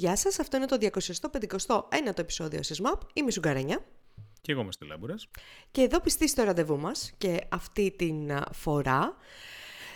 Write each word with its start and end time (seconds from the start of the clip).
Γεια 0.00 0.16
σας, 0.16 0.38
αυτό 0.38 0.56
είναι 0.56 0.66
το 0.66 0.76
251ο 0.80 2.18
επεισόδιο 2.18 2.60
SysMap. 2.60 2.98
Είμαι 3.14 3.28
η 3.28 3.32
Σουγκαρένια. 3.32 3.84
Και 4.40 4.52
εγώ 4.52 4.60
είμαι 4.60 4.72
στη 4.72 4.86
Λάμπουρας. 4.86 5.28
Και 5.70 5.80
εδώ 5.82 6.00
πιστή 6.00 6.28
στο 6.28 6.42
ραντεβού 6.42 6.78
μας 6.78 7.12
και 7.18 7.38
αυτή 7.48 7.94
την 7.98 8.32
α, 8.32 8.46
φορά 8.52 9.16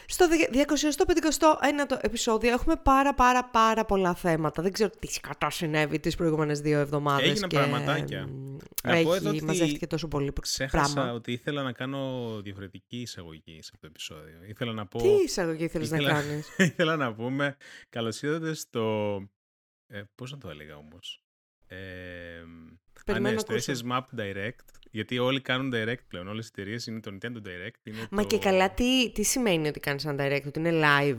στο 0.07 0.27
251ο 0.53 1.96
επεισόδιο 2.01 2.53
έχουμε 2.53 2.77
πάρα 2.83 3.15
πάρα 3.15 3.45
πάρα 3.45 3.85
πολλά 3.85 4.15
θέματα. 4.15 4.62
Δεν 4.62 4.73
ξέρω 4.73 4.91
τι 4.99 5.07
σκατά 5.12 5.51
συνέβη 5.51 6.01
τις 6.01 6.14
προηγούμενες 6.16 6.61
δύο 6.61 6.79
εβδομάδες. 6.79 7.29
Έγιναν 7.30 7.48
και... 7.48 7.57
πραγματάκια. 7.57 8.29
Να 8.82 8.93
Έχει, 8.93 9.05
πω 9.05 9.14
εδώ 9.14 9.29
ότι 9.29 9.45
μαζεύτηκε 9.45 9.87
τόσο 9.87 10.09
πολύ 10.09 10.32
Ξέχασα 10.41 10.93
πράγμα. 10.95 11.12
ότι 11.12 11.32
ήθελα 11.32 11.62
να 11.62 11.73
κάνω 11.73 12.30
διαφορετική 12.43 13.00
εισαγωγή 13.00 13.59
σε 13.62 13.71
αυτό 13.75 13.79
το 13.80 13.87
επεισόδιο. 13.87 14.39
Ήθελα 14.48 14.73
να 14.73 14.87
πω... 14.87 14.98
Τι 14.98 15.09
εισαγωγή 15.09 15.69
θέλεις 15.69 15.91
να 15.91 15.96
ήθελα- 15.96 16.12
κάνεις; 16.12 16.48
ήθελα 16.71 16.96
να 16.96 17.14
πούμε 17.14 17.57
καλώς 17.89 18.23
ήρθατε 18.23 18.55
στο... 18.55 19.16
Ε, 19.95 20.02
πώς 20.14 20.30
να 20.32 20.38
το 20.38 20.48
έλεγα 20.50 20.77
όμως; 20.77 21.22
Ε, 21.66 21.77
α, 21.77 22.45
ναι, 22.45 22.74
Περιμένω 23.05 23.38
στο 23.38 23.52
να 23.52 23.59
ακούσω. 23.59 23.73
SS 23.73 23.91
Map 23.92 24.20
Direct. 24.20 24.64
Γιατί 24.91 25.19
όλοι 25.19 25.41
κάνουν 25.41 25.73
direct 25.74 26.05
πλέον. 26.09 26.28
Όλες 26.28 26.46
οι 26.46 26.50
εταιρείες 26.52 26.87
είναι 26.87 27.00
το 27.00 27.10
Nintendo 27.14 27.37
Direct. 27.37 27.77
Είναι 27.83 28.06
Μα 28.10 28.23
το... 28.23 28.28
και 28.28 28.38
καλά 28.38 28.70
τι, 28.70 29.12
τι 29.12 29.23
σημαίνει 29.23 29.69
ότι 29.69 29.80
κάνεις 29.80 30.05
ένα 30.05 30.27
direct, 30.27 30.47
ότι 30.47 30.59
είναι 30.59 30.70
live; 30.73 31.19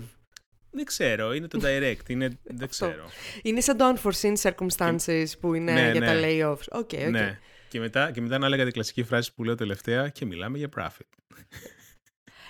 Δεν 0.72 0.86
ξέρω. 0.86 1.34
Είναι 1.34 1.48
το 1.48 1.60
Direct. 1.64 2.10
Είναι... 2.10 2.28
Δεν 2.44 2.56
Αυτό. 2.56 2.68
ξέρω. 2.68 3.10
Είναι 3.42 3.62
σαν 3.62 3.78
το 3.78 3.94
unforeseen 3.96 4.34
circumstances 4.42 5.26
που 5.40 5.54
είναι 5.54 5.74
Ναι, 5.74 5.92
για 5.92 6.02
τα 6.02 6.14
ναι. 6.14 6.22
layoffs. 6.24 6.68
ΟΚ, 6.72 6.92
ΟΚ. 6.94 7.10
Ναι. 7.10 7.40
Και 7.70 7.80
μετά, 7.80 8.12
και 8.12 8.22
μετά 8.22 8.38
να 8.38 8.46
έλεγα 8.46 8.64
την 8.64 8.74
κλασική 8.74 9.04
φράση 9.04 9.34
που 9.34 9.44
λέω 9.44 9.56
τελευταία 9.56 10.10
και 10.10 10.26
μιλάμε 10.26 10.58
για 10.58 10.70
profit. 10.78 11.36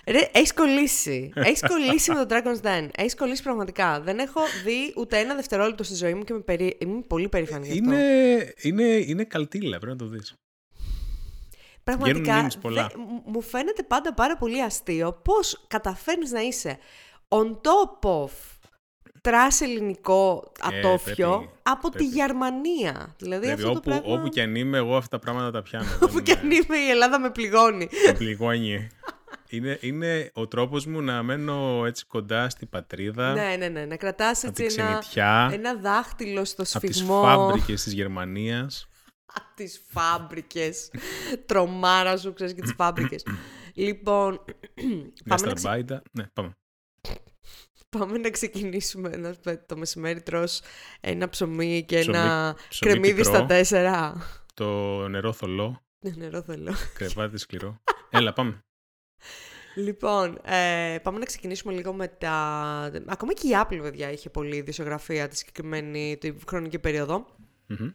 Ρε, 0.07 0.29
έχεις 0.33 0.53
κολλήσει. 0.53 1.31
Έχεις 1.35 1.61
κολλήσει 1.67 2.11
με 2.11 2.25
το 2.25 2.35
Dragon's 2.35 2.65
Den. 2.65 2.87
Έχεις 2.95 3.15
κολλήσει 3.15 3.43
πραγματικά. 3.43 4.01
Δεν 4.01 4.19
έχω 4.19 4.41
δει 4.63 4.93
ούτε 4.95 5.17
ένα 5.17 5.35
δευτερόλεπτο 5.35 5.83
στη 5.83 5.95
ζωή 5.95 6.13
μου 6.13 6.23
και 6.23 6.33
είμαι, 6.33 6.41
περί... 6.41 6.77
είμαι 6.79 7.01
πολύ 7.07 7.29
περήφανη 7.29 7.67
γι' 7.67 7.79
αυτό. 7.79 7.91
Είναι, 7.93 8.53
είναι, 8.61 8.83
είναι 8.83 9.23
καλτίλα, 9.23 9.77
πρέπει 9.79 10.01
να 10.01 10.07
το 10.07 10.11
δεις. 10.15 10.33
Πραγματικά 11.83 12.47
memes 12.47 12.59
πολλά. 12.61 12.87
δε- 12.87 12.97
μου- 12.97 13.21
μου 13.25 13.41
φαίνεται 13.41 13.83
πάντα 13.83 14.13
πάρα 14.13 14.37
πολύ 14.37 14.61
αστείο 14.61 15.13
πώς 15.23 15.65
καταφέρνεις 15.67 16.31
να 16.31 16.41
είσαι 16.41 16.77
on 17.27 17.51
top 17.51 18.09
of 18.09 18.29
trash 19.21 19.61
ελληνικό 19.61 20.51
Ε, 20.71 20.77
ατόφιο 20.79 21.29
πρέπει, 21.37 21.49
από 21.63 21.89
τη 21.89 21.97
πρέπει. 21.97 22.05
Γερμανία. 22.09 23.15
Δηλαδή 23.17 23.41
Δηλαδή, 23.45 23.61
αυτό 23.61 23.69
όπου, 23.69 23.79
το 23.79 23.89
πράγμα... 23.89 24.19
όπου 24.19 24.27
και 24.29 24.41
αν 24.41 24.55
είμαι, 24.55 24.77
εγώ 24.77 24.95
αυτά 24.95 25.17
τα 25.17 25.23
πράγματα 25.23 25.51
τα 25.51 25.61
πιάνω. 25.61 25.85
όπου 26.01 26.19
και 26.19 26.31
αν 26.31 26.51
είμαι 26.51 26.77
η 26.77 26.89
Ελλάδα 26.89 27.19
με 27.19 27.29
πληγώνει. 27.31 27.89
Με 28.07 28.13
πληγώνει. 28.13 28.87
Είναι, 29.55 29.77
είναι 29.81 30.31
ο 30.33 30.47
τρόπος 30.47 30.85
μου 30.85 31.01
να 31.01 31.23
μένω 31.23 31.85
έτσι 31.85 32.05
κοντά 32.05 32.49
στην 32.49 32.69
πατρίδα, 32.69 33.33
ναι, 33.33 33.55
ναι, 33.57 33.67
ναι. 33.67 33.85
Να 33.85 33.95
κρατάς 33.97 34.43
από 34.43 34.47
έτσι 34.61 34.75
τη 34.75 34.81
ένα, 34.81 34.89
ξενιτιά, 34.99 35.49
ένα 35.53 35.75
δάχτυλο 35.75 36.45
στο 36.45 36.63
από 36.73 36.87
τις 36.87 36.95
σφιγμό. 36.97 37.21
φάμπρικες 37.21 37.83
της 37.83 37.93
Γερμανίας. 37.93 38.87
Από 39.35 39.45
τις 39.55 39.81
φάμπρικες. 39.89 40.91
Τρομάρα 41.45 42.17
σου, 42.17 42.33
ξέρεις 42.33 42.53
και 42.53 42.61
τις 42.61 42.73
φάμπρικες. 42.77 43.25
λοιπόν, 43.73 44.31
Μια 44.75 45.03
πάμε 45.27 45.27
να, 45.27 45.35
ξε- 45.35 45.57
σταρμπάιτα. 45.57 46.01
Ναι, 46.11 46.25
πάμε. 46.33 46.51
πάμε 47.89 48.17
να 48.17 48.29
ξεκινήσουμε. 48.29 49.09
Να, 49.09 49.33
σου 49.33 49.39
πω, 49.39 49.65
το 49.65 49.77
μεσημέρι 49.77 50.21
τρως 50.21 50.61
ένα 51.01 51.29
ψωμί 51.29 51.83
και 51.87 51.99
Ψωμί- 51.99 52.19
ένα 52.19 52.55
ψωμί 52.69 52.91
κρεμμύδι 52.91 53.15
πικρό. 53.15 53.33
στα 53.33 53.45
τέσσερα. 53.45 54.15
Το 54.53 54.67
νερό 55.07 55.33
θολό, 55.33 55.83
Ναι, 56.05 56.11
νερό 56.15 56.41
θέλω. 56.41 56.73
κρεβάτι 56.93 57.37
σκληρό. 57.37 57.81
Έλα, 58.09 58.33
πάμε. 58.33 58.63
Λοιπόν, 59.75 60.39
ε, 60.43 60.97
πάμε 61.03 61.19
να 61.19 61.25
ξεκινήσουμε 61.25 61.73
λίγο 61.73 61.93
με 61.93 62.07
τα... 62.07 62.31
Ακόμα 63.05 63.33
και 63.33 63.47
η 63.47 63.51
Apple, 63.61 63.79
παιδιά, 63.81 64.11
είχε 64.11 64.29
πολλή 64.29 64.61
δισογραφία 64.61 65.27
τη 65.27 65.37
συγκεκριμένη 65.37 66.17
τη 66.19 66.33
χρονική 66.47 66.79
περίοδο. 66.79 67.25
Μμμ. 67.67 67.89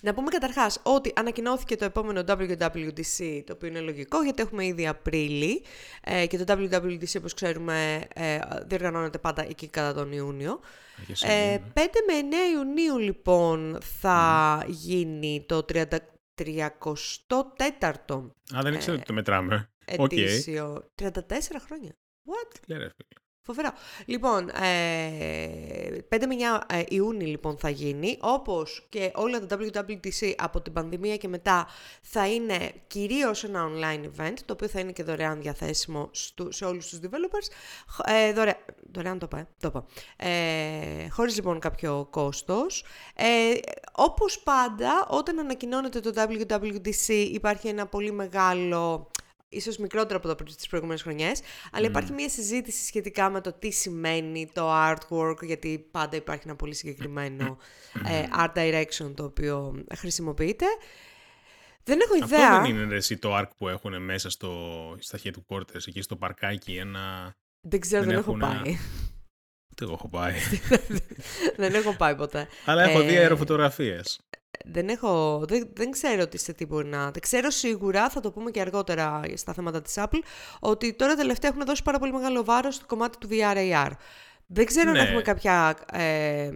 Να 0.00 0.14
πούμε 0.14 0.30
καταρχάς 0.30 0.80
ότι 0.82 1.12
ανακοινώθηκε 1.16 1.76
το 1.76 1.84
επόμενο 1.84 2.24
WWDC, 2.26 3.42
το 3.46 3.52
οποίο 3.52 3.68
είναι 3.68 3.80
λογικό 3.80 4.22
γιατί 4.22 4.42
έχουμε 4.42 4.64
ήδη 4.64 4.86
Απρίλη 4.86 5.62
ε, 6.04 6.26
και 6.26 6.44
το 6.44 6.54
WWDC 6.58 7.14
όπως 7.18 7.34
ξέρουμε 7.34 8.00
ε, 8.14 8.38
διοργανώνεται 8.66 9.18
πάντα 9.18 9.46
εκεί 9.48 9.68
κατά 9.68 9.94
τον 9.94 10.12
Ιούνιο. 10.12 10.60
Αρχές 10.98 11.22
Ε, 11.22 11.50
Ιουνίου, 11.50 11.72
5 11.74 11.78
με 12.06 12.36
9 12.52 12.54
Ιουνίου 12.54 12.98
λοιπόν 12.98 13.78
θα 14.00 14.64
γίνει 14.66 15.44
το 15.48 15.64
30, 15.72 15.84
34ο 16.42 18.30
Α, 18.56 18.60
δεν 18.62 18.74
ήξερα 18.74 18.96
ότι 18.96 19.04
το 19.04 19.12
μετράμε. 19.12 19.69
Οκ. 19.98 20.12
ετήσιο. 20.12 20.90
34 21.02 21.12
χρόνια. 21.66 21.90
What? 22.24 22.50
Τι 22.60 22.60
λέει, 22.72 22.78
ρε 22.78 22.84
φίλε. 22.96 23.20
Φοβερό. 23.42 23.70
Λοιπόν, 24.06 24.48
ε, 24.48 25.98
5 26.08 26.26
με 26.26 26.34
9 26.34 26.60
ε, 26.76 26.82
Ιούνιου 26.88 27.26
λοιπόν 27.26 27.56
θα 27.58 27.68
γίνει, 27.70 28.16
όπως 28.20 28.86
και 28.88 29.10
όλα 29.14 29.46
τα 29.46 29.58
WWDC 29.60 30.32
από 30.36 30.60
την 30.60 30.72
πανδημία 30.72 31.16
και 31.16 31.28
μετά 31.28 31.66
θα 32.02 32.28
είναι 32.28 32.72
κυρίως 32.86 33.44
ένα 33.44 33.68
online 33.70 34.04
event, 34.04 34.34
το 34.44 34.52
οποίο 34.52 34.68
θα 34.68 34.80
είναι 34.80 34.92
και 34.92 35.02
δωρεάν 35.02 35.40
διαθέσιμο 35.40 36.08
στου, 36.12 36.52
σε 36.52 36.64
όλους 36.64 36.88
τους 36.88 36.98
developers. 37.02 37.48
Χ- 37.88 38.10
Ε, 38.10 38.32
δωρεάν, 38.32 38.56
δωρεάν 38.92 39.18
το 39.18 39.26
είπα, 39.30 39.38
ε, 39.38 39.46
το 39.60 39.68
είπα. 39.68 39.86
Ε, 40.28 41.08
χωρίς 41.08 41.34
λοιπόν 41.36 41.58
κάποιο 41.58 42.06
κόστος. 42.10 42.84
Ε, 43.14 43.52
όπως 43.92 44.38
πάντα, 44.40 45.06
όταν 45.10 45.38
ανακοινώνεται 45.38 46.00
το 46.00 46.12
WWDC 46.16 47.08
υπάρχει 47.32 47.68
ένα 47.68 47.86
πολύ 47.86 48.12
μεγάλο 48.12 49.10
ίσως 49.50 49.76
μικρότερο 49.76 50.16
από 50.24 50.28
το 50.28 50.44
τις 50.54 50.66
προηγούμενες 50.66 51.02
χρονιές, 51.02 51.40
αλλά 51.72 51.86
υπάρχει 51.86 52.12
μια 52.12 52.28
συζήτηση 52.28 52.84
σχετικά 52.86 53.30
με 53.30 53.40
το 53.40 53.52
τι 53.52 53.70
σημαίνει 53.70 54.50
το 54.52 54.70
artwork, 54.72 55.42
γιατί 55.42 55.88
πάντα 55.90 56.16
υπάρχει 56.16 56.42
ένα 56.46 56.56
πολύ 56.56 56.74
συγκεκριμένο 56.74 57.58
ε, 58.06 58.24
art 58.38 58.54
direction 58.54 59.12
το 59.14 59.24
οποίο 59.24 59.84
χρησιμοποιείται. 59.96 60.66
Δεν 61.84 62.00
έχω 62.00 62.12
Αυτό 62.22 62.34
ιδέα. 62.36 62.60
δεν 62.60 62.70
είναι 62.70 62.84
ρε, 62.84 62.96
εσύ 62.96 63.16
το 63.16 63.38
arc 63.38 63.48
που 63.56 63.68
έχουν 63.68 64.02
μέσα 64.02 64.30
στο, 64.30 64.52
στα 64.98 65.18
headquarters, 65.24 65.86
εκεί 65.86 66.02
στο 66.02 66.16
παρκάκι, 66.16 66.76
ένα... 66.76 67.32
Δεν 67.68 67.80
ξέρω, 67.80 68.04
δεν, 68.04 68.10
δεν 68.10 68.18
έχω 68.20 68.30
έχουν 68.30 68.42
ένα- 68.42 68.62
πάει. 68.62 68.78
Ούτε 69.72 69.84
εγώ 69.84 69.92
έχω 69.92 70.08
πάει. 70.08 70.34
δεν 71.56 71.74
έχω 71.74 71.96
πάει 71.96 72.14
ποτέ. 72.16 72.48
Αλλά 72.64 72.82
έχω 72.82 73.00
δει 73.00 73.14
Ε, 73.14 73.18
αεροφωτογραφίες. 73.18 74.20
Δεν 74.64 74.88
έχω, 74.88 75.44
δεν, 75.48 75.70
δεν 75.72 75.90
ξέρω 75.90 76.28
τι 76.28 76.38
σε 76.38 76.52
τι 76.52 76.66
μπορεί 76.66 76.88
να... 76.88 77.10
Δεν 77.10 77.22
ξέρω 77.22 77.50
σίγουρα, 77.50 78.10
θα 78.10 78.20
το 78.20 78.30
πούμε 78.32 78.50
και 78.50 78.60
αργότερα 78.60 79.22
στα 79.34 79.52
θέματα 79.52 79.82
της 79.82 79.94
Apple, 79.96 80.18
ότι 80.60 80.94
τώρα 80.94 81.14
τελευταία 81.14 81.50
έχουν 81.50 81.64
δώσει 81.66 81.82
πάρα 81.82 81.98
πολύ 81.98 82.12
μεγάλο 82.12 82.44
βάρος 82.44 82.74
στο 82.74 82.86
κομμάτι 82.86 83.18
του 83.18 83.28
VR-AR. 83.30 83.90
Δεν 84.46 84.66
ξέρω 84.66 84.90
αν 84.90 84.96
Ναι. 84.96 85.02
έχουμε 85.02 85.22
κάποια 85.22 85.76
ε, 85.92 86.50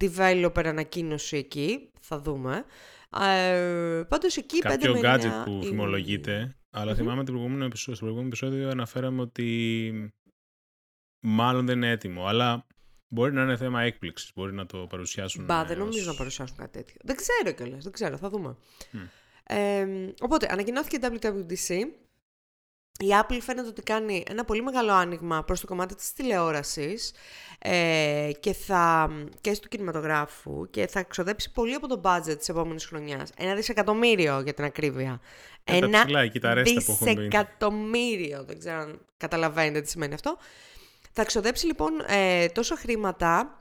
developer 0.00 0.64
ανακοίνωση 0.66 1.36
εκεί, 1.36 1.90
θα 2.00 2.18
δούμε. 2.20 2.64
Ε, 3.22 4.02
πάντως 4.08 4.36
εκεί 4.36 4.58
Κάποιο 4.58 4.92
5 4.94 5.00
με 5.00 5.14
9 5.14 5.14
gadget 5.16 5.44
που 5.44 5.50
είναι- 5.50 5.64
φημολογείται, 5.64 6.56
αλλά 6.70 6.94
θυμάμαι 6.94 7.24
το 7.24 7.32
προηγούμενο 7.32 7.64
επεισόδιο, 7.64 7.94
στο 7.94 8.04
προηγούμενο 8.04 8.28
επεισόδιο 8.34 8.70
αναφέραμε 8.70 9.20
ότι 9.20 10.12
μάλλον 11.20 11.66
δεν 11.66 11.76
είναι 11.76 11.90
έτοιμο, 11.90 12.26
αλλά 12.26 12.66
μπορεί 13.12 13.32
να 13.32 13.42
είναι 13.42 13.56
θέμα 13.56 13.82
έκπληξης, 13.82 14.32
μπορεί 14.34 14.52
να 14.52 14.66
το 14.66 14.78
παρουσιάσουν 14.78 15.44
Μπα, 15.44 15.64
δεν 15.64 15.78
ως- 15.80 15.84
νομίζω 15.84 16.10
να 16.10 16.16
παρουσιάσουν 16.16 16.56
κάτι 16.56 16.70
τέτοιο. 16.72 16.96
Δεν 17.04 17.16
ξέρω 17.16 17.52
κιόλας, 17.56 17.82
δεν 17.82 17.92
ξέρω, 17.92 18.16
θα 18.16 18.28
δούμε. 18.28 18.56
Μμ. 18.90 19.00
Ε, 19.46 19.86
οπότε, 20.20 20.46
ανακοινώθηκε 20.50 20.96
η 20.96 21.00
WWDC. 21.02 21.86
Η 22.98 23.06
Apple 23.22 23.38
φαίνεται 23.40 23.68
ότι 23.68 23.82
κάνει 23.82 24.24
ένα 24.28 24.44
πολύ 24.44 24.62
μεγάλο 24.62 24.92
άνοιγμα 24.92 25.44
προς 25.44 25.60
το 25.60 25.66
κομμάτι 25.66 25.94
της 25.94 26.12
τηλεόρασης 26.12 27.12
ε, 27.58 28.30
και, 28.40 28.52
θα, 28.52 29.10
και 29.40 29.58
του 29.62 29.68
κινηματογράφου 29.68 30.70
και 30.70 30.86
θα 30.86 31.02
ξοδέψει 31.02 31.50
πολύ 31.52 31.74
από 31.74 31.88
το 31.88 32.00
budget 32.04 32.38
της 32.38 32.48
επόμενης 32.48 32.84
χρονιάς. 32.86 33.30
Ένα 33.36 33.54
δισεκατομμύριο 33.54 34.40
για 34.40 34.54
την 34.54 34.64
ακρίβεια. 34.64 35.20
Ε, 35.64 35.78
τα 35.78 35.86
Ένα 35.86 36.04
ψηλά, 36.04 36.20
εκεί 36.20 36.38
τα 36.40 36.54
ρέστα 36.54 36.82
που 36.84 36.90
έχουν 36.92 37.06
μπει. 37.06 37.14
δισεκατομμύριο. 37.14 38.44
Δεν 38.44 38.58
ξέρω 38.58 38.78
αν 38.78 39.00
καταλαβαίνετε 39.16 39.80
τι 39.80 39.88
σημαίνει 39.90 40.14
αυτό. 40.14 40.36
Θα 41.12 41.24
ξοδέψει 41.24 41.66
λοιπόν 41.66 41.92
ε, 42.06 42.48
τόσα 42.48 42.76
χρήματα 42.76 43.56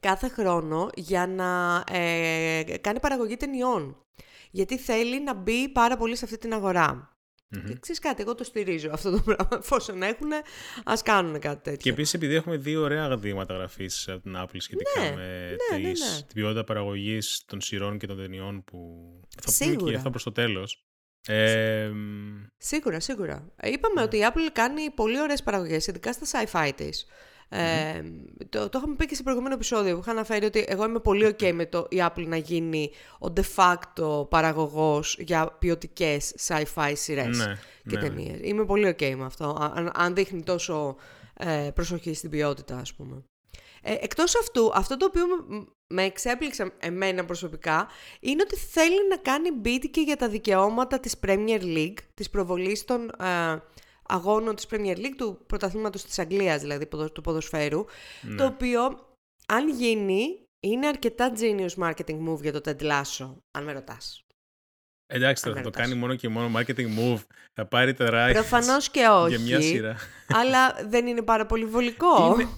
κάθε 0.00 0.28
χρόνο 0.28 0.90
για 0.94 1.26
να 1.26 1.84
ε, 1.96 2.62
κάνει 2.80 3.00
παραγωγή 3.00 3.36
ταινιών. 3.36 4.04
Γιατί 4.50 4.78
θέλει 4.78 5.22
να 5.22 5.34
μπει 5.34 5.68
πάρα 5.68 5.96
πολύ 5.96 6.16
σε 6.16 6.24
αυτή 6.24 6.38
την 6.38 6.52
αγορά. 6.54 7.14
Μμμ. 7.48 7.64
Και 7.64 7.76
ξέρεις 7.80 8.00
κάτι, 8.00 8.22
εγώ 8.22 8.34
το 8.34 8.44
στηρίζω 8.44 8.90
αυτό 8.92 9.10
το 9.10 9.20
πράγμα. 9.22 9.48
Εφόσον 9.58 10.02
έχουν, 10.02 10.30
ας 10.84 11.02
κάνουν 11.02 11.38
κάτι 11.40 11.62
τέτοιο. 11.62 11.76
Και 11.78 11.90
επίσης, 11.90 12.14
επειδή 12.14 12.34
έχουμε 12.34 12.56
δύο 12.56 12.82
ωραία 12.82 13.16
δείγματα 13.16 13.54
γραφής 13.54 14.08
από 14.08 14.20
την 14.22 14.34
Apple 14.36 14.56
σχετικά 14.58 15.00
Ναι, 15.00 15.10
με 15.16 15.56
ναι, 15.70 15.78
ναι, 15.78 15.90
τις- 15.92 16.00
ναι. 16.00 16.22
την 16.22 16.34
ποιότητα 16.34 16.64
παραγωγής 16.64 17.42
των 17.46 17.60
σειρών 17.60 17.98
και 17.98 18.06
των 18.06 18.16
ταινιών 18.16 18.64
που. 18.64 18.78
Θα 19.42 19.52
πούμε 19.52 19.70
Σίγουρα. 19.70 19.90
και 19.90 19.96
αυτό 19.96 20.10
προς 20.10 20.22
το 20.22 20.32
τέλος. 20.32 20.84
Ε, 21.26 21.90
Σίγουρα, 22.56 23.00
σίγουρα. 23.00 23.52
Ε, 23.56 23.70
Είπαμε 23.70 24.02
ότι 24.02 24.16
η 24.16 24.20
Apple 24.28 24.50
κάνει 24.52 24.90
πολύ 24.90 25.20
ωραίες 25.20 25.42
παραγωγές, 25.42 25.86
ειδικά 25.86 26.12
στα 26.12 26.26
sci-fi 26.44 26.70
της. 26.74 27.06
Ε, 27.52 28.02
το, 28.48 28.68
το 28.68 28.78
είχαμε 28.78 28.94
πει 28.94 29.06
και 29.06 29.14
σε 29.14 29.22
προηγούμενο 29.22 29.54
επεισόδιο 29.54 29.94
που 29.94 30.00
είχα 30.00 30.10
αναφέρει 30.10 30.44
ότι 30.44 30.64
εγώ 30.68 30.84
είμαι 30.84 30.98
πολύ 30.98 31.26
ok 31.26 31.52
με 31.52 31.66
το 31.66 31.86
η 31.90 31.96
Apple 32.00 32.26
να 32.26 32.36
γίνει 32.36 32.90
ο 33.18 33.32
de 33.36 33.42
facto 33.56 34.28
παραγωγός 34.30 35.16
για 35.18 35.56
ποιοτικές 35.58 36.34
sci-fi 36.46 36.92
σειρές 36.94 37.38
ναι, 37.38 37.58
και 37.88 37.96
ναι, 37.96 38.00
ναι. 38.00 38.08
ταινίες. 38.08 38.38
Είμαι 38.42 38.64
πολύ 38.64 38.96
ok 38.98 39.14
με 39.14 39.24
αυτό, 39.24 39.70
αν, 39.74 39.90
αν 39.94 40.14
δείχνει 40.14 40.42
τόσο 40.42 40.96
ε, 41.34 41.70
προσοχή 41.74 42.14
στην 42.14 42.30
ποιότητα 42.30 42.76
ας 42.76 42.94
πούμε. 42.94 43.24
Ε, 43.82 43.94
εκτός 44.00 44.36
αυτού, 44.36 44.70
αυτό 44.74 44.96
το 44.96 45.04
οποίο 45.06 45.26
με, 45.26 45.64
με 45.88 46.02
εξέπληξε 46.02 46.72
εμένα 46.78 47.24
προσωπικά, 47.24 47.88
είναι 48.20 48.42
ότι 48.42 48.56
θέλει 48.56 49.08
να 49.08 49.16
κάνει 49.16 49.48
bid 49.64 49.84
και 49.90 50.00
για 50.00 50.16
τα 50.16 50.28
δικαιώματα 50.28 51.00
της 51.00 51.14
Premier 51.26 51.62
League, 51.62 51.98
της 52.14 52.30
προβολής 52.30 52.84
των 52.84 53.08
ε, 53.08 53.62
αγώνων 54.08 54.54
της 54.54 54.66
Premier 54.70 54.96
League, 54.96 55.14
του 55.16 55.38
πρωταθλήματος 55.46 56.04
της 56.04 56.18
Αγγλίας 56.18 56.60
δηλαδή, 56.60 56.86
του 57.12 57.20
ποδοσφαίρου, 57.22 57.84
Ναι. 58.22 58.34
το 58.36 58.44
οποίο, 58.44 58.80
αν 59.46 59.68
γίνει, 59.68 60.44
είναι 60.60 60.86
αρκετά 60.86 61.32
genius 61.40 61.82
marketing 61.84 62.28
move 62.28 62.40
για 62.42 62.52
το 62.52 62.60
Ted 62.64 62.82
Lasso, 62.82 63.34
αν 63.50 63.64
με 63.64 63.72
ρωτάς. 63.72 64.24
Εντάξει, 65.12 65.42
τώρα 65.42 65.56
Αν 65.56 65.62
θα 65.62 65.68
με 65.68 65.70
το 65.70 65.78
ρωτάς. 65.78 65.82
κάνει 65.86 65.94
μόνο 65.94 66.14
και 66.14 66.28
μόνο 66.28 66.58
marketing 66.58 66.98
move. 66.98 67.20
Θα 67.54 67.66
πάρει 67.66 67.94
τα 67.94 68.08
rights 68.12 68.32
Προφανώς 68.32 68.90
και 68.90 69.06
όχι, 69.06 69.28
για 69.34 69.40
μια 69.44 69.60
σειρά. 69.60 69.96
αλλά 70.34 70.76
δεν 70.88 71.06
είναι 71.06 71.22
πάρα 71.22 71.46
πολύ 71.46 71.64
βολικό. 71.64 72.32
Είναι, 72.34 72.48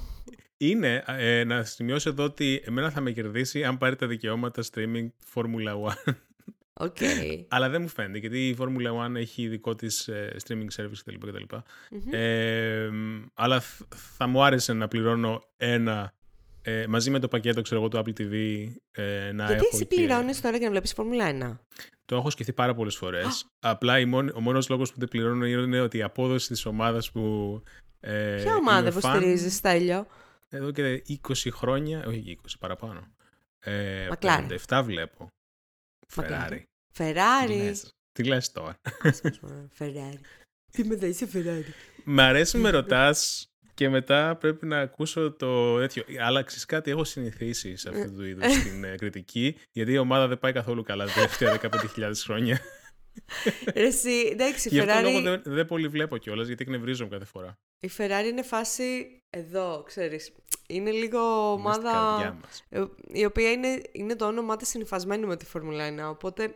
είναι 0.69 1.05
ε, 1.07 1.45
να 1.45 1.63
σημειώσω 1.65 2.09
εδώ 2.11 2.25
ότι 2.25 2.63
εμένα 2.67 2.91
θα 2.91 3.01
με 3.01 3.11
κερδίσει 3.11 3.65
αν 3.65 3.79
πάρει 3.79 3.97
τα 3.97 4.07
δικαιώματα 4.07 4.63
streaming 4.73 5.09
Formula 5.35 5.93
1. 6.07 6.15
Οκ. 6.73 6.97
Αλλά 7.49 7.69
δεν 7.69 7.83
μου 7.83 7.89
φαίνεται, 7.89 8.19
γιατί 8.19 8.49
η 8.49 8.57
Formula 8.61 9.11
1 9.11 9.15
έχει 9.15 9.49
δικό 9.49 9.75
της 9.75 10.09
ε, 10.09 10.37
streaming 10.47 10.83
service 10.83 10.99
κτλ. 11.05 11.27
κτλ. 11.29 11.55
Μμμ. 11.91 12.01
Ε, 12.11 12.89
αλλά 13.35 13.61
θ- 13.61 13.83
θα 14.17 14.27
μου 14.27 14.43
άρεσε 14.45 14.73
να 14.73 14.89
πληρώνω 14.89 15.43
ένα 15.57 16.15
ε, 16.63 16.87
μαζί 16.87 17.11
με 17.11 17.19
το 17.19 17.29
πακέτο 17.29 17.63
ξέρω 17.63 17.81
εγώ, 17.81 17.89
του 17.89 17.97
Apple 17.99 18.21
TV 18.21 18.33
ε, 18.93 19.33
να 19.33 19.45
Γιατί 19.47 19.53
έχω 19.65 19.69
εσύ 19.73 19.87
και- 19.87 19.95
πληρώνεις 19.95 20.41
τώρα 20.41 20.57
για 20.57 20.65
να 20.67 20.71
βλέπεις 20.73 20.93
Φόρμουλα 20.93 21.31
1. 21.53 21.59
Το 22.05 22.17
έχω 22.17 22.31
σκεφτεί 22.31 22.53
πάρα 22.53 22.75
πολλές 22.75 22.97
φορές. 22.97 23.47
Απλά 23.61 23.99
η 23.99 24.05
μόνη- 24.05 24.33
ο 24.35 24.41
μόνος 24.41 24.69
λόγος 24.69 24.93
που 24.93 24.99
δεν 24.99 25.09
πληρώνω 25.09 25.47
είναι 25.47 25.81
ότι 25.81 25.99
η 25.99 26.03
απόδοση 26.03 26.49
της 26.49 26.67
ομάδας 26.67 27.11
που 27.11 27.63
ε, 28.01 28.41
Ποια 28.43 28.55
ομάδα 28.55 28.79
είμαι 28.81 28.89
fan, 28.89 28.99
υποστηρίζει, 28.99 29.51
Στέλιο; 29.51 30.07
Εδώ 30.55 30.71
και 30.71 31.03
20 31.29 31.35
χρόνια, 31.51 32.05
όχι 32.07 32.39
20 32.43 32.51
παραπάνω. 32.59 33.15
Ε, 33.61 34.07
Μακλάρεν. 34.09 34.59
57 34.69 34.83
βλέπω. 34.85 35.29
Μακλάρεν. 36.17 36.47
Φεράρι. 36.47 36.59
Τι 36.59 37.03
Φεράρι. 37.03 37.57
λες, 37.57 37.95
τι 38.13 38.25
λες 38.25 38.53
τώρα; 38.53 38.81
Φεράρι. 39.71 40.21
Τι 40.73 40.85
με 40.85 40.95
είσαι 40.95 41.27
Φεράρι. 41.27 41.75
Μ' 42.05 42.21
αρέσει 42.21 42.59
με 42.59 42.71
ρωτάς 42.71 43.47
και 43.75 43.89
μετά 43.89 44.37
πρέπει 44.37 44.67
να 44.67 44.81
ακούσω 44.81 45.33
το 45.33 45.79
τέτοιο. 45.79 46.05
Αλλά 46.21 46.43
ξέρεις 46.43 46.65
κάτι, 46.65 46.91
έχω 46.91 47.05
συνηθίσει 47.05 47.77
σε 47.77 47.89
αυτού 47.89 48.15
του 48.15 48.25
είδους 48.25 48.63
την 48.63 48.85
ε, 48.85 48.95
κριτική, 48.97 49.57
γιατί 49.73 49.93
η 49.93 49.99
ομάδα 49.99 50.29
δεν 50.29 50.39
πάει 50.39 50.53
καθόλου 50.53 50.83
καλά 50.83 51.07
τα 51.07 51.13
τελευταία 51.13 51.61
15.000 51.97 52.13
χρόνια. 52.25 52.61
Ρε 53.75 53.87
Εσύ, 53.87 54.29
εντάξει, 54.33 54.69
η 54.69 54.73
Γι' 54.73 54.81
αυτό 54.81 55.01
λόγο 55.01 55.19
Ferrari, 55.19 55.23
δεν, 55.23 55.43
δεν 55.45 55.67
πολύ 55.67 55.89
βλέπω 55.89 56.17
κιόλας, 56.17 56.47
γιατί 56.47 56.63
εκνευρίζομαι 56.63 57.11
κάθε 57.11 57.25
φορά. 57.25 57.59
Η 57.85 57.91
Ferrari 57.99 58.27
είναι 58.31 58.43
φάση 58.43 59.19
εδώ, 59.31 59.83
ξέρεις. 59.87 60.33
Είναι 60.67 60.91
λίγο 60.91 61.19
Είναι 61.19 61.73
στην 61.73 61.87
ομάδα 61.87 61.93
καρδιά 61.93 62.39
μας. 62.43 62.65
ε, 62.69 62.85
η 63.21 63.25
οποία 63.25 63.51
είναι, 63.51 63.83
είναι 63.93 64.17
το 64.17 64.27
όνομά 64.27 64.57
της 64.57 64.69
συνυφασμένη 64.69 65.27
με 65.27 65.37
τη 65.37 65.45
Φόρμουλα 65.45 66.09
1, 66.09 66.11
οπότε 66.11 66.55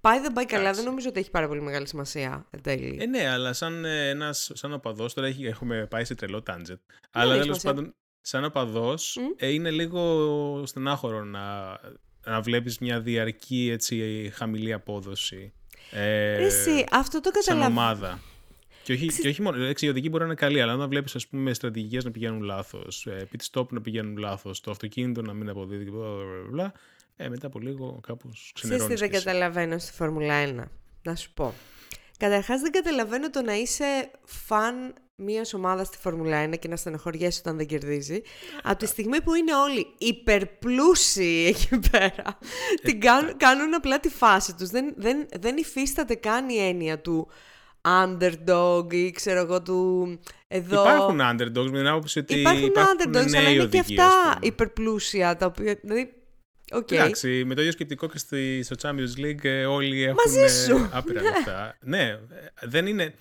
πάει 0.00 0.20
δεν 0.20 0.32
πάει 0.32 0.46
καλά, 0.46 0.62
Εντάξει. 0.62 0.80
δεν 0.80 0.88
νομίζω 0.90 1.08
ότι 1.08 1.20
έχει 1.20 1.30
πάρα 1.30 1.48
πολύ 1.48 1.60
μεγάλη 1.60 1.86
σημασία 1.88 2.46
εν 2.50 2.62
τέλει. 2.62 2.98
Ε, 3.00 3.06
ναι, 3.06 3.28
αλλά 3.28 3.52
σαν 3.52 3.84
ε, 3.84 4.08
ένας, 4.08 4.50
σαν 4.54 4.72
οπαδός, 4.72 5.14
τώρα 5.14 5.26
έχει, 5.28 5.46
έχουμε 5.46 5.86
πάει 5.90 6.04
σε 6.04 6.14
τρελό 6.14 6.42
tangent, 6.50 6.80
αλλά 7.10 7.32
έχει 7.34 7.42
τέλος 7.42 7.44
σημασία. 7.60 7.72
πάντων, 7.74 7.94
σαν 8.20 8.44
οπαδός, 8.44 9.16
Μμ. 9.20 9.24
ε, 9.36 9.48
είναι 9.48 9.70
λίγο 9.70 10.62
στενάχωρο 10.66 11.24
να, 11.24 11.78
να 12.26 12.40
βλέπεις 12.40 12.78
μια 12.78 13.00
διαρκή 13.00 13.68
έτσι, 13.72 14.30
χαμηλή 14.34 14.72
απόδοση. 14.72 15.52
Ε, 15.90 16.36
Ρε 16.36 16.44
Εσύ, 16.46 16.84
αυτό 16.90 17.20
το 17.20 17.30
σαν 17.32 17.42
καταλαβαίνω. 17.42 17.80
ομάδα. 17.80 18.18
Και 18.86 18.92
όχι, 18.92 19.06
και 19.20 19.28
όχι 19.28 19.42
μόνο. 19.42 19.56
Εντάξει, 19.56 19.86
η 19.86 19.88
οδική 19.88 20.08
μπορεί 20.08 20.22
να 20.22 20.28
είναι 20.28 20.38
καλή, 20.38 20.60
αλλά 20.60 20.74
όταν 20.74 20.88
βλέπεις 20.88 21.28
πούμε 21.28 21.54
στρατηγικές 21.54 22.04
να 22.04 22.10
πηγαίνουν 22.10 22.42
λάθος, 22.42 23.08
pit 23.08 23.50
stop 23.52 23.68
να 23.68 23.80
πηγαίνουν 23.80 24.16
λάθος, 24.16 24.60
το 24.60 24.70
αυτοκίνητο 24.70 25.22
να 25.22 25.32
μην 25.32 25.48
αποδίδει. 25.48 25.92
Bla, 25.94 26.60
bla, 26.60 26.64
bla, 26.64 26.70
ε, 27.16 27.28
μετά 27.28 27.46
από 27.46 27.58
λίγο 27.58 28.00
κάπως 28.06 28.50
Ξέρεις 28.54 28.76
τι 28.76 28.84
ξενερώνει. 28.86 28.94
δεν 28.94 29.10
καταλαβαίνω 29.10 29.78
στη 29.78 29.92
Φόρμουλα 29.92 30.34
1. 30.34 30.64
Να 31.02 31.14
σου 31.14 31.32
πω. 31.32 31.54
Καταρχάς 32.18 32.60
δεν 32.60 32.70
καταλαβαίνω 32.72 33.30
το 33.30 33.42
να 33.42 33.54
είσαι 33.54 34.10
φαν 34.24 34.94
μιας 35.16 35.54
ομάδας 35.54 35.86
στη 35.86 35.96
Φόρμουλα 35.96 36.48
1 36.48 36.58
και 36.58 36.68
να 36.68 36.76
στενοχωριέσαι 36.76 37.40
όταν 37.44 37.56
δεν 37.56 37.66
κερδίζει. 37.66 38.22
Από 38.62 38.78
τη 38.78 38.86
στιγμή 38.86 39.22
που 39.22 39.34
είναι 39.34 39.54
όλοι 39.54 39.86
υπερπλούσιοι 39.98 41.44
εκεί 41.48 41.80
πέρα, 41.90 42.38
την 42.82 43.00
κάνουν, 43.00 43.36
κάνουν 43.36 43.74
απλά 43.74 44.00
τη 44.00 44.08
φάση 44.08 44.54
τους. 44.54 44.68
Δεν, 44.68 44.94
δεν, 44.96 45.26
δεν 45.40 45.56
υφίσταται 45.56 46.14
καν 46.14 46.48
η 46.48 46.58
έννοια 46.58 47.00
του 47.00 47.28
underdog 47.86 48.92
ή 48.92 49.10
ξέρω 49.10 49.40
εγώ 49.40 49.62
του 49.62 50.18
εδώ... 50.48 50.82
Υπάρχουν 50.82 51.20
underdogs 51.20 51.70
με 51.70 51.78
την 51.78 51.86
άποψη 51.86 52.18
ότι 52.18 52.38
Υπάρχουν 52.38 52.72
underdogs, 52.76 53.30
νέοι 53.30 53.40
αλλά 53.40 53.48
είναι 53.48 53.58
και 53.58 53.78
οδηγοί, 53.78 54.00
αυτά 54.00 54.18
ας 54.18 54.34
πούμε. 54.34 54.46
υπερπλούσια, 54.46 55.36
τα 55.36 55.46
οποία, 55.46 55.78
δηλαδή, 55.82 56.12
οκ. 56.72 56.90
Εντάξει, 56.90 57.44
με 57.46 57.54
το 57.54 57.60
ίδιο 57.60 57.72
σκεπτικό 57.72 58.08
και 58.08 58.18
στη, 58.18 58.62
στο 58.62 58.76
Champions 58.82 59.20
League 59.24 59.44
ε, 59.44 59.64
όλοι 59.66 60.02
έχουν 60.02 60.16
Μαζί 60.26 60.40
ε, 60.40 60.48
σου. 60.48 60.88
άπειρα 60.92 61.22
λεφτά. 61.22 61.76
ναι, 61.80 62.02
ε, 62.02 62.18
δεν 62.62 62.86
είναι... 62.86 63.14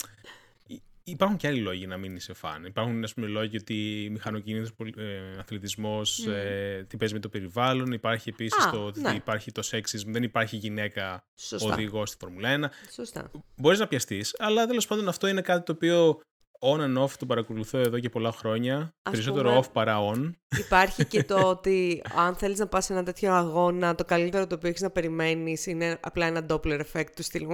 Υ- 1.08 1.12
Υπάρχουν 1.14 1.38
και 1.38 1.48
άλλοι 1.48 1.60
λόγοι 1.60 1.88
να 1.88 1.98
μην 1.98 2.16
είσαι 2.16 2.34
φαν. 2.34 2.66
Υπάρχουν, 2.66 3.04
ας 3.04 3.14
πούμε, 3.14 3.28
λόγοι 3.28 3.58
ότι 3.58 4.08
μηχανοκίνητος, 4.12 4.74
πολ- 4.74 4.98
ε, 4.98 5.38
αθλητισμός, 5.40 6.26
ε, 6.28 6.86
τι 6.90 6.98
παίζει 6.98 7.14
με 7.14 7.20
το 7.20 7.30
περιβάλλον. 7.30 7.92
Υπάρχει 7.92 8.30
επίσης 8.30 8.66
Α, 8.66 8.70
το 8.72 8.86
ότι 8.86 9.02
ναι. 9.02 9.12
υπάρχει 9.14 9.52
το 9.52 9.62
σεξισμό. 9.62 10.12
Δεν 10.12 10.24
υπάρχει 10.24 10.56
γυναίκα 10.58 11.24
Σωστά. 11.36 11.74
οδηγός 11.74 12.10
στη 12.10 12.18
Φορμουλά 12.20 12.50
1. 12.50 12.72
Σωστά. 12.92 13.32
Μπορείς 13.56 13.80
να 13.80 13.88
πιαστείς, 13.88 14.36
αλλά 14.38 14.66
τέλος 14.66 14.88
πάντων 14.88 15.08
αυτό 15.08 15.28
είναι 15.28 15.42
κάτι 15.42 15.66
το 15.66 15.72
οποίο 15.72 16.20
on 16.60 16.80
and 16.80 17.04
off 17.04 17.10
το 17.20 17.26
παρακολουθώ 17.26 17.78
εδώ 17.78 18.00
και 18.00 18.10
πολλά 18.10 18.32
χρόνια. 18.32 18.94
Ας 19.04 19.12
Περισσότερο 19.12 19.50
πούμε- 19.50 19.62
off 19.64 19.72
παρά 19.72 19.98
on. 20.14 20.32
Υπάρχει 20.58 21.06
και 21.06 21.24
το 21.24 21.48
ότι 21.50 22.02
αν 22.18 22.36
θέλεις 22.36 22.60
να 22.60 22.68
πας 22.68 22.86
σε 22.86 22.94
ένα 22.94 23.04
τέτοιο 23.04 23.34
αγώνα, 23.34 23.96
το 23.96 24.06
καλύτερο 24.06 24.48
το 24.48 24.56
οποίο 24.56 24.70
έχεις 24.70 24.82
να 24.82 24.90
περιμένεις 24.90 25.66
είναι 25.66 25.98
απλά 26.02 26.26
ένα 26.26 26.46
Doppler 26.50 26.80
effect 26.80 27.10
του 27.16 27.24
στυλ. 27.24 27.46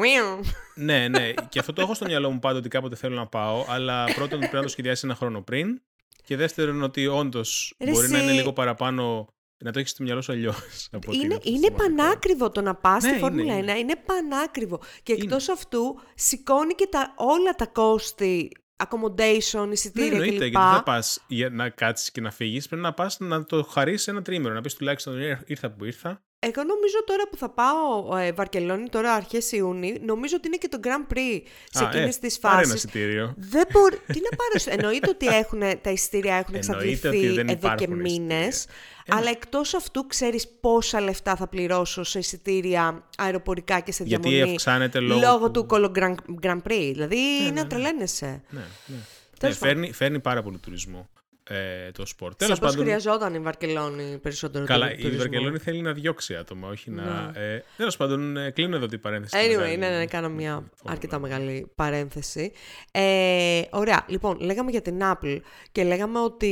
ναι, 0.75 1.07
ναι. 1.07 1.33
Και 1.49 1.59
αυτό 1.59 1.73
το 1.73 1.81
έχω 1.81 1.93
στο 1.93 2.05
μυαλό 2.05 2.31
μου 2.31 2.39
πάντα 2.39 2.57
ότι 2.57 2.69
κάποτε 2.69 2.95
θέλω 2.95 3.15
να 3.15 3.27
πάω. 3.27 3.65
Αλλά 3.67 4.05
πρώτον 4.15 4.39
πρέπει 4.39 4.55
να 4.55 4.61
το 4.61 4.67
σχεδιάσεις 4.67 5.03
ένα 5.03 5.15
χρόνο 5.15 5.41
πριν. 5.41 5.81
Και 6.23 6.35
δεύτερον 6.37 6.83
ότι 6.83 7.07
όντως 7.07 7.75
Ρε 7.79 7.91
μπορεί 7.91 8.07
να 8.09 8.15
εσύ. 8.17 8.23
είναι 8.25 8.33
λίγο 8.33 8.53
παραπάνω. 8.53 9.27
Να 9.63 9.71
το 9.71 9.79
έχεις 9.79 9.91
στο 9.91 10.03
μυαλό 10.03 10.21
σου 10.21 10.31
αλλιώς. 10.31 10.55
Είναι, 11.23 11.37
είναι 11.41 11.71
πανάκριβο 11.71 12.49
το 12.49 12.61
να 12.61 12.75
πας 12.75 13.03
Ναι, 13.03 13.09
στη 13.09 13.17
είναι, 13.17 13.27
Φόρμουλα 13.27 13.55
1. 13.55 13.57
είναι. 13.61 13.77
Είναι, 13.77 13.95
πανάκριβο. 14.05 14.79
Και 15.03 15.13
εκτός 15.13 15.49
αυτού 15.49 15.99
σηκώνει 16.15 16.73
και 16.73 16.87
τα, 16.91 17.13
όλα 17.17 17.51
τα 17.57 17.65
κόστη, 17.67 18.51
accommodation, 18.83 19.65
Ναι, 19.67 19.71
εισιτήρια 19.73 20.11
εννοείται, 20.11 20.31
κλπ. 20.33 20.41
γιατί 20.41 20.57
δεν 20.65 20.73
θα 20.75 20.83
πας 20.83 21.23
για 21.27 21.49
να 21.49 21.69
κάτσεις 21.69 22.11
και 22.11 22.21
να 22.21 22.31
φύγεις. 22.31 22.67
Πρέπει 22.67 22.81
να 22.81 22.93
πας 22.93 23.19
να 23.19 23.43
το 23.45 23.63
χαρίσεις 23.63 24.07
ένα 24.07 24.21
τρίμηνο. 24.21 24.53
Να 24.53 24.61
πεις 24.61 24.73
τουλάχιστον 24.75 25.19
«Ε, 25.21 25.41
ήρθα 25.45 25.71
που 25.71 25.85
ήρθα. 25.85 26.23
Εγώ 26.43 26.63
νομίζω 26.63 27.03
τώρα 27.05 27.23
που 27.31 27.37
θα 27.37 27.49
πάω 27.49 28.17
ε, 28.17 28.31
Βαρκελόνη, 28.31 28.89
τώρα 28.89 29.13
αρχές 29.13 29.51
Ιούνιου, 29.51 29.95
νομίζω 30.01 30.35
ότι 30.37 30.47
είναι 30.47 30.57
και 30.57 30.67
το 30.67 30.79
Grand 30.83 31.13
Prix 31.13 31.41
σε 31.71 31.83
Α, 31.83 31.87
εκείνες 31.87 32.15
ε, 32.15 32.19
τις 32.19 32.39
πάρε 32.39 32.55
ένα 32.55 32.65
φάσεις. 32.67 32.83
εισιτήριο. 32.83 33.33
Δεν 33.37 33.63
μπορεί. 33.71 33.95
Τι 33.95 34.19
να 34.21 34.29
πάρω. 34.37 34.59
σου- 34.59 34.69
Εννοείται 34.69 35.09
ότι 35.09 35.27
έχουν, 35.27 35.59
τα 35.81 35.89
εισιτήρια 35.89 36.35
έχουν 36.35 36.55
Εννοείται 36.55 36.77
εξαντληθεί 36.87 37.07
ότι 37.07 37.27
δεν 37.35 37.49
εδώ 37.49 37.57
και 37.67 37.83
υπάρχουν 37.83 38.05
εισιτήρια. 38.05 38.35
μήνες. 38.35 38.65
Ε, 38.65 39.15
αλλά 39.15 39.29
εκτός 39.29 39.73
αυτού, 39.73 40.07
ξέρεις 40.07 40.47
πόσα 40.61 41.01
λεφτά 41.01 41.35
θα 41.35 41.47
πληρώσω 41.47 42.03
σε 42.03 42.19
εισιτήρια 42.19 43.03
αεροπορικά 43.17 43.79
και 43.79 43.91
σε 43.91 44.03
Γιατί 44.03 44.29
διαμονή. 44.29 44.51
αυξάνεται 44.51 44.99
λόγω 44.99 45.51
του 45.51 45.65
Colo 45.69 45.91
Grand, 45.97 46.15
Grand 46.43 46.61
Prix. 46.69 46.89
Δηλαδή 46.93 47.17
είναι 47.17 47.43
ναι, 47.43 47.51
να 47.51 47.61
ναι. 47.61 47.67
τρελαίνεσαι. 47.69 48.25
Ναι, 48.49 48.59
ναι. 48.59 48.65
ναι 48.85 48.95
Τέλος 49.39 49.57
πάντων. 49.57 49.75
φέρνει, 49.75 49.93
φέρνει 49.93 50.19
πάρα 50.19 50.43
πολύ 50.43 50.57
τουρισμό 50.57 51.09
ε, 51.51 51.91
το 51.91 52.05
σπορ. 52.05 52.27
Σαν 52.29 52.37
Τέλος 52.37 52.59
πώς 52.59 52.69
πάντων. 52.69 52.85
χρειαζόταν 52.85 53.33
η 53.33 53.39
Βαρκελόνη 53.39 54.17
περισσότερο 54.21 54.65
Καλά, 54.65 54.87
του- 54.87 54.93
η 54.93 54.95
τουρισμό. 55.01 55.17
Βαρκελόνη 55.19 55.57
θέλει 55.57 55.81
να 55.81 55.93
διώξει 55.93 56.35
άτομα, 56.35 56.67
όχι 56.69 56.89
να. 56.91 57.31
Ε, 57.35 57.63
Τέλος 57.77 57.97
πάντων, 57.97 58.37
ε, 58.37 58.49
κλείνω 58.51 58.75
εδώ 58.75 58.85
την 58.85 58.99
παρένθεση. 59.01 59.45
Anyway, 59.45 59.55
Μεγάλη 59.55 59.77
ναι, 59.77 59.89
ναι, 59.89 59.97
ναι, 59.97 60.05
κάνω 60.05 60.29
μια 60.29 60.51
Φόρμουλα. 60.53 60.69
αρκετά 60.85 61.19
μεγάλη 61.19 61.71
παρένθεση. 61.75 62.51
Ε, 62.91 63.61
ωραία, 63.69 64.05
λοιπόν, 64.07 64.37
λέγαμε 64.39 64.71
για 64.71 64.81
την 64.81 64.99
Apple 65.03 65.39
και 65.71 65.83
λέγαμε 65.83 66.19
ότι 66.19 66.49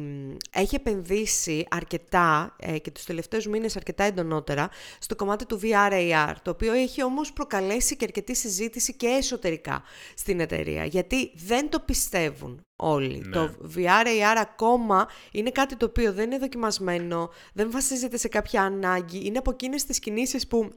μ, 0.00 0.36
έχει 0.52 0.74
επενδύσει 0.74 1.66
αρκετά 1.70 2.56
ε, 2.58 2.78
και 2.78 2.90
τους 2.90 3.04
τελευταίους 3.04 3.46
μήνες 3.46 3.76
αρκετά 3.76 4.04
εντονότερα 4.04 4.68
στο 4.98 5.16
κομμάτι 5.16 5.46
του 5.46 5.60
VR-AR, 5.62 6.32
το 6.42 6.50
οποίο 6.50 6.72
έχει 6.72 7.02
όμως 7.04 7.32
προκαλέσει 7.32 7.96
και 7.96 8.04
αρκετή 8.04 8.36
συζήτηση 8.36 8.94
και 8.96 9.06
εσωτερικά 9.06 9.82
στην 10.16 10.40
εταιρεία, 10.40 10.84
γιατί 10.84 11.30
δεν 11.34 11.70
το 11.70 11.80
πιστεύουν 11.80 12.62
όλοι. 12.78 13.18
Ναι. 13.18 13.30
Το 13.30 13.54
VR-AR 13.76 14.36
ακόμα 14.36 15.08
είναι 15.32 15.50
κάτι 15.50 15.76
το 15.76 15.86
οποίο 15.86 16.12
δεν 16.12 16.24
είναι 16.24 16.38
δοκιμασμένο, 16.38 17.30
δεν 17.52 17.70
βασίζεται 17.70 18.16
σε 18.16 18.28
κάποια 18.28 18.62
ανάγκη, 18.62 19.26
είναι 19.26 19.38
από 19.38 19.50
εκείνες 19.50 19.84
τις 19.84 19.98
κινήσεις 19.98 20.46
που 20.46 20.70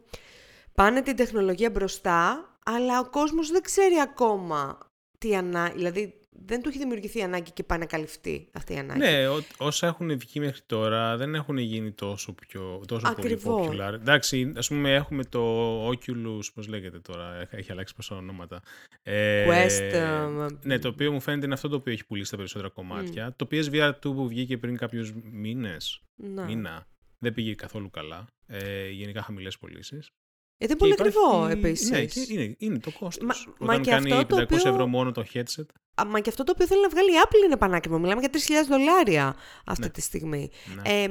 πάνε 0.75 1.01
την 1.01 1.15
τεχνολογία 1.15 1.70
μπροστά, 1.70 2.50
αλλά 2.65 3.00
ο 3.00 3.10
κόσμος 3.10 3.51
δεν 3.51 3.62
ξέρει 3.62 3.96
ακόμα 4.00 4.77
τι 5.17 5.36
ανά... 5.36 5.72
Δηλαδή, 5.75 6.21
δεν 6.45 6.62
του 6.62 6.69
έχει 6.69 6.77
δημιουργηθεί 6.77 7.21
ανάγκη 7.21 7.51
και 7.51 7.63
πάει 7.63 7.79
να 7.79 7.86
καλυφθεί 7.86 8.48
αυτή 8.51 8.74
η 8.74 8.77
ανάγκη. 8.77 9.00
Ναι, 9.00 9.27
ό, 9.27 9.43
όσα 9.57 9.88
έχουν 9.88 10.17
βγει 10.17 10.39
μέχρι 10.39 10.62
τώρα 10.65 11.17
δεν 11.17 11.36
έχουν 11.36 11.57
γίνει 11.57 11.91
τόσο, 11.91 12.33
πιο, 12.33 12.81
τόσο 12.88 13.13
πολύ 13.13 13.41
popular. 13.43 13.93
Εντάξει, 13.93 14.53
ας 14.55 14.67
πούμε 14.67 14.93
έχουμε 14.93 15.24
το 15.24 15.88
Oculus, 15.89 16.53
πώς 16.53 16.67
λέγεται 16.67 17.00
τώρα, 17.00 17.48
έχει 17.50 17.71
αλλάξει 17.71 17.95
πόσα 17.95 18.15
ονόματα. 18.15 18.62
Ε, 19.03 19.45
Quest. 19.50 19.93
Uh, 19.93 20.48
ναι, 20.63 20.79
το 20.79 20.88
οποίο 20.88 21.12
μου 21.12 21.19
φαίνεται 21.19 21.45
είναι 21.45 21.53
αυτό 21.53 21.69
το 21.69 21.75
οποίο 21.75 21.93
έχει 21.93 22.05
πουλήσει 22.05 22.31
τα 22.31 22.38
περισσότερα 22.38 22.69
κομμάτια. 22.69 23.33
Το 23.36 23.48
PSVR 23.51 23.89
2 23.89 23.93
που 24.01 24.27
βγήκε 24.27 24.57
πριν 24.57 24.77
κάποιους 24.77 25.13
μήνες, 25.31 26.01
ναι. 26.15 26.43
μήνα, 26.43 26.88
δεν 27.19 27.33
πήγε 27.33 27.53
καθόλου 27.53 27.89
καλά. 27.89 28.27
Ε, 28.48 28.89
γενικά 28.89 29.21
χαμηλές 29.21 29.57
πωλήσεις. 29.57 30.12
Γιατί 30.57 30.74
είναι 30.74 30.77
πολύ 30.77 30.93
ακριβό 30.93 31.48
επίσης. 31.48 31.89
Ναι, 31.89 32.05
και 32.05 32.25
είναι, 32.29 32.55
είναι 32.57 32.79
το 32.79 32.91
κόστος. 32.91 33.27
Μα, 33.27 33.53
Όταν 33.60 33.77
μα 33.77 33.79
και 33.79 33.89
κάνει 33.89 34.12
αυτό 34.12 34.24
500 34.24 34.27
το 34.27 34.41
οποίο... 34.41 34.69
ευρώ 34.69 34.88
μόνο 34.88 35.12
το 35.12 35.25
headset. 35.33 35.65
Α, 36.01 36.05
Μα 36.05 36.20
και 36.20 36.29
αυτό 36.29 36.43
το 36.43 36.51
οποίο 36.55 36.67
θέλει 36.67 36.81
να 36.81 36.89
βγάλει 36.89 37.12
η 37.12 37.15
Apple 37.25 37.46
είναι 37.46 37.58
πανάκριβο. 37.58 38.00
Μιλάμε 38.00 38.20
για 38.20 38.29
3.000 38.63 38.67
δολάρια 38.70 39.36
αυτή 39.65 39.84
Ναι. 39.84 39.89
τη 39.89 40.01
στιγμή. 40.01 40.50
Ναι. 40.75 40.89
Ε, 41.03 41.08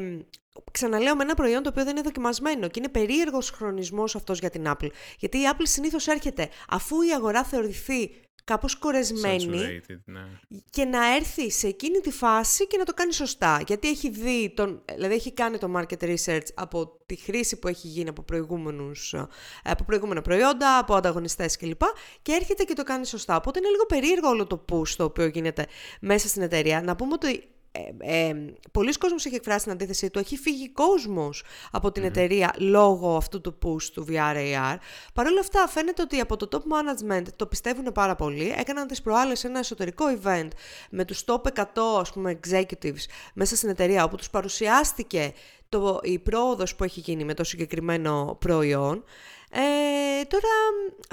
ξαναλέω 0.73 1.17
με 1.17 1.23
ένα 1.23 1.35
προϊόν 1.35 1.63
το 1.63 1.69
οποίο 1.69 1.85
δεν 1.85 1.93
είναι 1.93 2.03
δοκιμασμένο 2.03 2.69
και 2.69 2.79
είναι 2.79 2.89
περίεργος 2.89 3.51
χρονισμός 3.51 4.17
αυτός 4.17 4.39
για 4.39 4.51
την 4.51 4.65
Apple. 4.67 4.89
Γιατί 5.19 5.39
η 5.39 5.43
Apple 5.53 5.63
συνήθως 5.63 6.07
έρχεται 6.07 6.49
αφού 6.69 7.03
η 7.03 7.11
αγορά 7.15 7.45
θεωρηθεί 7.45 8.11
κάπως 8.51 8.77
κορεσμένη 8.77 9.45
Saturated, 9.45 9.99
ναι. 10.05 10.21
και 10.71 10.85
να 10.85 11.15
έρθει 11.15 11.51
σε 11.51 11.67
εκείνη 11.67 11.99
τη 11.99 12.11
φάση 12.11 12.67
και 12.67 12.77
να 12.77 12.85
το 12.85 12.95
κάνει 12.95 13.13
σωστά. 13.13 13.63
Γιατί 13.67 13.89
έχει 13.89 14.11
δει, 14.11 14.53
τον, 14.57 14.83
δηλαδή 14.95 15.15
έχει 15.15 15.33
κάνει 15.33 15.59
το 15.59 15.73
market 15.77 16.15
research 16.15 16.47
από 16.55 16.99
τη 17.07 17.17
χρήση 17.17 17.59
που 17.59 17.69
έχει 17.69 17.87
γίνει 17.87 18.09
από, 18.09 18.23
προηγούμενους, 18.23 19.13
ε, 19.13 19.27
από 19.65 19.85
προηγούμενα 19.85 20.23
προϊόντα, 20.23 20.79
από 20.79 20.95
ανταγωνιστές 20.95 21.57
κλπ. 21.57 21.83
Και 22.23 22.33
έρχεται 22.33 22.65
και 22.65 22.75
το 22.75 22.83
κάνει 22.83 23.07
σωστά. 23.07 23.37
Οπότε 23.37 23.59
είναι 23.59 23.69
λίγο 23.69 23.87
περίεργο 23.87 24.29
όλο 24.29 24.47
το 24.47 24.65
push 24.73 24.89
το 24.97 25.05
οποίο 25.05 25.27
γίνεται 25.27 25.67
μέσα 26.01 26.29
στην 26.29 26.43
εταιρεία. 26.43 26.83
Να 26.83 26.97
πούμε 26.97 27.13
ότι 27.13 27.49
ε, 27.73 28.29
ε, 28.29 28.35
πολλοί 28.73 28.93
κόσμος 28.93 29.27
έχει 29.27 29.35
εκφράσει 29.35 29.63
την 29.63 29.73
αντίθεσή 29.73 30.11
του, 30.11 30.19
έχει 30.19 30.37
φύγει 30.37 30.69
κόσμος 30.71 31.45
από 31.71 31.93
την 31.93 32.05
εταιρεία 32.05 32.55
λόγω 32.59 33.17
αυτού 33.17 33.41
του 33.41 33.59
push 33.63 33.83
του 33.83 34.07
VR-AR. 34.09 34.77
Παρ' 35.15 35.27
όλα 35.27 35.41
αυτά 35.41 35.69
φαίνεται 35.69 36.03
ότι 36.03 36.21
από 36.21 36.37
το 36.37 36.49
top 36.53 36.59
management 36.73 37.25
το 37.37 37.47
πιστεύουν 37.47 37.93
πάρα 37.93 38.15
πολύ. 38.15 38.55
Έκαναν 38.57 38.87
τις 38.87 39.03
προάλλες 39.03 39.45
ένα 39.45 39.59
εσωτερικό 39.59 40.05
event 40.23 40.49
με 40.91 41.05
τους 41.05 41.25
top 41.27 41.41
100 41.55 41.65
ας 42.01 42.13
πούμε 42.13 42.39
executives 42.45 43.05
μέσα 43.35 43.57
στην 43.57 43.69
εταιρεία 43.69 44.05
όπου 44.05 44.17
τους 44.17 44.31
παρουσιάστηκε 44.31 45.33
το, 45.69 45.99
η 46.03 46.19
πρόοδος 46.19 46.77
που 46.77 46.85
έχει 46.85 47.01
γίνει 47.01 47.25
με 47.25 47.35
το 47.35 47.45
συγκεκριμένο 47.45 48.37
προϊόν. 48.41 49.05
Ε, 49.51 50.25
τώρα 50.25 50.49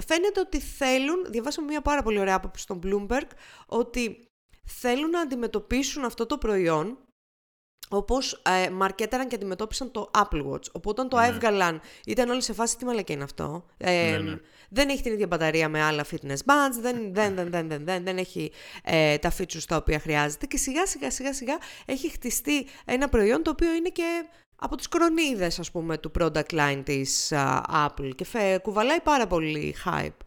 φαίνεται 0.08 0.40
ότι 0.40 0.60
θέλουν, 0.60 1.26
διαβάσαμε 1.30 1.68
μια 1.68 1.82
πάρα 1.82 2.04
πολύ 2.04 2.20
ωραία 2.20 2.36
άποψη 2.36 2.64
στον 2.64 2.80
Bloomberg, 2.84 3.28
ότι 3.66 4.27
θέλουν 4.68 5.10
να 5.10 5.20
αντιμετωπίσουν 5.22 6.04
αυτό 6.06 6.26
το 6.26 6.38
προϊόν 6.38 6.98
όπως 7.90 8.42
ε, 8.66 8.70
μαρκέταραν 8.70 9.28
και 9.28 9.36
αντιμετώπισαν 9.36 9.92
το 9.92 10.12
Apple 10.14 10.46
Watch. 10.52 10.72
Οπότε 10.72 11.02
όταν 11.02 11.10
το 11.10 11.18
Ναι. 11.18 11.28
έβγαλαν 11.28 11.82
ήταν 12.06 12.30
όλοι 12.30 12.42
σε 12.42 12.54
φάση 12.54 12.78
τι 12.78 12.86
μαλακή 12.86 13.14
είναι 13.14 13.24
αυτό; 13.24 13.66
Ε, 13.78 14.10
Ναι, 14.12 14.30
ναι. 14.30 14.38
Δεν 14.70 14.90
έχει 14.90 15.02
την 15.02 15.12
ίδια 15.14 15.28
μπαταρία 15.28 15.70
με 15.70 15.82
άλλα 15.84 16.06
fitness 16.12 16.38
bands, 16.46 16.78
δεν, 16.80 17.14
δεν, 17.14 17.36
δεν, 17.36 17.50
δεν, 17.52 17.68
δεν, 17.68 17.86
δεν, 17.86 18.04
δεν 18.04 18.18
έχει 18.18 18.52
ε, 18.84 19.18
τα 19.18 19.32
features 19.38 19.64
τα 19.68 19.76
οποία 19.76 20.00
χρειάζεται 20.00 20.46
και 20.46 20.58
σιγά 20.58 20.86
σιγά 20.86 21.12
σιγά 21.12 21.34
σιγά 21.34 21.58
έχει 21.86 22.10
χτιστεί 22.10 22.68
ένα 22.86 23.10
προϊόν 23.10 23.44
το 23.44 23.50
οποίο 23.50 23.74
είναι 23.74 23.90
και 23.90 24.26
από 24.56 24.76
τις 24.76 24.88
κρονίδες 24.88 25.60
ας 25.60 25.72
πούμε 25.72 25.98
του 25.98 26.12
product 26.20 26.52
line 26.52 26.82
της 26.86 27.32
α, 27.32 27.62
Apple 27.88 28.10
και 28.16 28.26
φε, 28.26 28.58
κουβαλάει 28.58 29.02
πάρα 29.02 29.28
πολύ 29.28 29.76
hype. 29.86 30.18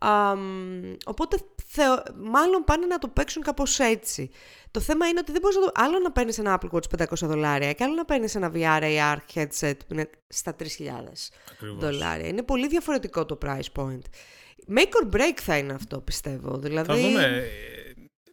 Αμ, 0.00 0.94
οπότε 1.04 1.38
θεω, 1.66 2.02
μάλλον 2.16 2.64
πάνε 2.64 2.86
να 2.86 2.98
το 2.98 3.08
παίξουν 3.08 3.42
κάπως 3.42 3.78
έτσι. 3.78 4.30
Το 4.70 4.80
θέμα 4.80 5.06
είναι 5.06 5.18
ότι 5.18 5.32
δεν 5.32 5.40
μπορείς 5.40 5.56
να 5.56 5.62
το... 5.62 5.72
Άλλο 5.74 5.98
να 5.98 6.12
παίρνεις 6.12 6.38
ένα 6.38 6.60
Apple 6.60 6.76
Watch 6.76 7.02
500 7.02 7.04
δολάρια 7.22 7.72
και 7.72 7.84
άλλο 7.84 7.94
να 7.94 8.04
παίρνεις 8.04 8.34
ένα 8.34 8.52
VR 8.54 8.82
AR 8.82 9.16
headset 9.34 9.76
που 9.86 9.92
είναι 9.92 10.10
στα 10.28 10.56
3.000 10.58 10.64
Ακριβώς. 11.52 11.78
δολάρια. 11.78 12.28
Είναι 12.28 12.42
πολύ 12.42 12.68
διαφορετικό 12.68 13.24
το 13.24 13.38
price 13.44 13.72
point. 13.76 14.02
Make 14.76 14.92
or 15.02 15.16
break 15.16 15.38
θα 15.42 15.56
είναι 15.56 15.72
αυτό, 15.72 16.00
πιστεύω. 16.00 16.56
Δηλαδή... 16.56 16.86
Θα 16.86 16.96
δούμε, 16.96 17.22
ε, 17.22 17.42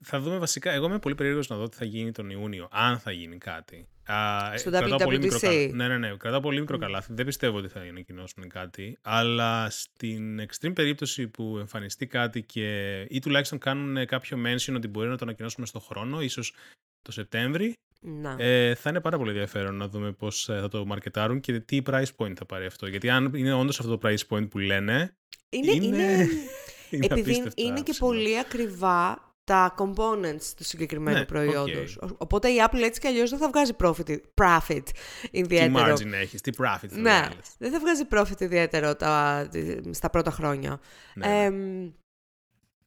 θα 0.06 0.20
δούμε 0.20 0.38
βασικά. 0.38 0.72
Εγώ 0.72 0.86
είμαι 0.86 1.00
πολύ 1.00 1.16
περίεργος 1.16 1.48
να 1.48 1.56
δω 1.56 1.70
τι 1.70 1.78
θα 1.78 1.86
γίνει 1.86 2.12
τον 2.12 2.30
Ιούνιο, 2.30 2.68
αν 2.72 3.00
θα 3.00 3.12
γίνει 3.12 3.38
κάτι. 3.38 3.88
Α, 4.06 4.54
ε, 4.54 4.58
Στο 4.58 4.70
κρατάω 4.70 4.98
πολύ 4.98 5.18
WWDC. 5.18 5.22
μικρό 5.24 5.40
καλάθι. 5.40 5.72
Ναι, 5.74 5.88
ναι, 5.88 5.98
ναι. 5.98 6.16
Κρατάω 6.18 6.40
πολύ 6.40 6.60
μικρό 6.60 6.78
καλάθι. 6.78 7.14
Δεν 7.14 7.26
πιστεύω 7.26 7.58
ότι 7.58 7.68
θα 7.68 7.80
ανακοινώσουν 7.80 8.50
κάτι. 8.50 8.98
Αλλά 9.02 9.70
στην 9.70 10.42
extreme 10.42 10.74
περίπτωση 10.76 11.28
που 11.28 11.58
εμφανιστεί 11.60 12.08
κάτι 12.08 12.42
και 12.42 13.02
ή 13.10 13.20
τουλάχιστον 13.20 13.58
κάνουν 13.60 14.06
κάποιο 14.06 14.38
mention 14.46 14.74
ότι 14.76 14.88
μπορεί 14.88 15.08
να 15.08 15.18
το 15.18 15.24
ανακοινώσουμε 15.26 15.66
στο 15.66 15.80
χρόνο, 15.80 16.22
ίσως 16.22 16.54
το 17.02 17.12
Σεπτέμβρη, 17.12 17.74
Να. 18.02 18.36
ε, 18.40 18.76
θα 18.76 18.90
είναι 18.90 19.02
πάρα 19.02 19.18
πολύ 19.18 19.30
ενδιαφέρον 19.30 19.76
να 19.76 19.88
δούμε 19.88 20.12
πώς 20.12 20.50
ε, 20.50 20.60
θα 20.60 20.68
το 20.68 20.86
μαρκετάρουν 20.86 21.40
και 21.40 21.60
τι 21.60 21.82
price 21.90 22.06
point 22.18 22.34
θα 22.36 22.46
πάρει 22.46 22.66
αυτό. 22.66 22.88
Γιατί 22.88 23.10
αν 23.10 23.32
είναι 23.36 23.54
όντως 23.54 23.80
αυτό 23.80 23.98
το 23.98 24.10
price 24.10 24.36
point 24.36 24.50
που 24.50 24.58
λένε, 24.60 25.16
είναι, 25.50 25.72
είναι- 25.72 25.86
είναι, 25.86 26.28
είναι 26.90 27.06
επειδή 27.06 27.22
απίστευτα 27.22 27.62
είναι 27.62 27.82
και 27.82 27.92
ψηλό. 27.92 28.08
πολύ 28.08 28.40
ακριβά 28.40 29.25
τα 29.46 29.76
components 29.78 30.54
του 30.58 30.64
συγκεκριμένου 30.64 31.18
Ναι, 31.18 31.26
προϊόντος. 31.26 31.98
οκ. 32.02 32.12
Ο- 32.12 32.16
Οπότε 32.18 32.50
η 32.50 32.56
Apple 32.70 32.82
έτσι 32.82 33.00
κι 33.00 33.08
αλλιώς 33.08 33.30
δεν 33.30 33.40
θα 33.40 33.48
βγάζει 33.50 33.72
profit, 33.84 34.18
profit 34.42 34.82
Τι 34.84 35.30
ιδιαίτερο. 35.32 35.94
margin 35.94 36.12
έχεις, 36.12 36.42
τι 36.42 36.52
profit 36.58 36.88
θα 36.90 36.98
Ναι, 36.98 37.10
βγάλεις. 37.20 37.50
δεν 37.58 37.72
θα 37.72 37.80
βγάζει 37.80 38.04
profit 38.12 38.42
ιδιαίτερο 38.42 38.96
τα, 38.96 39.48
στα 39.92 40.10
πρώτα 40.10 40.32
χρόνια. 40.32 40.80
Ναι, 41.14 41.28
ναι. 41.28 41.44
Εμ, 41.44 41.92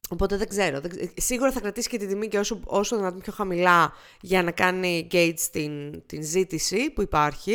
οπότε 0.09 0.37
δεν 0.37 0.47
ξέρω. 0.47 0.79
Δεν 0.81 0.89
ξε- 0.89 1.21
Σίγουρα 1.21 1.51
θα 1.51 1.59
κρατήσει 1.59 1.89
και 1.89 1.97
τη 1.97 2.07
τιμή 2.07 2.27
και 2.27 2.39
όσο, 2.39 2.59
όσο 2.65 2.95
δυνατόν 2.95 3.21
πιο 3.21 3.33
χαμηλά 3.33 3.93
για 4.21 4.43
να 4.43 4.51
κάνει 4.51 5.07
gauge 5.11 5.39
την, 5.51 6.03
την 6.05 6.23
ζήτηση 6.23 6.89
που 6.89 7.01
υπάρχει. 7.01 7.53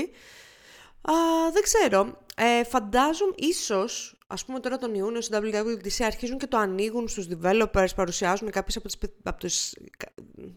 Α, 1.02 1.12
δεν 1.52 1.62
ξέρω. 1.62 2.18
Ε, 2.36 2.64
φαντάζομαι 2.64 3.32
ίσως, 3.36 4.18
ας 4.34 4.44
πούμε 4.44 4.60
τώρα 4.60 4.78
τον 4.78 4.94
Ιούνιο 4.94 5.20
στο 5.20 5.38
WWDC 5.42 6.02
αρχίζουν 6.04 6.38
και 6.38 6.46
το 6.46 6.56
ανοίγουν 6.56 7.08
στους 7.08 7.26
developers, 7.30 7.86
παρουσιάζουν 7.94 8.50
κάποιες 8.50 8.76
από 8.76 8.86
τις, 8.86 8.98
πι- 8.98 9.14
από 9.22 9.40
τις 9.40 9.74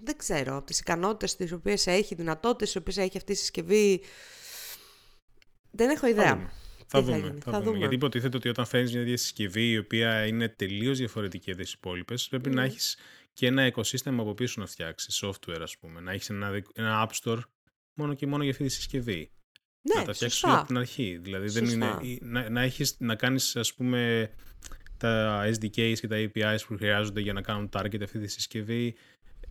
δεν 0.03 0.17
ξέρω, 0.17 0.55
από 0.55 0.65
τις 0.65 0.79
ικανότητες 0.79 1.35
τις 1.35 1.51
οποίες 1.51 1.87
έχει, 1.87 2.15
δυνατότητες 2.15 2.67
τις 2.67 2.75
οποίες 2.75 2.97
έχει 2.97 3.17
αυτή 3.17 3.31
η 3.31 3.35
συσκευή. 3.35 4.01
Δεν 5.71 5.89
έχω 5.89 5.99
Θα 5.99 6.09
ιδέα. 6.09 6.33
δούμε. 6.35 6.51
Θα 6.77 6.85
Τι 6.85 6.87
θα 6.87 7.01
δούμε, 7.01 7.17
γίνει, 7.27 7.39
θα 7.39 7.51
θα 7.51 7.57
δούμε. 7.57 7.63
δούμε. 7.65 7.77
Γιατί 7.77 7.95
υποτίθεται 7.95 8.37
ότι 8.37 8.49
όταν 8.49 8.65
φέρνεις 8.65 8.91
μια 8.91 8.99
τέτοια 9.01 9.17
συσκευή 9.17 9.69
η 9.69 9.77
οποία 9.77 10.25
είναι 10.25 10.49
τελείως 10.49 10.97
διαφορετική 10.97 11.51
από 11.51 11.61
τις 11.61 11.73
υπόλοιπες, 11.73 12.27
πρέπει 12.27 12.49
να 12.49 12.61
Ναι. 12.61 12.67
έχεις 12.67 12.97
και 13.33 13.47
ένα 13.47 13.65
οικοσύστημα 13.65 14.21
από 14.21 14.33
πίσω 14.33 14.61
να 14.61 14.67
φτιάξεις, 14.67 15.23
software 15.25 15.59
ας 15.61 15.77
πούμε. 15.77 15.99
Να 15.99 16.11
έχεις 16.11 16.29
ένα, 16.29 16.51
δικ- 16.51 16.69
ένα 16.73 17.07
App 17.09 17.23
Store 17.23 17.39
μόνο 17.93 18.13
και 18.13 18.27
μόνο 18.27 18.43
για 18.43 18.51
αυτή 18.51 18.63
τη 18.63 18.69
συσκευή. 18.69 19.31
Ναι, 19.93 19.99
να 19.99 20.05
τα 20.05 20.13
φτιάξεις 20.13 20.39
σωστά. 20.39 20.57
από 20.57 20.67
την 20.67 20.77
αρχή. 20.77 21.19
Δηλαδή 21.21 21.47
δεν 21.49 21.67
Σωστά. 21.67 21.85
είναι, 22.01 22.07
ή- 22.13 22.19
να, 22.21 22.49
να, 22.49 22.61
έχεις, 22.61 22.95
να 22.99 23.15
κάνεις 23.15 23.55
ας 23.55 23.73
πούμε 23.73 24.29
τα 24.97 25.41
SDKs 25.47 25.93
και 25.99 26.07
τα 26.07 26.15
APIs 26.15 26.57
που 26.67 26.75
χρειάζονται 26.77 27.19
για 27.21 27.33
να 27.33 27.41
κάνουν 27.41 27.69
target 27.77 28.01
αυτή 28.03 28.19
τη 28.19 28.27
συσκευή. 28.27 28.95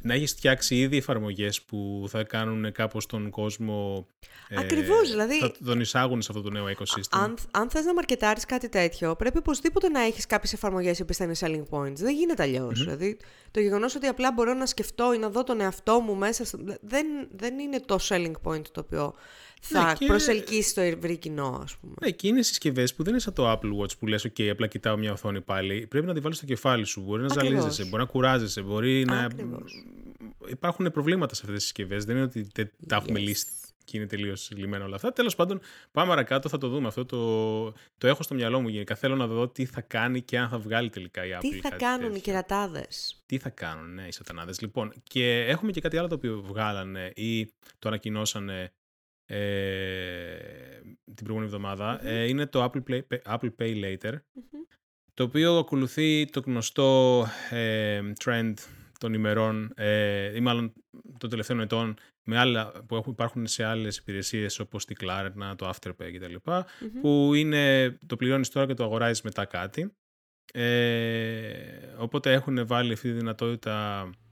Να 0.03 0.15
έχεις 0.15 0.33
φτιάξει 0.33 0.79
ήδη 0.79 0.97
εφαρμογές 0.97 1.63
που 1.63 2.05
θα 2.09 2.23
κάνουν 2.25 2.73
κάπως 2.73 3.07
τον 3.07 3.31
κόσμο... 3.31 4.07
ε, 4.49 4.57
Ακριβώς, 4.59 5.11
δηλαδή- 5.11 5.39
Θα 5.39 5.53
τον 5.65 5.81
εισάγουν 5.81 6.23
σε 6.23 6.29
αυτό 6.31 6.43
το 6.43 6.51
νέο 6.51 6.69
οικοσύστημα. 6.69 7.23
Αν, 7.23 7.35
αν 7.51 7.71
θες 7.71 7.85
να 7.85 7.95
μαρκετάρεις 7.95 8.45
κάτι 8.45 8.69
τέτοιο, 8.69 9.17
πρέπει 9.17 9.39
οπωσδήποτε 9.39 9.89
να 9.89 10.01
έχεις 10.01 10.27
κάποιες 10.27 10.53
εφαρμογές 10.53 10.99
οι 10.99 11.03
οποίες 11.03 11.17
θα 11.17 11.25
είναι 11.25 11.35
selling 11.41 11.79
points. 11.79 11.95
Δεν 11.97 12.15
γίνεται 12.15 12.43
αλλιώς. 12.43 12.79
Δηλαδή, 12.81 13.17
το 13.51 13.61
γεγονός 13.61 13.95
ότι 13.95 14.07
απλά 14.07 14.33
μπορώ 14.33 14.55
να 14.55 14.67
σκεφτώ 14.67 15.13
ή 15.15 15.19
να 15.19 15.31
δω 15.31 15.45
τον 15.45 15.61
εαυτό 15.61 16.01
μου 16.01 16.15
μέσα... 16.15 16.45
στο- 16.45 16.59
Δεν, 16.81 17.07
δεν 17.31 17.59
είναι 17.59 17.81
το 17.81 17.99
selling 18.09 18.33
point 18.43 18.63
το 18.73 18.81
οποίο 18.87 19.15
θα 19.61 19.85
Ναι, 19.87 19.93
και- 19.93 20.07
προσελκύσει 20.07 20.75
το 20.75 20.81
ευρύ 20.81 21.17
κοινό, 21.17 21.61
ας 21.63 21.77
πούμε. 21.77 21.95
Ναι, 22.01 22.11
και 22.11 22.29
είναι 22.29 22.43
συσκευές 22.43 22.95
που 22.95 23.03
δεν 23.03 23.13
είναι 23.13 23.21
σαν 23.23 23.33
το 23.33 23.53
Apple 23.53 23.81
Watch 23.83 23.99
που 23.99 24.07
λες: 24.07 24.27
OK, 24.27 24.43
απλά 24.43 24.67
κοιτάω 24.67 24.97
μια 24.97 25.13
οθόνη 25.13 25.41
πάλι. 25.41 25.87
Πρέπει 25.87 26.07
να 26.07 26.15
τη 26.15 26.21
βάλεις 26.21 26.37
στο 26.37 26.47
κεφάλι 26.47 26.85
σου. 26.85 27.01
Μπορεί 27.01 27.23
να 27.23 27.27
Ακριβώς. 27.33 27.49
ζαλίζεσαι, 27.49 27.85
μπορεί 27.85 28.03
να 28.03 28.09
κουράζεσαι, 28.09 28.63
μπορεί 28.63 29.05
να. 29.05 29.19
Ακριβώς. 29.21 29.85
Υπάρχουν 30.49 30.91
προβλήματα 30.93 31.35
σε 31.35 31.41
αυτές 31.45 31.57
τις 31.57 31.65
συσκευές. 31.65 32.05
Δεν 32.05 32.17
είναι 32.17 32.25
ότι 32.25 32.49
δεν 32.55 32.71
τα 32.89 32.97
έχουμε 32.97 33.19
Yes. 33.21 33.23
λύσει 33.23 33.47
και 33.85 33.97
είναι 33.97 34.07
τελείως 34.07 34.51
λυμμένα 34.57 34.85
όλα 34.85 34.95
αυτά. 34.95 35.13
Τέλος 35.13 35.35
πάντων, 35.35 35.61
πάμε 35.93 36.09
παρακάτω, 36.09 36.49
θα 36.49 36.59
το 36.59 36.69
δούμε. 36.69 36.87
Αυτό 36.89 37.05
το, 37.05 37.65
το 37.99 38.07
έχω 38.07 38.23
στο 38.23 38.35
μυαλό 38.35 38.61
μου 38.61 38.69
γενικά. 38.69 38.95
Θέλω 38.95 39.17
να 39.17 39.27
δω 39.27 39.49
τι 39.49 39.65
θα 39.65 39.81
κάνει 39.81 40.21
και 40.23 40.39
αν 40.39 40.49
θα 40.49 40.59
βγάλει 40.59 40.91
τελικά 40.91 41.27
η 41.27 41.31
Apple. 41.35 41.39
Τι 41.41 41.61
θα 41.61 41.69
κάτι 41.69 41.83
κάνουν 41.85 42.01
οι 42.05 42.07
τέτοιο. 42.13 42.21
κερατάδες; 42.23 43.23
Τι 43.27 43.39
θα 43.39 43.49
κάνουν, 43.49 43.95
ναι, 43.95 44.07
οι 44.07 44.13
σατανάδες. 44.13 44.61
Λοιπόν, 44.61 44.93
και 45.03 45.41
έχουμε 45.41 45.73
και 45.73 45.81
κάτι 45.81 45.97
άλλο 45.97 46.09
το 46.09 46.15
οποίο 46.15 46.43
βγάλανε 46.47 47.13
ή 47.15 47.45
το 47.79 47.89
ανακοινώσανε 47.89 48.73
ε, 49.27 50.37
την 51.05 51.25
προηγούμενη 51.25 51.53
εβδομάδα. 51.53 52.07
Ε, 52.07 52.29
είναι 52.29 52.47
το 52.47 52.65
Apple, 52.65 52.83
Play, 52.91 53.01
Apple 53.25 53.51
Pay 53.59 53.85
Later, 53.85 54.13
το 55.15 55.25
οποίο 55.25 55.59
ακολουθεί 55.59 56.25
το 56.25 56.41
γνωστό 56.41 57.25
ε, 57.51 58.01
trend 58.25 58.55
των 58.99 59.15
ημερών 59.15 59.73
ε, 59.77 60.37
ή 60.37 60.41
μάλλον 60.41 60.73
των 61.19 61.31
τελευταίων 61.31 61.61
ετών 61.61 61.97
με 62.25 62.39
άλλα, 62.39 62.73
που 62.87 62.97
έχουν, 62.97 63.13
υπάρχουν 63.13 63.47
σε 63.47 63.65
άλλες 63.65 63.97
υπηρεσίες 63.97 64.59
όπως 64.59 64.85
τη 64.85 64.95
Klarna, 65.01 65.55
το 65.57 65.69
Afterpay 65.69 66.13
κτλ. 66.15 66.35
που 67.01 67.35
είναι, 67.35 67.99
το 68.07 68.17
πληρώνεις 68.17 68.49
τώρα 68.49 68.67
και 68.67 68.75
το 68.75 68.85
αγοράζεις 68.85 69.23
μετά 69.23 69.45
κάτι. 69.45 69.95
Ε, 70.53 71.95
οπότε 71.97 72.33
έχουν 72.33 72.67
βάλει 72.67 72.93
αυτή 72.93 73.11
τη 73.11 73.15
δυνατότητα 73.15 74.03
ε, 74.03 74.26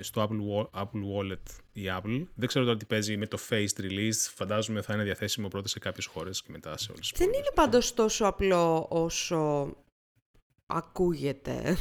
στο 0.00 0.22
Apple, 0.22 0.80
Apple 0.80 1.02
Wallet 1.16 1.42
η 1.72 1.82
Apple. 1.88 2.26
Δεν 2.34 2.48
ξέρω 2.48 2.64
τώρα 2.64 2.76
τι 2.76 2.84
παίζει 2.84 3.16
με 3.16 3.26
το 3.26 3.38
Face 3.48 3.80
Release. 3.80 4.12
Φαντάζομαι 4.34 4.82
θα 4.82 4.94
είναι 4.94 5.02
διαθέσιμο 5.02 5.48
πρώτα 5.48 5.68
σε 5.68 5.78
κάποιες 5.78 6.06
χώρες 6.06 6.42
και 6.42 6.48
μετά 6.52 6.76
σε 6.78 6.92
όλες 6.92 7.08
τις 7.10 7.18
Δεν 7.18 7.28
είναι 7.28 7.50
πάντως 7.54 7.94
τόσο 7.94 8.26
απλό 8.26 8.86
όσο 8.90 9.70
ακούγεται 10.66 11.76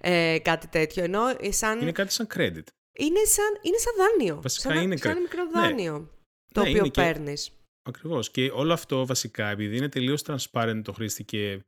ε, 0.00 0.38
κάτι 0.42 0.66
τέτοιο. 0.68 1.04
Ενώ 1.04 1.20
σαν... 1.50 1.80
Είναι 1.80 1.92
κάτι 1.92 2.12
σαν 2.12 2.26
credit. 2.34 2.62
Είναι 2.96 3.24
σαν, 3.24 3.58
είναι 3.62 3.78
σαν 3.78 3.92
δάνειο. 3.98 4.40
Βασικά 4.42 4.74
σαν, 4.74 4.82
είναι 4.82 4.96
σαν 4.96 5.12
credit. 5.16 5.20
μικρό 5.20 5.44
Ναι. 5.44 5.50
δάνειο. 5.60 6.10
Το 6.54 6.60
Ναι, 6.62 6.68
οποίο 6.68 6.78
είναι 6.80 6.88
και- 6.88 7.00
παίρνεις. 7.02 7.50
Ακριβώς. 7.88 8.30
Και 8.30 8.50
όλο 8.54 8.72
αυτό 8.72 9.06
βασικά, 9.06 9.48
επειδή 9.48 9.76
είναι 9.76 9.88
τελείως 9.88 10.22
transparent 10.26 10.80
το 10.84 10.92
χρήστη 10.92 11.24
και 11.24 11.60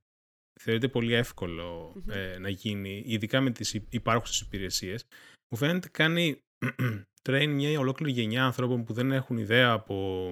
θεωρείται 0.60 0.88
πολύ 0.88 1.12
εύκολο 1.12 1.92
Μμμ. 1.94 2.10
ε, 2.10 2.38
να 2.38 2.48
γίνει, 2.48 3.02
ειδικά 3.06 3.40
με 3.40 3.50
τις 3.50 3.74
υ- 3.74 3.94
υπάρχουσες 3.94 4.40
υπηρεσίες, 4.40 5.04
μου 5.48 5.58
φαίνεται 5.58 5.88
κάνει 5.88 6.40
train 7.28 7.46
μια 7.48 7.78
ολόκληρη 7.78 8.12
γενιά 8.12 8.44
ανθρώπων 8.44 8.84
που 8.84 8.92
δεν 8.92 9.12
έχουν 9.12 9.36
ιδέα 9.38 9.70
από 9.70 10.28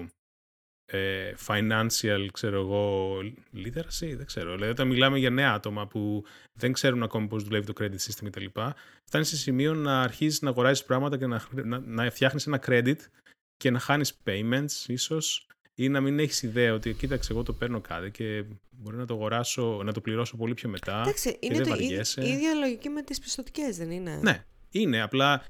ε, 0.85 1.33
financial, 1.47 2.27
ξέρω 2.33 2.59
εγώ, 2.59 3.17
literacy, 3.55 4.13
δεν 4.15 4.25
ξέρω. 4.25 4.53
Δηλαδή, 4.53 4.71
όταν 4.71 4.87
μιλάμε 4.87 5.19
για 5.19 5.29
νέα 5.29 5.53
άτομα 5.53 5.87
που 5.87 6.25
δεν 6.59 6.71
ξέρουν 6.71 7.03
ακόμη 7.03 7.27
πώς 7.27 7.43
δουλεύει 7.43 7.65
το 7.65 7.73
credit 7.79 7.95
system 7.97 8.29
κτλ. 8.29 8.45
Φτάνεις 9.05 9.27
σε 9.27 9.37
σημείο 9.37 9.73
να 9.73 10.01
αρχίζεις 10.01 10.41
να 10.41 10.49
αγοράζεις 10.49 10.85
πράγματα 10.85 11.17
και 11.17 11.25
να, 11.27 11.39
χρ- 11.39 11.65
να, 11.65 11.79
να 11.79 12.11
φτιάχνεις 12.11 12.47
ένα 12.47 12.59
credit 12.65 12.97
και 13.57 13.69
να 13.71 13.79
χάνεις 13.79 14.21
payments 14.25 14.71
ίσως 14.87 15.47
ή 15.75 15.89
να 15.89 16.01
μην 16.01 16.19
έχεις 16.19 16.41
ιδέα 16.41 16.73
ότι 16.73 16.93
κοίταξε 16.93 17.31
εγώ 17.31 17.43
το 17.43 17.53
παίρνω 17.53 17.81
κάτι 17.81 18.11
και 18.11 18.43
μπορεί 18.69 18.97
να 18.97 19.05
το 19.05 19.13
αγοράσω, 19.13 19.81
να 19.83 19.93
το 19.93 20.01
πληρώσω 20.01 20.37
πολύ 20.37 20.53
πιο 20.53 20.69
μετά. 20.69 21.01
Εντάξει, 21.01 21.37
είναι 21.39 21.55
δεν 21.55 21.67
το 21.67 21.73
ίδιο, 21.73 21.85
βαριέσαι. 21.85 22.21
η 22.21 22.29
ίδια 22.29 22.53
λογική 22.53 22.89
με 22.89 23.01
τις 23.01 23.19
πιστοτικές, 23.19 23.77
δεν 23.77 23.91
είναι; 23.91 24.19
Ναι, 24.23 24.43
είναι. 24.71 25.01
Απλά 25.01 25.45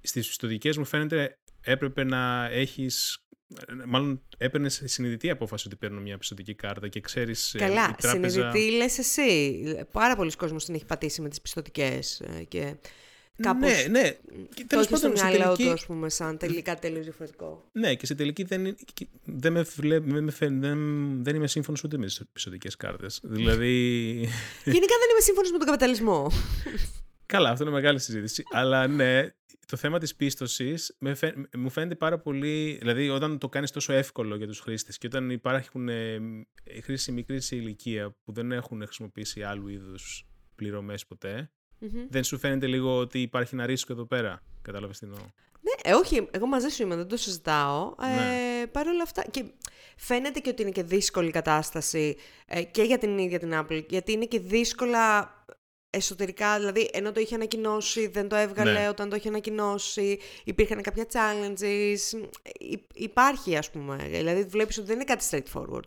στις 0.00 0.26
πιστοτικές 0.26 0.76
μου 0.76 0.84
φαίνεται 0.84 1.38
έπρεπε 1.60 2.04
να 2.04 2.44
έχεις 2.44 3.24
Μάλλον 3.86 4.22
έπαιρνε 4.38 4.68
συνειδητή 4.68 5.30
απόφαση 5.30 5.66
ότι 5.66 5.76
παίρνω 5.76 6.00
μια 6.00 6.18
πιστοτική 6.18 6.54
κάρτα 6.54 6.88
και 6.88 7.00
ξέρεις. 7.00 7.54
Καλά, 7.58 7.88
η 7.90 7.94
τράπεζα... 8.02 8.50
συνειδητή 8.50 8.76
λες 8.76 8.98
εσύ. 8.98 9.60
Πάρα 9.92 10.16
πολλοί 10.16 10.36
κόσμος 10.36 10.64
την 10.64 10.74
έχει 10.74 10.84
πατήσει 10.84 11.20
με 11.22 11.28
τις 11.28 11.40
πιστοτικές 11.40 12.20
ε, 12.20 12.44
και 12.44 12.76
κάπως 13.36 13.70
Ναι, 13.70 14.00
ναι. 14.00 14.08
Και 14.54 14.60
το 14.60 14.66
τέλος 14.66 14.86
έχεις 14.86 14.98
στο 14.98 15.08
πάντων, 15.08 15.16
σε 15.16 15.24
μυαλό 15.24 15.42
τελική, 15.44 15.64
του, 15.64 15.70
ας 15.70 15.86
πούμε, 15.86 16.08
σαν 16.08 16.38
τελικά 16.38 16.78
τελείως 16.78 17.04
διαφορετικό. 17.04 17.64
ναι, 17.72 17.94
και 17.94 18.06
σε 18.06 18.14
τελική 18.14 18.42
δεν, 18.42 18.60
είναι- 18.60 18.76
και- 18.94 19.06
δεν, 19.24 19.52
με, 19.52 19.62
βλέ- 19.62 20.04
με, 20.04 20.20
με 20.20 20.30
φαίν- 20.30 20.60
δεν, 20.60 20.78
δεν 21.24 21.34
είμαι 21.36 21.46
σύμφωνος 21.46 21.84
ούτε 21.84 21.98
με 21.98 22.06
τις 22.06 22.22
πιστοτικέ 22.32 22.68
κάρτες. 22.78 23.20
δηλαδή. 23.22 23.76
Γενικά 24.64 24.94
δεν 25.00 25.10
είμαι 25.10 25.20
σύμφωνος 25.20 25.50
με 25.50 25.58
τον 25.58 25.66
καπιταλισμό. 25.66 26.30
Καλά, 27.26 27.50
αυτό 27.50 27.64
είναι 27.64 27.72
μεγάλη 27.72 28.00
συζήτηση. 28.00 28.42
αλλά 28.52 28.86
ναι, 28.86 29.34
το 29.66 29.76
θέμα 29.76 29.98
της 29.98 30.16
πίστοσης 30.16 30.96
μου 31.56 31.70
φαίνεται 31.70 31.94
πάρα 31.94 32.18
πολύ. 32.18 32.76
Δηλαδή, 32.80 33.08
όταν 33.08 33.38
το 33.38 33.48
κάνεις 33.48 33.70
τόσο 33.70 33.92
εύκολο 33.92 34.36
για 34.36 34.46
τους 34.46 34.60
χρήστες 34.60 34.98
και 34.98 35.06
όταν 35.06 35.30
υπάρχουν 35.30 35.88
ε, 35.88 36.18
χρήστε 36.82 37.12
μικρή 37.12 37.40
σε 37.40 37.56
ηλικία 37.56 38.16
που 38.24 38.32
δεν 38.32 38.52
έχουν 38.52 38.82
χρησιμοποιήσει 38.84 39.42
άλλου 39.42 39.68
είδους 39.68 40.26
πληρωμές 40.54 41.06
ποτέ, 41.06 41.50
Μμμ. 41.80 42.06
δεν 42.10 42.24
σου 42.24 42.38
φαίνεται 42.38 42.66
λίγο 42.66 42.96
ότι 42.98 43.20
υπάρχει 43.20 43.54
ένα 43.54 43.66
ρίσκο 43.66 43.92
εδώ 43.92 44.04
πέρα. 44.04 44.42
Κατάλαβες 44.62 44.98
τι 44.98 45.06
εννοώ; 45.06 45.20
Ναι, 45.60 45.90
ε, 45.90 45.94
όχι, 45.94 46.28
εγώ 46.30 46.46
μαζί 46.46 46.68
σου 46.68 46.82
είμαι, 46.82 46.96
δεν 46.96 47.06
το 47.08 47.16
συζητάω. 47.16 47.94
Ε, 48.02 48.06
Ναι. 48.14 48.66
Παρ' 48.66 48.86
όλα 48.86 49.02
αυτά. 49.02 49.24
Και 49.30 49.44
φαίνεται 49.96 50.38
και 50.40 50.50
ότι 50.50 50.62
είναι 50.62 50.70
και 50.70 50.82
δύσκολη 50.82 51.28
η 51.28 51.32
κατάσταση 51.32 52.16
ε, 52.46 52.62
και 52.62 52.82
για 52.82 52.98
την 52.98 53.18
ίδια 53.18 53.38
την 53.38 53.52
Apple, 53.54 53.84
γιατί 53.88 54.12
είναι 54.12 54.24
και 54.24 54.40
δύσκολα 54.40 55.34
εσωτερικά, 55.90 56.56
δηλαδή 56.58 56.90
ενώ 56.92 57.12
το 57.12 57.20
είχε 57.20 57.34
ανακοινώσει, 57.34 58.06
δεν 58.06 58.28
το 58.28 58.36
έβγαλε 58.36 58.72
Ναι. 58.80 58.88
όταν 58.88 59.08
το 59.08 59.16
είχε 59.16 59.28
ανακοινώσει, 59.28 60.18
υπήρχαν 60.44 60.82
κάποια 60.82 61.06
challenges, 61.12 62.18
υ- 62.58 62.90
υπάρχει 62.94 63.56
ας 63.56 63.70
πούμε, 63.70 63.96
δηλαδή 64.10 64.42
βλέπεις 64.44 64.78
ότι 64.78 64.86
δεν 64.86 64.94
είναι 64.96 65.04
κάτι 65.04 65.24
straightforward. 65.30 65.84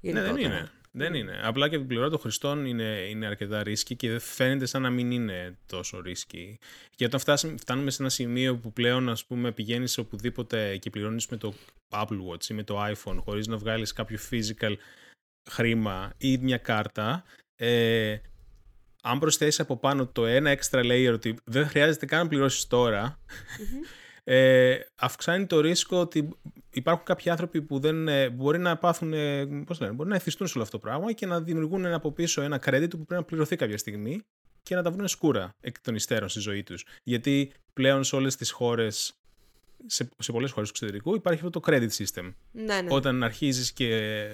Ναι, 0.00 0.12
δεν 0.12 0.22
γενικότερα. 0.22 0.54
είναι. 0.58 0.70
Δεν 0.96 1.14
είναι. 1.14 1.40
Απλά 1.42 1.68
και 1.68 1.74
από 1.74 1.84
την 1.84 1.94
πλευρά 1.94 2.10
των 2.10 2.18
χρηστών 2.18 2.64
είναι, 2.64 3.06
είναι 3.08 3.26
αρκετά 3.26 3.62
ρίσκη 3.62 3.96
και 3.96 4.10
δεν 4.10 4.20
φαίνεται 4.20 4.66
σαν 4.66 4.82
να 4.82 4.90
μην 4.90 5.10
είναι 5.10 5.58
τόσο 5.66 6.00
ρίσκη. 6.00 6.58
Και 6.96 7.04
όταν 7.04 7.20
φτάσουμε, 7.20 7.54
φτάνουμε 7.58 7.90
σε 7.90 8.02
ένα 8.02 8.10
σημείο 8.10 8.56
που 8.56 8.72
πλέον 8.72 9.08
ας 9.08 9.24
πούμε 9.24 9.52
πηγαίνεις 9.52 9.98
οπουδήποτε 9.98 10.76
και 10.76 10.90
πληρώνεις 10.90 11.26
με 11.26 11.36
το 11.36 11.54
Apple 11.88 12.18
Watch 12.30 12.44
ή 12.44 12.54
με 12.54 12.62
το 12.62 12.84
iPhone 12.84 13.16
χωρίς 13.24 13.46
να 13.46 13.56
βγάλεις 13.56 13.92
κάποιο 13.92 14.18
physical 14.30 14.74
χρήμα 15.50 16.12
ή 16.18 16.38
μια 16.38 16.56
κάρτα, 16.56 17.24
ε, 17.56 18.16
αν 19.02 19.18
προσθέσεις 19.18 19.60
από 19.60 19.76
πάνω 19.76 20.06
το 20.06 20.26
ένα 20.26 20.58
extra 20.58 20.84
layer 20.84 21.12
ότι 21.12 21.36
δεν 21.44 21.68
χρειάζεται 21.68 22.06
καν 22.06 22.22
να 22.22 22.28
πληρώσεις 22.28 22.66
τώρα, 22.66 23.20
ε, 24.24 24.78
αυξάνει 24.94 25.46
το 25.46 25.60
ρίσκο 25.60 25.96
ότι 26.00 26.38
υπάρχουν 26.74 27.04
κάποιοι 27.04 27.30
άνθρωποι 27.30 27.62
που 27.62 27.78
δεν, 27.78 28.08
ε, 28.08 28.30
μπορεί 28.30 28.58
να 28.58 28.76
πάθουν, 28.76 29.12
ε, 29.12 29.46
πώς 29.46 29.80
λένε, 29.80 29.92
μπορεί 29.92 30.08
να 30.08 30.14
εθιστούν 30.14 30.46
σε 30.46 30.52
όλο 30.54 30.62
αυτό 30.62 30.78
το 30.78 30.82
πράγμα 30.82 31.12
και 31.12 31.26
να 31.26 31.40
δημιουργούν 31.40 31.84
ένα 31.84 31.96
από 31.96 32.12
πίσω 32.12 32.42
ένα 32.42 32.56
credit 32.56 32.90
που 32.90 33.04
πρέπει 33.04 33.14
να 33.14 33.24
πληρωθεί 33.24 33.56
κάποια 33.56 33.78
στιγμή 33.78 34.22
και 34.62 34.74
να 34.74 34.82
τα 34.82 34.90
βρουν 34.90 35.08
σκούρα 35.08 35.54
εκ 35.60 35.80
των 35.80 35.94
υστέρων 35.94 36.28
στη 36.28 36.40
ζωή 36.40 36.62
τους. 36.62 36.86
Γιατί 37.02 37.52
πλέον 37.72 38.04
σε 38.04 38.16
όλες 38.16 38.36
τις 38.36 38.50
χώρες, 38.50 39.14
σε, 39.86 40.08
σε 40.18 40.32
πολλές 40.32 40.50
χώρες 40.50 40.68
του 40.68 40.74
εξωτερικού 40.76 41.14
υπάρχει 41.14 41.46
αυτό 41.46 41.60
το 41.60 41.72
credit 41.72 41.90
system. 41.90 42.32
Ναι, 42.52 42.80
ναι. 42.80 42.88
Όταν 42.88 43.22
αρχίζεις 43.22 43.72
και, 43.72 44.26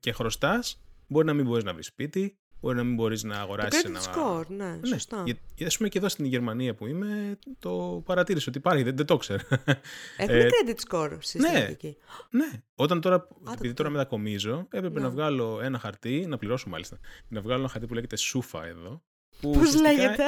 και 0.00 0.12
χρωστάς, 0.12 0.80
μπορεί 1.06 1.26
να 1.26 1.34
μην 1.34 1.44
μπορείς 1.44 1.64
να 1.64 1.72
βρεις 1.72 1.86
σπίτι, 1.86 2.36
μπορεί 2.60 2.76
να 2.76 2.82
μην 2.84 2.94
μπορείς 2.94 3.22
να 3.22 3.34
το 3.34 3.40
αγοράσεις 3.40 3.82
credit 3.82 3.88
ένα... 3.88 4.00
score, 4.00 4.46
ναι, 4.48 4.64
Ναι, 4.80 4.86
σωστά. 4.86 5.22
για, 5.26 5.34
για, 5.54 5.66
ας 5.66 5.76
πούμε 5.76 5.88
και 5.88 5.98
εδώ 5.98 6.08
στην 6.08 6.24
Γερμανία 6.24 6.74
που 6.74 6.86
είμαι, 6.86 7.38
το 7.58 8.02
παρατήρησα 8.04 8.44
ότι 8.48 8.58
υπάρχει, 8.58 8.82
δεν, 8.82 8.96
δεν 8.96 9.06
το 9.06 9.16
ξέρω. 9.16 9.42
Έχουμε 10.16 10.38
ε, 10.38 10.48
credit 10.48 10.76
score 10.90 11.16
σύστημα 11.20 11.52
ναι. 11.52 11.66
εκεί; 11.70 11.96
ναι, 12.30 12.50
όταν 12.74 13.00
τώρα, 13.00 13.20
το 13.20 13.34
επειδή 13.44 13.60
τώρα 13.60 13.72
ξέρω. 13.74 13.90
μετακομίζω, 13.90 14.66
έπρεπε 14.70 14.98
Ναι. 14.98 15.04
να 15.04 15.10
βγάλω 15.10 15.60
ένα 15.62 15.78
χαρτί, 15.78 16.26
να 16.28 16.38
πληρώσω 16.38 16.68
μάλιστα, 16.68 16.98
να 17.28 17.40
βγάλω 17.40 17.60
ένα 17.60 17.68
χαρτί 17.68 17.86
που 17.86 17.94
λέγεται 17.94 18.16
σούφα 18.16 18.66
εδώ. 18.66 19.02
Που 19.40 19.50
Πώς 19.50 19.56
ουσιαστικά- 19.62 19.92
λέγεται; 19.92 20.24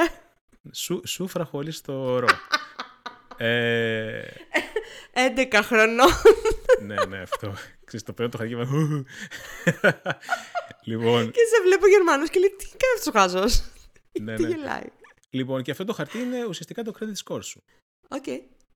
Σου, 0.73 1.01
σούφρα 1.07 1.45
χωρίς 1.45 1.81
το 1.81 2.19
ρο. 2.19 2.27
ε, 3.47 4.23
11 5.53 5.61
χρονών. 5.63 6.09
ναι, 6.87 6.95
ναι, 7.09 7.19
αυτό. 7.19 7.53
Ξέρεις, 7.89 8.07
το 8.07 8.13
παίρνω 8.13 8.31
το 8.31 8.39
χαρτί 8.39 8.55
και 8.55 8.61
είμαι, 8.61 9.05
λοιπόν, 10.91 11.31
Και 11.31 11.41
σε 11.55 11.63
βλέπω 11.63 11.89
Γερμανός 11.89 12.31
και 12.31 12.39
λέει 12.39 12.55
τι 12.59 12.65
κάνει 12.67 12.93
αυτός 12.97 13.07
ο 13.15 13.19
χάζος; 13.19 13.63
ναι, 14.21 14.35
Τι 14.35 14.43
ναι. 14.43 14.49
γελάει. 14.49 14.83
λοιπόν, 15.31 15.63
και 15.63 15.71
αυτό 15.71 15.85
το 15.85 15.93
χαρτί 15.93 16.19
είναι 16.19 16.45
ουσιαστικά 16.45 16.83
το 16.83 16.93
credit 17.01 17.23
score 17.35 17.45
σου. 17.45 17.63
Οκ. 18.09 18.25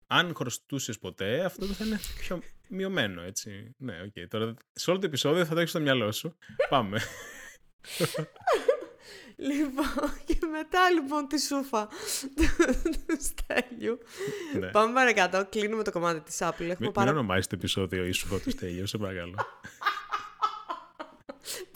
αν 0.07 0.33
χρωστούσες 0.35 0.99
ποτέ, 0.99 1.45
αυτό 1.45 1.67
θα 1.67 1.85
είναι 1.85 2.01
πιο 2.19 2.43
μειωμένο, 2.69 3.23
έτσι. 3.23 3.75
Ναι, 3.79 4.03
οκ. 4.03 4.29
Τώρα, 4.29 4.55
σε 4.73 4.91
όλο 4.91 4.99
το 4.99 5.07
επεισόδιο 5.07 5.45
θα 5.45 5.53
το 5.55 5.59
έχεις 5.59 5.71
στο 5.71 5.81
μυαλό 5.81 6.13
σου. 6.13 6.37
Πάμε. 6.69 7.01
Λοιπόν, 9.37 10.13
και 10.27 10.39
μετά 10.51 10.91
λοιπόν 10.91 11.29
τη 11.29 11.41
σούφα 11.41 11.89
του, 12.37 12.45
του 13.07 13.17
Στέλιου. 13.21 13.99
ναι. 14.59 14.67
Πάμε 14.67 14.93
παρακάτω, 14.93 15.47
κλείνουμε 15.51 15.83
το 15.83 15.93
κομμάτι 15.93 16.21
της 16.21 16.39
Apple. 16.41 16.47
Έχουμε 16.47 16.67
Μην, 16.67 16.77
μην 16.79 16.93
πάρα... 16.93 17.11
ονομάζεις 17.11 17.47
το 17.47 17.55
επεισόδιο 17.59 18.05
ίσου 18.05 18.29
του 18.29 18.51
Στέλιο, 18.51 18.87
σε 18.87 18.99
παρακαλώ. 18.99 19.35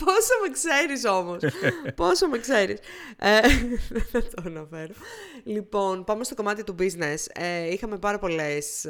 Πόσο 0.05 0.33
με 0.43 0.53
ξέρεις 0.53 1.05
όμως. 1.05 1.43
Πόσο 1.97 2.29
με 2.29 2.39
ξέρεις. 2.39 2.79
Ε, 3.17 3.41
δεν 3.89 4.07
θα 4.11 4.23
το 4.23 4.43
αναφέρω. 4.47 4.95
Λοιπόν, 5.45 6.05
πάμε 6.05 6.25
στο 6.25 6.35
κομμάτι 6.35 6.65
του 6.65 6.75
business. 6.79 7.25
Ε, 7.33 7.73
είχαμε 7.73 7.99
πάρα 7.99 8.19
πολλές... 8.19 8.87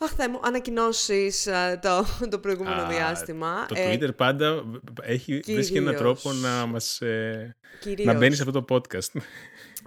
ε, 0.00 0.04
Αχ, 0.04 0.12
Θεέ 0.12 0.28
μου, 0.28 0.40
ανακοινώσεις 0.42 1.46
ε, 1.46 1.78
το, 1.82 2.06
το 2.30 2.38
προηγούμενο 2.38 2.82
Α, 2.82 2.88
διάστημα. 2.88 3.66
το 3.68 3.74
Ε, 3.78 3.94
Twitter 3.94 4.16
πάντα 4.16 4.64
έχει 5.02 5.40
βρίσκει 5.46 5.76
έναν 5.76 5.94
κυρίως. 5.96 6.20
τρόπο 6.22 6.36
να 6.36 6.66
μας... 6.66 7.00
Ε, 7.00 7.56
κυρίως. 7.80 8.06
να 8.06 8.14
μπαίνει 8.14 8.34
σε 8.34 8.42
αυτό 8.42 8.62
το 8.62 8.76
podcast. 8.76 9.20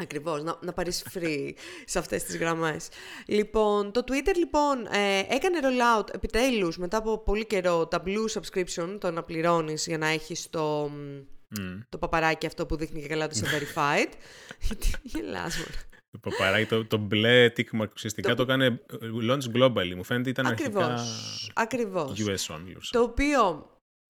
Ακριβώς, 0.02 0.44
να, 0.44 0.58
να 0.62 0.74
πάρεις 0.74 1.06
free 1.14 1.52
σε 1.86 2.00
αυτές 2.00 2.24
τις 2.24 2.38
γραμμές. 2.38 2.88
Λοιπόν, 3.26 3.92
το 3.92 4.04
Twitter 4.08 4.36
λοιπόν 4.38 4.86
ε, 4.86 5.20
έκανε 5.36 5.58
rollout 5.62 6.14
επιτέλους 6.14 6.78
μετά 6.78 6.98
από 6.98 7.18
πολύ 7.24 7.46
καιρό 7.46 7.88
τα 7.88 8.04
blue 8.06 8.40
subscription, 8.42 8.98
το 9.00 9.12
να 9.12 9.24
πληρώνεις 9.24 9.86
για 9.88 9.98
να 9.98 10.08
έχεις 10.08 10.50
το, 10.50 10.90
Μμ. 11.50 11.80
το 11.90 11.98
παπαράκι 11.98 12.46
αυτό 12.46 12.66
που 12.66 12.76
δείχνει 12.76 13.02
και 13.02 13.08
καλά 13.08 13.26
ότι 13.26 13.36
είσαι 13.36 13.46
verified. 13.46 14.12
Γιατί 14.62 14.92
γελάς 15.02 15.58
μόνο. 15.58 15.70
Το 16.12 16.18
παπαράκι, 16.18 16.66
το, 16.66 16.86
το 16.86 16.98
μπλε 16.98 17.52
tickmark 17.58 17.88
ουσιαστικά 17.96 18.36
το, 18.36 18.42
έκανε 18.42 18.66
ε, 18.66 18.80
launch 19.30 19.56
globally. 19.58 19.94
Μου 19.96 20.04
φαίνεται 20.04 20.30
ήταν 20.30 20.46
Ακριβώς, 20.46 20.84
αρχικά 20.84 21.54
ακριβώς. 21.62 22.20
US 22.20 22.54
only. 22.56 22.76
Το 22.90 23.02
οποίο 23.02 23.66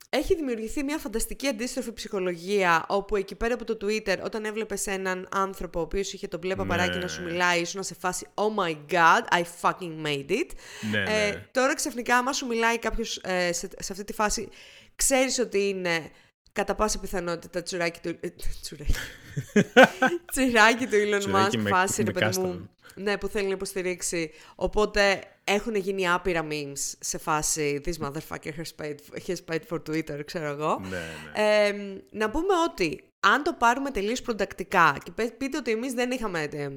έχει 0.10 0.36
δημιουργηθεί 0.36 0.84
μια 0.84 0.98
φανταστική 0.98 1.48
αντίστροφη 1.48 1.94
ψυχολογία 1.94 2.86
όπου 2.88 3.16
εκεί 3.16 3.36
πέρα 3.36 3.54
από 3.54 3.66
το 3.66 3.78
Twitter 3.86 4.18
όταν 4.24 4.46
έβλεπες 4.46 4.88
έναν 4.88 5.28
άνθρωπο 5.32 5.80
ο 5.80 5.82
οποίος 5.82 6.14
είχε 6.14 6.28
το 6.28 6.38
μπλε 6.38 6.56
παπαράκι 6.56 6.96
Ναι. 6.96 7.02
να 7.02 7.08
σου 7.08 7.24
μιλάει 7.24 7.62
ήσουν 7.62 7.84
σε 7.84 7.96
φάση 8.00 8.28
Oh 8.34 8.64
my 8.64 8.76
god, 8.94 9.40
I 9.40 9.42
fucking 9.62 10.06
made 10.06 10.30
it. 10.32 10.50
Ναι, 10.92 11.00
Ε, 11.00 11.30
ναι. 11.32 11.46
τώρα 11.52 11.76
ξαφνικά 11.76 12.18
άμα 12.18 12.34
σου 12.34 12.46
μιλάει 12.48 12.80
κάποιος 12.80 13.18
ε, 13.18 13.52
σε, 13.54 13.70
σε 13.80 13.92
αυτή 13.92 14.04
τη 14.04 14.14
φάση 14.14 14.50
ξέρεις 14.96 15.40
ότι 15.40 15.68
είναι 15.68 16.10
κατά 16.52 16.76
πάσα 16.76 17.00
πιθανότητα 17.00 17.64
τσουράκι 17.64 18.00
του. 18.00 18.18
ε, 18.20 18.30
τσουράκι. 18.62 18.94
τσουράκι 20.32 20.86
του 20.88 20.96
Elon 20.96 21.20
Τσουράκι 21.20 21.58
Musk 21.58 21.62
με- 21.62 21.70
φάση, 21.70 22.04
με 22.04 22.12
ρε 22.12 22.20
παιδί 22.20 22.26
μου. 22.26 22.44
κάστανο. 22.44 22.70
Ναι, 22.96 23.18
που 23.18 23.28
θέλει 23.28 23.48
να 23.48 23.54
υποστηρίξει. 23.54 24.32
Οπότε 24.56 25.24
έχουν 25.44 25.76
γίνει 25.76 26.10
άπειρα 26.10 26.48
memes 26.50 26.94
σε 27.00 27.18
φάση 27.18 27.82
This 27.86 28.06
motherfucker 28.06 28.52
has 28.58 28.84
paid, 28.86 28.96
has 29.28 29.36
paid 29.54 29.60
for 29.70 29.80
Twitter, 29.90 30.22
ξέρω 30.26 30.46
εγώ. 30.46 30.80
Ναι, 30.90 30.90
ναι. 30.90 31.66
Ε, 31.68 31.74
να 32.12 32.30
πούμε 32.30 32.54
ότι 32.72 33.04
αν 33.28 33.44
το 33.44 33.54
πάρουμε 33.54 33.90
τελείως 33.92 34.22
προτακτικά 34.22 34.98
και 35.04 35.12
πε- 35.12 35.32
πείτε 35.38 35.58
ότι 35.58 35.72
εμείς 35.72 35.94
δεν 35.94 36.12
είχαμε, 36.12 36.44
ε, 36.44 36.70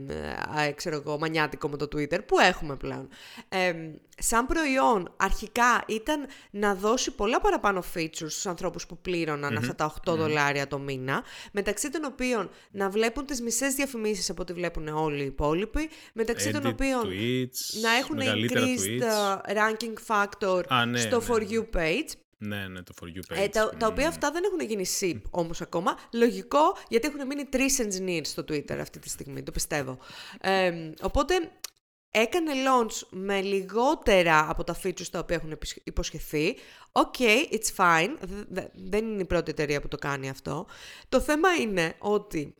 ε, 0.66 0.72
ξέρω 0.72 0.96
εγώ, 0.96 1.18
μανιάτικο 1.18 1.68
με 1.68 1.76
το 1.76 1.88
Twitter, 1.96 2.26
που 2.26 2.38
έχουμε 2.38 2.76
πλέον. 2.76 3.08
Ε, 3.48 3.72
σαν 4.18 4.46
προϊόν, 4.46 5.12
αρχικά 5.16 5.84
ήταν 5.86 6.26
να 6.50 6.74
δώσει 6.74 7.10
πολλά 7.10 7.40
παραπάνω 7.40 7.82
features 7.94 8.10
στους 8.12 8.46
ανθρώπους 8.46 8.86
που 8.86 8.98
πληρωναν 8.98 9.56
αυτά 9.56 9.74
τα 9.74 9.84
8 9.84 10.14
δολάρια 10.16 10.66
το 10.66 10.78
μήνα, 10.78 11.22
μεταξύ 11.52 11.90
των 11.90 12.04
οποίων 12.04 12.50
να 12.70 12.88
βλέπουν 12.90 13.26
τις 13.26 13.40
μισές 13.42 13.74
διαφημίσεις 13.74 14.30
από 14.30 14.42
ό,τι 14.42 14.52
βλέπουν 14.52 14.88
όλοι 14.88 15.22
οι 15.22 15.26
υπόλοιποι, 15.26 15.88
μεταξύ 16.12 16.50
των 16.52 16.62
Edit 16.66 16.68
οποίων 16.72 17.02
tweets, 17.04 17.80
να 17.82 17.90
έχουν 17.94 18.16
μεγαλύτερα 18.16 18.60
increased 18.66 19.02
tweets. 19.02 19.50
uh, 19.50 19.56
ranking 19.56 19.94
factor 20.06 20.62
Α, 20.68 20.86
ναι, 20.86 20.98
στο 20.98 21.18
ναι, 21.20 21.24
For 21.28 21.40
ναι. 21.40 21.46
You 21.50 21.76
page, 21.78 22.08
Ναι, 22.46 22.68
ναι, 22.68 22.82
το 22.82 22.94
For 23.00 23.04
You 23.04 23.32
page. 23.32 23.36
ε, 23.42 23.48
τα, 23.48 23.68
τα 23.78 23.86
οποία 23.86 24.04
Μμμ. 24.04 24.10
αυτά 24.10 24.30
δεν 24.30 24.42
έχουν 24.44 24.60
γίνει 24.60 24.84
ship 25.00 25.20
όμως 25.30 25.60
ακόμα. 25.60 25.98
Λογικό, 26.12 26.76
γιατί 26.88 27.06
έχουν 27.08 27.26
μείνει 27.26 27.44
τρεις 27.44 27.78
engineers 27.82 28.20
στο 28.26 28.42
Twitter 28.48 28.76
αυτή 28.80 28.98
τη 28.98 29.08
στιγμή, 29.08 29.42
το 29.42 29.50
πιστεύω. 29.50 29.98
Ε, 30.40 30.90
οπότε 31.02 31.34
έκανε 32.10 32.50
launch 32.54 33.06
με 33.10 33.40
λιγότερα 33.40 34.46
από 34.50 34.64
τα 34.64 34.76
features 34.82 35.08
τα 35.10 35.18
οποία 35.18 35.36
έχουν 35.36 35.50
επισ- 35.50 35.80
υποσχεθεί. 35.84 36.56
Οκ, 36.92 37.14
it's 37.50 37.74
fine. 37.76 38.16
Δε- 38.20 38.44
δε- 38.48 38.68
δεν 38.72 39.06
είναι 39.06 39.20
η 39.22 39.24
πρώτη 39.24 39.50
εταιρεία 39.50 39.80
που 39.80 39.88
το 39.88 39.96
κάνει 39.96 40.28
αυτό. 40.28 40.66
Το 41.08 41.20
θέμα 41.20 41.54
είναι 41.54 41.94
ότι 41.98 42.54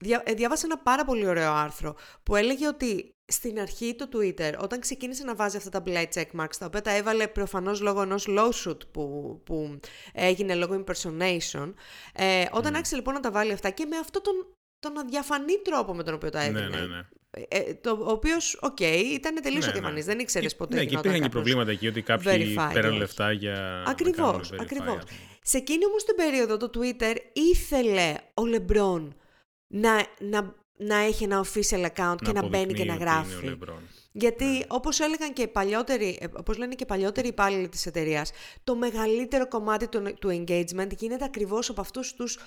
δια, 0.00 0.22
ε, 0.24 0.32
διάβασα 0.34 0.62
ένα 0.66 0.78
πάρα 0.78 1.04
πολύ 1.04 1.26
ωραίο 1.26 1.52
άρθρο 1.52 1.96
που 2.22 2.36
έλεγε 2.36 2.66
ότι 2.68 3.14
στην 3.32 3.60
αρχή 3.60 3.94
το 3.94 4.08
Twitter, 4.12 4.52
όταν 4.58 4.80
ξεκίνησε 4.80 5.24
να 5.24 5.34
βάζει 5.34 5.56
αυτά 5.56 5.70
τα 5.70 5.80
μπλε 5.80 6.02
checkmarks, 6.14 6.56
τα 6.58 6.66
οποία 6.66 6.80
τα 6.80 6.96
έβαλε 6.96 7.26
προφανώς 7.26 7.80
λόγω 7.80 8.02
ενός 8.02 8.26
lawsuit 8.28 8.78
που, 8.90 9.40
που 9.44 9.80
έγινε 10.12 10.54
λόγω 10.54 10.84
impersonation, 10.84 11.72
ε, 12.14 12.44
όταν 12.52 12.74
άρχισε 12.74 12.96
λοιπόν 12.96 13.14
να 13.14 13.20
τα 13.20 13.30
βάλει 13.30 13.52
αυτά 13.52 13.70
και 13.70 13.84
με 13.86 13.96
αυτό 13.96 14.20
τον, 14.20 14.34
τον 14.78 14.98
αδιαφανή 14.98 15.58
τρόπο 15.64 15.94
με 15.94 16.02
τον 16.02 16.14
οποίο 16.14 16.30
τα 16.30 16.40
έδινε, 16.42 16.60
Ναι, 16.60 16.78
ναι, 16.78 16.86
ναι. 16.86 17.00
ε, 17.48 17.74
το 17.74 17.90
οποίος, 18.00 18.58
οκ, 18.60 18.80
ήταν 18.80 19.34
τελείως 19.42 19.66
Ναι, 19.66 19.72
ναι. 19.72 19.78
αδιαφανή. 19.78 20.00
Δεν 20.02 20.18
ήξερες 20.18 20.50
Και- 20.52 20.56
ποτέ. 20.58 20.74
Ναι, 20.76 20.80
και 20.82 20.88
γινόταν 20.88 21.10
υπήρχαν 21.14 21.30
και 21.30 21.36
κάποιος 21.36 21.54
προβλήματα 21.54 21.70
εκεί 21.70 21.86
ότι 21.88 22.02
κάποιοι 22.02 22.54
verified, 22.56 22.70
πέραν 22.72 22.90
όχι. 22.90 22.98
λεφτά 22.98 23.32
για. 23.32 23.82
να 23.84 23.90
Ακριβώς, 23.90 24.16
κάνουν 24.16 24.42
verify, 24.50 24.60
ακριβώς. 24.60 24.96
ας 24.96 25.04
πούμε. 25.04 25.18
Σε 25.42 25.56
εκείνη 25.56 25.86
όμως 25.86 26.04
την 26.04 26.14
περίοδο 26.16 26.56
το 26.56 26.70
Twitter 26.74 27.16
ήθελε 27.32 28.14
ο 28.34 28.46
Λεμπρόν 28.46 29.14
να, 29.70 30.06
να, 30.18 30.54
να 30.76 30.96
έχει 30.96 31.24
ένα 31.24 31.44
official 31.44 31.86
account 31.86 32.16
και 32.24 32.32
να 32.32 32.48
μπαίνει 32.48 32.72
και 32.72 32.82
αποδεικνύει 32.82 32.86
να 32.86 32.94
ότι 32.94 33.02
γράφει. 33.02 33.46
είναι 33.46 33.52
ο 33.52 33.58
LeBron. 33.62 33.82
Γιατί 34.12 34.64
όπως 34.68 35.00
έλεγαν 35.00 35.32
και 35.32 35.42
οι 35.42 35.48
παλιότεροι, 35.48 36.18
ε, 36.20 36.26
όπως 36.36 36.56
λένε 36.56 36.74
και 36.74 36.82
οι 36.82 36.86
παλιότεροι 36.86 37.28
υπάλληλοι 37.28 37.68
της 37.68 37.86
εταιρείας, 37.86 38.30
το 38.64 38.76
μεγαλύτερο 38.76 39.48
κομμάτι 39.48 39.88
του, 39.88 40.14
του 40.18 40.28
engagement 40.28 40.96
γίνεται 40.98 41.24
ακριβώς 41.24 41.70
από 41.70 41.80
αυτούς 41.80 42.14
τους 42.14 42.38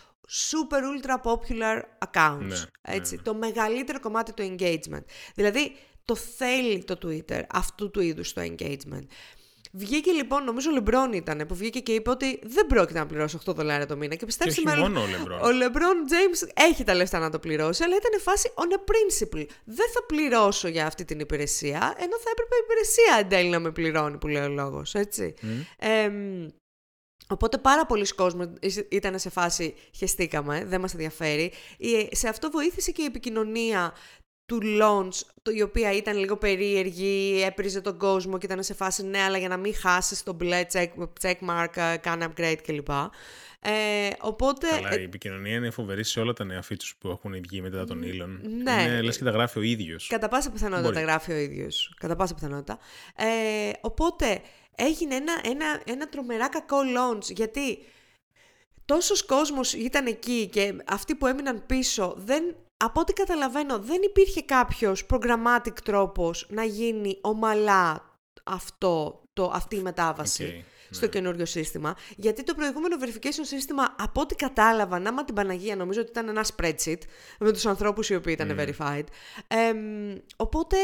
super 0.52 0.80
ultra 0.80 1.32
popular 1.32 1.82
accounts. 2.12 2.38
Ναι, 2.40 2.62
έτσι, 2.82 3.16
ναι, 3.16 3.22
Το 3.22 3.34
μεγαλύτερο 3.34 4.00
κομμάτι 4.00 4.34
του 4.34 4.56
engagement. 4.58 5.04
Δηλαδή 5.36 5.76
το 6.06 6.16
θέλει 6.16 6.84
το 6.84 6.98
Twitter 7.04 7.42
αυτού 7.50 7.92
του 7.92 8.02
είδους 8.02 8.34
το 8.34 8.42
engagement. 8.42 9.06
Βγήκε 9.76 10.12
λοιπόν, 10.12 10.44
νομίζω 10.44 10.70
ο 10.70 10.74
Λεμπρόν 10.74 11.14
ήταν, 11.14 11.46
που 11.48 11.56
βγήκε 11.56 11.80
και 11.80 11.92
είπε 11.94 12.10
ότι 12.10 12.40
δεν 12.44 12.68
πρόκειται 12.68 13.00
να 13.00 13.06
πληρώσει 13.06 13.38
8 13.50 13.54
δολάρια 13.56 13.86
το 13.88 13.96
μήνα. 13.98 14.12
Και 14.12 14.18
Και 14.18 14.26
πιστέψτε 14.26 14.62
όχι 14.62 14.70
με, 14.70 14.82
μόνο 14.82 15.00
ο 15.02 15.04
LeBron. 15.04 15.40
ο 15.42 15.48
LeBron 15.48 16.12
James 16.12 16.50
έχει 16.54 16.84
τα 16.84 16.94
λεφτά 16.94 17.20
να 17.20 17.30
το 17.30 17.40
πληρώσει, 17.40 17.84
αλλά 17.84 17.96
ήταν 17.96 18.22
φάση 18.22 18.52
on 18.56 18.74
a 18.74 18.78
principle. 18.78 19.46
Δεν 19.64 19.90
θα 19.94 20.06
πληρώσω 20.08 20.68
για 20.68 20.86
αυτή 20.86 21.06
την 21.06 21.20
υπηρεσία, 21.20 21.94
ενώ 21.98 22.18
θα 22.18 22.30
έπρεπε 22.32 22.56
η 22.56 22.64
υπηρεσία 22.64 23.18
εν 23.20 23.30
τέλει 23.30 23.50
να 23.50 23.60
με 23.60 23.72
πληρώνει, 23.72 24.18
που 24.18 24.28
λέει 24.28 24.44
ο 24.44 24.50
λόγος. 24.50 24.94
Έτσι. 24.96 25.34
Εμ, 25.78 26.48
Οπότε 27.28 27.58
πάρα 27.58 27.86
πολλοί 27.86 28.08
κόσμοι 28.08 28.54
ήταν 28.90 29.20
σε 29.20 29.30
φάση 29.30 29.76
χεστήκαμε, 29.96 30.66
δεν 30.66 30.82
μας 30.82 30.94
ενδιαφέρει. 30.94 31.52
Ε, 31.80 32.16
Σε 32.16 32.28
αυτό 32.28 32.50
βοήθησε 32.52 32.92
και 32.92 33.02
η 33.02 33.06
επικοινωνία 33.06 33.94
του 34.46 34.60
launch, 34.64 35.20
το, 35.42 35.52
η 35.52 35.62
οποία 35.62 35.92
ήταν 35.92 36.18
λίγο 36.18 36.38
περίεργη, 36.38 37.44
έπριζε 37.46 37.82
τον 37.82 37.98
κόσμο 37.98 38.38
και 38.38 38.46
ήταν 38.46 38.64
σε 38.64 38.74
φάση 38.74 39.06
ναι, 39.06 39.20
αλλά 39.20 39.38
για 39.38 39.48
να 39.48 39.58
μην 39.58 39.76
χάσεις 39.76 40.24
το 40.24 40.34
μπλε 40.34 40.66
check, 40.74 40.88
checkmark, 41.22 41.76
ε, 41.76 41.98
κάνε 41.98 42.28
upgrade 42.28 42.58
κλπ. 42.66 42.90
Ε, 43.66 44.10
οπότε... 44.20 44.68
Καλά, 44.68 44.94
ε, 44.94 45.00
η 45.00 45.04
επικοινωνία 45.04 45.56
είναι 45.56 45.70
φοβερή 45.70 46.04
σε 46.04 46.20
όλα 46.20 46.34
τα 46.34 46.44
νέα 46.44 46.64
features 46.70 46.92
που 47.00 47.10
έχουν 47.10 47.34
βγει 47.42 47.62
μετά 47.62 47.86
τον 47.86 48.04
Elon. 48.04 48.40
ναι. 48.64 48.84
Είναι, 48.84 49.02
λες 49.02 49.18
και 49.18 49.24
τα 49.24 49.30
γράφει 49.30 49.60
ο 49.60 49.62
ίδιος. 49.62 50.08
Κατά 50.08 50.28
πάσα 50.28 50.52
πιθανότητα 50.52 50.88
Μπορεί. 50.88 50.96
τα 50.96 51.02
γράφει 51.02 51.32
ο 51.32 51.38
ίδιος. 51.38 51.96
Κατά 52.00 52.16
πάσα 52.16 52.34
πιθανότητα. 52.34 52.80
Ε, 53.16 53.72
οπότε 53.82 54.42
έγινε 54.76 55.16
ένα, 55.16 55.34
ένα, 55.44 55.82
ένα 55.86 56.10
τρομερά 56.10 56.50
κακό 56.50 56.78
launch 56.78 57.32
γιατί 57.32 57.78
τόσος 58.86 59.26
κόσμος 59.26 59.74
ήταν 59.74 60.06
εκεί 60.06 60.48
και 60.48 60.76
αυτοί 60.86 61.16
που 61.16 61.28
έμειναν 61.28 61.64
πίσω 61.66 62.14
δεν, 62.18 62.56
από 62.84 63.00
ό,τι 63.00 63.14
καταλαβαίνω 63.14 63.80
δεν 63.80 64.02
υπήρχε 64.02 64.42
κάποιος 64.42 65.06
programmatic 65.10 65.74
τρόπος 65.84 66.46
να 66.50 66.64
γίνει 66.64 67.18
ομαλά 67.22 68.18
αυτό, 68.44 69.22
το, 69.34 69.52
αυτή 69.54 69.76
η 69.76 69.82
μετάβαση. 69.82 70.44
Οκ, 70.44 70.64
στο 70.94 71.06
ναι. 71.06 71.12
καινούριο 71.12 71.46
σύστημα. 71.46 71.96
Γιατί 72.16 72.44
το 72.44 72.54
προηγούμενο 72.54 72.96
verification 73.02 73.42
σύστημα, 73.42 73.96
από 74.00 74.22
ό,τι 74.22 74.36
κατάλαβα, 74.36 75.00
να 75.00 75.14
μα 75.14 75.26
την 75.26 75.36
Παναγία, 75.36 75.76
νομίζω 75.76 76.02
ότι 76.02 76.10
ήταν 76.10 76.30
ένα 76.30 76.46
spreadsheet 76.56 76.98
με 77.40 77.52
τους 77.52 77.66
ανθρώπους 77.66 78.10
οι 78.10 78.16
οποίοι 78.16 78.36
ήταν 78.40 78.58
verified. 78.60 79.04
Εμ, 79.48 80.16
οπότε 80.36 80.78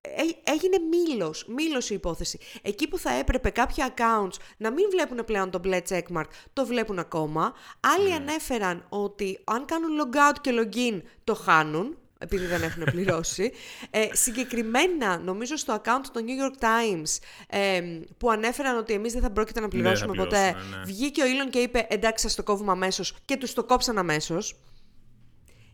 έ- 0.00 0.50
έγινε 0.50 0.76
μήλος, 0.90 1.46
μήλος 1.48 1.90
η 1.90 1.94
υπόθεση. 1.94 2.38
Εκεί 2.62 2.88
που 2.88 2.98
θα 2.98 3.10
έπρεπε 3.12 3.50
κάποια 3.50 3.94
accounts 3.96 4.36
να 4.56 4.70
μην 4.70 4.84
βλέπουν 4.90 5.24
πλέον 5.24 5.50
το 5.50 5.58
μπλε 5.58 5.80
checkmark, 5.88 6.28
το 6.52 6.66
βλέπουν 6.66 6.98
ακόμα. 6.98 7.54
Άλλοι 7.80 8.12
ανέφεραν 8.12 8.86
ότι 8.88 9.40
αν 9.44 9.64
κάνουν 9.64 9.90
logout 10.00 10.36
και 10.40 10.50
login 10.54 11.00
το 11.24 11.34
χάνουν, 11.34 11.96
επειδή 12.18 12.46
δεν 12.46 12.62
έχουν 12.62 12.84
πληρώσει. 12.84 13.52
Ε, 13.90 14.08
συγκεκριμένα, 14.12 15.18
νομίζω 15.18 15.56
στο 15.56 15.82
account 15.82 16.04
του 16.12 16.24
New 16.26 16.42
York 16.44 16.62
Times, 16.62 17.18
ε, 17.48 17.80
που 18.18 18.30
ανέφεραν 18.30 18.76
ότι 18.76 18.92
εμείς 18.92 19.12
δεν 19.12 19.22
θα 19.22 19.30
πρόκειται 19.30 19.60
να 19.60 19.68
Δεν 19.68 19.78
θα 19.78 19.82
πληρώσουμε 19.82 20.16
ποτέ, 20.16 20.50
πληρώσουμε, 20.50 20.76
ναι. 20.76 20.84
βγήκε 20.84 21.22
ο 21.22 21.24
Elon 21.24 21.50
και 21.50 21.58
είπε 21.58 21.86
εντάξει 21.90 22.24
σας 22.24 22.34
το 22.34 22.42
κόβουμε 22.42 22.72
αμέσως 22.72 23.16
και 23.24 23.36
τους 23.36 23.52
το 23.52 23.64
κόψαν 23.64 23.98
αμέσως. 23.98 24.54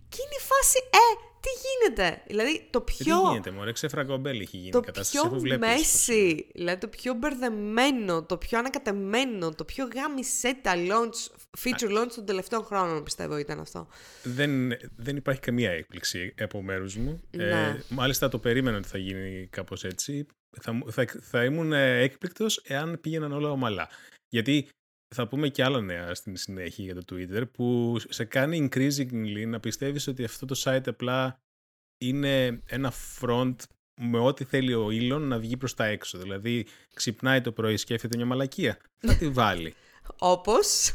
Και 0.09 0.19
είναι 0.25 0.37
η 0.39 0.45
φάση, 0.45 0.79
ε, 0.91 1.31
τι 1.43 1.49
γίνεται. 1.65 2.23
Δηλαδή 2.27 2.69
το 2.71 2.85
Ε, 2.89 2.93
πιο... 2.93 3.21
Τι 3.21 3.29
γίνεται, 3.29 3.51
μωρέ, 3.51 3.73
ξεφραγκομπέλη 3.73 4.43
έχει 4.43 4.57
γίνει 4.57 4.71
Το 4.71 4.79
η 4.79 4.83
κατάσταση 4.83 5.19
πιο 5.19 5.31
αφού 5.31 5.41
βλέπεις 5.41 5.69
πώς 5.69 5.77
μέση, 5.77 6.47
δηλαδή 6.55 6.79
το 6.79 6.89
πιο 6.89 7.15
μπερδεμένο, 7.15 8.23
το 8.23 8.37
πιο 8.37 8.59
ανακατεμένο, 8.59 9.55
το 9.55 9.65
πιο 9.65 9.89
γάμισέτα 9.95 10.73
launch, 10.75 11.42
feature 11.59 11.99
launch 11.99 12.11
των 12.15 12.27
τελευταίων 12.27 12.65
χρόνων 12.65 13.03
πιστεύω 13.03 13.37
ήταν 13.37 13.61
αυτό. 13.61 13.89
δεν, 14.23 14.73
δεν 14.97 15.17
υπάρχει 15.17 15.41
καμία 15.41 15.71
έκπληξη 15.71 16.35
από 16.39 16.63
μέρους 16.63 16.97
μου. 16.97 17.23
Ναι. 17.31 17.45
Ε, 17.69 17.83
μάλιστα 17.89 18.29
το 18.29 18.39
περίμενα 18.39 18.77
ότι 18.77 18.89
θα 18.89 18.99
γίνει 18.99 19.47
κάπως 19.51 19.85
έτσι. 19.85 20.27
Θα, 20.61 20.73
μου- 20.73 20.93
θα, 20.93 21.07
θα 21.21 21.45
ήμουν 21.45 21.73
έκπληκτος 21.73 22.57
εάν 22.65 23.01
πήγαιναν 23.01 23.33
όλα 23.33 23.51
ομαλά. 23.51 23.89
Γιατί 24.29 24.69
θα 25.15 25.29
πούμε 25.29 25.49
και 25.49 25.65
άλλα 25.65 25.81
νέα 25.81 26.15
στην 26.15 26.37
συνέχεια 26.37 26.85
για 26.85 26.95
το 26.95 27.03
Twitter 27.11 27.43
που 27.53 27.97
σε 28.09 28.25
κάνει 28.25 28.69
increasingly 28.73 29.47
να 29.47 29.61
πιστεύεις 29.61 30.07
ότι 30.07 30.25
αυτό 30.25 30.47
το 30.47 30.61
site 30.65 30.87
απλά 30.89 31.39
είναι 32.05 32.63
ένα 32.67 32.93
front 33.21 33.57
με 34.01 34.19
ό,τι 34.19 34.45
θέλει 34.45 34.75
ο 34.75 34.87
Elon 34.87 35.21
να 35.21 35.39
βγει 35.39 35.57
προς 35.57 35.75
τα 35.75 35.85
έξω. 35.85 36.19
Δηλαδή 36.19 36.67
ξυπνάει 36.95 37.41
το 37.41 37.53
πρωί, 37.53 37.77
σκέφτεται 37.77 38.17
μια 38.17 38.27
μαλακία. 38.27 38.79
Θα 38.99 39.17
τη 39.17 39.29
βάλει. 39.29 39.75
Όπως... 40.35 40.95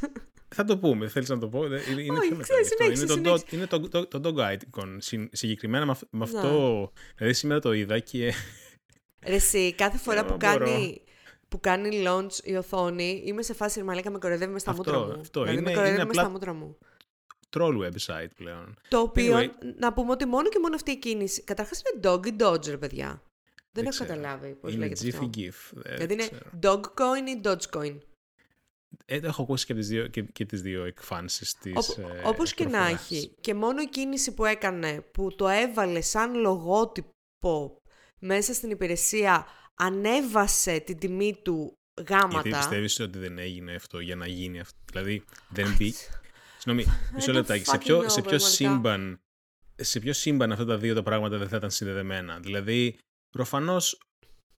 Θα 0.55 0.63
το 0.63 0.77
πούμε, 0.77 1.07
θέλεις 1.07 1.29
να 1.29 1.37
το 1.39 1.47
πω; 1.49 1.65
Είναι, 1.65 1.75
είναι 2.01 2.17
Όχι, 2.17 2.27
πιο 2.27 2.37
μετά 2.37 2.41
ξέρεις, 2.43 2.67
γι' 2.67 2.73
αυτό. 2.73 2.83
συνέχισε, 2.83 3.03
Είναι, 3.03 3.21
το, 3.21 3.33
dot- 3.33 3.39
συνέχισε. 3.49 3.55
είναι 3.55 3.65
το, 3.89 4.05
το, 4.07 4.21
το 4.21 4.33
dog 4.35 4.53
icon. 4.53 4.95
Συ- 4.97 5.29
Συγκεκριμένα 5.35 5.85
με, 5.85 5.91
αυ- 5.91 6.03
με 6.09 6.17
Ναι. 6.17 6.37
αυτό. 6.37 6.91
Δηλαδή 7.15 7.33
σήμερα 7.33 7.59
το 7.59 7.73
είδα 7.73 7.99
και. 7.99 8.33
Ρε 9.25 9.35
εσύ, 9.35 9.73
κάθε 9.73 9.97
φορά 9.97 10.19
Εγώ 10.19 10.27
που 10.27 10.35
μπορώ. 10.39 10.57
κάνει, 10.57 11.01
που 11.47 11.59
κάνει 11.59 12.03
launch 12.07 12.33
η 12.43 12.55
οθόνη, 12.55 13.21
είμαι 13.25 13.41
σε 13.41 13.53
φάση 13.53 13.83
μαλάκα 13.83 14.09
με 14.11 14.17
κοροϊδεύει 14.17 14.51
με 14.53 14.59
στα 14.59 14.71
Αυτό, 14.71 14.91
μούτρα 14.91 15.05
μου. 15.15 15.21
αυτό. 15.21 15.41
Δηλαδή 15.41 15.57
Είναι- 15.59 15.67
με 15.69 15.75
κοροϊδεύει 15.75 15.95
είναι 16.01 16.03
με 16.03 16.09
απλά- 16.09 16.21
στα 16.21 16.31
μούτρα 16.31 16.53
μου. 16.53 16.77
troll 17.57 17.85
website 17.85 18.29
πλέον. 18.35 18.77
Το 18.87 18.99
οποίο, 18.99 19.37
Anyway. 19.37 19.49
να 19.79 19.93
πούμε 19.93 20.11
ότι 20.11 20.25
μόνο 20.25 20.49
και 20.49 20.59
μόνο 20.61 20.75
αυτή 20.75 20.91
η 20.91 20.97
κίνηση, 20.97 21.43
καταρχάς 21.43 21.81
είναι 21.81 21.99
dog 22.11 22.25
ή 22.27 22.35
dodge, 22.39 22.67
ρε 22.67 22.77
παιδιά. 22.77 23.21
Δεν, 23.71 23.83
έχω 23.85 23.93
ξέρω. 23.93 24.09
καταλάβει 24.09 24.53
πώς 24.53 24.73
είναι 24.73 24.79
λέγεται 24.87 25.05
Jiffy 25.05 25.13
αυτό. 25.13 25.29
GIF. 25.35 25.71
δεν 25.73 25.95
Δηλαδή 25.95 26.13
είναι 26.13 26.27
ξέρω. 26.27 26.49
Dogecoin 26.61 27.27
ή 27.27 27.41
Dogecoin. 27.43 27.95
Ε, 27.95 28.06
έχω 29.05 29.41
ακούσει 29.41 29.65
και 29.65 29.73
τις 29.73 29.87
δύο, 29.87 30.07
και, 30.07 30.21
και 30.21 30.45
τις 30.45 30.61
δύο 30.61 30.83
εκφάνσεις 30.83 31.53
της 31.53 31.89
Οπ- 31.89 31.97
ε, 31.99 32.21
όπως 32.25 32.53
και 32.53 32.63
να 32.63 32.69
προφοράς. 32.69 33.11
έχει. 33.11 33.35
Και 33.41 33.53
μόνο 33.53 33.81
η 33.81 33.87
κίνηση 33.89 34.33
που 34.33 34.45
έκανε, 34.45 35.01
που 35.01 35.35
το 35.35 35.47
έβαλε 35.47 36.01
σαν 36.01 36.35
λογότυπο 36.35 37.81
μέσα 38.19 38.53
στην 38.53 38.69
υπηρεσία, 38.69 39.45
ανέβασε 39.75 40.79
την 40.79 40.97
τιμή 40.97 41.39
του 41.43 41.73
γάματα. 42.09 42.41
Γιατί 42.41 42.49
πιστεύεις 42.49 42.99
ότι 42.99 43.17
δεν 43.17 43.37
έγινε 43.37 43.75
αυτό 43.75 43.99
για 43.99 44.15
να 44.15 44.27
γίνει 44.27 44.59
αυτό; 44.59 44.77
Δηλαδή 44.91 45.23
δεν 45.49 45.75
μπει. 45.77 45.93
Συγγνώμη, 46.57 46.85
μισό 47.15 47.31
λεπτάκι. 47.31 47.65
Σε 47.65 47.77
ποιο, 47.77 48.09
σε 48.09 48.21
ποιο 48.21 48.39
σύμπαν 48.39 49.21
σε 49.75 49.99
ποιο 49.99 50.13
σύμπαν 50.13 50.51
αυτά 50.51 50.65
τα 50.65 50.77
δύο 50.77 50.93
τα 50.95 51.03
πράγματα 51.03 51.37
δεν 51.37 51.47
θα 51.49 51.57
ήταν 51.57 51.71
συνδεδεμένα; 51.71 52.39
Δηλαδή, 52.39 52.97
προφανώς 53.29 53.99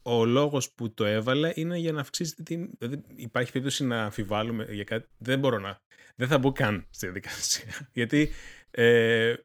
ο 0.01 0.25
λόγος 0.25 0.71
που 0.71 0.93
το 0.93 1.05
έβαλε 1.05 1.51
είναι 1.55 1.77
για 1.77 1.91
να 1.91 1.99
αυξήσει 1.99 2.35
την 2.35 2.43
τιμή. 2.43 2.69
Δηλαδή 2.77 3.03
υπάρχει 3.15 3.51
περίπτωση 3.51 3.85
να 3.85 4.03
αμφιβάλλουμε 4.03 4.67
για 4.69 4.83
κάτι. 4.83 5.07
Δεν 5.17 5.39
μπορώ 5.39 5.59
να. 5.59 5.81
Δεν 6.15 6.27
θα 6.27 6.37
μπω 6.37 6.51
καν 6.51 6.87
στη 6.89 7.05
διαδικασία. 7.05 7.63
Γιατί. 7.93 8.29
Ε, 8.71 9.35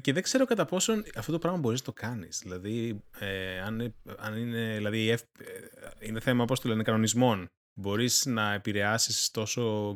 και 0.00 0.12
δεν 0.12 0.22
ξέρω 0.22 0.44
κατά 0.44 0.64
πόσον 0.64 1.04
αυτό 1.16 1.32
το 1.32 1.38
πράγμα 1.38 1.58
μπορείς 1.58 1.78
να 1.78 1.84
το 1.84 1.92
κάνεις. 1.92 2.38
Δηλαδή, 2.42 3.02
ε, 3.18 3.60
αν, 3.60 3.94
αν 4.16 4.36
είναι, 4.36 4.74
δηλαδή, 4.76 5.10
ε, 5.10 5.16
είναι 6.00 6.20
θέμα, 6.20 6.44
πώς 6.44 6.60
το 6.60 6.68
λένε, 6.68 6.82
κανονισμών. 6.82 7.50
Μπορείς 7.74 8.26
να 8.26 8.52
επηρεάσεις 8.52 9.30
τόσο 9.30 9.94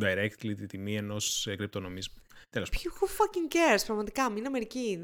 directly 0.00 0.54
τη 0.56 0.66
τιμή 0.66 0.96
ενός 0.96 1.46
ε, 1.46 1.56
κρυπτονομίσματο. 1.56 2.20
Τέλος. 2.50 2.70
Ποιο 2.70 2.90
who 2.92 3.04
fucking 3.04 3.54
cares, 3.54 3.82
πραγματικά, 3.86 4.30
μην 4.30 4.46
Αμερική. 4.46 5.00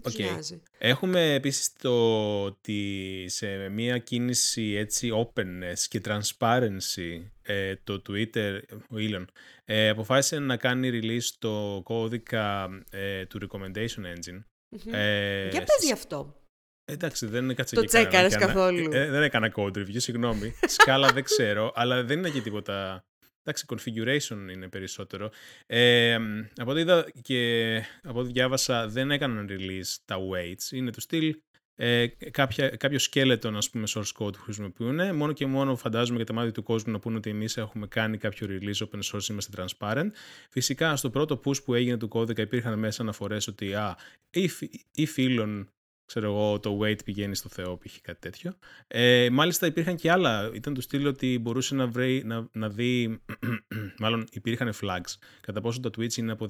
Δεν, 0.00 0.12
δεν, 0.16 0.40
δεν 0.40 0.58
okay. 0.58 0.62
Έχουμε 0.78 1.34
επίσης 1.34 1.72
το 1.72 2.44
ότι 2.44 3.24
σε 3.28 3.68
μια 3.68 3.98
κίνηση 3.98 4.62
έτσι 4.62 5.10
openness 5.14 5.78
και 5.88 6.00
transparency 6.04 7.22
ε, 7.42 7.74
το 7.84 8.02
Twitter, 8.08 8.60
ο 8.72 8.94
Elon, 8.96 9.24
ε, 9.64 9.88
αποφάσισε 9.88 10.38
να 10.38 10.56
κάνει 10.56 10.90
release 10.92 11.30
το 11.38 11.80
κώδικα 11.84 12.68
ε, 12.90 13.26
του 13.26 13.40
recommendation 13.42 14.04
engine. 14.14 14.42
Ε, 14.90 15.48
Για 15.48 15.60
πες 15.60 15.84
γι' 15.84 15.92
αυτό. 15.92 16.36
Εντάξει, 16.84 17.26
δεν 17.26 17.44
είναι 17.44 17.54
Το 17.54 17.84
τσέκαρες 17.84 18.36
καθόλου. 18.36 18.90
δεν 18.90 19.22
έκανα 19.22 19.52
code 19.56 19.76
review, 19.76 19.96
συγγνώμη. 19.96 20.54
Σκάλα 20.66 21.12
δεν 21.12 21.22
ξέρω, 21.22 21.72
αλλά 21.74 22.04
δεν 22.04 22.18
είναι 22.18 22.30
και 22.30 22.40
τίποτα 22.40 23.04
Εντάξει, 23.44 23.66
configuration 23.68 24.52
είναι 24.52 24.68
περισσότερο. 24.68 25.30
Ε, 25.66 26.18
από 26.56 26.70
ό,τι 26.70 26.80
είδα 26.80 27.10
και 27.22 27.82
από 28.02 28.20
ό,τι 28.20 28.32
διάβασα, 28.32 28.88
δεν 28.88 29.10
έκαναν 29.10 29.48
release 29.50 29.96
τα 30.04 30.16
weights. 30.16 30.72
Είναι 30.72 30.90
του 30.90 31.00
στυλ 31.00 31.34
ε, 31.74 32.06
κάποια, 32.30 32.68
κάποιο 32.68 32.98
skeleton, 33.10 33.52
ας 33.54 33.70
πούμε, 33.70 33.86
source 33.88 34.12
code 34.18 34.32
που 34.32 34.42
χρησιμοποιούν. 34.42 35.16
Μόνο 35.16 35.32
και 35.32 35.46
μόνο 35.46 35.76
φαντάζομαι 35.76 36.16
για 36.16 36.26
τα 36.26 36.32
μάτια 36.32 36.52
του 36.52 36.62
κόσμου 36.62 36.92
να 36.92 36.98
πούνε 36.98 37.16
ότι 37.16 37.30
εμείς 37.30 37.56
έχουμε 37.56 37.86
κάνει 37.86 38.18
κάποιο 38.18 38.46
release 38.50 38.86
open 38.86 39.00
source, 39.12 39.28
είμαστε 39.28 39.64
transparent. 39.64 40.08
Φυσικά, 40.50 40.96
στο 40.96 41.10
πρώτο 41.10 41.40
push 41.44 41.64
που 41.64 41.74
έγινε 41.74 41.96
του 41.96 42.08
κώδικα 42.08 42.42
υπήρχαν 42.42 42.78
μέσα 42.78 43.02
αναφορές 43.02 43.46
ότι 43.46 43.74
α, 43.74 43.96
ή, 44.30 44.50
ή 44.92 45.06
φίλων 45.06 45.68
ξέρω 46.14 46.32
εγώ, 46.32 46.60
το 46.60 46.78
weight 46.82 47.04
πηγαίνει 47.04 47.34
στο 47.34 47.48
Θεό, 47.48 47.78
π.χ. 47.78 48.00
κάτι 48.00 48.18
τέτοιο. 48.20 48.52
Ε, 48.88 49.28
μάλιστα 49.30 49.66
υπήρχαν 49.66 49.96
και 49.96 50.10
άλλα. 50.10 50.50
Ήταν 50.54 50.74
του 50.74 50.80
στυλ 50.80 51.06
ότι 51.06 51.38
μπορούσε 51.38 51.74
να, 51.74 51.86
βρει, 51.86 52.22
να, 52.24 52.48
να 52.52 52.68
δει, 52.68 53.20
μάλλον 54.02 54.26
υπήρχαν 54.32 54.72
flags, 54.80 55.14
κατά 55.40 55.60
πόσο 55.60 55.80
τα 55.80 55.88
tweets 55.88 56.16
είναι 56.16 56.32
από 56.32 56.46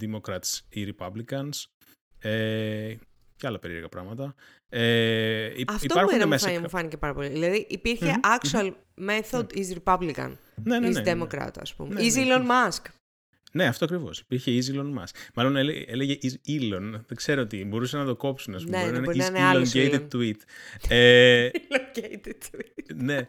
Democrats 0.00 0.60
ή 0.68 0.94
Republicans. 0.98 1.64
Ε, 2.18 2.94
και 3.36 3.46
άλλα 3.46 3.58
περίεργα 3.58 3.88
πράγματα. 3.88 4.34
Ε, 4.68 5.50
Αυτό 5.66 6.00
μου, 6.20 6.28
μέσα... 6.28 6.60
μου 6.60 6.68
φάνηκε 6.68 6.96
πάρα 6.96 7.14
πολύ. 7.14 7.28
Δηλαδή 7.28 7.66
υπήρχε 7.68 8.20
actual 8.22 8.72
method 9.08 9.46
is 9.54 9.76
Republican, 9.84 10.32
ναι, 10.64 10.78
ναι, 10.78 10.88
is 10.88 10.92
ναι, 10.92 11.02
Democrat, 11.04 11.52
ας 11.60 11.74
πούμε. 11.74 12.00
Is 12.00 12.14
Elon 12.14 12.46
Musk. 12.46 12.82
Ναι, 13.52 13.66
αυτό 13.66 13.84
ακριβώς. 13.84 14.18
Υπήρχε 14.18 14.50
η 14.50 14.62
Elon 14.72 14.98
Musk. 14.98 15.28
Μάλλον 15.34 15.56
έλεγε 15.56 16.18
Elon. 16.46 16.90
Δεν 17.06 17.16
ξέρω 17.16 17.46
τι. 17.46 17.64
Μπορούσε 17.64 17.96
να 17.96 18.04
το 18.04 18.16
κόψουν, 18.16 18.54
ας 18.54 18.64
πούμε. 18.64 18.90
Ναι, 18.90 19.00
μπορεί 19.00 19.18
να 19.18 19.26
είναι 19.26 19.38
elongated 19.52 20.08
tweet. 20.14 20.36
ε, 20.88 21.50
elongated 21.52 22.32
tweet. 22.50 22.94
ναι. 22.94 23.26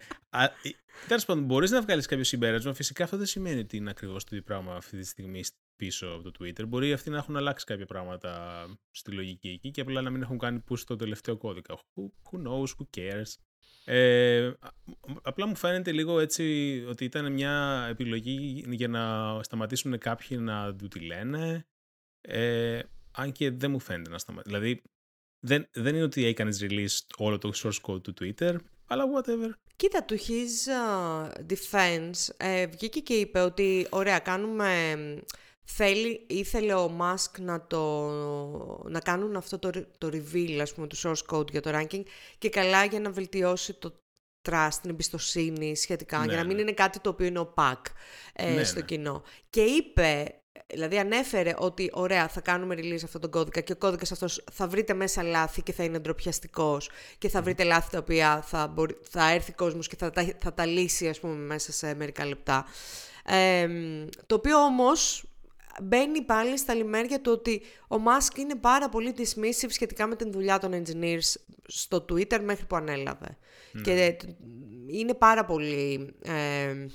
Τέλος 1.07 1.25
πάντων, 1.25 1.43
μπορείς 1.43 1.71
να 1.71 1.81
βγάλεις 1.81 2.05
κάποιο 2.05 2.23
συμπέρασμα. 2.23 2.73
Φυσικά 2.73 3.03
αυτό 3.03 3.17
δεν 3.17 3.25
σημαίνει 3.25 3.59
ότι 3.59 3.77
είναι 3.77 3.89
ακριβώς 3.89 4.23
το 4.23 4.29
ίδιο 4.31 4.45
πράγμα 4.45 4.75
αυτή 4.75 4.97
τη 4.97 5.05
στιγμή 5.05 5.43
πίσω 5.75 6.07
από 6.07 6.31
το 6.31 6.31
Twitter. 6.39 6.67
Μπορεί 6.67 6.93
αυτοί 6.93 7.09
να 7.09 7.17
έχουν 7.17 7.37
αλλάξει 7.37 7.65
κάποια 7.65 7.85
πράγματα 7.85 8.65
στη 8.91 9.11
λογική 9.11 9.49
εκεί 9.49 9.71
και 9.71 9.81
απλά 9.81 10.01
να 10.01 10.09
μην 10.09 10.21
έχουν 10.21 10.37
κάνει 10.37 10.63
push 10.69 10.79
το 10.79 10.95
τελευταίο 10.95 11.37
κώδικα. 11.37 11.75
Who, 11.75 12.03
who 12.03 12.47
knows, 12.47 12.67
who 12.67 12.85
cares. 12.97 13.33
Ε, 13.85 14.51
απλά 15.21 15.45
μου 15.45 15.55
φαίνεται 15.55 15.91
λίγο 15.91 16.19
έτσι 16.19 16.43
ότι 16.89 17.03
ήταν 17.03 17.31
μια 17.31 17.85
επιλογή 17.89 18.65
για 18.69 18.87
να 18.87 19.43
σταματήσουν 19.43 19.97
κάποιοι 19.97 20.37
να 20.41 20.75
του 20.75 20.87
τη 20.87 20.99
λένε. 20.99 21.65
Ε, 22.21 22.79
αν 23.11 23.31
και 23.31 23.51
δεν 23.51 23.71
μου 23.71 23.79
φαίνεται 23.79 24.09
να 24.09 24.17
σταματήσει. 24.17 24.55
Δηλαδή, 24.55 24.81
δεν, 25.39 25.67
δεν 25.71 25.95
είναι 25.95 26.03
ότι 26.03 26.25
έκανες 26.25 26.59
release 26.61 26.97
όλο 27.17 27.37
το 27.37 27.51
source 27.55 27.91
code 27.91 28.03
του 28.03 28.13
Twitter, 28.19 28.55
αλλά 28.87 29.03
whatever. 29.15 29.49
Κοίτα, 29.75 30.03
του 30.03 30.17
his 30.17 30.71
uh, 30.85 31.31
defense 31.49 32.35
ε, 32.37 32.67
βγήκε 32.67 32.99
και 32.99 33.13
είπε 33.13 33.39
ότι 33.39 33.87
ωραία, 33.89 34.19
κάνουμε 34.19 34.93
θέλει, 35.75 36.25
ήθελε 36.27 36.73
ο 36.73 36.97
Musk 36.99 37.39
να, 37.39 37.67
το, 37.67 38.07
να 38.87 38.99
κάνουν 38.99 39.35
αυτό 39.35 39.59
το, 39.59 39.69
το 39.97 40.09
reveal, 40.11 40.57
ας 40.61 40.73
πούμε, 40.73 40.87
του 40.87 40.97
source 40.97 41.35
code 41.35 41.51
για 41.51 41.61
το 41.61 41.71
ranking 41.73 42.03
και 42.37 42.49
καλά 42.49 42.85
για 42.85 42.99
να 42.99 43.11
βελτιώσει 43.11 43.73
το 43.73 43.93
trust, 44.49 44.69
την 44.81 44.89
εμπιστοσύνη 44.89 45.75
σχετικά, 45.75 46.17
για 46.25 46.35
να 46.35 46.41
ναι, 46.41 46.47
μην 46.47 46.55
ναι. 46.55 46.61
είναι 46.61 46.71
κάτι 46.71 46.99
το 46.99 47.09
οποίο 47.09 47.25
είναι 47.25 47.49
opaque 47.55 47.91
ε, 48.33 48.49
ναι, 48.53 48.63
στο 48.63 48.81
κοινό. 48.81 49.23
Και 49.49 49.61
είπε, 49.61 50.35
δηλαδή 50.73 50.97
ανέφερε 50.97 51.53
ότι 51.57 51.89
ωραία 51.93 52.27
θα 52.27 52.41
κάνουμε 52.41 52.75
release 52.77 53.03
αυτόν 53.03 53.21
τον 53.21 53.29
κώδικα 53.29 53.61
και 53.61 53.71
ο 53.71 53.77
κώδικας 53.77 54.11
αυτός 54.11 54.43
θα 54.51 54.67
βρείτε 54.67 54.93
μέσα 54.93 55.23
λάθη 55.23 55.61
και 55.61 55.73
θα 55.73 55.83
είναι 55.83 55.99
ντροπιαστικός 55.99 56.89
και 57.17 57.29
θα 57.29 57.41
βρείτε 57.41 57.63
λάθη 57.63 57.89
τα 57.91 57.97
οποία 57.97 58.41
θα, 58.41 58.67
μπορεί, 58.67 58.97
θα 59.09 59.31
έρθει 59.31 59.51
κόσμος 59.51 59.87
και 59.87 59.95
θα, 59.95 60.11
θα, 60.39 60.53
τα 60.53 60.65
λύσει 60.65 61.07
ας 61.07 61.19
πούμε 61.19 61.35
μέσα 61.35 61.71
σε 61.71 61.93
μερικά 61.93 62.25
λεπτά. 62.25 62.65
Ε, 63.25 63.67
το 64.25 64.35
οποίο 64.35 64.57
όμως 64.57 65.28
μπαίνει 65.81 66.21
πάλι 66.21 66.57
στα 66.57 66.73
λιμέρια 66.73 67.21
του 67.21 67.31
ότι 67.31 67.61
ο 67.87 67.99
Μάσκ 67.99 68.37
είναι 68.37 68.55
πάρα 68.55 68.89
πολύ 68.89 69.13
dismissive 69.17 69.69
σχετικά 69.69 70.07
με 70.07 70.15
την 70.15 70.31
δουλειά 70.31 70.59
των 70.59 70.83
engineers 70.83 71.35
στο 71.67 72.05
Twitter 72.09 72.39
μέχρι 72.39 72.65
που 72.65 72.75
ανέλαβε. 72.75 73.37
Ναι. 73.71 73.81
Και 73.81 74.17
είναι 74.87 75.13
πάρα 75.13 75.45
πολύ... 75.45 76.13
Ε, 76.21 76.85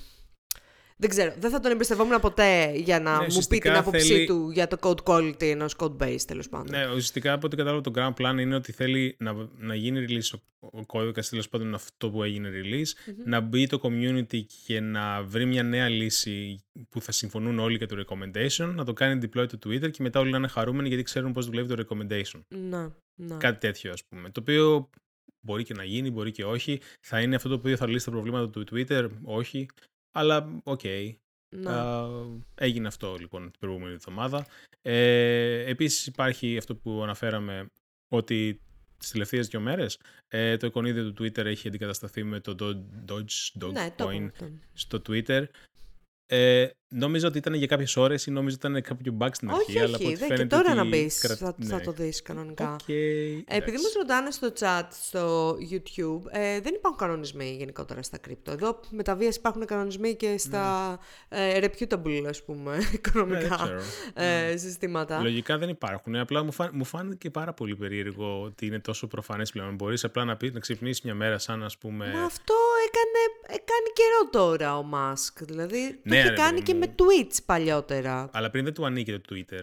δεν 0.97 1.09
ξέρω, 1.09 1.33
δεν 1.39 1.51
θα 1.51 1.59
τον 1.59 1.71
εμπιστευόμουν 1.71 2.19
ποτέ 2.19 2.71
για 2.75 2.99
να 2.99 3.19
ναι, 3.19 3.25
μου 3.33 3.41
πει 3.49 3.57
την 3.57 3.71
άποψή 3.71 4.25
του 4.25 4.49
για 4.49 4.67
το 4.67 4.77
code 4.81 5.03
quality 5.03 5.43
ενός 5.43 5.75
code 5.77 5.97
base 5.97 6.21
τέλος 6.27 6.49
πάντων. 6.49 6.67
Ναι, 6.69 6.87
ουσιαστικά 6.87 7.33
από 7.33 7.45
ό,τι 7.45 7.55
κατάλαβα 7.55 7.81
το 7.81 7.91
grand 7.95 8.13
plan 8.13 8.39
είναι 8.39 8.55
ότι 8.55 8.71
θέλει 8.71 9.15
να, 9.19 9.49
να 9.57 9.75
γίνει 9.75 10.05
release 10.09 10.39
ο, 10.59 10.67
ο 10.79 10.85
κώδικας 10.85 11.29
τέλος 11.29 11.49
πάντων 11.49 11.73
αυτό 11.73 12.09
που 12.09 12.23
έγινε 12.23 12.49
release, 12.53 13.13
να 13.25 13.39
μπει 13.39 13.67
το 13.67 13.79
community 13.83 14.43
και 14.65 14.79
να 14.79 15.23
βρει 15.23 15.45
μια 15.45 15.63
νέα 15.63 15.89
λύση 15.89 16.63
που 16.89 17.01
θα 17.01 17.11
συμφωνούν 17.11 17.59
όλοι 17.59 17.77
για 17.77 17.87
το 17.87 18.03
recommendation, 18.07 18.73
να 18.75 18.85
το 18.85 18.93
κάνει 18.93 19.19
deploy 19.23 19.47
το 19.47 19.57
Twitter 19.65 19.91
και 19.91 20.03
μετά 20.03 20.19
όλοι 20.19 20.31
να 20.31 20.37
είναι 20.37 20.47
χαρούμενοι 20.47 20.87
γιατί 20.87 21.03
ξέρουν 21.03 21.31
πώς 21.31 21.45
δουλεύει 21.45 21.75
το 21.75 21.85
recommendation. 21.87 22.41
Ναι, 22.47 22.95
ναι. 23.15 23.37
Κάτι 23.37 23.59
τέτοιο 23.59 23.91
ας 23.91 24.03
πούμε. 24.05 24.29
Το 24.29 24.39
οποίο 24.39 24.89
μπορεί 25.39 25.63
και 25.63 25.73
να 25.73 25.83
γίνει, 25.83 26.11
μπορεί 26.11 26.31
και 26.31 26.45
όχι. 26.45 26.79
Θα 27.01 27.21
είναι 27.21 27.35
αυτό 27.35 27.49
το 27.49 27.55
οποίο 27.55 27.77
θα 27.77 27.87
λύσει 27.87 28.05
τα 28.05 28.11
προβλήματα 28.11 28.49
του 28.49 28.63
Twitter, 28.71 29.09
όχι. 29.23 29.65
Αλλά 30.17 30.61
οκ. 30.63 30.79
Okay. 30.83 31.15
έγινε 32.55 32.87
αυτό 32.87 33.15
λοιπόν 33.19 33.51
την 33.51 33.59
προηγούμενη 33.59 33.93
εβδομάδα. 33.93 34.45
Ε, 34.81 35.69
επίσης 35.69 36.07
υπάρχει 36.07 36.57
αυτό 36.57 36.75
που 36.75 37.03
αναφέραμε 37.03 37.69
ότι 38.07 38.61
τις 38.97 39.11
τελευταίες 39.11 39.47
δύο 39.47 39.59
μέρες 39.59 39.99
ε, 40.27 40.57
το 40.57 40.67
εικονίδιο 40.67 41.11
του 41.11 41.23
Twitter 41.23 41.45
έχει 41.45 41.67
αντικατασταθεί 41.67 42.23
με 42.23 42.39
το 42.39 42.55
Dodge, 43.07 43.61
Dogecoin 43.61 44.21
ναι, 44.21 44.49
στο 44.73 45.01
Twitter 45.07 45.45
ε, 46.27 46.67
νόμιζα 46.87 47.27
ότι 47.27 47.37
ήταν 47.37 47.53
για 47.53 47.67
κάποιες 47.67 47.95
ώρες 47.97 48.25
ή 48.25 48.31
νόμιζα 48.31 48.57
ότι 48.61 48.67
ήταν 48.67 48.81
κάποιο 48.81 49.17
bug 49.19 49.29
στην 49.31 49.49
αρχή. 49.49 49.61
Όχι, 49.61 49.79
αλλά 49.79 49.97
όχι, 50.01 50.15
δεν, 50.15 50.35
και 50.35 50.45
τώρα 50.45 50.73
να 50.73 50.85
μπεις. 50.85 51.37
Θα, 51.39 51.53
ναι. 51.57 51.65
θα, 51.65 51.81
το 51.81 51.91
δεις 51.91 52.21
κανονικά. 52.21 52.75
Okay, 52.75 53.41
επειδή 53.47 53.77
μας 53.77 53.93
ρωτάνε 53.97 54.31
στο 54.31 54.51
chat 54.59 54.87
στο 54.89 55.51
YouTube, 55.71 56.21
ε, 56.29 56.59
δεν 56.59 56.73
υπάρχουν 56.73 56.97
κανονισμοί 56.97 57.55
γενικότερα 57.57 58.03
στα 58.03 58.17
κρύπτο. 58.17 58.51
Εδώ 58.51 58.79
με 58.89 59.03
τα 59.03 59.15
βία 59.15 59.29
υπάρχουν 59.35 59.65
κανονισμοί 59.65 60.15
και 60.15 60.37
στα 60.37 60.97
ναι. 61.29 61.53
ε, 61.53 61.59
reputable, 61.59 62.25
ας 62.29 62.43
πούμε, 62.43 62.77
οικονομικά 62.97 63.81
ναι, 64.15 64.49
ε, 64.49 64.57
συστήματα. 64.57 65.21
Λογικά 65.21 65.57
δεν 65.57 65.69
υπάρχουν. 65.69 66.15
Απλά 66.15 66.43
μου, 66.43 66.51
φάν, 66.51 66.69
μου 66.73 66.85
φάνηκε 66.85 67.29
πάρα 67.29 67.53
πολύ 67.53 67.75
περίεργο 67.75 68.41
ότι 68.41 68.65
είναι 68.65 68.79
τόσο 68.79 69.07
προφανές 69.07 69.51
πλέον. 69.51 69.75
Μπορείς 69.75 70.03
απλά 70.03 70.25
να, 70.25 70.37
πεις, 70.37 70.51
να 70.51 70.59
ξυπνήσεις 70.59 71.01
μια 71.01 71.15
μέρα 71.15 71.37
σαν 71.37 71.63
ας 71.63 71.77
πούμε. 71.77 72.11
Μα 72.13 72.23
αυτό 72.23 72.53
έκανε, 72.87 73.61
κάνει 73.64 73.64
καιρό 73.95 74.29
τώρα 74.31 74.77
ο 74.77 74.83
Μάσκ. 74.83 75.43
Δηλαδή 75.43 75.99
ναι, 76.03 76.15
το 76.15 76.27
είχε 76.27 76.29
κάνει 76.29 76.61
και 76.61 76.73
με 76.73 76.95
tweets 76.97 77.37
παλιότερα. 77.45 78.29
Αλλά 78.33 78.49
πριν 78.49 78.63
δεν 78.63 78.73
του 78.73 78.85
ανήκει 78.85 79.19
το 79.19 79.21
Twitter. 79.29 79.61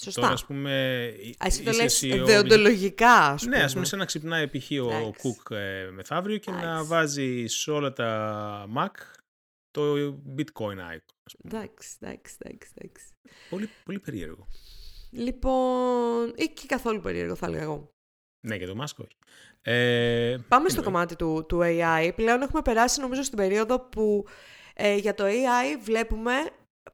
Σωστά. 0.00 0.20
Τώρα, 0.20 0.32
ας 0.32 0.44
πούμε, 0.44 1.04
Α, 1.38 1.46
εσύ 1.46 1.62
το 1.62 1.72
λες 1.72 2.04
δεοντολογικά, 2.30 3.12
ας 3.12 3.42
πούμε. 3.44 3.56
Ναι, 3.56 3.62
ας 3.62 3.72
πούμε, 3.72 3.84
σαν 3.84 3.98
να 3.98 4.04
ξυπνάει 4.04 4.48
π.χ. 4.48 4.70
ο 4.80 5.12
Κουκ 5.18 5.50
ε, 5.50 5.88
μεθαύριο 5.92 6.38
και 6.38 6.50
να 6.50 6.84
βάζει 6.84 7.46
σε 7.46 7.70
όλα 7.70 7.92
τα 7.92 8.68
Mac 8.76 8.90
το 9.70 9.94
bitcoin 10.36 10.78
icon. 10.78 11.32
Εντάξει, 11.44 11.96
εντάξει, 12.00 12.36
εντάξει. 12.38 13.04
Πολύ, 13.50 13.68
πολύ 13.84 13.98
περίεργο. 13.98 14.48
Λοιπόν, 15.10 16.32
ή 16.36 16.44
και 16.44 16.66
καθόλου 16.66 17.00
περίεργο 17.00 17.34
θα 17.34 17.46
έλεγα 17.46 17.62
εγώ. 17.62 17.90
Ναι, 18.46 18.58
και 18.58 18.66
το 18.66 18.76
Musk 18.82 19.04
όχι. 19.04 19.16
Ε, 19.66 20.36
Πάμε 20.48 20.68
στο 20.68 20.82
κομμάτι 20.82 21.16
του, 21.16 21.44
του 21.48 21.60
AI. 21.62 22.10
Πλέον 22.14 22.42
έχουμε 22.42 22.62
περάσει 22.62 23.00
νομίζω 23.00 23.22
στην 23.22 23.38
περίοδο 23.38 23.80
που 23.80 24.26
ε, 24.74 24.96
για 24.96 25.14
το 25.14 25.24
AI 25.24 25.78
βλέπουμε 25.82 26.32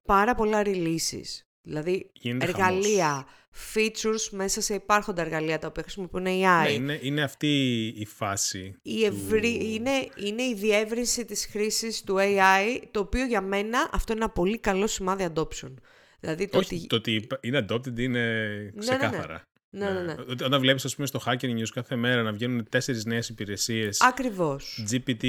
πάρα 0.04 0.34
πολλά 0.34 0.62
releases. 0.64 1.44
Δηλαδή 1.62 2.10
εργαλεία, 2.40 3.26
features 3.74 4.28
μέσα 4.30 4.60
σε 4.60 4.74
υπάρχοντα 4.74 5.22
εργαλεία 5.22 5.58
τα 5.58 5.66
οποία 5.66 5.82
χρησιμοποιούν 5.82 6.26
AI. 6.26 6.62
Ναι, 6.62 6.72
είναι, 6.72 6.98
είναι 7.02 7.22
αυτή 7.22 7.86
η 7.96 8.06
φάση. 8.06 8.76
Η 8.82 9.04
ευρύ... 9.04 9.74
είναι, 9.74 10.08
είναι 10.16 10.42
η 10.42 10.54
διεύρυνση 10.54 11.24
της 11.24 11.46
χρήσης 11.46 12.02
του 12.02 12.16
AI, 12.18 12.82
το 12.90 13.00
οποίο 13.00 13.24
για 13.24 13.40
μένα 13.40 13.90
αυτό 13.92 14.12
είναι 14.12 14.22
ένα 14.22 14.32
πολύ 14.32 14.58
καλό 14.58 14.86
σημάδι 14.86 15.28
adoption. 15.34 15.74
Δηλαδή, 16.20 16.48
το 16.48 16.58
Όχι, 16.58 16.74
ότι... 16.74 16.86
το 16.86 16.96
ότι 16.96 17.26
είναι 17.40 17.66
adopted 17.68 17.98
είναι 17.98 18.72
ξεκάθαρα. 18.78 19.10
Ναι, 19.10 19.26
ναι, 19.26 19.32
ναι. 19.32 19.40
Ναι, 19.72 19.90
ναι, 19.90 20.00
ναι. 20.00 20.14
Όταν 20.44 20.60
βλέπεις, 20.60 20.84
ας 20.84 20.94
πούμε, 20.94 21.06
στο 21.06 21.20
Hacker 21.26 21.58
News 21.58 21.68
κάθε 21.74 21.96
μέρα 21.96 22.22
να 22.22 22.32
βγαίνουν 22.32 22.68
τέσσερις 22.68 23.04
νέες 23.04 23.28
υπηρεσίες. 23.28 24.00
Ακριβώς. 24.00 24.84
GPT, 24.90 25.24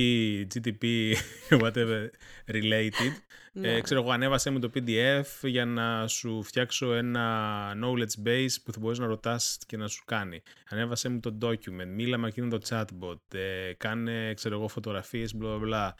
GTP, 0.53 1.13
whatever 1.61 2.09
related. 2.47 3.11
Ναι. 3.53 3.73
Ε, 3.73 3.81
ξέρω 3.81 4.01
εγώ, 4.01 4.11
ανέβασέ 4.11 4.49
μου 4.49 4.59
το 4.59 4.71
PDF 4.75 5.23
για 5.41 5.65
να 5.65 6.07
σου 6.07 6.43
φτιάξω 6.43 6.93
ένα 6.93 7.73
knowledge 7.83 8.27
base 8.27 8.55
που 8.63 8.71
θα 8.71 8.79
μπορείς 8.79 8.99
να 8.99 9.05
ρωτάς 9.05 9.57
και 9.65 9.77
να 9.77 9.87
σου 9.87 10.03
κάνει. 10.05 10.41
Ανέβασέ 10.69 11.09
μου 11.09 11.19
το 11.19 11.37
document, 11.41 11.87
μίλα 11.87 12.17
με 12.17 12.27
εκείνο 12.27 12.47
το 12.47 12.59
chatbot, 12.69 13.35
ε, 13.37 13.73
κάνε, 13.77 14.33
ξέρω 14.33 14.55
εγώ, 14.55 14.67
φωτογραφίες, 14.67 15.35
μπλα 15.35 15.57
μπλα. 15.57 15.95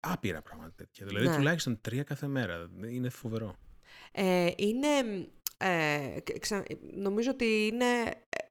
Άπειρα 0.00 0.42
πράγματα 0.42 0.72
τέτοια. 0.76 1.06
Δηλαδή, 1.06 1.28
ναι. 1.28 1.36
τουλάχιστον 1.36 1.80
τρία 1.80 2.02
κάθε 2.02 2.26
μέρα. 2.26 2.70
Είναι 2.90 3.08
φοβερό. 3.08 3.56
Ε, 4.12 4.50
είναι 4.56 4.88
ε, 5.62 6.22
νομίζω 6.94 7.30
ότι 7.30 7.66
είναι, 7.72 7.86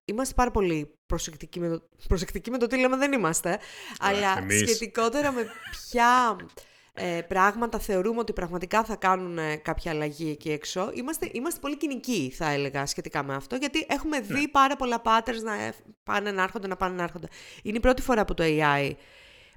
είμαστε 0.05 0.33
πάρα 0.33 0.51
πολύ 0.51 0.95
προσεκτικοί 1.05 1.59
με, 1.59 1.69
το, 1.69 1.89
προσεκτικοί 2.07 2.51
με 2.51 2.57
το 2.57 2.67
τι 2.67 2.79
λέμε, 2.79 2.97
δεν 2.97 3.11
είμαστε. 3.11 3.59
αλλά 3.99 4.45
σχετικότερα 4.65 5.31
με 5.31 5.45
ποια 5.71 6.35
ε, 6.93 7.21
πράγματα 7.27 7.79
θεωρούμε 7.79 8.19
ότι 8.19 8.33
πραγματικά 8.33 8.83
θα 8.83 8.95
κάνουν 8.95 9.37
ε, 9.37 9.55
κάποια 9.55 9.91
αλλαγή 9.91 10.29
εκεί 10.29 10.51
έξω. 10.51 10.91
Είμαστε, 10.93 11.29
είμαστε 11.31 11.59
πολύ 11.59 11.77
κοινικοί, 11.77 12.33
θα 12.35 12.49
έλεγα, 12.49 12.85
σχετικά 12.85 13.23
με 13.23 13.33
αυτό, 13.35 13.55
γιατί 13.55 13.85
έχουμε 13.89 14.19
δει 14.19 14.33
ναι. 14.33 14.47
πάρα 14.47 14.75
πολλά 14.75 15.01
patterns 15.05 15.41
να 15.43 15.53
ε, 15.53 15.73
πάνε 16.03 16.31
να 16.31 16.43
έρχονται, 16.43 16.67
να 16.67 16.75
πάνε 16.75 16.95
να 16.95 17.03
έρχονται. 17.03 17.27
Είναι 17.63 17.77
η 17.77 17.79
πρώτη 17.79 18.01
φορά 18.01 18.25
που 18.25 18.33
το 18.33 18.43
AI, 18.47 18.91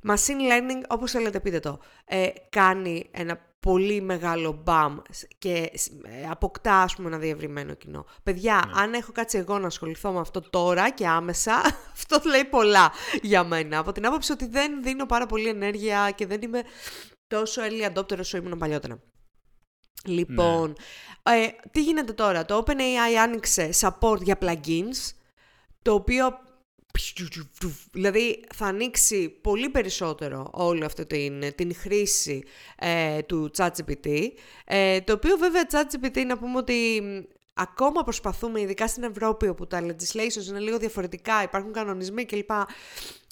machine 0.09 0.51
learning, 0.51 0.83
όπως 0.89 1.11
θέλετε 1.11 1.41
πείτε 1.41 1.61
το, 1.61 1.81
ε, 2.05 2.29
κάνει 2.49 3.09
ένα 3.11 3.39
πολύ 3.65 4.01
μεγάλο 4.01 4.61
μπαμ 4.65 4.99
και 5.39 5.71
ε, 6.03 6.29
αποκτά 6.31 6.83
ας 6.83 6.95
πούμε 6.95 7.09
ένα 7.09 7.19
διευρυμένο 7.19 7.75
κοινό. 7.75 8.07
Παιδιά, 8.23 8.63
ναι. 8.67 8.81
αν 8.83 8.93
έχω 8.93 9.13
κάτσει 9.13 9.39
εγώ 9.39 9.59
να 9.59 9.67
ασχοληθώ 9.67 10.13
με 10.13 10.21
αυτό 10.21 10.41
τώρα 10.41 10.91
και 10.91 11.07
άμεσα, 11.07 11.55
αυτό 11.97 12.21
λέει 12.25 12.45
πολλά 12.45 12.93
για 13.23 13.45
μένα. 13.45 13.79
Από 13.79 13.93
την 13.93 14.07
άποψη 14.07 14.33
ότι 14.33 14.47
δεν 14.47 14.83
δίνω 14.83 15.07
πάρα 15.07 15.27
πολύ 15.27 15.49
ενέργεια 15.49 16.11
και 16.11 16.27
δεν 16.27 16.43
είμαι 16.43 16.63
τόσο 17.27 17.63
early 17.63 17.93
adopter 17.93 18.19
όσο 18.19 18.37
ήμουν 18.37 18.59
παλιότερα. 18.59 19.03
Λοιπόν, 20.05 20.75
ναι. 21.31 21.43
ε, 21.43 21.49
τι 21.71 21.83
γίνεται 21.83 22.13
τώρα; 22.13 22.45
Το 22.45 22.65
OpenAI 22.67 23.15
άνοιξε 23.23 23.71
support 23.81 24.21
για 24.23 24.39
plugins, 24.41 25.13
το 25.83 25.95
οποίο 25.95 26.39
Δηλαδή 27.93 28.45
θα 28.55 28.67
ανοίξει 28.67 29.29
πολύ 29.29 29.69
περισσότερο 29.69 30.51
όλη 30.53 30.85
αυτή 30.85 31.07
την, 31.07 31.55
την 31.55 31.75
χρήση 31.75 32.45
ε, 32.79 33.23
του 33.23 33.51
ChatGPT, 33.57 34.29
ε, 34.65 35.01
το 35.01 35.13
οποίο 35.13 35.37
βέβαια 35.37 35.67
ChatGPT 35.71 36.27
να 36.27 36.39
πούμε 36.39 36.59
ότι 36.59 37.03
ακόμα 37.55 38.03
προσπαθούμε, 38.03 38.61
ειδικά 38.61 38.89
στην 38.89 39.03
Ευρώπη 39.03 39.49
όπου 39.49 39.67
τα 39.67 39.81
legislations 39.83 40.47
είναι 40.49 40.59
λίγο 40.59 40.79
διαφορετικά, 40.79 41.43
υπάρχουν 41.43 41.73
κανονισμοί 41.73 42.25
κλπ. 42.25 42.51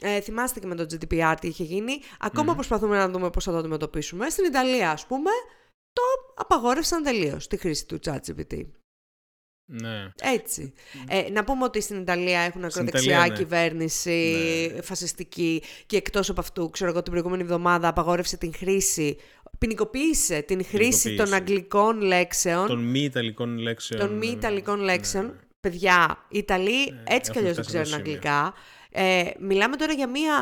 Ε, 0.02 0.20
θυμάστε 0.20 0.60
και 0.60 0.66
με 0.66 0.74
το 0.74 0.86
GDPR 0.90 1.34
τι 1.40 1.48
είχε 1.48 1.64
γίνει. 1.64 2.00
Ακόμα 2.18 2.54
προσπαθούμε 2.54 2.96
να 2.96 3.08
δούμε 3.08 3.30
πώς 3.30 3.44
θα 3.44 3.52
το 3.52 3.58
αντιμετωπίσουμε. 3.58 4.28
Στην 4.28 4.44
Ιταλία 4.44 4.90
ας 4.90 5.06
πούμε 5.06 5.30
το 5.92 6.02
απαγόρευσαν 6.34 7.02
τελείως 7.02 7.46
τη 7.46 7.56
χρήση 7.56 7.86
του 7.86 7.98
ChatGPT. 8.04 8.66
Ναι. 9.80 10.12
Έτσι. 10.20 10.72
Ε, 11.08 11.30
να 11.30 11.44
πούμε 11.44 11.64
ότι 11.64 11.80
στην 11.80 12.00
Ιταλία 12.00 12.40
έχουν 12.40 12.64
ακροδεξιά 12.64 13.18
ναι. 13.18 13.34
κυβέρνηση, 13.34 14.36
ναι. 14.74 14.82
φασιστική 14.82 15.62
και 15.86 15.96
εκτός 15.96 16.30
από 16.30 16.40
αυτού, 16.40 16.70
ξέρω 16.70 16.90
εγώ, 16.90 17.02
την 17.02 17.12
προηγούμενη 17.12 17.42
εβδομάδα 17.42 17.88
απαγόρευσε 17.88 18.36
την 18.36 18.54
χρήση, 18.54 19.16
ποινικοποίησε 19.58 20.42
την 20.42 20.64
χρήση 20.64 21.14
των 21.14 21.32
αγγλικών 21.32 22.00
λέξεων. 22.00 22.66
Των 22.66 22.84
μη 22.84 23.00
ιταλικών 23.00 23.58
λέξεων. 23.58 24.00
Των 24.00 24.16
μη 24.16 24.26
ιταλικών 24.26 24.78
ναι. 24.78 24.84
λέξεων. 24.84 25.40
Παιδιά, 25.60 26.26
οι 26.28 26.38
Ιταλοί 26.38 26.90
ναι, 26.90 27.02
έτσι 27.04 27.30
κι 27.30 27.38
αλλιώς 27.38 27.54
δεν 27.54 27.64
ξέρουν 27.64 27.94
αγγλικά. 27.94 28.54
Ε, 28.90 29.24
μιλάμε 29.38 29.76
τώρα 29.76 29.92
για 29.92 30.08
μία 30.08 30.34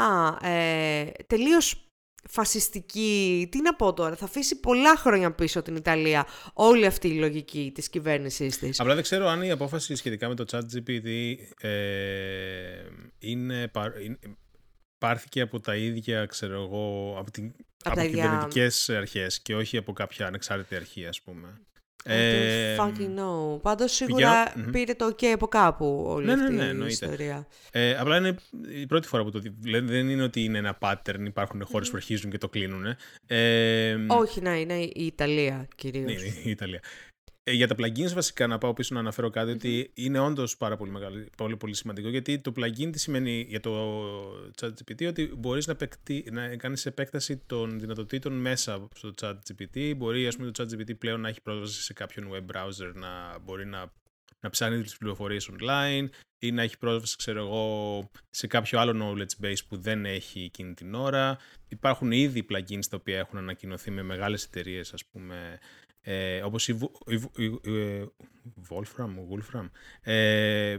ε, 0.43 1.05
τελείως 1.27 1.90
φασιστική, 2.29 3.49
τι 3.51 3.63
να 3.63 3.75
πω 3.75 3.93
τώρα, 3.93 4.17
θα 4.17 4.25
αφήσει 4.25 4.61
πολλά 4.61 4.97
χρόνια 4.97 5.33
πίσω 5.33 5.63
την 5.63 5.77
Ιταλία 5.77 6.27
όλη 6.53 6.87
αυτή 6.87 7.09
η 7.09 7.19
λογική 7.19 7.73
της 7.75 7.89
κυβέρνησής 7.89 8.59
της. 8.59 8.81
Απλά 8.81 8.95
δεν 8.95 9.03
ξέρω 9.03 9.29
αν 9.29 9.43
η 9.43 9.51
απόφαση 9.51 9.95
σχετικά 9.95 10.29
με 10.29 10.35
το 10.35 10.45
chat 10.51 10.61
GPT 10.61 11.35
ε, 11.61 11.71
είναι, 13.19 13.71
πάρθηκε 14.99 15.41
από 15.41 15.61
τα 15.61 15.77
ίδια, 15.77 16.27
ξέρω 16.27 16.63
εγώ, 16.63 17.17
από, 17.19 17.31
την, 17.31 17.53
από, 17.83 18.01
από 18.01 18.11
κυβερνητικές 18.11 18.91
αρχές 18.91 19.41
και 19.41 19.55
όχι 19.55 19.77
από 19.77 19.93
κάποια 19.93 20.27
ανεξάρτητη 20.27 20.75
αρχή, 20.77 21.07
ας 21.07 21.21
πούμε. 21.21 21.61
Ε, 22.05 22.77
fucking 22.79 23.19
know. 23.19 23.61
Πάντως 23.63 23.93
σίγουρα 23.93 24.53
πήρε 24.73 24.95
το 24.95 25.07
OK 25.07 25.25
από 25.27 25.47
κάπου 25.47 26.05
όλη 26.07 26.27
ναι, 26.27 26.35
ναι 26.35 26.43
αυτή 26.43 26.55
ναι, 26.55 26.73
ναι, 26.73 26.85
η 26.85 26.87
ιστορία. 26.87 27.47
Ε, 27.71 27.97
απλά 27.97 28.17
είναι 28.17 28.35
η 28.69 28.87
πρώτη 28.87 29.09
φορά 29.09 29.23
που 29.23 29.31
το 29.31 29.41
δηλαδή 29.59 29.93
δεν 29.93 30.09
είναι 30.09 30.23
ότι 30.23 30.45
είναι 30.45 30.59
ένα 30.59 30.79
pattern, 30.81 31.25
υπάρχουν 31.25 31.65
χώρες 31.65 31.91
που 31.91 31.97
αρχίζουν 31.97 32.31
και 32.31 32.39
το 32.39 32.49
κλείνουν. 32.49 32.97
Ε, 33.27 33.97
Όχι, 34.07 34.41
να 34.41 34.57
είναι 34.57 34.75
η 34.75 34.93
Ιταλία 34.95 35.69
κυρίως. 35.77 36.05
Ναι, 36.05 36.29
η 36.45 36.51
Ιταλία. 36.51 36.81
Ε, 37.51 37.53
για 37.53 37.69
τα 37.69 37.75
plugins 37.79 38.13
βασικά 38.15 38.47
να 38.47 38.59
πάω 38.59 38.73
πίσω 38.73 38.95
να 38.95 39.01
αναφέρω 39.01 39.31
κάτι 39.31 39.51
ότι 39.51 39.91
είναι 39.95 40.19
όντως 40.19 40.57
πάρα 40.57 40.77
πολύ, 40.77 40.91
μεγάλο, 40.91 41.25
πολύ, 41.37 41.57
πολύ 41.57 41.75
σημαντικό 41.75 42.09
γιατί 42.09 42.39
το 42.39 42.53
plugin 42.57 42.89
τι 42.93 42.99
σημαίνει 42.99 43.47
για 43.49 43.61
το 43.61 43.73
ChatGPT 44.61 45.07
ότι 45.09 45.33
μπορείς 45.37 45.67
να, 45.67 45.77
να 46.31 46.57
κάνεις 46.57 46.87
επέκταση 46.87 47.37
των 47.37 47.81
δυνατοτήτων 47.81 48.33
μέσα 48.33 48.89
στο 48.95 49.13
ChatGPT. 49.21 49.97
Μπορεί 49.97 50.27
ας 50.27 50.37
πούμε 50.37 50.51
το 50.51 50.63
ChatGPT 50.63 50.99
πλέον 50.99 51.21
να 51.21 51.29
έχει 51.29 51.41
πρόσβαση 51.41 51.83
σε 51.83 51.93
κάποιον 51.93 52.31
web 52.33 52.57
browser 52.57 52.93
να 52.95 53.39
μπορεί 53.39 53.67
να, 53.67 53.93
να 54.41 54.51
ψάχνει 54.51 54.83
τις 54.83 54.97
πληροφορίες 54.97 55.51
online 55.59 56.09
ή 56.39 56.53
να 56.53 56.63
έχει 56.63 56.79
πρόσβαση 56.79 57.17
ξέρω 57.17 57.41
εγώ 57.41 58.05
σε 58.31 58.47
κάποιο 58.47 58.81
άλλο 58.81 58.93
knowledge 59.03 59.45
base 59.45 59.65
που 59.69 59.77
δεν 59.77 60.05
έχει 60.05 60.41
εκείνη 60.41 60.75
την 60.75 60.95
ώρα. 60.95 61.39
Υπάρχουν 61.69 62.13
ήδη 62.13 62.47
plugins 62.51 62.87
τα 62.91 62.97
οποία 62.97 63.19
έχουν 63.19 63.39
ανακοινωθεί 63.39 63.91
με 63.91 64.03
μεγάλες 64.03 64.45
εταιρείες, 64.45 64.93
ας 64.93 65.05
πούμε 65.07 65.59
ε, 66.01 66.43
όπως 66.43 66.69
η, 66.69 66.79
η, 67.07 67.15
η, 67.37 67.45
η 67.45 68.13
Wolfram, 68.69 69.11
Wolfram 69.31 69.69
ε, 70.01 70.79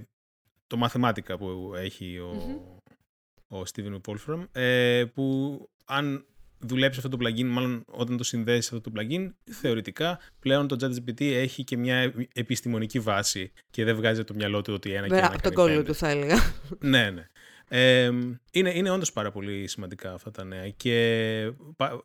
το 0.68 0.78
μαθημάτικα 0.78 1.38
που 1.38 1.74
έχει 1.76 2.18
ο, 2.18 2.32
mm-hmm. 2.34 3.58
ο 3.58 3.64
Steven 3.74 4.02
Wolfram, 4.08 4.48
ε, 4.52 5.06
που 5.14 5.58
αν 5.86 6.26
δουλέψει 6.60 7.00
αυτό 7.04 7.18
το 7.18 7.26
plugin, 7.26 7.44
μάλλον 7.44 7.84
όταν 7.88 8.18
το 8.18 8.24
συνδέσεις 8.24 8.72
αυτό 8.72 8.92
το 8.92 9.02
plugin, 9.02 9.30
θεωρητικά 9.52 10.20
πλέον 10.40 10.68
το 10.68 10.76
ChatGPT 10.80 11.22
έχει 11.22 11.64
και 11.64 11.78
μια 11.78 12.14
επιστημονική 12.34 13.00
βάση 13.00 13.52
και 13.70 13.84
δεν 13.84 13.96
βγάζει 13.96 14.24
το 14.24 14.34
μιαλό 14.34 14.62
του 14.62 14.74
ότι 14.74 14.94
ένα 14.94 15.08
και 15.08 15.16
ένα 15.16 15.28
από 15.28 15.42
τον 15.42 15.54
κόλλο 15.54 15.84
του 15.84 15.96
θα 15.96 16.10
έλεγα. 16.10 16.36
ναι, 16.80 17.10
ναι. 17.10 17.28
Ε, 17.74 18.12
είναι, 18.52 18.72
είναι 18.74 18.90
όντως 18.90 19.12
πάρα 19.12 19.32
πολύ 19.32 19.68
σημαντικά 19.68 20.14
αυτά 20.14 20.32
τα 20.32 20.44
νέα 20.44 20.70
και 20.70 21.52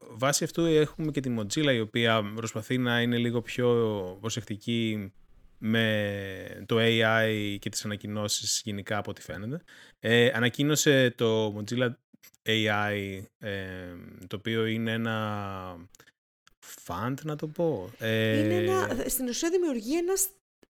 βάσει 0.00 0.44
αυτού 0.44 0.64
έχουμε 0.64 1.10
και 1.10 1.20
τη 1.20 1.34
Mozilla 1.38 1.74
η 1.74 1.80
οποία 1.80 2.32
προσπαθεί 2.34 2.78
να 2.78 3.00
είναι 3.00 3.16
λίγο 3.16 3.42
πιο 3.42 3.68
προσεκτική 4.20 5.12
με 5.58 6.64
το 6.66 6.76
AI 6.78 7.56
και 7.58 7.68
τις 7.68 7.84
ανακοινώσεις 7.84 8.62
γενικά 8.64 8.98
από 8.98 9.10
ό,τι 9.10 9.22
φαίνεται. 9.22 9.60
Ε, 10.00 10.30
ανακοίνωσε 10.34 11.14
το 11.16 11.56
Mozilla 11.58 11.88
AI 12.42 13.22
το 14.26 14.36
οποίο 14.36 14.66
είναι 14.66 14.92
ένα 14.92 15.76
fund 16.86 17.14
να 17.22 17.36
το 17.36 17.46
πω. 17.46 17.90
Ε, 17.98 18.38
είναι 18.38 18.54
ένα, 18.54 19.04
στην 19.06 19.28
ουσία 19.28 19.50
δημιουργεί 19.50 19.96
ένα 19.96 20.14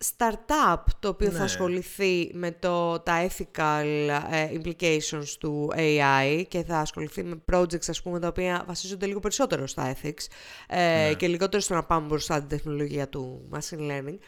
startup 0.05 0.83
το 0.99 1.09
οποίο 1.09 1.31
θα 1.31 1.39
ναι. 1.39 1.45
ασχοληθεί 1.45 2.31
με 2.33 2.53
το, 2.53 2.99
τα 2.99 3.27
ethical 3.27 4.09
ε, 4.31 4.49
implications 4.53 5.29
του 5.39 5.73
AI 5.77 6.43
και 6.49 6.63
θα 6.63 6.79
ασχοληθεί 6.79 7.23
με 7.23 7.43
projects 7.53 7.89
ας 7.89 8.03
πούμε 8.03 8.21
τα 8.21 8.29
οποία 8.29 8.65
βασίζονται 8.67 9.07
λίγο 9.07 9.21
περισσότερο 9.21 9.67
στα 9.67 9.95
ethics 9.95 10.27
ε, 10.69 11.07
ναι. 11.09 11.15
και 11.15 11.29
λιγότερο 11.29 11.63
στο 11.63 11.75
να 11.75 11.85
πάμε 11.85 12.07
μπροστά 12.07 12.39
την 12.39 12.49
τεχνολογία 12.49 13.09
του 13.09 13.49
machine 13.53 13.91
learning. 13.91 14.19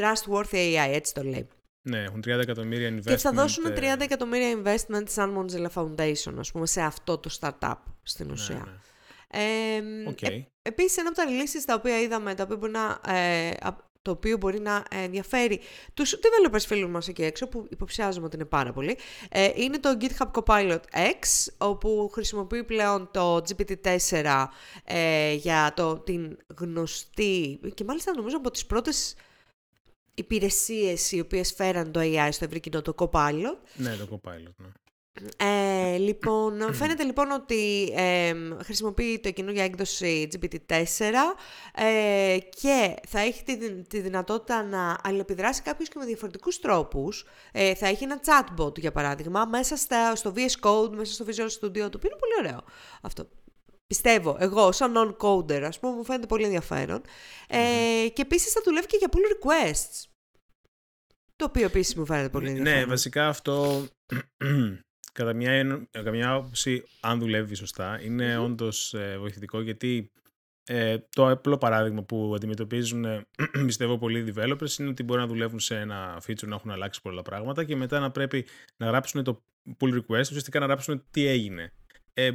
Trustworthy 0.00 0.76
AI, 0.76 0.90
έτσι 0.92 1.14
το 1.14 1.22
λέει. 1.22 1.48
Ναι, 1.82 2.02
έχουν 2.02 2.20
30 2.26 2.28
εκατομμύρια 2.28 2.88
investment. 2.88 3.04
Και 3.04 3.16
θα 3.16 3.32
δώσουν 3.32 3.64
30 3.66 3.76
ε, 3.76 3.96
εκατομμύρια 3.98 4.62
investment 4.62 5.04
σαν 5.06 5.36
Mozilla 5.36 5.68
Foundation, 5.74 6.34
ας 6.38 6.50
πούμε, 6.52 6.66
σε 6.66 6.80
αυτό 6.80 7.18
το 7.18 7.30
startup 7.40 7.74
στην 8.02 8.26
ναι, 8.26 8.32
ουσία. 8.32 8.64
Ναι, 8.66 8.72
ε, 9.32 9.82
okay. 10.10 10.44
Επίσης, 10.62 10.96
ένα 10.96 11.08
από 11.08 11.16
τα 11.16 11.24
releases 11.28 11.62
τα 11.66 11.74
οποία 11.74 12.00
είδαμε, 12.00 12.34
τα 12.34 12.42
οποία 12.42 12.56
μπορεί 12.56 12.72
να 12.72 13.00
ε, 13.14 13.50
το 14.02 14.10
οποίο 14.10 14.36
μπορεί 14.36 14.60
να 14.60 14.84
ενδιαφέρει 14.90 15.60
τους 15.94 16.14
developers 16.14 16.64
φίλους 16.66 16.90
μας 16.90 17.08
εκεί 17.08 17.22
έξω, 17.22 17.48
που 17.48 17.66
υποψιάζομαι 17.70 18.26
ότι 18.26 18.36
είναι 18.36 18.44
πάρα 18.44 18.72
πολύ, 18.72 18.98
ε, 19.28 19.50
είναι 19.54 19.78
το 19.78 19.96
GitHub 20.00 20.30
Copilot 20.30 20.80
X, 20.92 21.52
όπου 21.58 22.10
χρησιμοποιεί 22.12 22.64
πλέον 22.64 23.10
το 23.12 23.36
GPT-4 23.36 24.46
ε, 24.84 25.32
για 25.32 25.72
το, 25.76 25.98
την 25.98 26.38
γνωστή, 26.56 27.60
και 27.74 27.84
μάλιστα 27.84 28.12
νομίζω 28.16 28.36
από 28.36 28.50
τις 28.50 28.66
πρώτες 28.66 29.14
υπηρεσίες 30.14 31.12
οι 31.12 31.20
οποίες 31.20 31.52
φέραν 31.52 31.92
το 31.92 32.00
AI 32.02 32.28
στο 32.30 32.44
ευρύ 32.44 32.60
κοινό, 32.60 32.82
το 32.82 32.94
Copilot. 32.96 33.56
Ναι, 33.74 33.96
το 33.96 34.08
Copilot, 34.10 34.54
ναι. 34.56 34.68
Ε, 35.36 35.96
λοιπόν, 35.96 36.60
φαίνεται 36.78 37.02
λοιπόν 37.04 37.30
ότι 37.30 37.92
ε, 37.96 38.34
χρησιμοποιεί 38.64 39.20
το 39.20 39.30
καινούργια 39.30 39.64
έκδοση 39.64 40.28
GPT-4 40.32 40.78
ε, 41.74 42.38
και 42.60 42.94
θα 43.08 43.20
έχει 43.20 43.42
τη, 43.42 43.82
τη 43.82 44.00
δυνατότητα 44.00 44.62
να 44.62 44.98
αλληλεπιδράσει 45.02 45.62
κάποιος 45.62 45.88
και 45.88 45.98
με 45.98 46.04
διαφορετικούς 46.04 46.58
τρόπους. 46.60 47.26
Ε, 47.52 47.74
θα 47.74 47.86
έχει 47.86 48.04
ένα 48.04 48.20
chatbot, 48.24 48.78
για 48.78 48.92
παράδειγμα, 48.92 49.44
μέσα 49.44 49.76
στα, 49.76 50.14
στο 50.16 50.32
VS 50.36 50.68
Code, 50.68 50.90
μέσα 50.90 51.12
στο 51.12 51.24
Visual 51.24 51.48
Studio, 51.48 51.90
το 51.90 51.96
οποίο 51.96 52.10
είναι 52.10 52.18
πολύ 52.20 52.34
ωραίο 52.38 52.64
αυτό. 53.02 53.28
Πιστεύω, 53.86 54.36
εγώ, 54.40 54.72
σαν 54.72 54.94
non-coder, 54.96 55.62
ας 55.62 55.78
πούμε, 55.78 55.96
μου 55.96 56.04
φαίνεται 56.04 56.26
πολύ 56.26 56.44
ενδιαφέρον. 56.44 57.02
Ε, 57.48 58.08
και 58.12 58.22
επίσης 58.22 58.52
θα 58.52 58.60
δουλεύει 58.64 58.86
και 58.86 58.96
για 58.98 59.08
pull 59.12 59.16
requests. 59.16 60.04
Το 61.36 61.44
οποίο 61.44 61.64
επίσης 61.64 61.94
μου 61.94 62.06
φαίνεται 62.06 62.28
πολύ 62.28 62.52
Ναι, 62.52 62.58
ενδιαφέρον. 62.58 62.88
βασικά 62.88 63.28
αυτό 63.28 63.86
κατά 65.20 65.32
μια, 65.32 65.86
κατά 65.90 66.10
μια 66.10 66.32
άποψη, 66.32 66.84
αν 67.00 67.18
δουλεύει 67.18 67.54
σωστά, 67.54 68.00
είναι 68.02 68.38
Μμμ. 68.38 68.44
όντως 68.44 68.94
ε, 68.94 69.16
βοηθητικό 69.18 69.60
γιατί 69.60 70.10
ε, 70.64 70.98
το 71.14 71.30
απλό 71.30 71.58
παράδειγμα 71.58 72.02
που 72.02 72.32
αντιμετωπίζουν 72.36 73.04
ε, 73.04 73.26
πιστεύω 73.66 73.98
πολλοί 73.98 74.32
developers 74.34 74.78
είναι 74.78 74.88
ότι 74.88 75.02
μπορεί 75.02 75.20
να 75.20 75.26
δουλεύουν 75.26 75.60
σε 75.60 75.76
ένα 75.78 76.22
feature 76.26 76.46
να 76.46 76.54
έχουν 76.54 76.70
αλλάξει 76.70 77.02
πολλά 77.02 77.22
πράγματα 77.22 77.64
και 77.64 77.76
μετά 77.76 78.00
να 78.00 78.10
πρέπει 78.10 78.46
να 78.76 78.86
γράψουν 78.86 79.24
το 79.24 79.42
pull 79.78 79.94
request, 79.94 80.20
ουσιαστικά 80.20 80.58
να 80.60 80.66
γράψουν 80.66 81.04
τι 81.10 81.26
έγινε. 81.26 81.72
Ε, 82.14 82.30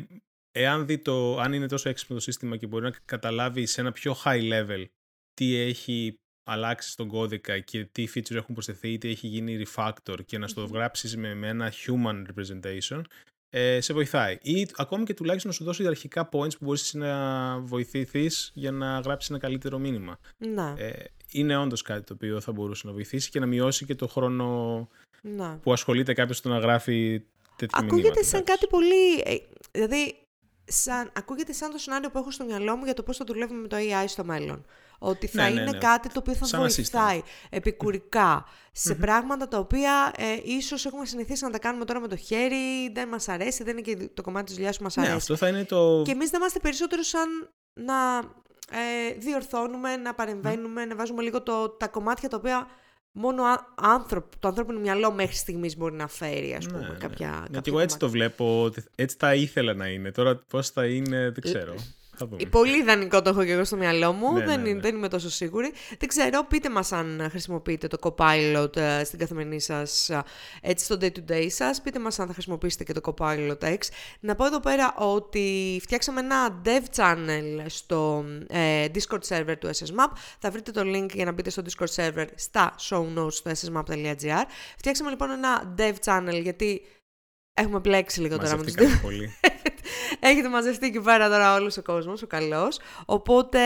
εάν 0.52 0.86
δει 0.86 0.98
το, 0.98 1.40
αν 1.40 1.54
είναι 1.54 1.68
τόσο 1.68 1.90
έξυπνο 1.90 2.16
το 2.16 2.22
σύστημα 2.22 2.58
και 2.58 2.68
μπορεί 2.68 2.84
να 2.84 2.94
καταλάβει 3.06 3.66
σε 3.66 3.82
ένα 3.82 3.92
πιο 3.92 4.16
high 4.24 4.52
level 4.52 4.86
τι 5.34 5.56
έχει 5.56 6.20
αλλάξεις 6.46 6.92
στον 6.92 7.08
κώδικα 7.08 7.60
και 7.60 7.86
τι 7.92 8.08
feature 8.16 8.36
έχουν 8.36 8.54
προσθεθεί 8.54 8.90
ή 8.90 8.98
τι 8.98 9.10
έχει 9.10 9.28
γίνει 9.28 9.66
refactor 9.66 10.18
και 10.26 10.38
να 10.38 10.48
στο 10.48 10.62
Μμμ. 10.62 10.72
γράψεις 10.74 11.18
με, 11.18 11.34
με 11.36 11.48
ένα 11.48 11.72
human 11.86 12.24
representation, 12.28 13.02
ε, 13.50 13.82
σε 13.82 13.94
βοηθάει. 13.94 14.38
Ή 14.42 14.68
ακόμη 14.76 15.04
και 15.04 15.14
τουλάχιστον 15.14 15.52
να 15.52 15.58
σου 15.58 15.64
δώσει 15.64 15.88
αρχικά 15.88 16.30
points 16.32 16.58
που 16.58 16.66
μπορείς 16.66 16.82
εσύ 16.82 16.98
να 16.98 17.60
βοηθηθείς 17.60 18.52
για 18.54 18.72
να 18.72 19.00
γράψεις 19.00 19.30
ένα 19.30 19.40
καλύτερο 19.40 19.78
μήνυμα. 19.78 20.20
Ναι, 20.38 20.74
Ε, 20.78 20.92
είναι 21.32 21.58
όντως 21.58 21.82
κάτι 21.82 22.04
το 22.04 22.14
οποίο 22.14 22.40
θα 22.42 22.52
μπορούσε 22.52 22.88
να 22.88 22.94
βοηθήσει 22.94 23.30
και 23.30 23.40
να 23.40 23.46
μειώσει 23.46 23.86
και 23.86 23.96
το 23.96 24.08
χρόνο 24.08 24.90
ναι. 25.22 25.58
που 25.62 25.74
ασχολείται 25.74 26.14
κάποιος 26.14 26.38
στο 26.38 26.50
να 26.50 26.58
γράφει 26.60 27.22
τέτοια 27.56 27.84
μηνύματα. 27.84 28.08
Ακούγεται 28.08 28.24
σαν 28.24 28.40
εντάξει. 28.40 28.54
κάτι 28.54 28.68
πολύ. 28.68 29.20
ε, 29.26 29.38
Δηλαδή, 29.72 30.16
σαν, 30.66 31.12
ακούγεται 31.14 31.54
σαν 31.54 31.72
το 31.72 31.78
σενάριο 31.78 32.10
που 32.12 32.18
έχω 32.18 32.32
στο 32.32 32.46
μυαλό 32.46 32.76
μου 32.76 32.84
για 32.86 32.94
το 32.94 33.04
πώς 33.04 33.18
θα 33.18 33.26
δουλεύουμε 33.28 33.62
με 33.62 33.68
το 33.68 33.76
AI 33.80 34.04
στο 34.08 34.24
μέλλον. 34.24 34.66
Ότι 35.00 35.28
θα 35.28 35.44
Ναι, 35.44 35.50
ναι, 35.50 35.62
είναι 35.62 35.72
ναι. 35.72 35.78
κάτι 35.78 36.08
το 36.10 36.20
οποίο 36.20 36.34
θα 36.34 36.46
Σαν 36.46 36.60
ένα 36.62 36.70
βοηθάει 36.70 37.22
επικουρικά 37.50 38.46
σε 38.72 38.96
πράγματα 38.96 39.48
τα 39.48 39.58
οποία 39.58 40.12
ε, 40.18 40.24
ίσως 40.44 40.86
έχουμε 40.86 41.06
συνηθίσει 41.06 41.44
να 41.44 41.50
τα 41.50 41.60
κάνουμε 41.60 41.86
τώρα 41.86 42.00
με 42.00 42.08
το 42.08 42.16
χέρι, 42.16 42.92
δεν 42.94 43.08
μας 43.08 43.28
αρέσει, 43.30 43.64
δεν 43.64 43.78
είναι 43.78 43.82
και 43.96 44.10
το 44.14 44.22
κομμάτι 44.22 44.46
της 44.46 44.56
δουλειάς 44.56 44.78
που 44.78 44.84
μας 44.84 44.96
Ναι, 44.96 45.02
αρέσει. 45.02 45.18
αυτό 45.18 45.36
θα 45.36 45.48
είναι 45.48 45.66
το... 45.66 46.02
Και 46.06 46.12
εμείς 46.12 46.30
δεν 46.30 46.40
είμαστε 46.40 46.60
περισσότερο 46.60 47.02
σαν 47.04 47.50
να 47.74 48.18
ε, 48.72 49.14
διορθώνουμε, 49.18 49.96
να 49.96 50.14
παρεμβαίνουμε, 50.14 50.86
να 50.86 50.96
βάζουμε 50.96 51.22
λίγο 51.22 51.42
το, 51.42 51.70
τα 51.70 51.88
κομμάτια 51.88 52.30
τα 52.30 52.38
οποία 52.38 52.68
μόνο 53.12 53.44
α- 53.44 53.66
άνθρωπο, 53.76 54.30
το 54.40 54.48
ανθρώπινο 54.48 54.80
μυαλό 54.80 55.12
μέχρι 55.12 55.36
στιγμής 55.36 55.78
μπορεί 55.78 55.96
να 55.96 56.08
φέρει, 56.08 56.54
ας 56.56 56.66
πούμε, 56.66 56.80
Ναι, 56.80 56.88
ναι. 56.88 56.98
κάποια, 56.98 57.28
Ναι, 57.30 57.38
κάποια 57.40 57.62
και 57.62 57.70
εγώ 57.70 57.80
έτσι 57.80 57.98
το 57.98 58.10
βλέπω, 58.10 58.64
ότι 58.64 58.84
έτσι 58.96 59.16
θα 59.20 59.36
ήθελα 59.36 59.74
να 59.74 59.88
είναι. 59.88 60.12
Τώρα 60.12 60.36
πώς 60.36 60.70
θα 60.70 60.86
είναι 60.86 61.20
δεν 61.30 61.42
ξέρω. 61.42 61.76
Θα 62.18 62.28
δούμε. 62.28 62.46
Πολύ 62.46 62.78
ιδανικό 62.78 63.22
το 63.22 63.30
έχω 63.30 63.44
και 63.46 63.52
εγώ 63.52 63.64
στο 63.64 63.76
μυαλό 63.76 64.12
μου. 64.14 64.34
Ναι, 64.34 64.46
δεν, 64.46 64.48
ναι, 64.62 64.70
είναι- 64.70 64.74
ναι. 64.74 64.80
δεν 64.80 64.96
είμαι 64.96 65.08
τόσο 65.08 65.30
σίγουρη. 65.30 65.74
Δεν 66.00 66.10
ξέρω, 66.10 66.44
πείτε 66.48 66.70
μας 66.70 66.92
αν 66.92 67.28
χρησιμοποιείτε 67.30 67.88
το 67.88 67.98
Copilot 68.02 68.76
ε, 68.76 69.04
στην 69.04 69.20
καθημερινή 69.20 69.60
σας, 69.60 70.10
ε, 70.10 70.24
έτσι 70.62 70.86
στο 70.86 70.98
day-to-day 71.02 71.48
σας. 71.50 71.82
Πείτε 71.82 72.00
μας 72.00 72.20
αν 72.20 72.28
θα 72.28 72.34
χρησιμοποιήσετε 72.34 72.84
και 72.84 72.94
το 72.94 73.14
Copilot 73.18 73.60
X. 73.60 73.78
Να 74.20 74.36
πω 74.36 74.46
εδώ 74.46 74.60
πέρα 74.60 74.94
ότι 74.98 75.80
φτιάξαμε 75.82 76.20
ένα 76.20 76.62
dev 76.66 76.84
channel 76.96 77.66
στο 77.66 78.26
ε, 78.48 78.86
Discord 78.94 79.28
server 79.28 79.56
του 79.60 79.68
SSMAP. 79.68 80.12
Θα 80.40 80.52
βρείτε 80.52 80.72
το 80.72 80.82
link 80.86 81.10
για 81.14 81.26
να 81.26 81.32
μπείτε 81.32 81.50
στο 81.50 81.62
Discord 81.66 81.96
server 81.96 82.26
στα 82.36 82.76
show 82.90 83.06
notes 83.18 83.32
στο 83.34 83.52
ssmap.gr. 83.52 84.44
Φτιάξαμε 84.78 85.10
λοιπόν 85.10 85.30
ένα 85.32 85.76
dev 85.78 85.94
channel 86.06 86.42
γιατί 86.42 86.82
έχουμε 87.54 87.80
μπλέξει 87.80 88.22
λίγο 88.22 88.38
τώρα 88.38 88.58
με 88.58 88.64
τους 88.64 88.74
Μαζευτήκαμε 88.74 89.02
πολύ. 89.02 89.30
Έχετε 90.20 90.50
μαζευτεί 90.50 90.86
εκεί 90.86 91.00
πέρα 91.00 91.30
τώρα 91.30 91.56
όλος 91.56 91.78
ο 91.78 91.82
κόσμος, 91.82 92.22
ο 92.22 92.28
καλός. 92.28 92.80
Οπότε 93.06 93.60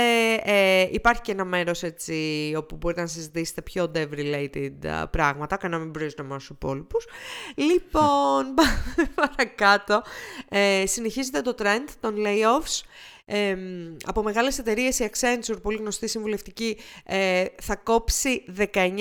ε, 0.44 0.88
υπάρχει 0.92 1.22
και 1.22 1.32
ένα 1.32 1.46
μέρος 1.46 1.84
έτσι 1.84 2.54
όπου 2.58 2.76
μπορείτε 2.76 3.02
να 3.02 3.08
συζητήσετε 3.08 3.62
πιο 3.62 3.92
dev-related 3.96 4.88
α, 4.88 5.08
πράγματα 5.08 5.58
και 5.58 5.68
να 5.68 5.78
μην 5.78 5.94
βρίζετε 5.94 6.24
με 6.24 6.38
τους 6.38 6.50
υπόλοιπους. 6.50 7.08
Λοιπόν, 7.56 8.54
πάμε 8.56 9.12
παρακάτω. 9.16 10.02
Ε, 10.50 10.84
συνεχίζεται 10.86 11.42
το 11.42 11.56
trend 11.60 11.88
των 12.00 12.16
layoffs. 12.18 12.82
Ε, 13.26 13.58
από 14.06 14.24
μεγάλες 14.24 14.60
εταιρείες 14.60 15.00
η 15.00 15.10
Accenture, 15.12 15.62
πολύ 15.62 15.78
γνωστή 15.78 16.08
συμβουλευτική, 16.08 16.78
ε, 17.06 17.46
θα 17.62 17.76
κόψει 17.76 18.44
19.000 18.58 18.98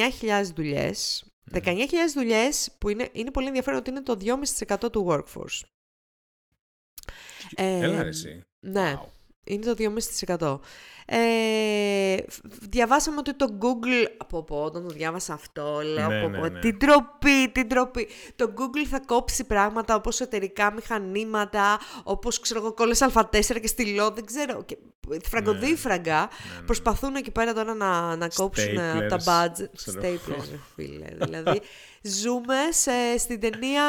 δουλειές. 0.55 1.25
19.000 1.53 2.14
δουλειές 2.14 2.71
που 2.79 2.89
είναι, 2.89 3.09
είναι 3.12 3.31
πολύ 3.31 3.47
ενδιαφέρον 3.47 3.79
ότι 3.79 3.91
είναι 3.91 4.03
το 4.03 4.16
2,5% 4.66 4.93
του 4.93 5.07
workforce. 5.11 5.78
Ε, 7.55 7.79
Έλα 7.85 8.03
ρε 8.03 8.09
εσύ. 8.09 8.45
Ναι, 8.61 8.95
Wow. 8.97 9.07
είναι 9.45 9.65
το 9.65 9.75
2,5%. 9.75 10.61
Ε, 11.11 12.17
φ- 12.29 12.45
διαβάσαμε 12.71 13.17
ότι 13.19 13.35
το 13.35 13.47
Google... 13.61 14.11
Από 14.17 14.43
πω, 14.43 14.63
όταν 14.63 14.83
το 14.89 14.95
διάβασα 14.95 15.33
αυτό, 15.33 15.81
λέω 15.85 16.09
Ναι, 16.09 16.23
πω, 16.23 16.29
ναι, 16.29 16.39
πω, 16.39 16.49
ναι. 16.49 16.59
την 16.61 16.79
τροπή, 16.79 17.49
την 17.53 17.69
τροπή. 17.69 18.09
Το 18.37 18.53
Google 18.57 18.87
θα 18.91 19.01
κόψει 19.07 19.45
πράγματα 19.45 19.95
όπως 19.95 20.21
εταιρικά 20.21 20.73
μηχανήματα, 20.73 21.79
όπως 22.03 22.41
ξέρω 22.41 22.61
εγώ 22.61 22.73
κόλλες 22.75 23.01
α4 23.15 23.61
και 23.61 23.67
στυλό, 23.67 24.11
δεν 24.11 24.25
ξέρω. 24.25 24.63
Και 24.65 24.77
φραγκοδίφραγκα 25.29 26.19
Ναι, 26.21 26.59
ναι. 26.61 26.67
προσπαθούν 26.67 27.15
εκεί 27.15 27.31
πέρα 27.31 27.53
τώρα 27.53 27.75
να, 27.75 28.17
να 28.17 28.29
κόψουν 28.29 28.77
ε, 28.77 28.91
από 28.91 29.09
τα 29.09 29.19
Staplers, 29.19 29.61
budget. 29.63 29.67
ξέρω. 29.77 30.01
Staplers, 30.03 30.49
ρε 30.51 30.59
φίλε. 30.75 31.07
δηλαδή, 31.27 31.61
ζούμε 32.03 32.57
σε, 32.71 33.19
στην 33.19 33.41
ταινία, 33.41 33.85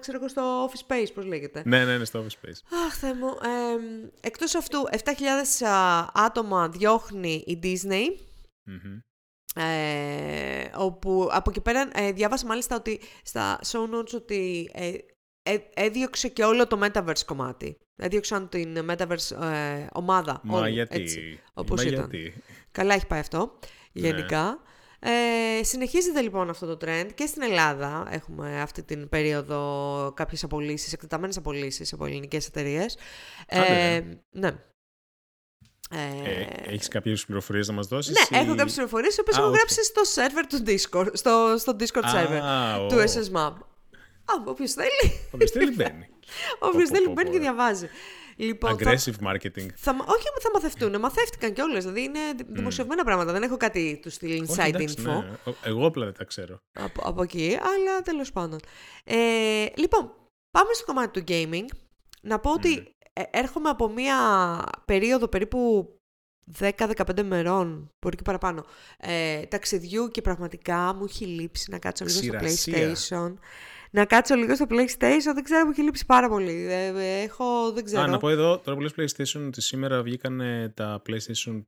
ξέρω 0.00 0.18
εγώ, 0.18 0.28
στο 0.28 0.68
Office 0.68 0.92
Space, 0.92 1.08
πώς 1.14 1.24
λέγεται. 1.24 1.62
Ναι, 1.64 1.84
ναι, 1.84 1.98
ναι, 1.98 2.04
στο 2.04 2.24
Office 2.24 2.46
Space. 2.46 2.78
Αχ, 2.86 2.94
Θεέ 2.98 3.14
μου. 3.14 3.28
Ε, 3.28 3.76
εκτός 4.20 4.54
αυτού, 4.54 4.78
7.000 4.90 5.66
α, 5.66 6.06
άτομα 6.14 6.68
διώχνει 6.68 7.44
η 7.46 7.58
Disney. 7.62 8.04
Μμμ. 8.64 8.98
Ε, 9.56 10.70
όπου 10.76 11.28
από 11.30 11.50
εκεί 11.50 11.60
πέρα 11.60 11.88
ε, 11.92 12.12
διάβασα 12.12 12.46
μάλιστα 12.46 12.76
ότι 12.76 13.00
στα 13.22 13.60
show 13.66 13.94
notes 13.94 14.14
ότι 14.14 14.70
ε, 14.72 14.92
ε, 15.42 15.56
έδιωξε 15.74 16.28
και 16.28 16.44
όλο 16.44 16.66
το 16.66 16.80
Metaverse 16.82 17.24
κομμάτι. 17.26 17.76
Έδιωξαν 17.96 18.48
την 18.48 18.90
Metaverse 18.90 19.42
ε, 19.42 19.86
ομάδα. 19.92 20.40
Μα 20.42 20.58
όλη, 20.58 20.70
γιατί; 20.70 21.00
έτσι, 21.02 21.40
όπως 21.54 21.84
Μα 21.84 21.90
ήταν. 21.90 22.10
γιατί; 22.10 22.42
Καλά 22.70 22.94
έχει 22.94 23.06
πάει 23.06 23.20
αυτό, 23.20 23.58
Ναι. 23.92 24.08
Γενικά. 25.04 25.58
Ε, 25.58 25.62
συνεχίζεται 25.64 26.20
λοιπόν 26.20 26.50
αυτό 26.50 26.76
το 26.76 26.86
trend 26.86 27.08
και 27.14 27.26
στην 27.26 27.42
Ελλάδα 27.42 28.06
έχουμε 28.10 28.60
αυτή 28.60 28.82
την 28.82 29.08
περίοδο 29.08 30.12
κάποιες 30.16 30.44
απολύσεις, 30.44 30.92
εκτεταμένες 30.92 31.36
απολύσεις 31.36 31.92
από 31.92 32.04
ελληνικές 32.06 32.46
εταιρείες. 32.46 32.96
Άντε, 33.48 34.18
ναι. 34.30 34.48
Ε, 35.90 36.30
Ε, 36.30 36.72
έχεις 36.72 36.88
κάποιες 36.88 37.24
πληροφορίες 37.24 37.68
να 37.68 37.74
μας 37.74 37.86
δώσεις 37.86 38.12
ναι, 38.30 38.38
ή... 38.38 38.40
έχω 38.42 38.54
κάποιες 38.54 38.74
πληροφορίες, 38.74 39.16
οι 39.16 39.20
οποίες 39.20 39.36
Α, 39.36 39.40
έχω 39.40 39.48
οκ. 39.48 39.54
γράψει 39.56 39.84
στο 39.84 40.02
server 40.14 40.44
του 40.48 40.62
Discord, 40.66 41.08
στο, 41.12 41.54
στο 41.58 41.76
Discord 41.78 42.14
server 42.14 42.40
Α, 42.42 42.86
του 42.86 42.96
ω. 42.96 43.02
SSMAP. 43.02 43.52
Α, 44.24 44.32
όποιος 44.44 44.72
θέλει, 44.72 45.20
Όποιος 45.30 45.50
θέλει 45.50 45.74
μπαίνει. 45.74 46.08
όποιος 46.68 46.88
πω, 46.88 46.94
θέλει 46.94 47.06
πω, 47.06 47.12
μπαίνει 47.12 47.28
πω, 47.28 47.32
και 47.32 47.38
ρε. 47.38 47.42
διαβάζει. 47.42 47.88
Λοιπόν, 48.36 48.78
θα, 48.78 48.90
Aggressive 48.92 49.26
marketing. 49.26 49.68
θα, 49.76 49.94
μα- 49.94 50.04
όχι 50.08 50.24
θα 50.42 50.50
μαθευτούν, 50.52 50.98
μαθεύτηκαν 51.00 51.52
κιόλας. 51.52 51.82
Δηλαδή 51.84 52.02
είναι 52.02 52.18
δημοσιευμένα 52.46 53.04
πράγματα. 53.04 53.32
Δεν 53.32 53.42
έχω 53.42 53.56
κάτι 53.56 53.98
του 54.02 54.10
στυλ 54.10 54.42
Όχι, 54.42 54.52
inside 54.58 54.66
εντάξει, 54.74 54.94
info. 54.98 55.02
ναι. 55.04 55.36
Ο- 55.44 55.54
Εγώ 55.64 55.86
απλά 55.86 56.04
δεν 56.04 56.14
τα 56.14 56.24
ξέρω. 56.24 56.56
από, 56.72 57.02
από 57.04 57.22
εκεί, 57.22 57.58
αλλά 57.62 58.00
τέλος 58.02 58.32
πάντων. 58.32 58.58
Ε, 59.04 59.66
λοιπόν, 59.76 60.12
πάμε 60.50 60.72
στο 60.72 60.84
κομμάτι 60.84 61.20
του 61.20 61.24
gaming. 61.32 61.64
Να 62.22 62.38
πω 62.38 62.52
ότι 62.52 62.90
ε, 63.12 63.22
έρχομαι 63.30 63.68
από 63.68 63.88
μία 63.88 64.16
περίοδο 64.84 65.28
περίπου 65.28 65.88
10-15 66.58 67.22
μερών, 67.22 67.88
μπορεί 68.04 68.16
και 68.16 68.22
παραπάνω, 68.22 68.64
ε, 68.98 69.42
ταξιδιού 69.42 70.08
και 70.08 70.22
πραγματικά 70.22 70.94
μου 70.94 71.04
έχει 71.04 71.24
λείψει 71.24 71.70
να 71.70 71.78
κάτσω 71.78 72.04
λίγο 72.04 72.18
στο 72.22 72.36
Ξηρασία. 72.36 72.92
PlayStation. 72.94 73.34
Να 73.94 74.04
κάτσω 74.04 74.34
λίγο 74.34 74.54
στο 74.54 74.64
PlayStation, 74.68 75.32
δεν 75.34 75.42
ξέρω, 75.44 75.64
μου 75.64 75.70
έχει 75.70 75.82
λείψει 75.82 76.06
πάρα 76.06 76.28
πολύ. 76.28 76.66
Ε, 76.70 76.86
ε, 76.86 77.22
έχω, 77.22 77.72
δεν 77.72 77.84
ξέρω. 77.84 78.02
Α, 78.02 78.06
να 78.06 78.18
πω 78.18 78.28
εδώ, 78.28 78.58
τώρα 78.58 78.76
που 78.78 78.82
λες 78.82 78.92
PlayStation, 78.96 79.46
ότι 79.46 79.60
σήμερα 79.60 80.02
βγήκαν 80.02 80.40
τα 80.74 81.02
PlayStation 81.06 81.62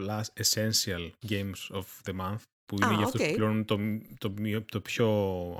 Plus 0.00 0.20
Essential 0.44 1.10
Games 1.28 1.76
of 1.76 1.84
the 2.10 2.12
Month, 2.20 2.42
που 2.66 2.76
είναι 2.76 2.86
Α, 2.86 2.92
για 2.92 3.04
αυτούς 3.04 3.20
οκ. 3.20 3.26
που 3.26 3.34
πληρώνουν 3.34 3.64
το, 3.64 3.78
το, 4.18 4.32
μειο- 4.40 4.64
το 4.70 4.80
πιο 4.80 5.08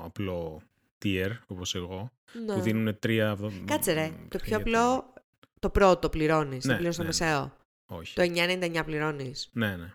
απλό 0.05 0.63
tier, 1.05 1.31
όπως 1.47 1.75
εγώ, 1.75 2.11
Ναι. 2.47 2.55
που 2.55 2.61
δίνουν 2.61 2.99
τρία... 2.99 3.29
εβδο- 3.29 3.53
Κάτσε 3.65 3.93
ρε, 3.93 4.07
μ, 4.07 4.29
το 4.29 4.39
πιο 4.39 4.39
παιχνίδια 4.39 4.57
απλό, 4.57 5.13
το 5.61 5.71
πρώτο 5.71 6.09
πληρώνεις, 6.09 6.65
Ναι, 6.65 6.73
το 6.73 6.79
πληρώνεις 6.79 6.95
στο 6.95 7.03
ναι, 7.03 7.09
ναι. 7.09 7.15
μεσαίο. 7.37 7.57
Όχι. 7.87 8.15
Το 8.15 8.23
9,99 8.23 8.83
πληρώνεις. 8.85 9.49
Ναι, 9.53 9.77
ναι. 9.77 9.91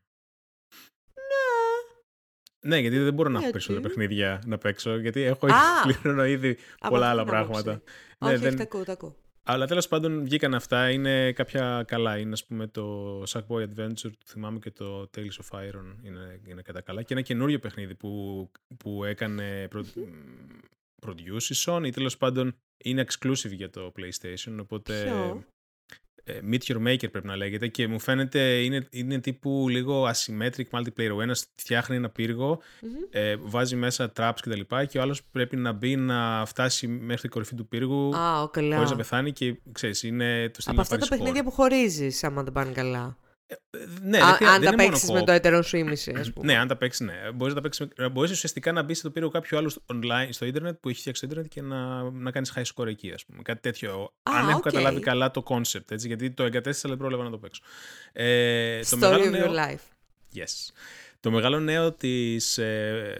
Ναι, 2.66 2.78
γιατί 2.80 2.98
δεν 2.98 3.14
μπορώ 3.14 3.30
να 3.30 3.34
έχω 3.40 3.44
Γιατί; 3.44 3.52
περισσότερα 3.52 3.88
παιχνίδια 3.88 4.42
να 4.46 4.58
παίξω, 4.58 4.98
γιατί 4.98 5.22
έχω 5.22 5.46
Α! 5.48 5.52
πληρώνω 6.02 6.26
ήδη 6.26 6.58
Από 6.80 6.94
πολλά 6.94 7.10
αυτή 7.10 7.20
άλλα 7.20 7.24
την 7.30 7.36
άποψη. 7.38 7.64
πράγματα. 7.64 7.84
Όχι, 8.20 8.32
Ναι, 8.32 8.34
όχι, 8.34 8.44
δεν- 8.44 8.56
τα 8.58 8.64
ακούω, 8.64 8.84
τα 8.84 8.92
ακούω. 8.92 9.16
Αλλά 9.48 9.68
τέλος 9.68 9.88
πάντων 9.88 10.24
βγήκαν 10.24 10.54
αυτά. 10.54 10.90
Είναι 10.90 11.32
κάποια 11.32 11.84
καλά. 11.88 12.18
Είναι 12.18 12.32
ας 12.32 12.46
πούμε 12.46 12.68
το 12.68 13.22
Sackboy 13.28 13.62
Adventure, 13.68 14.12
θυμάμαι 14.26 14.60
και 14.60 14.72
το 14.72 15.10
Tales 15.18 15.20
of 15.52 15.60
Iron 15.60 15.96
είναι, 16.04 16.40
είναι 16.48 16.62
κατά 16.62 16.82
καλά. 16.82 17.02
Και 17.02 17.14
ένα 17.14 17.22
καινούριο 17.22 17.60
παιχνίδι 17.60 17.96
που, 17.96 18.52
που 18.78 19.04
έκανε 19.04 19.68
προ, 19.70 19.86
produce 21.06 21.44
η 21.50 21.56
Sony. 21.66 21.90
Τέλος 21.94 22.18
πάντων 22.18 22.56
είναι 22.84 23.06
exclusive 23.08 23.52
για 23.52 23.70
το 23.70 23.92
PlayStation. 24.00 24.58
Οπότε. 24.60 25.04
Ποιο; 25.04 25.44
Ε, 26.28 26.40
Meet 26.52 26.72
Your 26.72 26.88
Maker 26.88 27.12
πρέπει 27.12 27.28
να 27.28 27.36
λέγεται 27.36 27.68
και 27.68 27.88
μου 27.88 28.00
φαίνεται 28.00 28.40
είναι, 28.64 28.88
είναι 28.90 29.20
τύπου 29.20 29.66
λίγο 29.70 30.10
asymmetric 30.10 30.80
multiplayer. 30.80 31.16
Ο 31.16 31.22
ένας 31.22 31.46
φτιάχνει 31.56 31.96
ένα 31.96 32.10
πύργο, 32.10 32.60
Μμμ. 32.82 32.90
ε, 33.10 33.36
βάζει 33.36 33.76
μέσα 33.76 34.12
traps 34.18 34.34
κτλ. 34.42 34.50
Και, 34.50 34.50
τα 34.50 34.56
λοιπά 34.56 34.86
και 34.86 34.98
ο 34.98 35.02
άλλος 35.02 35.24
πρέπει 35.24 35.56
να 35.56 35.72
μπει 35.72 35.96
να 35.96 36.46
φτάσει 36.46 36.88
μέχρι 36.88 37.22
την 37.22 37.30
κορυφή 37.30 37.56
του 37.56 37.68
πύργου 37.68 38.16
Α, 38.16 38.42
ο 38.42 38.48
καλά. 38.48 38.76
χωρίς 38.76 38.92
να 38.92 38.98
πεθάνει 38.98 39.32
και 39.32 39.56
ξέρεις, 39.72 40.04
είναι 40.04 40.50
το 40.50 40.62
στυλ 40.62 40.66
Από 40.68 40.76
να 40.76 40.82
αυτά 40.82 40.96
πάρεις 40.96 41.10
τα 41.10 41.16
παιχνίδια 41.16 41.44
που 41.44 41.52
χωρίζεις, 41.52 42.24
άμα 42.24 42.44
δεν 42.44 42.54
πάνε 42.54 42.72
καλά. 42.72 43.18
Ναι, 44.02 44.18
Α, 44.22 44.26
δεν, 44.26 44.34
χρεια- 44.36 44.50
αν 44.52 44.62
δεν 44.62 44.76
τα 44.76 44.84
είναι 44.84 44.92
παίξεις 44.92 45.04
μόνο 45.08 45.14
με 45.14 45.22
co-op. 45.22 45.26
το 45.26 45.32
έτερο 45.32 45.62
σου 45.62 45.78
ήμισυ, 45.78 46.12
α 46.12 46.26
πούμε. 46.34 46.46
Ναι, 46.54 46.58
αν 46.60 46.68
τα 46.68 46.76
παίξεις, 46.76 47.06
ναι. 47.06 47.14
Μπορείς 47.36 47.54
να 47.54 47.62
τα 47.62 47.70
παίξεις, 47.70 47.88
με- 47.98 48.10
μπορείς 48.10 48.32
ουσιαστικά 48.32 48.72
να 48.72 48.84
μπεις 48.84 48.98
στο 48.98 49.10
πύργο 49.12 49.30
κάποιου 49.30 49.58
άλλου 49.58 49.72
online, 49.94 50.28
στο 50.30 50.46
ίντερνετ 50.46 50.76
που 50.80 50.90
έχει 50.90 51.00
φτιάξει 51.00 51.22
το 51.22 51.28
ίντερνετ 51.28 51.52
και 51.52 51.62
να, 51.62 52.10
να 52.12 52.32
κάνεις 52.32 52.54
high 52.56 52.64
score 52.76 52.88
εκεί, 52.88 53.12
ας 53.12 53.26
πούμε. 53.26 53.42
Κάτι 53.42 53.62
τέτοιο. 53.62 54.14
Α, 54.24 54.32
αν 54.40 54.50
έχω 54.50 54.58
οκ. 54.58 54.64
καταλάβει 54.64 55.00
καλά 55.00 55.32
το 55.32 55.44
concept, 55.48 55.92
έτσι, 55.92 56.08
γιατί 56.08 56.32
το 56.32 56.44
εγκατέστησα, 56.44 56.88
αλλά 56.88 56.96
δεν 56.98 57.08
πρόλαβα 57.08 57.24
να 57.30 57.30
το 57.30 57.38
παίξω. 57.38 57.62
Ε, 58.14 58.80
το 58.80 58.88
Story 58.98 59.00
μεγάλο 59.00 59.24
of 59.26 59.30
νέο, 59.30 59.52
your 59.52 59.56
life. 59.56 59.84
Yes. 60.36 60.72
Το 61.20 61.32
μεγάλο 61.32 61.60
νέο 61.60 61.92
της, 61.94 62.58
ε, 62.58 63.16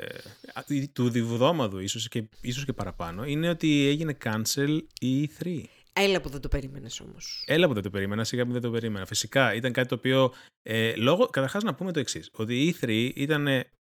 α, 0.54 0.64
του 0.94 1.10
διβδόμαδου, 1.10 1.80
ίσως 1.80 2.08
και, 2.08 2.24
ίσως 2.42 2.66
και 2.66 2.74
παραπάνω, 2.74 3.26
είναι 3.26 3.50
ότι 3.50 3.88
έγινε 3.88 4.18
cancel 4.24 4.80
η 5.00 5.30
E3. 5.40 5.64
Έλα 6.00 6.22
που 6.22 6.30
δεν 6.30 6.42
το 6.42 6.48
περίμενες 6.48 7.00
όμως. 7.00 7.44
Έλα 7.48 7.68
που 7.68 7.74
δεν 7.74 7.84
το 7.84 7.90
περίμενα, 7.90 8.24
σιγά 8.24 8.46
που 8.46 8.52
δεν 8.52 8.62
το 8.62 8.72
περίμενα. 8.72 9.06
Φυσικά 9.06 9.54
ήταν 9.54 9.72
κάτι 9.72 9.88
το 9.88 9.96
οποίο. 9.96 10.34
Ε, 10.62 10.96
λόγω, 10.96 11.26
καταρχάς 11.26 11.64
να 11.64 11.76
πούμε 11.76 11.92
το 11.92 12.00
εξής. 12.00 12.30
Ότι 12.34 12.66
η 12.68 12.76
E3 12.82 13.12
ήταν 13.16 13.48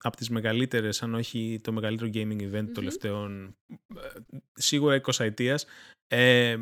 από 0.04 0.18
τις 0.18 0.30
μεγαλύτερες, 0.30 1.04
αν 1.04 1.14
όχι 1.14 1.60
το 1.64 1.72
μεγαλύτερο 1.72 2.10
gaming 2.14 2.41
event 2.41 2.52
των 2.52 2.74
τελευταίων 2.74 3.56
ε, 3.95 4.08
σίγουρα 4.54 5.02
20 5.04 5.20
ετίας. 5.26 5.66
Ε, 6.08 6.58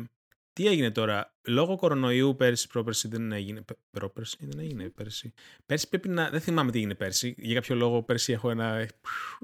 τι 0.52 0.66
έγινε 0.66 0.90
τώρα, 0.90 1.34
λόγω 1.46 1.76
κορονοϊού 1.76 2.36
πέρσι, 2.36 2.68
πρόπερσι 2.68 3.08
δεν 3.08 3.32
έγινε. 3.32 3.60
πε- 3.60 3.76
Πρόπερσι 3.90 4.36
δεν 4.40 4.58
έγινε 4.58 4.88
πέρσι. 4.88 5.32
Πέρσι 5.66 5.88
πρέπει 5.88 6.08
να. 6.08 6.30
Δεν 6.30 6.40
θυμάμαι 6.40 6.70
τι 6.70 6.78
έγινε 6.78 6.94
πέρσι. 6.94 7.34
Για 7.38 7.54
κάποιο 7.54 7.74
λόγο 7.74 8.02
πέρσι 8.02 8.32
έχω 8.32 8.50
ένα. 8.50 8.88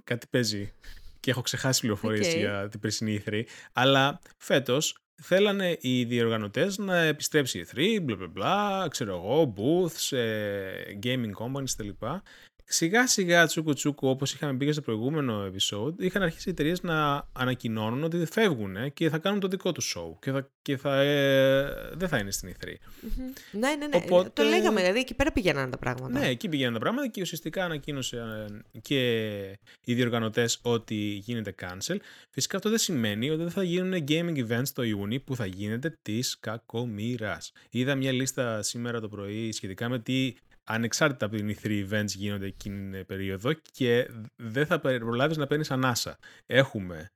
κάτι 0.04 0.26
παίζει 0.30 0.72
και 1.20 1.30
έχω 1.30 1.40
ξεχάσει 1.40 1.80
πληροφορίες 1.80 2.28
Οκ. 2.32 2.36
για 2.38 2.68
την 2.68 2.80
περσινή 2.80 3.22
E3. 3.26 3.42
Αλλά 3.72 4.20
φέτος 4.38 4.96
θέλανε 5.14 5.76
οι 5.80 6.04
διοργανωτές 6.04 6.78
να 6.78 6.96
επιστρέψει 6.96 7.58
η 7.58 7.66
E3, 7.70 7.98
μπλα 8.02 8.16
μπλα 8.16 8.26
μπλα, 8.26 8.88
ξέρω 8.88 9.14
εγώ, 9.16 9.54
booths, 9.56 10.16
ε, 10.16 10.98
gaming 11.02 11.32
companies 11.44 11.70
κτλ. 11.76 11.88
Σιγά 12.72 13.06
σιγά 13.06 13.46
τσούκου 13.46 13.72
τσούκου 13.72 14.08
όπως 14.08 14.32
είχαμε 14.32 14.56
πει 14.56 14.64
και 14.64 14.72
στο 14.72 14.80
προηγούμενο 14.80 15.46
episode 15.46 15.94
είχαν 15.98 16.22
αρχίσει 16.22 16.48
οι 16.48 16.52
εταιρείες 16.52 16.82
να 16.82 17.28
ανακοινώνουν 17.32 18.04
ότι 18.04 18.26
φεύγουν 18.30 18.92
και 18.92 19.08
θα 19.08 19.18
κάνουν 19.18 19.40
το 19.40 19.48
δικό 19.48 19.72
τους 19.72 19.96
show 19.96 20.18
και, 20.20 20.30
θα, 20.30 20.50
και 20.62 20.76
θα, 20.76 21.00
ε, 21.00 21.90
δεν 21.94 22.08
θα 22.08 22.18
είναι 22.18 22.30
στην 22.30 22.52
E3. 22.52 22.66
Ναι, 23.52 23.68
ναι, 23.68 23.86
ναι. 23.86 23.96
Οπότε- 23.96 24.34
Το 24.34 24.42
λέγαμε, 24.42 24.80
δηλαδή 24.80 24.98
εκεί 24.98 25.14
πέρα 25.14 25.32
πηγαίνανε 25.32 25.70
τα 25.70 25.78
πράγματα. 25.78 26.18
Ναι, 26.18 26.26
εκεί 26.28 26.48
πηγαίνουν 26.48 26.72
τα 26.72 26.78
πράγματα 26.78 27.08
και 27.08 27.20
ουσιαστικά 27.20 27.64
ανακοίνωσε 27.64 28.46
ε, 28.72 28.78
και 28.78 29.40
οι 29.84 29.94
διοργανωτές 29.94 30.58
ότι 30.62 30.94
γίνεται 30.94 31.54
cancel. 31.62 31.96
Φυσικά 32.30 32.56
αυτό 32.56 32.68
δεν 32.68 32.78
σημαίνει 32.78 33.30
ότι 33.30 33.42
δεν 33.42 33.50
θα 33.50 33.62
γίνουν 33.62 34.04
gaming 34.08 34.48
events 34.48 34.68
το 34.74 34.82
Ιούνι 34.82 35.20
που 35.20 35.36
θα 35.36 35.46
γίνεται 35.46 35.98
της 36.02 36.38
κακομοίρας. 36.40 37.52
Είδα 37.70 37.94
μια 37.94 38.12
λίστα 38.12 38.62
σήμερα 38.62 39.00
το 39.00 39.08
πρωί 39.08 39.52
σχετικά 39.52 39.88
με 39.88 39.98
τι 39.98 40.34
ανεξάρτητα 40.64 41.26
από 41.26 41.36
την 41.36 41.56
E3 41.56 41.88
events 41.88 42.06
γίνονται 42.06 42.46
εκείνη 42.46 42.90
την 42.90 43.06
περίοδο 43.06 43.52
και 43.72 44.10
δεν 44.36 44.66
θα 44.66 44.80
προλάβεις 44.80 45.36
να 45.36 45.46
παίρνεις 45.46 45.70
ανάσα. 45.70 46.18
Έχουμε 46.46 47.10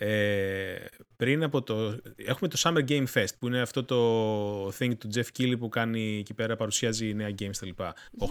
ε, 0.00 0.84
πριν 1.16 1.42
από 1.42 1.62
το. 1.62 1.98
Έχουμε 2.16 2.48
το 2.48 2.56
Summer 2.58 2.88
Game 2.88 3.06
Fest 3.14 3.34
που 3.38 3.46
είναι 3.46 3.60
αυτό 3.60 3.84
το 3.84 4.68
thing 4.68 4.96
του 4.98 5.08
Jeff 5.14 5.24
Keighley 5.38 5.58
που 5.58 5.68
κάνει 5.68 6.18
εκεί 6.18 6.34
πέρα, 6.34 6.56
παρουσιάζει 6.56 7.14
νέα 7.14 7.34
games 7.38 7.56
κτλ. 7.58 7.82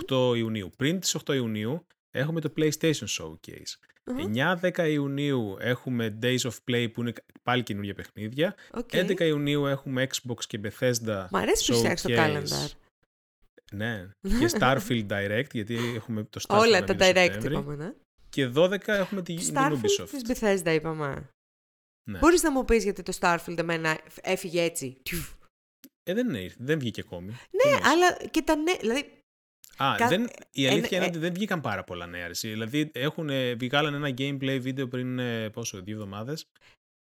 8 0.07 0.37
Ιουνίου. 0.37 0.71
Πριν 0.77 0.99
τις 0.99 1.17
8 1.25 1.33
Ιουνίου 1.33 1.87
έχουμε 2.11 2.41
το 2.41 2.53
PlayStation 2.57 3.07
Showcase. 3.19 3.73
Μμμ. 4.05 4.33
9-10 4.61 4.89
Ιουνίου 4.89 5.57
έχουμε 5.59 6.17
Days 6.21 6.39
of 6.39 6.53
Play 6.71 6.87
που 6.93 7.01
είναι 7.01 7.13
πάλι 7.43 7.63
καινούργια 7.63 7.93
παιχνίδια. 7.93 8.55
Οκ. 8.71 8.89
11 8.91 9.19
Ιουνίου 9.19 9.65
έχουμε 9.65 10.07
Xbox 10.13 10.43
και 10.47 10.59
Bethesda. 10.63 11.25
Μ' 11.31 11.35
αρέσει 11.35 11.71
που 11.71 11.77
φτιάξει 11.77 12.07
το 12.07 12.13
Showcase. 12.13 12.17
calendar. 12.17 12.71
Ναι. 13.71 14.09
και 14.39 14.49
Starfield 14.59 15.07
Direct, 15.07 15.51
γιατί 15.51 15.75
έχουμε 15.95 16.23
το 16.23 16.41
Starfield 16.47 16.59
Όλα 16.59 16.79
να 16.79 16.85
τα 16.85 16.93
βγει 16.93 17.03
το 17.13 17.19
direct 17.19 17.23
Σεπτέμβρη. 17.31 17.53
είπαμε, 17.53 17.75
ναι. 17.75 17.93
Και 18.29 18.51
12 18.55 18.87
έχουμε 18.87 19.21
τη, 19.21 19.33
Το 19.35 19.41
την 19.41 19.53
Starfield 19.55 20.01
Ubisoft. 20.01 20.09
της 20.09 20.21
Bethesda 20.41 20.73
είπαμε. 20.73 21.29
Ναι. 22.09 22.19
Μπορείς 22.19 22.43
να 22.43 22.51
μου 22.51 22.65
πεις 22.65 22.83
γιατί 22.83 23.03
το 23.03 23.17
Starfield 23.19 23.57
εμένα 23.57 23.99
έφυγε 24.21 24.61
έτσι; 24.61 24.97
Τιουφ. 25.03 25.31
Ε, 26.03 26.13
δεν, 26.13 26.29
είναι, 26.29 26.53
δεν 26.57 26.79
βγήκε 26.79 27.01
ακόμη. 27.01 27.27
Ναι, 27.27 27.35
Τι 27.61 27.67
εννοείς; 27.69 27.85
αλλά 27.85 28.17
και 28.31 28.41
τα 28.41 28.55
νέα. 28.55 28.75
Δηλαδή, 28.79 29.11
Α, 29.77 29.95
κα- 29.97 30.07
δεν, 30.07 30.29
η 30.51 30.67
αλήθεια 30.67 30.89
ε, 30.91 30.95
είναι 30.95 31.05
ε, 31.05 31.09
ότι 31.09 31.17
δεν 31.19 31.33
βγήκαν 31.33 31.61
πάρα 31.61 31.83
πολλά 31.83 32.05
νέα. 32.07 32.27
Ρε. 32.27 32.33
Δηλαδή 32.41 32.91
έχουν, 32.93 33.29
ε, 33.29 33.53
βγάλαν 33.55 33.93
ένα 33.93 34.09
gameplay 34.17 34.57
βίντεο 34.61 34.87
πριν 34.87 35.19
ε, 35.19 35.49
πόσο, 35.49 35.81
δύο 35.81 35.93
εβδομάδες. 35.93 36.45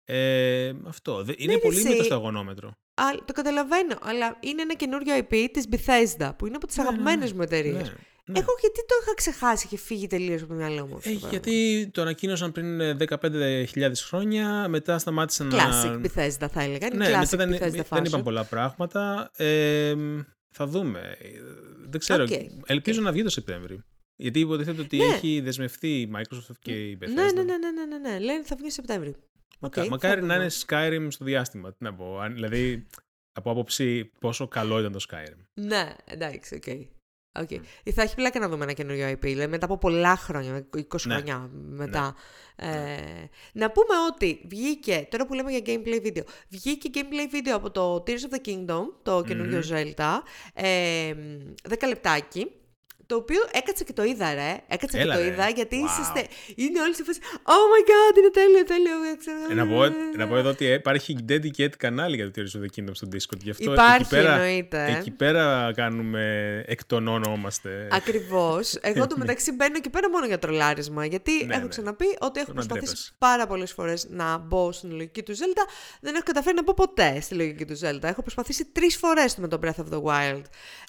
Ε, 0.05 0.73
αυτό. 0.85 1.23
Δε- 1.23 1.33
Είναι 1.37 1.53
Ναι, 1.53 1.59
πολύ 1.59 1.77
εσύ. 1.77 1.87
με 1.89 1.95
το 1.95 2.03
σταγονόμετρο. 2.03 2.71
Α, 3.03 3.23
το 3.25 3.33
καταλαβαίνω, 3.33 3.95
αλλά 4.01 4.37
είναι 4.39 4.61
ένα 4.61 4.73
καινούριο 4.73 5.17
IP 5.17 5.47
της 5.51 5.65
Bethesda, 5.71 6.31
που 6.37 6.45
είναι 6.45 6.55
από 6.55 6.67
τις 6.67 6.77
Ναι, 6.77 6.83
ναι, 6.83 6.89
αγαπημένες 6.89 7.29
ναι. 7.29 7.35
μου 7.35 7.41
εταιρείες. 7.41 7.73
Ναι, 7.73 7.93
ναι. 8.25 8.39
Εγώ 8.39 8.49
γιατί 8.61 8.79
το 8.87 8.95
είχα 9.01 9.13
ξεχάσει 9.15 9.67
και 9.67 9.77
φύγει 9.77 10.07
τελείως 10.07 10.41
από 10.41 10.49
το 10.49 10.55
μυαλό 10.57 10.87
μου. 10.87 10.95
αυτό 10.95 11.09
Ε, 11.09 11.13
το 11.13 11.19
πράγμα. 11.19 11.39
γιατί 11.41 11.87
το 11.93 12.01
ανακοίνωσαν 12.01 12.51
πριν 12.51 12.79
ε, 12.81 12.97
15.000 13.21 13.91
χρόνια, 14.07 14.67
μετά 14.67 14.97
σταμάτησαν 14.99 15.51
Classic 15.53 15.99
να... 15.99 16.01
Bethesda 16.03 16.47
θα 16.51 16.61
έλεγα. 16.61 16.87
Είναι 16.93 16.95
Ναι, 17.07 17.13
classic 17.15 17.19
μετά 17.19 17.37
δεν, 17.37 17.49
Bethesda 17.53 17.71
δεν 17.71 17.85
fashion. 17.89 18.05
είπαν 18.07 18.23
πολλά 18.23 18.43
πράγματα. 18.43 19.31
Ε, 19.35 19.93
θα 20.51 20.65
δούμε. 20.67 20.99
Ε, 20.99 21.27
Δεν 21.89 21.99
ξέρω. 21.99 22.23
Οκ, 22.23 22.29
Ελπίζω 22.65 23.01
να 23.01 23.11
βγει 23.11 23.23
το 23.23 23.29
Σεπτέμβρη. 23.29 23.83
Γιατί 24.15 24.39
υποτίθεται 24.39 24.81
ότι 24.81 24.97
Ναι. 24.97 25.03
έχει 25.03 25.39
δεσμευτεί 25.39 25.87
η 25.87 26.11
Microsoft 26.15 26.55
και 26.61 26.71
η 26.89 26.97
Bethesda. 27.01 27.07
Ναι, 27.13 27.23
ναι, 27.23 27.31
ναι, 27.31 27.43
ναι, 27.57 27.71
ναι, 27.71 27.85
ναι, 27.97 28.09
ναι. 28.09 28.19
Λένε 28.19 28.43
θα 28.43 28.55
βγει 28.59 28.69
Σεπτέμβρη. 28.69 29.15
Μακα- 29.59 29.81
Οκ, 29.83 29.89
μακάρι 29.89 30.19
θα 30.21 30.25
να 30.25 30.33
δούμε. 30.33 30.43
είναι 30.45 30.51
Skyrim 30.67 31.07
στο 31.11 31.25
διάστημα. 31.25 31.69
Τι 31.69 31.83
να 31.83 31.93
πω. 31.93 32.19
Αν- 32.19 32.33
δηλαδή, 32.33 32.87
από 33.39 33.51
άποψη 33.51 34.11
πόσο 34.19 34.47
καλό 34.47 34.79
ήταν 34.79 34.91
το 34.91 35.05
Skyrim. 35.09 35.37
Ναι, 35.53 35.95
εντάξει, 36.05 36.55
οκ. 36.55 36.63
Okay. 37.39 37.59
Θα 37.93 38.01
έχει 38.01 38.15
πλάκα 38.15 38.39
να 38.39 38.47
δούμε 38.49 38.63
ένα 38.63 38.73
καινούριο 38.73 39.09
IP, 39.09 39.21
δηλαδή 39.21 39.47
μετά 39.51 39.65
από 39.65 39.77
πολλά 39.77 40.15
χρόνια, 40.15 40.67
20 40.75 41.07
Ναι. 41.07 41.13
χρόνια 41.13 41.49
μετά. 41.53 42.15
Ε, 42.55 42.67
να 43.53 43.71
πούμε 43.71 43.95
ότι 44.13 44.41
βγήκε, 44.49 45.07
τώρα 45.11 45.25
που 45.25 45.33
λέμε 45.33 45.51
για 45.51 45.61
gameplay 45.65 46.05
video, 46.07 46.23
βγήκε 46.49 46.89
gameplay 46.93 47.35
video 47.35 47.49
από 47.53 47.71
το 47.71 47.95
Tears 48.07 48.09
of 48.09 48.35
the 48.35 48.47
Kingdom, 48.49 48.83
το 49.03 49.23
καινούριο 49.27 49.61
Zelda, 49.69 50.19
ε, 50.53 51.13
10 51.69 51.87
λεπτάκι, 51.87 52.51
το 53.11 53.15
οποίο 53.23 53.41
έκατσα 53.51 53.83
και 53.83 53.93
το 53.93 54.03
είδα, 54.03 54.33
ρε. 54.33 54.51
Έκατσα 54.67 54.97
Έλα, 54.99 55.13
και 55.15 55.19
το 55.21 55.25
ρε. 55.27 55.31
είδα, 55.33 55.49
γιατί 55.49 55.75
Wow. 55.81 55.85
είσαστε, 55.89 56.21
είναι 56.55 56.81
όλοι 56.81 56.95
σε 56.95 57.03
φάση, 57.03 57.19
oh 57.53 57.65
my 57.73 57.81
god, 57.91 58.13
είναι 58.19 58.29
τέλειο, 58.39 58.63
τέλειο. 58.63 58.95
ξέρω, 59.19 59.37
Ε, 59.51 59.53
να, 59.53 59.65
πω, 59.67 59.79
να 60.17 60.27
πω 60.27 60.35
εδώ 60.37 60.49
ότι 60.49 60.65
υπάρχει 60.65 61.15
dedicated 61.29 61.75
κανάλι 61.77 62.15
για 62.15 62.31
το 62.31 62.41
Tears 62.41 62.57
of 62.57 62.61
the 62.65 62.69
Kingdom 62.75 62.91
στο 62.93 63.07
Discord. 63.13 63.41
Γι' 63.43 63.49
αυτό 63.49 63.71
Υπάρχει, 63.71 64.01
εκεί 64.01 64.09
πέρα, 64.09 64.33
εννοείται. 64.33 64.95
εκεί 64.99 65.11
πέρα 65.11 65.71
κάνουμε, 65.75 66.23
εκτονώνομαστε. 66.67 67.87
Ακριβώς. 67.91 68.75
Εγώ 68.81 69.07
το 69.07 69.17
μεταξύ 69.23 69.51
μπαίνω 69.51 69.73
εκεί 69.77 69.89
πέρα 69.89 70.09
μόνο 70.09 70.25
για 70.25 70.39
τρολάρισμα. 70.39 71.05
Γιατί 71.05 71.31
Ναι, 71.45 71.53
έχω 71.53 71.61
ναι. 71.63 71.67
ξαναπεί 71.67 72.05
ότι 72.19 72.39
έχω 72.39 72.47
να 72.49 72.53
προσπαθήσει 72.53 72.85
ντρέπεσαι. 72.91 73.11
πάρα 73.17 73.47
πολλές 73.47 73.71
φορές 73.71 74.07
να 74.09 74.37
μπω 74.37 74.71
στην 74.71 74.91
λογική 74.91 75.23
του 75.23 75.33
Zelda. 75.37 75.63
Δεν 76.01 76.13
έχω 76.15 76.23
καταφέρει 76.25 76.55
να 76.55 76.63
μπω 76.63 76.73
ποτέ 76.73 77.19
στη 77.21 77.35
λογική 77.35 77.65
του 77.65 77.77
Zelda. 77.79 78.03
Έχω 78.03 78.21
προσπαθήσει 78.21 78.65
τρεις 78.71 78.97
φορές 78.97 79.35
με 79.35 79.47
το 79.47 79.59
Breath 79.63 79.81
of 79.83 79.93
the 79.93 80.01
Wild. 80.01 80.41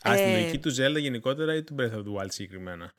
Α, 0.08 0.16
στην 0.16 0.28
Ε, 0.28 0.32
λογική 0.40 0.58
του 0.58 0.70
Zelda 0.70 1.00
γενικότερα 1.00 1.54
ή 1.54 1.62
του 1.62 1.74
Breath 1.78 1.94
of 1.94 1.98
the 1.98 2.11
Wild 2.11 2.11
συγκεκριμένα. 2.28 2.92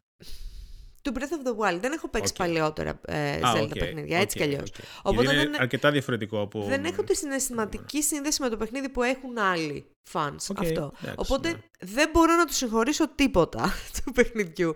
του 1.01 1.11
Breath 1.16 1.22
of 1.22 1.47
the 1.47 1.55
Wild. 1.76 1.80
Δεν 1.80 1.91
έχω 1.91 2.07
παίξει 2.09 2.34
Okay. 2.36 2.38
παλαιότερα 2.38 2.99
ε, 3.05 3.32
Α, 3.36 3.53
Zelda 3.55 3.61
οκ, 3.61 3.78
παιχνίδια, 3.78 4.18
έτσι 4.20 4.38
οκ, 4.38 4.43
κι 4.43 4.49
αλλιώς. 4.53 4.70
οκ. 4.70 4.76
Οπότε 5.03 5.22
Γιατί 5.24 5.36
είναι 5.41 5.49
δεν, 5.51 5.61
αρκετά 5.61 5.91
διαφορετικό 5.91 6.41
από... 6.41 6.64
δεν 6.64 6.86
έχω 6.86 7.03
τη 7.03 7.16
συναισθηματική 7.16 8.03
σύνδεση 8.03 8.41
με 8.41 8.49
το 8.49 8.57
παιχνίδι 8.57 8.89
που 8.89 9.03
έχουν 9.03 9.38
άλλοι 9.38 9.86
fans. 10.14 10.36
Οκ, 10.49 10.59
αυτό. 10.59 10.91
εντάξει, 11.01 11.16
Οπότε 11.16 11.49
ναι. 11.51 11.57
δεν 11.80 12.09
μπορώ 12.14 12.36
να 12.36 12.45
του 12.45 12.53
συγχωρήσω 12.53 13.07
τίποτα 13.16 13.74
του 14.05 14.11
παιχνιδιού. 14.11 14.76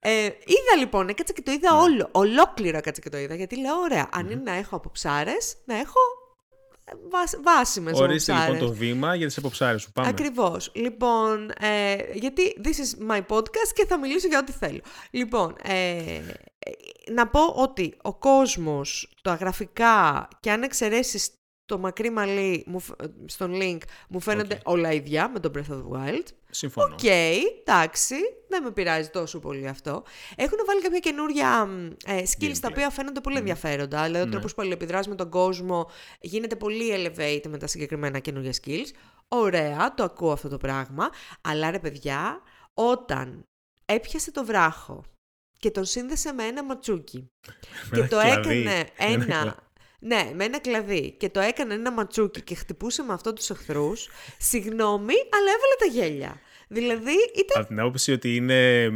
Ε, 0.00 0.22
είδα 0.24 0.76
λοιπόν, 0.78 1.08
έκατσα 1.08 1.32
και 1.32 1.42
το 1.42 1.52
είδα 1.52 1.72
Ναι. 1.74 1.80
όλο. 1.80 2.08
Ολόκληρο 2.12 2.76
έκατσα 2.76 3.00
και 3.00 3.08
το 3.08 3.18
είδα. 3.18 3.34
Γιατί 3.34 3.60
λέω, 3.60 3.76
ωραία, 3.76 4.08
αν 4.12 4.30
είναι 4.30 4.42
να 4.44 4.52
έχω 4.52 4.76
αποψάρες, 4.76 5.56
να 5.64 5.74
έχω 5.78 5.98
ε, 6.90 6.96
βάσ, 7.10 7.40
βάσιμες 7.42 7.98
Ορίστε 7.98 8.32
λοιπόν 8.32 8.58
το 8.58 8.72
βήμα 8.72 9.14
για 9.14 9.26
τις 9.26 9.36
αποψάρες 9.36 9.82
σου. 9.82 9.92
Πάμε. 9.92 10.08
Ακριβώς. 10.08 10.70
Λοιπόν, 10.74 11.50
ε, 11.60 11.96
γιατί 12.14 12.60
this 12.64 12.68
is 12.68 13.12
my 13.12 13.18
podcast 13.18 13.72
και 13.74 13.86
θα 13.86 13.98
μιλήσω 13.98 14.28
για 14.28 14.38
ό,τι 14.38 14.52
θέλω. 14.52 14.80
Λοιπόν, 15.10 15.56
ε, 15.62 15.74
ε, 16.58 17.12
να 17.12 17.26
πω 17.28 17.40
ότι 17.46 17.96
ο 18.02 18.14
κόσμος, 18.14 19.14
τα 19.22 19.34
γραφικά 19.34 20.28
και 20.40 20.50
αν 20.50 20.62
εξαιρέσεις 20.62 21.30
το 21.70 21.78
μακρύ 21.78 22.10
μαλλί 22.10 22.64
μου 22.66 22.80
φ- 22.80 22.90
στον 23.26 23.52
Link 23.62 23.78
μου 24.08 24.20
φαίνονται 24.20 24.54
Οκ. 24.64 24.72
όλα 24.72 24.92
ίδια 24.92 25.28
με 25.30 25.40
τον 25.40 25.52
Breath 25.54 25.72
of 25.72 25.76
the 25.76 25.88
Wild. 25.98 26.24
Συμφωνώ. 26.50 26.94
Οκ, 26.94 27.04
εντάξει, 27.04 28.14
δεν 28.48 28.62
με 28.62 28.70
πειράζει 28.70 29.08
τόσο 29.08 29.38
πολύ 29.38 29.68
αυτό. 29.68 30.02
Έχουν 30.36 30.58
βάλει 30.66 30.82
κάποια 30.82 30.98
καινούρια 30.98 31.64
μ, 31.66 31.86
ε, 32.06 32.22
skills 32.22 32.58
τα 32.60 32.68
Gameplay. 32.68 32.70
οποία 32.70 32.90
φαίνονται 32.90 33.20
πολύ 33.20 33.36
ενδιαφέροντα. 33.38 34.02
Δηλαδή, 34.04 34.22
ο 34.22 34.24
Ναι. 34.24 34.30
τρόπος 34.30 34.54
που 34.54 34.60
αλληλεπιδράς 34.62 35.08
με 35.08 35.14
τον 35.14 35.30
κόσμο 35.30 35.90
γίνεται 36.20 36.56
πολύ 36.56 36.92
elevate 36.94 37.44
με 37.48 37.58
τα 37.58 37.66
συγκεκριμένα 37.66 38.18
καινούργια 38.18 38.52
skills. 38.64 38.88
Ωραία, 39.28 39.94
το 39.94 40.02
ακούω 40.02 40.32
αυτό 40.32 40.48
το 40.48 40.56
πράγμα. 40.56 41.08
Αλλά 41.40 41.70
ρε 41.70 41.78
παιδιά, 41.78 42.40
όταν 42.74 43.44
έπιασε 43.86 44.30
το 44.30 44.44
βράχο 44.44 45.02
και 45.58 45.70
τον 45.70 45.84
σύνδεσε 45.84 46.32
με 46.32 46.44
ένα 46.44 46.64
ματσούκι 46.64 47.30
Με 47.46 47.52
και 47.90 47.98
ένα 48.00 48.08
το 48.08 48.16
κλαδί. 48.20 48.30
έκανε 48.30 48.54
Με 48.62 48.86
ένα 48.96 49.12
ένα. 49.24 49.24
κλα- 49.42 49.68
Ναι, 50.00 50.30
με 50.34 50.44
ένα 50.44 50.58
κλαδί 50.58 51.14
και 51.18 51.28
το 51.28 51.40
έκανε 51.40 51.74
ένα 51.74 51.92
ματσούκι 51.92 52.40
και 52.40 52.54
χτυπούσε 52.54 53.02
με 53.02 53.12
αυτό 53.12 53.32
τους 53.32 53.50
εχθρούς, 53.50 54.08
συγγνώμη, 54.38 55.14
αλλά 55.14 55.50
έβαλε 55.50 55.76
τα 55.78 55.86
γέλια. 55.86 56.40
Δηλαδή 56.68 57.12
ήταν 57.34 57.60
Από 57.60 57.66
την 57.66 57.80
άποψη 57.80 58.12
ότι 58.12 58.36
είναι... 58.36 58.88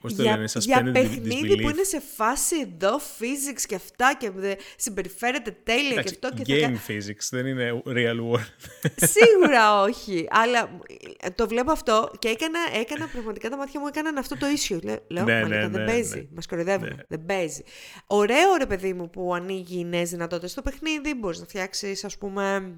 Πώς 0.00 0.14
το 0.14 0.22
για, 0.22 0.36
λένε, 0.36 0.48
για 0.54 0.80
suspended 0.82 0.92
παιχνίδι 0.92 1.48
disbelief. 1.52 1.62
που 1.62 1.68
είναι 1.68 1.82
σε 1.82 2.00
φάση 2.16 2.56
εδώ, 2.60 2.96
physics 2.98 3.60
και 3.66 3.74
αυτά 3.74 4.14
και 4.18 4.30
δε- 4.30 4.54
συμπεριφέρεται 4.76 5.56
τέλεια 5.62 5.90
Εντάξει, 5.90 6.16
και 6.18 6.26
αυτό 6.26 6.42
και 6.42 6.54
game 6.54 6.60
θα... 6.60 6.68
κα- 6.68 6.80
physics, 6.88 7.26
δεν 7.30 7.46
είναι 7.46 7.82
real 7.86 8.32
world. 8.32 8.48
Σίγουρα 8.96 9.80
όχι, 9.82 10.26
αλλά 10.30 10.80
ε, 11.20 11.30
το 11.30 11.48
βλέπω 11.48 11.70
αυτό 11.72 12.10
και 12.18 12.28
έκανα, 12.28 12.58
έκανα 12.80 13.06
πραγματικά 13.08 13.48
τα 13.48 13.56
μάτια 13.56 13.80
μου 13.80 13.86
έκαναν 13.86 14.18
αυτό 14.18 14.36
το 14.36 14.46
issue. 14.46 14.78
Λέ- 14.82 15.00
Λέω, 15.08 15.24
Ναι, 15.24 15.32
μαλάκα, 15.42 15.48
ναι, 15.62 15.68
δεν 15.68 15.80
ναι, 15.80 15.86
παίζει, 15.86 16.16
ναι. 16.18 16.26
μας 16.34 16.46
κοροϊδεύουν, 16.46 16.88
Ναι. 16.88 17.02
δεν 17.08 17.24
παίζει. 17.26 17.62
Ωραίο 18.06 18.54
ρε 18.58 18.66
παιδί 18.66 18.92
μου 18.92 19.10
που 19.10 19.34
ανοίγει 19.34 19.84
νέες 19.84 20.10
δυνατότητες 20.10 20.50
στο 20.50 20.62
παιχνίδι, 20.62 21.14
μπορείς 21.14 21.38
να 21.38 21.44
φτιάξεις 21.46 22.04
ας 22.04 22.18
πούμε 22.18 22.72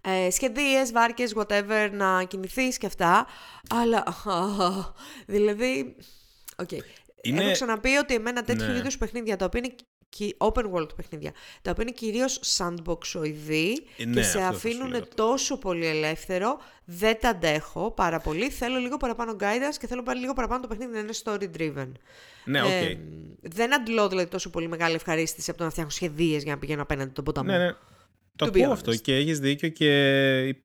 ε, 0.00 0.30
σχεδίες, 0.30 0.92
βάρκες, 0.92 1.32
whatever, 1.36 1.88
να 1.92 2.24
κινηθείς 2.24 2.78
και 2.78 2.86
αυτά, 2.86 3.26
αλλά 3.74 4.04
δηλαδή, 5.26 5.96
οκ. 6.56 6.70
Είναι- 7.22 7.42
Έχω 7.42 7.52
ξαναπεί 7.52 7.96
ότι 7.96 8.14
εμένα 8.14 8.42
τέτοιου 8.42 8.66
Ναι. 8.66 8.78
είδους 8.78 8.98
παιχνίδια, 8.98 9.36
τα 9.36 9.44
οποία 9.44 9.60
είναι 9.64 9.74
κι- 10.08 10.36
open 10.38 10.70
world 10.72 10.96
παιχνίδια, 10.96 11.32
τα 11.62 11.70
οποία 11.70 11.82
είναι 11.82 11.92
κυρίως 11.92 12.40
sandbox 12.58 13.24
οειδή 13.24 13.72
Ε, 13.96 14.02
και 14.02 14.06
ναι, 14.06 14.22
σε 14.22 14.28
αυτό 14.28 14.40
θα 14.40 14.50
σου 14.50 14.56
αφήνουν 14.56 14.88
λέγα. 14.90 15.04
τόσο 15.14 15.58
πολύ 15.58 15.86
ελεύθερο, 15.86 16.58
δεν 16.84 17.18
τα 17.20 17.28
αντέχω 17.28 17.90
πάρα 17.90 18.18
πολύ. 18.20 18.50
Θέλω 18.50 18.78
λίγο 18.78 18.96
παραπάνω 18.96 19.36
guidance 19.40 19.76
και 19.78 19.86
θέλω 19.86 20.02
πάλι 20.02 20.20
λίγο 20.20 20.32
παραπάνω 20.32 20.60
το 20.60 20.68
παιχνίδι 20.68 20.92
να 20.92 20.98
είναι 20.98 21.12
story 21.24 21.48
driven. 21.58 21.92
Ναι, 22.44 22.62
οκ. 22.62 22.68
Ε, 22.70 22.98
δεν 23.40 23.74
αντλώ 23.74 24.08
δηλαδή 24.08 24.28
τόσο 24.28 24.50
πολύ 24.50 24.68
μεγάλη 24.68 24.94
ευχαρίστηση 24.94 25.50
από 25.50 25.58
το 25.58 25.64
να 25.64 25.70
φτιάχνω 25.70 25.90
σχεδίες 25.90 26.42
για 26.42 26.52
να 26.52 26.58
πηγαίνω 26.58 26.82
απέναντι 26.82 27.10
τον 27.10 27.24
ποταμό. 27.24 27.50
Ναι, 27.50 27.58
ναι. 27.58 27.74
Το 28.36 28.46
To 28.46 28.48
be 28.48 28.60
ακούω 28.60 28.72
αυτό 28.72 28.92
honest. 28.92 29.00
και 29.00 29.14
έχεις 29.16 29.38
δίκιο 29.38 29.68
και 29.68 30.46
υ- 30.48 30.62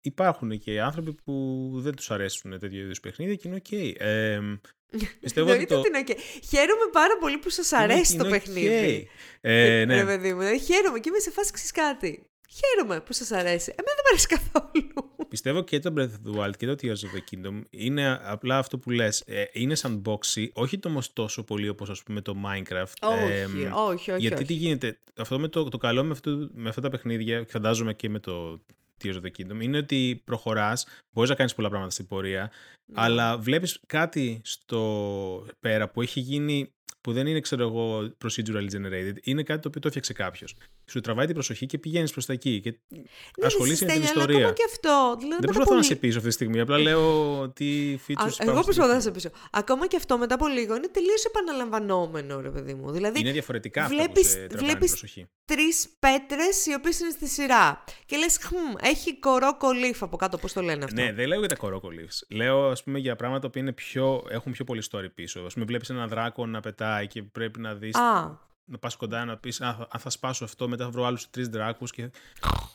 υπάρχουν 0.00 0.58
και 0.58 0.80
άνθρωποι 0.80 1.12
που 1.24 1.70
δεν 1.74 1.94
τους 1.96 2.10
αρέσουν 2.10 2.58
τέτοιο 2.58 2.80
είδους 2.80 3.00
παιχνίδια 3.00 3.34
και 3.34 3.48
είναι 3.48 3.56
οκ. 3.56 3.72
Ε, 3.72 4.40
πιστεύω 5.20 5.50
ότι 5.50 5.60
Εννοείται 5.62 5.74
το... 5.74 5.78
ότι 5.80 5.88
είναι 5.88 5.98
οκ. 5.98 6.18
Χαίρομαι 6.48 6.86
πάρα 6.92 7.18
πολύ 7.20 7.38
που 7.38 7.50
σας 7.50 7.72
αρέσει 7.72 8.14
είναι 8.14 8.22
το 8.22 8.28
οκ. 8.28 8.34
παιχνίδι. 8.34 9.08
Ε, 9.40 9.84
Ρε 9.84 9.84
ναι. 9.84 10.04
παιδί 10.04 10.32
μου, 10.32 10.38
δηλαδή, 10.40 10.58
χαίρομαι 10.60 10.98
και 10.98 11.08
είμαι 11.08 11.18
σε 11.18 11.30
φάση 11.30 11.52
ξέρεις 11.52 11.70
κάτι. 11.70 12.24
Χαίρομαι 12.56 13.00
που 13.00 13.12
σας 13.12 13.30
αρέσει. 13.30 13.74
Εμένα 13.76 13.94
δεν 13.96 14.04
μου 14.04 14.08
αρέσει 14.10 14.26
καθόλου. 14.26 15.14
Πιστεύω 15.28 15.62
και 15.62 15.78
το 15.78 15.92
Breath 15.96 16.02
of 16.02 16.30
the 16.30 16.40
Wild 16.40 16.56
και 16.56 16.66
το 16.66 16.72
Tears 16.72 16.86
of 16.86 16.88
the 17.16 17.46
Kingdom 17.46 17.60
είναι 17.70 18.20
απλά 18.22 18.58
αυτό 18.58 18.78
που 18.78 18.90
λες. 18.90 19.22
Ε, 19.26 19.44
είναι 19.52 19.74
σαν 19.74 20.02
boxy, 20.06 20.48
όχι 20.52 20.78
το 20.78 20.88
όμως 20.88 21.12
τόσο 21.12 21.44
πολύ 21.44 21.68
όπως 21.68 21.90
ας 21.90 22.02
πούμε 22.02 22.20
το 22.20 22.34
Minecraft. 22.46 22.92
Όχι, 23.00 23.32
Εμ, 23.32 23.52
όχι, 23.74 24.10
όχι. 24.10 24.20
γιατί 24.20 24.34
όχι. 24.36 24.44
τι 24.44 24.52
γίνεται, 24.52 24.98
αυτό 25.16 25.38
με 25.38 25.48
το, 25.48 25.68
το 25.68 25.76
καλό 25.78 26.04
με, 26.04 26.12
αυτό, 26.12 26.48
με 26.52 26.68
αυτά 26.68 26.80
τα 26.80 26.88
παιχνίδια, 26.90 27.42
και 27.42 27.50
φαντάζομαι 27.50 27.94
και 27.94 28.08
με 28.08 28.18
το 28.18 28.64
Tears 29.04 29.14
of 29.14 29.20
the 29.22 29.30
Kingdom, 29.38 29.60
είναι 29.62 29.78
ότι 29.78 30.22
προχωράς, 30.24 30.86
μπορείς 31.10 31.30
να 31.30 31.36
κάνεις 31.36 31.54
πολλά 31.54 31.68
πράγματα 31.68 31.92
στην 31.92 32.06
πορεία, 32.06 32.50
Ναι. 32.86 32.94
αλλά 33.02 33.38
βλέπεις 33.38 33.80
κάτι 33.86 34.40
στο 34.44 35.46
πέρα 35.60 35.88
που 35.88 36.02
έχει 36.02 36.20
γίνει, 36.20 36.72
που 37.00 37.12
δεν 37.12 37.26
είναι 37.26 37.40
ξέρω 37.40 37.62
εγώ 37.62 38.16
procedurally 38.24 38.68
generated, 38.70 39.14
είναι 39.22 39.42
κάτι 39.42 39.60
το 39.60 39.68
οποίο 39.68 39.80
το 39.80 39.86
έφτιαξε 39.86 40.12
κάποιος. 40.12 40.54
Σου 40.90 41.00
τραβάει 41.00 41.24
την 41.26 41.34
προσοχή 41.34 41.66
και 41.66 41.78
πηγαίνεις 41.78 42.12
προς 42.12 42.26
τα 42.26 42.32
εκεί 42.32 42.60
και 42.60 42.74
Ναι, 42.88 43.46
ασχολείσαι 43.46 43.84
με 43.84 43.92
την 43.92 44.02
Στέλια, 44.02 44.10
αλλά 44.14 44.22
ιστορία. 44.22 44.36
Ακόμα 44.38 44.52
και 44.52 44.64
αυτό. 44.66 45.14
Δηλαδή, 45.18 45.28
Δεν 45.28 45.28
μετά 45.28 45.46
προσπαθώ 45.46 45.62
από 45.70 45.74
να 45.74 45.82
σε 45.82 45.88
λίγο- 45.88 46.00
πείσω 46.00 46.16
αυτή 46.16 46.28
τη 46.28 46.34
στιγμή. 46.34 46.60
Απλά 46.60 46.78
λέω 46.78 47.48
τι 47.50 47.64
Α, 47.94 47.98
features 48.06 48.08
Εγώ 48.08 48.28
υπάρχουν 48.28 48.62
στο 48.62 48.62
προσπαθώ 48.64 48.92
να 48.92 49.00
σε 49.00 49.10
παιχνίδι. 49.10 49.10
πείσω. 49.12 49.48
Ακόμα 49.50 49.86
και 49.86 49.96
αυτό 49.96 50.18
μετά 50.18 50.34
από 50.34 50.46
λίγο 50.46 50.76
είναι 50.76 50.88
τελείως 50.88 51.24
επαναλαμβανόμενο, 51.24 52.40
ρε 52.40 52.50
παιδί 52.50 52.74
μου. 52.74 52.90
Δηλαδή, 52.90 53.20
Είναι 53.20 53.30
διαφορετικά 53.32 53.82
αυτά 53.84 53.94
που 53.96 54.00
βλέπεις- 54.02 54.26
σε 54.30 54.36
τραβάνε 54.46 54.66
βλέπεις 54.66 54.90
την 54.90 54.98
προσοχή. 55.00 55.26
τρεις 55.44 55.88
πέτρες 55.98 56.66
οι 56.66 56.74
οποίες 56.74 57.00
είναι 57.00 57.10
στη 57.10 57.26
σειρά. 57.28 57.84
Και 58.06 58.16
λες, 58.16 58.38
έχει 58.82 59.18
κορό 59.18 59.56
κολύφ 59.56 60.02
από 60.02 60.16
κάτω, 60.16 60.38
πώς 60.38 60.52
το 60.52 60.60
λένε 60.62 60.84
αυτό. 60.84 61.02
Ναι, 61.02 61.12
δεν 61.12 61.26
λέω 61.28 61.38
για 61.38 61.48
τα 61.48 61.56
κορόκολιβς. 61.56 62.26
Λέω, 62.30 62.68
ας 62.70 62.82
πούμε, 62.82 62.98
για 62.98 63.16
πράγματα 63.16 63.50
που 63.50 63.58
είναι 63.58 63.72
πιο, 63.72 64.24
έχουν 64.30 64.52
πιο 64.52 64.64
πολύ 64.64 64.82
story 64.90 65.08
πίσω. 65.14 65.40
Ας 65.40 65.52
πούμε, 65.52 65.64
βλέπεις 65.64 65.90
έναν 65.90 66.08
δράκο 66.08 66.46
να 66.46 66.60
πετάει 66.60 67.06
και 67.06 67.22
πρέπει 67.22 67.60
να 67.60 67.74
δεις, 67.74 67.96
Α, 67.96 68.44
να 68.66 68.78
πας 68.78 68.96
κοντά 68.96 69.24
να 69.24 69.36
πεις 69.36 69.60
«Α, 69.60 69.74
θα- 69.74 69.88
αν 69.90 70.00
θα 70.00 70.10
σπάσω 70.10 70.44
αυτό, 70.44 70.68
μετά 70.68 70.84
θα 70.84 70.90
βρω 70.90 71.04
άλλους 71.04 71.30
τρεις 71.30 71.48
δράκους 71.48 71.90
και 71.90 72.10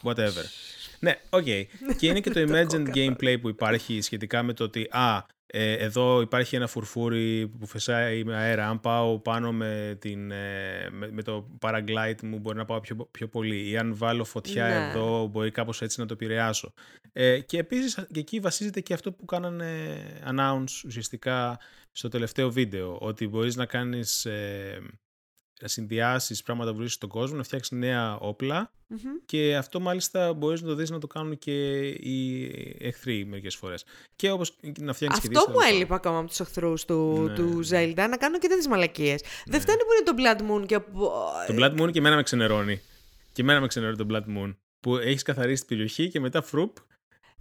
whatever. 0.04 0.44
ναι, 1.00 1.20
οκ. 1.30 1.44
και 2.00 2.08
είναι 2.08 2.20
και 2.20 2.30
το 2.30 2.40
emergent 2.48 2.96
gameplay 2.96 3.38
που 3.42 3.50
υπάρχει 3.50 4.02
σχετικά 4.02 4.44
με 4.44 4.54
το 4.54 4.64
ότι 4.64 4.88
«Α, 4.92 5.26
ε, 5.54 5.74
εδώ 5.74 6.22
υπάρχει 6.22 6.56
ένα 6.56 6.68
φουρφούρι 6.68 7.48
που 7.60 7.66
φυσάει 7.68 8.24
με 8.24 8.36
αέρα. 8.36 8.68
Αν 8.70 8.80
πάω 8.80 9.20
πάνω 9.20 9.52
με, 9.52 9.98
την, 10.00 10.32
ε, 10.32 10.90
με, 10.92 11.12
με 11.12 11.22
το 11.24 11.48
paraglide 11.62 12.22
μου 12.24 12.40
μπορεί 12.40 12.58
να 12.58 12.66
πάω 12.66 12.80
πιο, 12.80 13.08
πιο 13.12 13.28
πολύ. 13.28 13.70
Ή 13.70 13.78
αν 13.78 13.96
βάλω 13.96 14.24
φωτιά 14.24 14.68
Ναι. 14.68 14.90
εδώ 14.90 15.28
μπορεί 15.28 15.52
κάπως 15.52 15.82
έτσι 15.82 16.00
να 16.00 16.06
το 16.06 16.14
επηρεάσω. 16.14 16.74
Ε, 17.14 17.40
και 17.40 17.58
επίσης 17.58 17.94
και 18.12 18.20
εκεί 18.20 18.40
βασίζεται 18.40 18.82
και 18.82 18.94
αυτό 18.94 19.12
που 19.12 19.26
κάνανε 19.26 19.96
announce 20.30 20.84
ουσιαστικά 20.86 21.60
στο 21.92 22.08
τελευταίο 22.08 22.52
βίντεο. 22.52 22.98
Ότι 23.02 23.28
μπορείς 23.28 23.56
να 23.56 23.66
κάνεις... 23.66 24.28
Ε, 25.62 25.64
να 25.64 25.68
συνδυάσεις 25.68 26.44
πράγματα 26.44 26.70
που 26.72 26.76
βρίσκεις 26.76 26.96
στον 26.96 27.10
κόσμο, 27.10 27.38
να 27.38 27.44
φτιάξεις 27.44 27.78
νέα 27.78 28.18
όπλα 28.18 28.72
μμμ. 28.88 28.98
και 29.26 29.56
αυτό 29.56 29.80
μάλιστα 29.80 30.34
μπορείς 30.34 30.62
να 30.62 30.68
το 30.68 30.76
δεις 30.76 30.90
να 30.90 31.00
το 31.00 31.08
κάνουν 31.08 31.38
και 31.38 31.80
οι 31.88 32.52
εχθροί 32.80 33.26
μερικές 33.26 33.56
φορές. 33.56 33.84
Και 34.16 34.32
όπως 34.32 34.58
να 34.80 34.94
φτιάξεις 34.94 35.30
και 35.30 35.38
Αυτό 35.38 35.52
μου 35.52 35.58
έλειπε 35.72 35.94
ακόμα 35.94 36.18
από 36.18 36.28
τους 36.28 36.40
εχθρούς 36.40 36.86
του, 36.86 37.26
Ναι. 37.28 37.34
του 37.34 37.60
Zelda, 37.70 38.08
να 38.10 38.18
κάνουν 38.18 38.40
και 38.40 38.48
τέτοιες 38.48 38.68
μαλακίες. 38.68 39.24
Δεν 39.46 39.62
φτάνει 39.62 39.78
που 39.80 40.14
είναι 40.18 40.36
το 40.36 40.46
Blood 40.48 40.52
Moon 40.52 40.66
και. 40.68 40.80
Το 41.48 41.56
Blood 41.60 41.82
Moon 41.82 41.92
και 41.92 42.00
εμένα 42.00 42.16
με 42.16 42.24
ξενερώνει. 42.24 42.82
Και 43.32 43.42
εμένα 43.42 43.60
με 43.60 43.68
ξενερώνει 43.68 43.98
το 43.98 44.06
Blood 44.12 44.38
Moon. 44.38 44.56
Που 44.80 44.96
έχεις 44.98 45.22
καθαρίσει 45.24 45.60
την 45.66 45.70
περιοχή 45.78 46.10
και 46.10 46.20
μετά 46.20 46.42
φρουπ. 46.42 46.78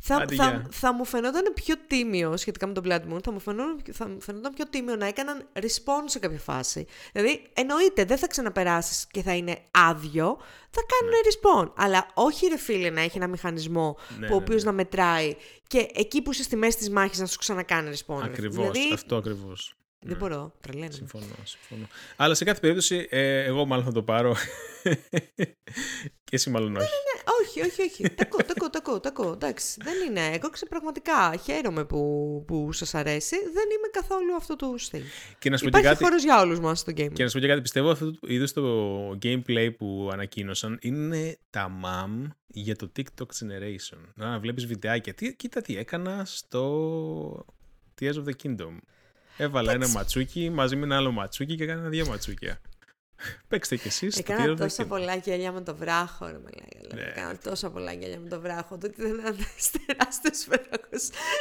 Θα, 0.02 0.16
Άντε, 0.16 0.34
θα, 0.34 0.44
γεια. 0.48 0.66
θα 0.70 0.92
μου 0.92 1.04
φαινόταν 1.04 1.52
πιο 1.54 1.74
τίμιο 1.86 2.36
σχετικά 2.36 2.66
με 2.66 2.72
τον 2.72 2.84
Blood 2.86 3.12
Moon, 3.14 3.18
θα 3.22 3.32
μου, 3.32 3.40
φαινόταν, 3.40 3.82
θα 3.92 4.08
μου 4.08 4.20
φαινόταν 4.20 4.52
πιο 4.54 4.68
τίμιο 4.68 4.96
να 4.96 5.06
έκαναν 5.06 5.48
respawn 5.54 6.02
σε 6.04 6.18
κάποια 6.18 6.38
φάση. 6.38 6.86
Δηλαδή, 7.12 7.42
εννοείται, 7.54 8.04
δεν 8.04 8.18
θα 8.18 8.26
ξαναπεράσεις 8.26 9.06
και 9.10 9.22
θα 9.22 9.34
είναι 9.36 9.58
άδειο, 9.70 10.38
θα 10.70 10.80
κάνουν 10.92 11.14
respawn. 11.26 11.72
Αλλά 11.76 12.06
όχι 12.14 12.46
ρε 12.46 12.58
φίλε 12.58 12.90
να 12.90 13.00
έχει 13.00 13.16
ένα 13.16 13.26
μηχανισμό 13.28 13.96
Ναι, 14.18 14.26
που 14.26 14.34
ο 14.34 14.36
ναι, 14.38 14.42
οποίος 14.42 14.62
ναι. 14.64 14.70
να 14.70 14.76
μετράει 14.76 15.36
και 15.66 15.88
εκεί 15.94 16.22
που 16.22 16.30
είσαι 16.32 16.42
στη 16.42 16.56
μέση 16.56 16.76
της 16.76 16.90
μάχης 16.90 17.18
να 17.18 17.26
σου 17.26 17.38
ξανακάνει 17.38 17.90
respawn. 17.96 18.18
ρε. 18.18 18.24
Ακριβώς. 18.24 18.56
Δηλαδή, 18.56 18.92
Αυτό 18.92 19.16
ακριβώς. 19.16 19.74
Δεν 20.02 20.16
μπορώ, 20.16 20.52
τρελαίνω. 20.60 20.92
Συμφωνώ, 20.92 21.34
συμφωνώ. 21.44 21.86
Αλλά 22.16 22.34
σε 22.34 22.44
κάθε 22.44 22.60
περίπτωση, 22.60 23.06
ε, 23.10 23.44
εγώ 23.44 23.64
μάλλον 23.64 23.84
θα 23.84 23.92
το 23.92 24.02
πάρω. 24.02 24.36
και 26.24 26.36
εσύ 26.36 26.50
μάλλον 26.50 26.76
όχι. 26.76 26.88
όχι, 27.40 27.60
όχι, 27.60 27.82
όχι. 27.82 28.02
Τα 28.14 28.22
ακούω, 28.22 28.44
τα 28.44 28.52
ακούω, 28.56 28.70
τα 28.70 28.78
ακούω, 28.78 29.00
τα 29.00 29.08
ακούω. 29.08 29.32
Εντάξει, 29.32 29.76
δεν 29.82 29.94
είναι. 30.08 30.26
Εγώ 30.26 30.48
ξέρω 30.48 30.70
πραγματικά 30.70 31.36
χαίρομαι 31.44 31.84
που, 31.84 32.44
που 32.46 32.72
σας 32.72 32.94
αρέσει. 32.94 33.36
Δεν 33.36 33.64
είμαι 33.76 33.88
καθόλου 33.92 34.34
αυτού 34.34 34.56
του 34.56 34.78
στυλ. 34.78 35.02
Και 35.38 35.50
να 35.50 35.56
σου 35.56 35.64
πω 35.64 35.70
και 35.70 35.78
Υπάρχει 35.78 35.92
κάτι. 35.96 36.04
χώρος 36.04 36.22
για 36.22 36.40
όλους 36.40 36.60
μας 36.60 36.78
στο 36.78 36.92
game. 36.92 37.12
Και 37.12 37.22
να 37.22 37.28
σου 37.28 37.34
πω 37.34 37.40
και 37.40 37.46
κάτι, 37.46 37.60
πιστεύω 37.60 37.90
αυτό 37.90 38.10
το 38.10 38.18
είδος 38.26 38.52
το 38.52 39.10
gameplay 39.22 39.70
που 39.78 40.08
ανακοίνωσαν 40.12 40.78
είναι 40.82 41.38
τα 41.50 41.68
μαμ 41.68 42.26
για 42.46 42.76
το 42.76 42.92
TikTok 42.96 43.26
Generation. 43.26 43.98
Να 44.14 44.38
βλέπεις 44.38 44.66
βιντεάκια. 44.66 45.14
Τι, 45.14 45.36
κοίτα 45.36 45.60
τι 45.60 45.76
έκανα 45.76 46.24
στο 46.24 47.46
Tears 48.00 48.14
of 48.14 48.24
the 48.24 48.32
Kingdom. 48.42 48.76
Έβαλα 49.40 49.72
ένα 49.72 49.88
ματσούκι 49.88 50.50
μαζί 50.50 50.76
με 50.76 50.84
ένα 50.84 50.96
άλλο 50.96 51.10
ματσούκι 51.10 51.56
και 51.56 51.64
έκανα 51.64 51.88
δύο 51.88 52.06
ματσούκια. 52.06 52.60
Παίξτε 53.48 53.76
κι 53.76 53.88
εσείς. 53.88 54.18
Έκανα 54.18 54.56
τόσα 54.56 54.86
πολλά 54.86 55.14
γέλια 55.14 55.52
με 55.52 55.60
το 55.60 55.76
βράχο, 55.76 56.26
ρε 56.26 56.38
ναι. 56.94 57.02
Έκανα 57.02 57.38
τόσα 57.38 57.70
πολλά 57.70 57.92
γέλια 57.92 58.18
με 58.18 58.28
το 58.28 58.40
βράχο. 58.40 58.78
Το 58.78 58.86
ότι 58.86 59.00
ήταν 59.00 59.18
ένα 59.18 59.36
τεράστιο 59.86 60.30
βράχο 60.48 60.98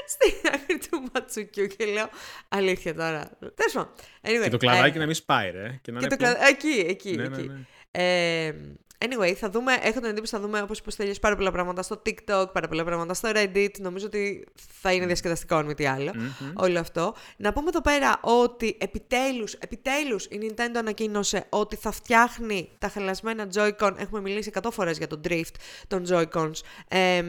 στην 0.07 0.51
άκρη 0.53 0.77
του 0.77 1.03
ματσουκιού 1.13 1.67
και 1.67 1.85
λέω 1.85 2.09
Αλήθεια 2.49 2.95
τώρα. 2.95 3.29
Τέλος 3.39 3.73
πάντων. 3.73 3.91
Anyway, 4.21 4.43
και 4.43 4.49
το 4.49 4.57
κλαδάκι 4.57 4.97
ε, 4.97 4.99
να 4.99 5.05
μην 5.05 5.15
σπάει, 5.15 5.51
ρε. 5.51 5.79
Και, 5.81 5.91
να 5.91 5.99
και 5.99 6.07
το 6.07 6.15
κλαδάκι. 6.15 6.67
Εκεί, 6.67 6.85
εκεί. 6.87 7.15
Ναι, 7.15 7.23
εκεί. 7.23 7.47
Ναι, 7.47 7.53
ναι. 7.53 7.65
Ε, 7.91 8.55
Anyway, 9.05 9.33
θα 9.33 9.49
δούμε, 9.49 9.73
έχω 9.81 9.99
την 9.99 10.09
εντύπωση 10.09 10.35
θα 10.35 10.41
δούμε 10.41 10.61
όπως 10.61 10.79
είπες 10.79 11.19
πάρα 11.19 11.35
πολλά 11.35 11.51
πράγματα 11.51 11.81
στο 11.81 12.01
TikTok, 12.05 12.45
πάρα 12.53 12.67
πολλά 12.67 12.83
πράγματα 12.83 13.13
στο 13.13 13.29
Reddit. 13.33 13.79
Νομίζω 13.79 14.05
ότι 14.05 14.47
θα 14.81 14.93
είναι 14.93 15.05
διασκεδαστικό 15.05 15.55
αν 15.55 15.65
μη 15.65 15.73
τι 15.73 15.85
αλλο 15.85 16.11
όλο 16.53 16.79
αυτό. 16.79 17.13
Να 17.37 17.53
πούμε 17.53 17.67
εδώ 17.67 17.81
πέρα 17.81 18.19
ότι 18.21 18.77
επιτέλους, 18.79 19.53
επιτέλους 19.53 20.25
η 20.25 20.39
Nintendo 20.41 20.75
ανακοίνωσε 20.77 21.45
ότι 21.49 21.75
θα 21.75 21.91
φτιάχνει 21.91 22.69
τα 22.77 22.87
χαλασμένα 22.87 23.47
Joy-Con. 23.53 23.93
Έχουμε 23.97 24.21
μιλήσει 24.21 24.51
100 24.61 24.69
φορές 24.71 24.97
για 24.97 25.07
το 25.07 25.19
drift 25.27 25.55
των 25.87 26.05
Joy-Cons. 26.09 26.59
Ε, 26.87 27.23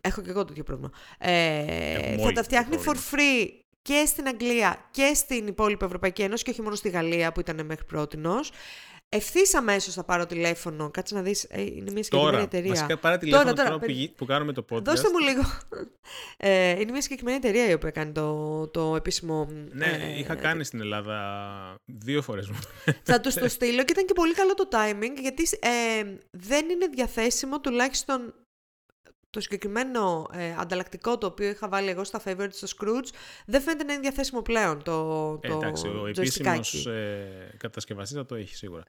έχω 0.00 0.20
και 0.22 0.30
εγώ 0.30 0.44
τέτοιο 0.44 0.62
πρόβλημα. 0.62 0.90
Ε, 1.18 2.16
θα 2.16 2.32
τα 2.32 2.42
φτιάχνει 2.42 2.78
for 2.86 2.94
free 2.94 3.48
και 3.82 4.04
στην 4.06 4.26
Αγγλία 4.28 4.88
και 4.90 5.12
στην 5.14 5.46
υπόλοιπη 5.46 5.84
Ευρωπαϊκή 5.84 6.22
Ένωση 6.22 6.44
και 6.44 6.50
όχι 6.50 6.62
μόνο 6.62 6.74
στη 6.74 6.88
Γαλλία 6.88 7.32
που 7.32 7.40
ήταν 7.40 7.66
μέχρι 7.66 7.84
πρότινος. 7.84 8.50
Ευθύς 9.08 9.54
αμέσως 9.54 9.94
θα 9.94 10.04
πάρω 10.04 10.26
τηλέφωνο. 10.26 10.90
Κάτσε 10.90 11.14
να 11.14 11.22
δεις. 11.22 11.44
Ε, 11.44 11.62
είναι 11.62 11.90
μια 11.90 12.02
συγκεκριμένη 12.02 12.42
εταιρεία. 12.42 12.68
Βασικά 12.68 12.98
πάρε 12.98 13.18
τηλέφωνο 13.18 13.52
τώρα, 13.52 13.68
τώρα, 13.68 13.78
που, 13.78 14.12
που 14.16 14.24
κάνουμε 14.24 14.52
το 14.52 14.64
podcast. 14.70 14.82
Δώστε 14.82 15.08
μου 15.10 15.18
λίγο. 15.18 15.42
Ε, 16.36 16.70
είναι 16.70 16.90
μια 16.90 17.00
συγκεκριμένη 17.00 17.36
εταιρεία 17.36 17.68
η 17.68 17.72
οποία 17.72 17.90
κάνει 17.90 18.12
το, 18.12 18.68
το 18.68 18.96
επίσημο. 18.96 19.48
Ναι, 19.70 19.86
ε, 19.86 20.18
είχα 20.18 20.34
κάνει 20.34 20.64
στην 20.64 20.80
Ελλάδα 20.80 21.16
δύο 21.84 22.22
φορές 22.22 22.48
μου. 22.48 22.58
θα 23.02 23.20
τους 23.20 23.34
το 23.34 23.48
στείλω 23.56 23.84
και 23.84 23.92
ήταν 23.92 24.04
και 24.06 24.12
πολύ 24.12 24.34
καλό 24.34 24.54
το 24.54 24.68
timing 24.72 25.20
γιατί 25.20 25.42
ε, 25.60 26.04
δεν 26.30 26.68
είναι 26.68 26.86
διαθέσιμο 26.86 27.60
τουλάχιστον 27.60 28.34
το 29.34 29.40
συγκεκριμένο 29.40 30.26
ε, 30.32 30.54
ανταλλακτικό 30.58 31.18
το 31.18 31.26
οποίο 31.26 31.48
είχα 31.48 31.68
βάλει 31.68 31.88
εγώ 31.88 32.04
στα 32.04 32.22
favorites 32.24 32.48
στο 32.50 32.66
Scrooge 32.76 33.08
δεν 33.46 33.60
φαίνεται 33.60 33.84
να 33.84 33.92
είναι 33.92 34.02
διαθέσιμο 34.02 34.42
πλέον 34.42 34.82
το, 34.82 34.92
ε, 35.42 35.48
το 35.48 35.56
Εντάξει, 35.56 35.86
ο 35.86 36.06
επίσημος 36.06 36.86
ε, 36.86 37.54
κατασκευαστής 37.56 38.16
θα 38.16 38.26
το 38.26 38.34
έχει 38.34 38.54
σίγουρα. 38.54 38.82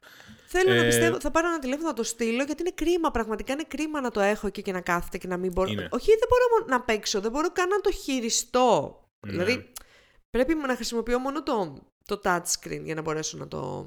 Θέλω 0.46 0.72
ε, 0.72 0.76
να 0.76 0.84
πιστεύω, 0.84 1.20
θα 1.20 1.30
πάρω 1.30 1.48
ένα 1.48 1.58
τηλέφωνο 1.58 1.88
να 1.88 1.94
το 1.94 2.02
στείλω 2.02 2.42
γιατί 2.42 2.62
είναι 2.62 2.72
κρίμα, 2.74 3.10
πραγματικά 3.10 3.52
είναι 3.52 3.64
κρίμα 3.68 4.00
να 4.00 4.10
το 4.10 4.20
έχω 4.20 4.46
εκεί 4.46 4.62
και 4.62 4.72
να 4.72 4.80
κάθεται 4.80 5.18
και 5.18 5.26
να 5.26 5.36
μην 5.36 5.52
μπορώ. 5.52 5.70
Είναι. 5.70 5.88
Όχι, 5.90 6.06
δεν 6.06 6.28
μπορώ 6.28 6.66
να 6.68 6.80
παίξω, 6.80 7.20
δεν 7.20 7.30
μπορώ 7.30 7.50
καν 7.52 7.68
να 7.68 7.80
το 7.80 7.92
χειριστώ. 7.92 9.00
Ναι. 9.20 9.30
Δηλαδή, 9.30 9.72
πρέπει 10.30 10.54
να 10.54 10.74
χρησιμοποιώ 10.74 11.18
μόνο 11.18 11.42
το 11.42 11.82
το 12.06 12.20
touchscreen 12.24 12.80
για 12.84 12.94
να 12.94 13.00
μπορέσω 13.00 13.36
να 13.36 13.48
το 13.48 13.86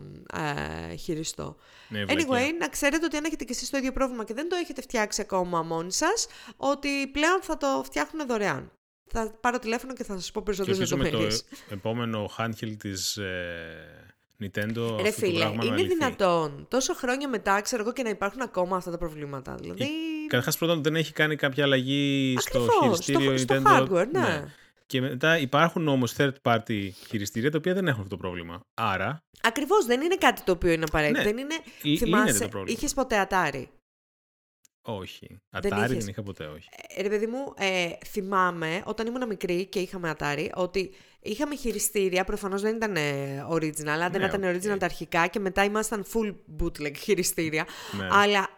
ε, 0.91 0.95
χειριστώ. 0.95 1.55
Ναι, 1.87 2.03
anyway, 2.07 2.47
να 2.59 2.67
ξέρετε 2.69 3.05
ότι 3.05 3.17
αν 3.17 3.23
έχετε 3.23 3.43
και 3.43 3.53
εσείς 3.53 3.69
το 3.69 3.77
ίδιο 3.77 3.91
πρόβλημα 3.91 4.23
και 4.23 4.33
δεν 4.33 4.49
το 4.49 4.55
έχετε 4.55 4.81
φτιάξει 4.81 5.21
ακόμα 5.21 5.61
μόνοι 5.61 5.91
σας, 5.91 6.27
ότι 6.57 7.07
πλέον 7.07 7.41
θα 7.41 7.57
το 7.57 7.81
φτιάχνουν 7.85 8.27
δωρεάν. 8.27 8.71
Θα 9.11 9.37
πάρω 9.41 9.59
τηλέφωνο 9.59 9.93
και 9.93 10.03
θα 10.03 10.13
σας 10.13 10.31
πω 10.31 10.41
περισσότερες 10.45 10.79
λεπτομέρειες. 10.79 11.43
το 11.43 11.73
επόμενο 11.73 12.29
handheld 12.37 12.75
της 12.77 13.17
ε, 13.17 14.09
Nintendo 14.43 14.99
Ρε 15.01 15.11
φίλε, 15.11 15.51
είναι 15.63 15.83
δυνατόν 15.83 16.65
τόσο 16.69 16.93
χρόνια 16.93 17.29
μετά, 17.29 17.61
ξέρω 17.61 17.81
εγώ, 17.81 17.93
και 17.93 18.03
να 18.03 18.09
υπάρχουν 18.09 18.41
ακόμα 18.41 18.77
αυτά 18.77 18.91
τα 18.91 18.97
προβλήματα. 18.97 19.55
Δηλαδή... 19.55 19.87
Καταρχάς 20.27 20.57
πρώτον 20.57 20.83
δεν 20.83 20.95
έχει 20.95 21.13
κάνει 21.13 21.35
κάποια 21.35 21.63
αλλαγή 21.63 22.35
Ακριβώς, 22.37 22.67
στο 22.67 22.83
χειριστήριο 22.83 23.37
στο, 23.37 23.55
Nintendo. 23.55 23.61
Στο 23.61 23.87
hardware, 23.87 24.07
ναι. 24.11 24.19
ναι. 24.19 24.45
Και 24.89 25.01
μετά 25.01 25.37
υπάρχουν 25.37 25.87
όμως 25.87 26.15
third 26.17 26.33
party 26.41 26.89
χειριστήρια 27.07 27.51
τα 27.51 27.57
οποία 27.57 27.73
δεν 27.73 27.87
έχουν 27.87 28.01
αυτό 28.01 28.15
το 28.15 28.21
πρόβλημα. 28.21 28.61
Άρα. 28.73 29.19
Ακριβώς 29.41 29.85
δεν 29.85 30.01
είναι 30.01 30.15
κάτι 30.15 30.41
το 30.41 30.51
οποίο 30.51 30.71
είναι 30.71 30.83
απαραίτητο. 30.87 31.19
Ναι, 31.19 31.31
δεν 31.31 31.37
είναι. 31.37 31.55
θυμάσαι, 31.97 32.49
είχες 32.65 32.93
ποτέ 32.93 33.17
ατάρι; 33.17 33.69
Όχι. 34.81 35.37
Ατάρι 35.49 35.95
δεν, 35.95 36.07
είχα 36.07 36.23
ποτέ, 36.23 36.45
όχι. 36.45 36.69
Ε, 36.87 37.01
ρε 37.01 37.09
παιδί 37.09 37.27
μου, 37.27 37.53
ε, 37.57 37.89
θυμάμαι 38.05 38.81
όταν 38.85 39.07
ήμουν 39.07 39.27
μικρή 39.27 39.65
και 39.65 39.79
είχαμε 39.79 40.09
ατάρι 40.09 40.51
ότι 40.55 40.93
είχαμε 41.19 41.55
χειριστήρια. 41.55 42.23
Προφανώς 42.23 42.61
δεν 42.61 42.75
ήταν 42.75 42.95
ε, 42.95 43.45
original, 43.49 43.87
αλλά 43.87 44.09
δεν 44.09 44.21
ναι, 44.21 44.27
ήταν 44.27 44.41
original 44.43 44.79
τα 44.79 44.85
αρχικά 44.85 45.27
και 45.27 45.39
μετά 45.39 45.63
ήμασταν 45.63 46.05
full 46.13 46.35
bootleg 46.61 46.95
χειριστήρια. 46.97 47.67
Ναι. 47.97 48.07
Αλλά 48.11 48.49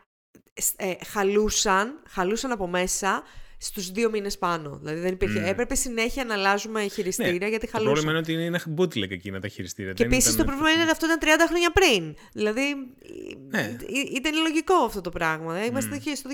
ε, 0.75 0.93
χαλούσαν, 1.05 2.03
χαλούσαν 2.07 2.51
από 2.51 2.67
μέσα 2.67 3.23
στους 3.63 3.91
δύο 3.91 4.09
μήνες 4.09 4.37
πάνω. 4.37 4.77
Δηλαδή 4.81 4.99
δεν 4.99 5.13
υπήρχε. 5.13 5.43
Mm. 5.43 5.49
Έπρεπε 5.49 5.75
συνέχεια 5.75 6.25
να 6.25 6.33
αλλάζουμε 6.33 6.87
χειριστήρια 6.87 7.31
ναι. 7.39 7.47
γιατί 7.47 7.67
χαλούσε. 7.67 7.89
Το 7.89 8.01
πρόβλημα 8.01 8.11
είναι 8.11 8.19
ότι 8.19 8.33
είναι 8.33 8.45
ένα 8.45 8.61
bootleg 8.77 9.11
εκείνα 9.11 9.39
τα 9.39 9.47
χειριστήρια. 9.47 9.93
Και 9.93 10.03
επίσης 10.03 10.35
το 10.35 10.43
πρόβλημα 10.43 10.69
είναι 10.69 10.81
ότι 10.81 10.91
αυτό 10.91 11.05
ήταν 11.05 11.19
30 11.21 11.25
χρόνια 11.47 11.71
πριν. 11.71 12.15
Δηλαδή 12.33 12.61
ναι. 13.49 13.77
ήταν 14.13 14.41
λογικό 14.41 14.73
αυτό 14.73 15.01
το 15.01 15.09
πράγμα. 15.09 15.63
Mm. 15.63 15.67
Είμαστε 15.67 16.15
στο 16.15 16.29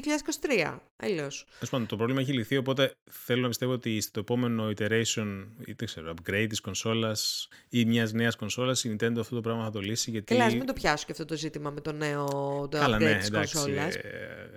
2023. 0.72 0.78
Αλλιώς. 0.96 1.46
το 1.88 1.96
πρόβλημα 1.96 2.22
έχει 2.22 2.34
λυθεί, 2.34 2.58
οπότε 2.58 2.96
θέλω 3.12 3.42
να 3.42 3.48
πιστεύω 3.48 3.72
ότι 3.72 4.02
στο 4.02 4.20
επόμενο 4.20 4.70
iteration 4.78 5.48
ή 5.66 5.74
δεν 5.74 5.86
ξέρω, 5.86 6.14
upgrade 6.14 6.46
της 6.50 6.62
κονσόλας 6.62 7.48
ή 7.70 7.86
μιας 7.86 8.14
νέας 8.14 8.36
κονσόλας 8.36 8.84
η 8.84 8.96
Nintendo 8.96 9.18
αυτό 9.20 9.36
το 9.36 9.42
πράγμα 9.42 9.64
θα 9.64 9.72
το 9.72 9.80
λύσει. 9.80 10.12
Γιατί... 10.12 10.36
Καλά, 10.36 10.52
μην 10.52 10.66
το 10.66 10.74
πιάσω 10.74 11.06
και 11.06 11.12
αυτό 11.12 11.26
το 11.26 11.36
ζήτημα 11.36 11.70
με 11.70 11.82
το 11.82 11.92
νέο 11.92 12.26
το 12.72 12.78
Καλά, 12.78 12.98
upgrade 12.98 13.02
ναι, 13.02 13.16
της 13.18 13.32
κονσόλας. 13.32 13.96
Ε, 13.96 14.50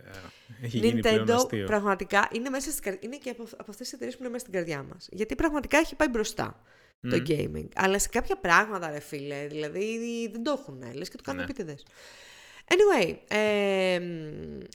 έχει 0.62 0.78
γίνει 0.78 1.00
Nintendo 1.04 1.64
πραγματικά 1.66 2.28
είναι, 2.32 2.50
μέσα 2.66 2.76
στη, 2.76 2.98
είναι 3.00 3.16
και 3.16 3.30
από, 3.30 3.42
από 3.42 3.70
αυτές 3.70 3.76
τις 3.76 3.92
εταιρείες 3.92 4.16
που 4.16 4.22
είναι 4.22 4.32
μέσα 4.32 4.46
στην 4.46 4.58
καρδιά 4.58 4.86
μας. 4.92 5.08
Γιατί 5.10 5.34
πραγματικά 5.34 5.78
έχει 5.78 5.94
πάει 5.94 6.08
μπροστά 6.08 6.62
το 7.00 7.22
gaming. 7.28 7.68
Αλλά 7.74 7.98
σε 7.98 8.08
κάποια 8.08 8.36
πράγματα, 8.36 8.90
ρε 8.90 9.00
φίλε, 9.00 9.46
δηλαδή 9.46 10.28
δεν 10.32 10.42
το 10.42 10.56
έχουν, 10.60 10.94
λες 10.94 11.08
και 11.08 11.16
το 11.16 11.22
κάνουν 11.22 11.40
ναι. 11.40 11.46
επίτηδες. 11.50 11.84
Anyway, 12.72 13.16
ε, 13.28 13.94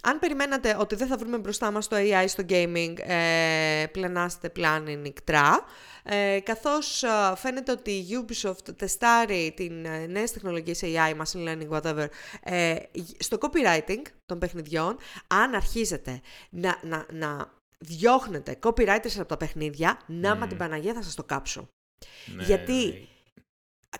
αν 0.02 0.20
περιμένατε 0.20 0.76
ότι 0.80 0.96
δεν 0.96 1.08
θα 1.08 1.18
βρούμε 1.18 1.38
μπροστά 1.38 1.72
μας 1.72 1.88
το 1.88 1.96
AI 2.00 2.26
στο 2.28 2.44
gaming, 2.50 2.94
ε, 2.98 3.86
πλενάστε 3.92 4.50
πλάνη 4.50 4.96
νικτρά, 4.96 5.64
ε, 6.04 6.40
καθώς 6.44 7.04
ε, 7.04 7.08
φαίνεται 7.36 7.72
ότι 7.72 7.92
η 7.92 8.06
Ubisoft 8.22 8.76
τεστάρει 8.76 9.54
την 9.56 9.86
ε, 9.86 10.06
νέες 10.06 10.32
τεχνολογίες 10.32 10.82
AI, 10.84 11.14
machine 11.16 11.48
learning, 11.48 11.70
whatever, 11.70 12.08
ε, 12.44 12.76
στο 13.18 13.38
copywriting 13.42 14.02
των 14.26 14.40
παιχνιδιών, 14.40 14.98
αν 15.28 15.54
αρχίζετε 15.56 16.22
να, 16.50 16.80
να, 16.82 17.06
να 17.12 17.54
διώχνετε 17.86 18.60
copywriters 18.62 19.18
από 19.18 19.26
τα 19.26 19.38
παιχνίδια, 19.38 20.00
να 20.06 20.36
με 20.36 20.48
την 20.48 20.58
Παναγία 20.58 20.94
θα 20.94 21.02
σας 21.02 21.16
το 21.16 21.24
κάψω. 21.24 21.68
Ναι, 22.36 22.44
Γιατί 22.44 23.08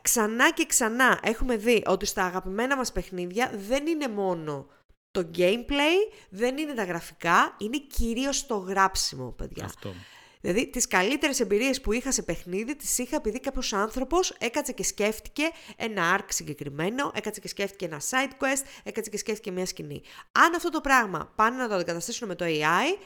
ξανά 0.02 0.52
και 0.52 0.66
ξανά 0.66 1.20
έχουμε 1.24 1.58
δει 1.58 1.84
ότι 1.86 2.06
στα 2.06 2.26
αγαπημένα 2.26 2.76
μας 2.76 2.92
παιχνίδια 2.92 3.52
δεν 3.56 3.88
είναι 3.88 4.08
μόνο 4.08 4.68
το 5.12 5.30
gameplay, 5.36 6.14
δεν 6.30 6.58
είναι 6.58 6.74
τα 6.74 6.84
γραφικά, 6.84 7.56
είναι 7.58 7.78
κυρίως 7.78 8.46
το 8.46 8.56
γράψιμο, 8.56 9.32
παιδιά. 9.32 9.66
Αυτό. 9.66 9.94
Δηλαδή, 10.42 10.70
τις 10.70 10.88
καλύτερες 10.88 11.40
εμπειρίες 11.40 11.82
που 11.82 11.92
είχα 11.92 12.12
σε 12.12 12.22
παιχνίδι, 12.22 12.76
τις 12.76 12.98
είχα 12.98 13.16
επειδή 13.16 13.40
κάποιος 13.40 13.74
άνθρωπος 13.74 14.36
έκατσε 14.40 14.72
και 14.72 14.84
σκέφτηκε 14.84 15.44
ένα 15.76 16.20
arc 16.20 16.26
συγκεκριμένο, 16.28 17.12
έκατσε 17.16 17.40
και 17.40 17.48
σκέφτηκε 17.48 17.86
ένα 17.86 18.02
side 18.10 18.44
quest, 18.44 18.64
έκατσε 18.84 19.10
και 19.10 19.18
σκέφτηκε 19.18 19.52
μια 19.52 19.66
σκηνή. 19.66 20.02
Αν 20.32 20.56
αυτό 20.56 20.70
το 20.70 20.82
πράγμα 20.82 21.32
πάνε 21.36 21.58
να 21.58 21.68
το 21.68 21.76
αντικαταστήσουν 21.76 22.28
με 22.28 22.36
το 22.36 22.46
AI, 22.46 22.98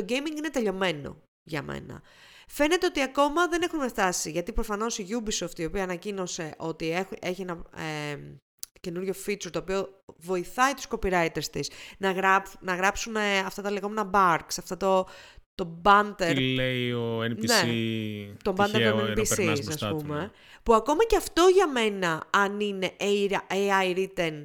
το 0.00 0.04
gaming 0.08 0.36
είναι 0.36 0.50
τελειωμένο 0.50 1.22
για 1.42 1.62
μένα. 1.62 2.02
Φαίνεται 2.48 2.86
ότι 2.86 3.02
ακόμα 3.02 3.48
δεν 3.48 3.62
έχουν 3.62 3.88
φτάσει, 3.88 4.30
γιατί 4.30 4.52
προφανώς 4.52 4.98
η 4.98 5.06
Ubisoft 5.10 5.58
η 5.58 5.64
οποία 5.64 5.82
ανακοίνωσε 5.82 6.54
ότι 6.56 7.06
έχει 7.20 7.42
ένα 7.42 7.62
ε, 7.76 8.18
καινούριο 8.80 9.14
feature 9.26 9.50
το 9.50 9.58
οποίο 9.58 9.88
βοηθάει 10.16 10.74
τους 10.74 10.86
copywriters 10.88 11.44
της 11.50 11.70
να, 11.98 12.12
γράπ, 12.12 12.46
να 12.60 12.74
γράψουν 12.74 13.16
ε, 13.16 13.38
αυτά 13.38 13.62
τα 13.62 13.70
λεγόμενα 13.70 14.10
barks, 14.14 14.54
αυτό 14.58 14.76
το, 14.76 15.06
το 15.54 15.80
banter. 15.84 16.32
Τι 16.34 16.54
λέει 16.54 16.92
ο 16.92 17.22
NPC. 17.22 17.46
Ναι, 17.46 17.64
το 18.42 18.54
banter 18.56 18.90
των 18.90 19.12
NPC, 19.16 19.56
ας 19.68 19.88
πούμε. 19.88 20.18
Ναι. 20.18 20.30
Που 20.62 20.74
ακόμα 20.74 21.04
και 21.04 21.16
αυτό 21.16 21.42
για 21.54 21.68
μένα, 21.68 22.26
αν 22.30 22.60
είναι 22.60 22.96
AI 23.00 23.96
written, 23.96 24.44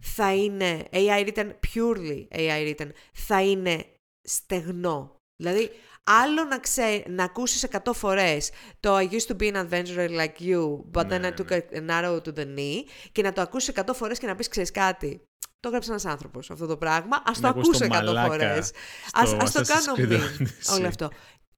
θα 0.00 0.34
είναι 0.34 0.88
AI 0.92 1.26
written, 1.26 1.50
purely 1.74 2.26
AI 2.32 2.74
written, 2.74 2.88
θα 3.12 3.42
είναι 3.42 3.84
στεγνό. 4.28 5.16
Δηλαδή, 5.36 5.70
άλλο 6.04 6.44
να, 6.44 6.58
ξέ, 6.58 7.04
να 7.08 7.24
ακούσεις 7.24 7.66
100 7.70 7.92
φορές 7.94 8.50
το 8.80 8.96
I 8.96 9.08
used 9.08 9.26
to 9.26 9.36
be 9.36 9.52
an 9.52 9.68
adventurer 9.68 10.08
like 10.10 10.40
you, 10.40 10.84
but 10.92 11.08
then 11.08 11.12
I 11.12 11.20
ναι, 11.20 11.34
took 11.36 11.50
ναι. 11.50 11.64
an 11.72 11.90
arrow 11.90 12.20
to 12.22 12.32
the 12.38 12.44
knee 12.44 12.82
και 13.12 13.22
να 13.22 13.32
το 13.32 13.40
ακούσεις 13.40 13.74
100 13.74 13.82
φορές 13.94 14.18
και 14.18 14.26
να 14.26 14.34
πεις 14.34 14.48
ξέρεις 14.48 14.70
κάτι. 14.70 15.22
Το 15.60 15.68
έγραψε 15.68 15.90
ένας 15.90 16.04
άνθρωπος 16.04 16.50
αυτό 16.50 16.66
το 16.66 16.76
πράγμα. 16.76 17.16
Α 17.16 17.32
το 17.40 17.48
ακούσω 17.48 17.86
100 17.90 18.24
φορές. 18.26 18.72
Α 19.12 19.50
το 19.52 19.62
κάνω 19.66 20.08
μη. 20.08 20.46
Όλο 20.76 20.86
αυτό. 20.86 21.10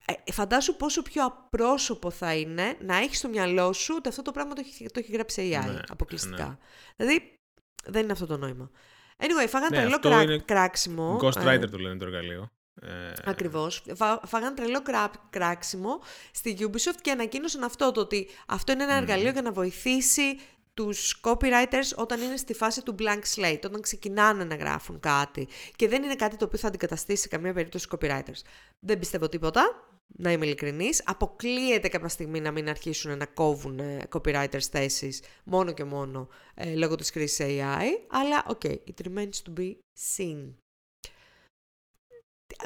Ε, 0.05 0.33
φαντάσου 0.33 0.77
πόσο 0.77 1.03
πιο 1.03 1.25
απρόσωπο 1.25 2.11
θα 2.11 2.35
είναι 2.35 2.77
να 2.81 2.97
έχεις 2.97 3.19
στο 3.19 3.29
μυαλό 3.29 3.73
σου 3.73 3.95
ότι 3.99 4.09
αυτό 4.09 4.23
το 4.23 4.31
πράγμα 4.31 4.55
το 4.55 4.63
έχει, 4.65 4.87
το 4.87 4.99
έχει 4.99 5.13
γράψει 5.13 5.51
AI 5.55 5.67
ναι, 5.67 5.81
αποκλειστικά. 5.89 6.47
Ναι. 6.47 6.57
Δηλαδή 6.97 7.39
δεν 7.85 8.03
είναι 8.03 8.13
αυτό 8.13 8.27
το 8.27 8.37
νόημα. 8.37 8.71
Anyway, 9.17 9.49
φάγανε 9.49 9.77
ναι, 9.77 9.99
τρελό 9.99 10.43
κράξιμο. 10.45 11.19
Ghost 11.23 11.37
ε. 11.37 11.55
Rider 11.55 11.71
το 11.71 11.79
λένε 11.79 11.97
το 11.97 12.05
εργαλείο. 12.05 12.51
Ε, 12.83 13.13
Ακριβώς. 13.25 13.83
Φα, 13.95 14.21
φάγαν 14.27 14.55
τρελό 14.55 14.83
κράξιμο 15.31 16.01
στη 16.31 16.57
Ubisoft 16.61 16.99
και 17.01 17.11
ανακοίνωσαν 17.11 17.63
αυτό 17.63 17.93
το 17.93 18.01
ότι 18.01 18.29
αυτό 18.47 18.73
είναι 18.73 18.83
ένα 18.83 18.95
εργαλείο 18.95 19.31
για 19.31 19.43
να 19.43 19.53
βοηθήσει 19.53 20.39
τους 20.75 21.21
copywriters 21.23 21.95
όταν 21.97 22.21
είναι 22.21 22.37
στη 22.37 22.55
φάση 22.55 22.83
του 22.83 22.95
blank 22.99 23.23
slate, 23.35 23.61
όταν 23.65 23.81
ξεκινάνε 23.81 24.45
να 24.45 24.55
γράφουν 24.55 25.01
κάτι 25.01 25.49
και 25.77 25.89
δεν 25.89 26.03
είναι 26.03 26.15
κάτι 26.15 26.37
το 26.37 26.45
οποίο 26.45 26.59
θα 26.59 26.69
αντικαταστήσει 26.69 27.23
σε 27.23 27.29
καμία 27.29 27.53
περίπτωση 27.53 27.89
copywriters. 27.91 28.41
Δεν 28.81 28.99
πιστεύω 28.99 29.29
τίποτα, 29.29 29.89
να 30.07 30.33
είμαι 30.33 30.47
ειλικρινής. 30.47 31.03
Αποκλείεται 31.05 31.89
κάποια 31.89 32.09
στιγμή 32.09 32.41
να 32.41 32.51
μην 32.51 32.69
αρχίσουν 32.69 33.17
να 33.17 33.27
κόβουν 33.27 33.81
copywriters 34.13 34.67
θέσεις 34.71 35.23
μόνο 35.45 35.73
και 35.73 35.85
μόνο 35.85 36.29
ε, 36.55 36.75
λόγω 36.75 36.95
της 36.95 37.11
κρίσης 37.11 37.47
AI, 37.47 37.85
αλλά 38.09 38.45
οκ, 38.49 38.61
okay, 38.65 38.77
it 38.87 39.07
remains 39.07 39.43
to 39.45 39.61
be 39.61 39.75
seen 40.17 40.55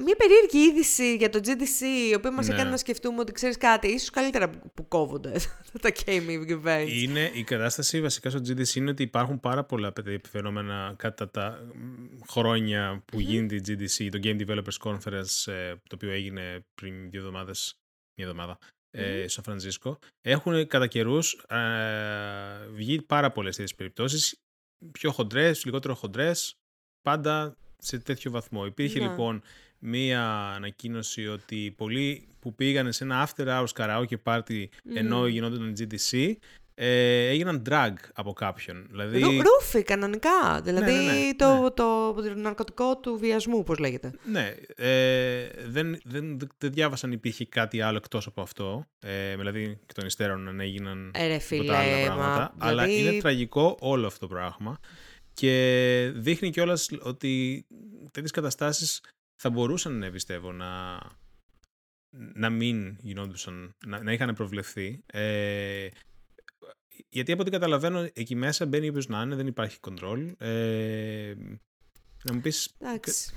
μια 0.05 0.17
περίεργη 0.17 0.59
είδηση 0.59 1.17
για 1.17 1.29
το 1.29 1.41
GDC, 1.43 2.11
η 2.11 2.15
οποία 2.15 2.33
μας 2.33 2.47
ναι. 2.47 2.55
έκανε 2.55 2.71
να 2.71 2.77
σκεφτούμε 2.77 3.21
ότι 3.21 3.33
ξέρεις 3.33 3.57
κάτι, 3.57 3.87
ίσως 3.89 4.11
καλύτερα 4.11 4.51
που 4.75 4.89
κόβονται 4.89 5.33
τα 5.83 5.93
gaming 6.05 6.65
events. 6.65 6.89
Είναι, 6.89 7.31
η 7.35 7.43
κατάσταση 7.43 8.01
βασικά 8.01 8.31
στο 8.31 8.39
GDC 8.39 8.75
είναι 8.75 8.91
ότι 8.91 9.03
υπάρχουν 9.03 9.41
πάρα 9.41 9.65
πολλά 9.65 9.93
φαινόμενα 10.31 10.95
κατά 10.99 11.31
τα 11.31 11.69
χρόνια 12.29 13.03
που 13.05 13.21
γίνεται 13.21 13.55
η 13.55 13.63
GDC, 13.67 14.09
το 14.11 14.21
Game 14.23 14.47
Developers 14.47 14.91
Conference, 14.91 15.53
ε, 15.53 15.75
το 15.75 15.95
οποίο 15.95 16.11
έγινε 16.11 16.65
πριν 16.75 17.11
δύο 17.11 17.21
εβδομάδες, 17.21 17.75
μια 18.19 18.29
εβδομάδα, 18.29 18.59
ε, 18.91 19.29
στο 19.29 19.43
Φραντζίσκο. 19.43 19.99
Έχουν 20.21 20.67
κατά 20.67 20.87
καιρούς 20.87 21.45
ε, 21.49 22.67
βγει 22.73 23.03
πάρα 23.03 23.33
πολλές 23.33 23.57
τέτοιες 23.57 23.75
περιπτώσεις. 23.75 24.41
Πιο 24.93 25.13
χοντρές, 25.13 25.65
λιγότερο 25.65 25.95
χοντρές, 25.95 26.57
πάντα 27.03 27.57
σε 27.79 27.99
τέτοιο 27.99 28.31
βαθμό. 28.31 28.67
Υπήρχε 28.67 28.99
ναι. 28.99 29.09
λοιπόν 29.09 29.43
μία 29.85 30.53
ανακοίνωση 30.57 31.27
ότι 31.27 31.75
πολλοί 31.77 32.29
που 32.39 32.55
πήγαν 32.55 32.93
σε 32.93 33.05
ένα 33.05 33.29
after 33.29 33.47
hours 33.47 33.73
karaoke 33.77 34.17
party 34.25 34.65
ενώ 34.95 35.27
γινόταν 35.27 35.75
GDC 35.79 36.35
ε, 36.75 37.29
έγιναν 37.29 37.63
drag 37.69 37.93
από 38.15 38.33
κάποιον. 38.33 38.87
Δηλαδή... 38.91 39.21
ρούφι 39.21 39.83
κανονικά, 39.83 40.61
δηλαδή 40.63 40.93
ναι, 40.93 41.01
ναι, 41.01 41.13
ναι, 41.13 41.35
το, 41.35 41.73
το, 41.75 42.13
το, 42.15 42.35
ναρκωτικό 42.35 42.97
του 42.97 43.17
βιασμού, 43.19 43.63
πώς 43.63 43.79
λέγεται. 43.79 44.13
Ναι, 44.25 44.55
ε, 44.77 45.49
δεν, 45.67 46.01
δεν, 46.05 46.37
δεν 46.59 46.73
διάβασαν 46.73 47.13
υπήρχε 47.13 47.47
κάτι 47.47 47.81
άλλο 47.81 47.97
εκτός 47.97 48.27
από 48.27 48.41
αυτό, 48.41 48.87
ε, 49.01 49.37
δηλαδή 49.37 49.79
και 49.87 49.93
των 49.93 50.07
υστέρων 50.07 50.55
να 50.57 50.63
έγιναν 50.63 51.11
ε, 51.15 51.39
φίλε, 51.39 51.77
άλλα 51.77 52.05
πράγματα, 52.05 52.55
αλλά 52.59 52.85
δηλαδή- 52.85 53.13
είναι 53.13 53.21
τραγικό 53.21 53.77
όλο 53.81 54.07
αυτό 54.07 54.27
το 54.27 54.35
πράγμα. 54.35 54.79
Και 55.35 56.13
δείχνει 56.15 56.51
κιόλας 56.51 56.89
ότι 57.01 57.65
τέτοιες 58.11 58.31
καταστάσεις 58.31 59.01
θα 59.37 59.51
μπορούσαν, 59.51 60.09
πιστεύω, 60.13 60.53
να, 60.53 61.01
να 62.35 62.51
μην 62.51 62.97
γινόντουσαν, 63.01 63.75
να, 63.87 64.03
να 64.03 64.13
είχαν 64.13 64.35
προβλεφθεί. 64.35 65.03
Ε, 65.07 65.89
γιατί 67.09 67.33
από 67.33 67.41
ό,τι 67.41 67.51
καταλαβαίνω, 67.51 68.09
εκεί 68.13 68.35
μέσα 68.35 68.67
μπαίνει 68.67 68.89
όποιος 68.89 69.07
να 69.07 69.23
είναι, 69.23 69.35
δεν 69.35 69.47
υπάρχει 69.47 69.79
control. 69.89 70.33
Ε, 70.39 71.35
να 72.25 72.35
μου 72.35 72.41
πεις. 72.41 72.77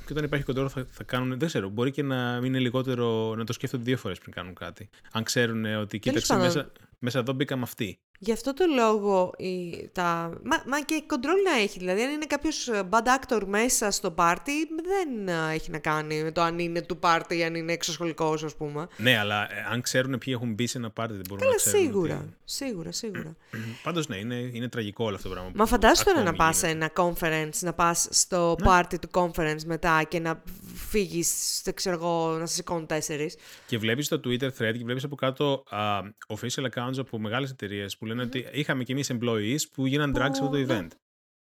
Και 0.06 0.12
όταν 0.12 0.24
υπάρχει 0.24 0.46
control 0.48 0.68
θα, 0.70 0.86
θα 0.86 1.04
κάνουν. 1.04 1.40
Δεν 1.40 1.48
ξέρω. 1.48 1.70
Μπορεί 1.70 1.92
και 1.92 2.04
να 2.04 2.42
είναι 2.44 2.60
λιγότερο. 2.60 3.36
να 3.36 3.44
το 3.44 3.54
σκέφτονται 3.54 3.84
δύο 3.84 3.98
φορές 3.98 4.20
πριν 4.20 4.34
κάνουν 4.34 4.54
κάτι. 4.54 4.90
Αν 5.12 5.24
ξέρουν 5.24 5.66
ότι 5.66 6.00
κοίταξε 6.00 6.36
μέσα, 6.36 6.72
μέσα 7.00 7.20
εδώ 7.20 7.34
μπήκαμε 7.34 7.64
αυτοί. 7.64 8.00
Γι' 8.20 8.32
αυτό 8.32 8.54
το 8.54 8.66
λόγο 8.76 9.32
η, 9.38 9.88
τα... 9.92 10.40
Μα, 10.44 10.64
μα 10.66 10.82
και 10.82 11.04
control 11.10 11.52
να 11.52 11.62
έχει. 11.62 11.80
Δηλαδή, 11.80 12.02
αν 12.02 12.12
είναι 12.12 12.26
κάποιος 12.26 12.68
ε, 12.68 12.84
bad 12.90 13.04
actor 13.04 13.42
μέσα 13.46 13.92
στο 13.92 14.12
πάρτι, 14.12 14.52
δεν 14.84 15.28
ε, 15.28 15.54
έχει 15.54 15.72
να 15.72 15.80
κάνει 15.80 16.24
με 16.24 16.32
το 16.32 16.42
αν 16.42 16.60
είναι 16.60 16.82
του 16.82 16.98
πάρτι 16.98 17.38
ή 17.38 17.44
αν 17.44 17.56
είναι 17.56 17.74
εξωσχολικός, 17.74 18.44
ας 18.44 18.56
πούμε. 18.56 18.88
Ναι, 18.98 19.18
αλλά 19.18 19.44
ε, 19.44 19.66
αν 19.72 19.82
ξέρουν 19.82 20.18
ποιοι 20.18 20.34
έχουν 20.38 20.54
μπει 20.54 20.68
σε 20.68 20.78
ένα 20.78 20.90
πάρτι, 20.90 21.14
δεν 21.14 21.24
μπορούν 21.30 21.48
να 21.48 21.56
ξέρουν. 21.56 21.80
Σίγουρα. 21.80 22.16
Ότι... 22.16 22.34
Σίγουρα, 22.46 22.92
σίγουρα. 22.92 23.36
Πάντως, 23.84 24.08
ναι, 24.08 24.16
είναι, 24.18 24.36
είναι 24.36 24.68
τραγικό 24.68 25.06
όλο 25.06 25.16
αυτό 25.16 25.28
το 25.28 25.34
πράγμα. 25.34 25.52
Μα 25.56 25.66
φαντάζομαι 25.66 26.12
τώρα 26.12 26.24
να 26.24 26.34
πας 26.34 26.58
σε 26.58 26.68
ένα 26.68 26.92
conference, 26.96 27.60
να 27.60 27.74
πας 27.74 28.08
στο 28.12 28.56
ναι. 28.60 28.66
πάρτι 28.66 29.00
του 29.00 29.10
conference 29.12 29.64
μετά 29.66 30.04
και 30.04 30.20
να 30.20 30.44
φύγεις, 30.90 31.62
δεν 31.64 31.74
ξέρω 31.74 31.96
εγώ, 31.96 32.38
να 32.40 32.46
σε 32.46 32.54
σηκώνουν 32.54 32.86
τέσσερις. 32.86 33.38
Και 33.68 33.78
βλέπεις 33.78 34.08
το 34.08 34.20
Twitter 34.24 34.48
thread 34.48 34.74
και 34.78 34.84
βλέπεις 34.84 35.04
από 35.04 35.16
κάτω 35.16 35.64
uh, 35.72 36.02
official 36.28 36.70
accounts 36.72 36.98
από 36.98 37.20
μεγάλες 37.20 37.52
εταιρείες 37.52 37.98
που 37.98 38.06
λένε 38.06 38.22
ότι 38.22 38.48
είχαμε 38.52 38.84
κι 38.84 38.92
εμείς 38.92 39.12
employees 39.14 39.62
που 39.74 39.86
γίναν 39.86 40.12
drag 40.16 40.30
σε 40.32 40.44
αυτό 40.44 40.50
το 40.50 40.66
event. 40.68 40.88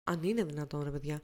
Αν 0.05 0.23
είναι 0.23 0.45
δυνατόν, 0.45 0.83
ρε 0.85 0.91
παιδιά. 0.91 1.21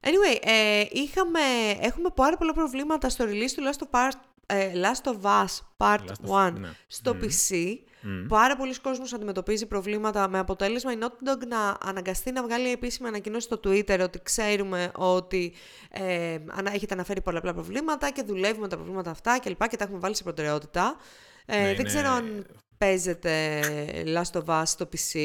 Anyway, 0.00 0.38
ε, 0.40 0.84
είχαμε, 0.90 1.40
έχουμε 1.80 2.08
πάρα 2.14 2.36
πολλά 2.36 2.52
προβλήματα 2.52 3.08
στο 3.08 3.24
release 3.24 3.52
του 3.56 3.62
Last 3.62 3.82
of, 3.84 4.08
Us, 4.08 4.12
ε, 4.12 4.18
Last 4.54 5.12
of 5.12 5.20
Us 5.22 5.46
Part 5.76 6.04
1 6.48 6.52
ναι. 6.52 6.68
στο 6.86 7.16
PC. 7.20 7.54
Mm. 8.02 8.26
Πάρα 8.28 8.56
πολλοί 8.56 8.80
κόσμος 8.80 9.12
αντιμετωπίζει 9.12 9.66
προβλήματα 9.66 10.28
με 10.28 10.38
αποτέλεσμα 10.38 10.92
η 10.92 10.96
Naughty 11.00 11.28
Dog 11.28 11.46
να 11.48 11.76
αναγκαστεί 11.82 12.32
να 12.32 12.42
βγάλει 12.42 12.72
επίσημη 12.72 13.08
ανακοίνωση 13.08 13.46
στο 13.46 13.60
Twitter 13.64 14.00
ότι 14.02 14.20
ξέρουμε 14.22 14.90
ότι 14.94 15.52
ε, 15.90 16.38
έχετε 16.72 16.94
αναφέρει 16.94 17.20
πολλαπλά 17.20 17.54
προβλήματα 17.54 18.10
και 18.10 18.22
δουλεύουμε 18.22 18.68
τα 18.68 18.76
προβλήματα 18.76 19.10
αυτά 19.10 19.38
και 19.38 19.48
λοιπά 19.48 19.68
και 19.68 19.76
τα 19.76 19.84
έχουμε 19.84 19.98
βάλει 19.98 20.16
σε 20.16 20.22
προτεραιότητα. 20.22 20.96
Ε, 21.46 21.62
ναι, 21.62 21.74
δεν 21.74 21.84
ξέρω 21.84 22.08
αν 22.08 22.46
παίζεται 22.78 23.60
Last 24.06 24.40
of 24.40 24.44
Us 24.44 24.62
στο 24.64 24.88
PC 24.92 25.18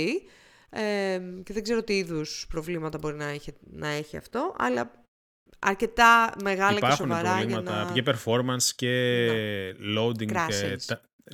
ε, 0.69 1.19
και 1.43 1.53
δεν 1.53 1.63
ξέρω 1.63 1.83
τι 1.83 1.97
είδους 1.97 2.45
προβλήματα 2.49 2.97
μπορεί 2.97 3.15
να 3.15 3.25
έχει, 3.25 3.53
να 3.71 3.87
έχει 3.87 4.17
αυτό, 4.17 4.55
αλλά 4.57 5.00
αρκετά 5.61 6.33
μεγάλα 6.43 6.79
και 6.79 6.91
σοβαρά 6.91 7.35
προβλήματα 7.35 7.71
για 7.71 7.83
να... 7.83 7.91
και 7.91 8.03
performance 8.05 8.63
και 8.75 8.93
ναι. 9.79 9.99
loading 9.99 10.31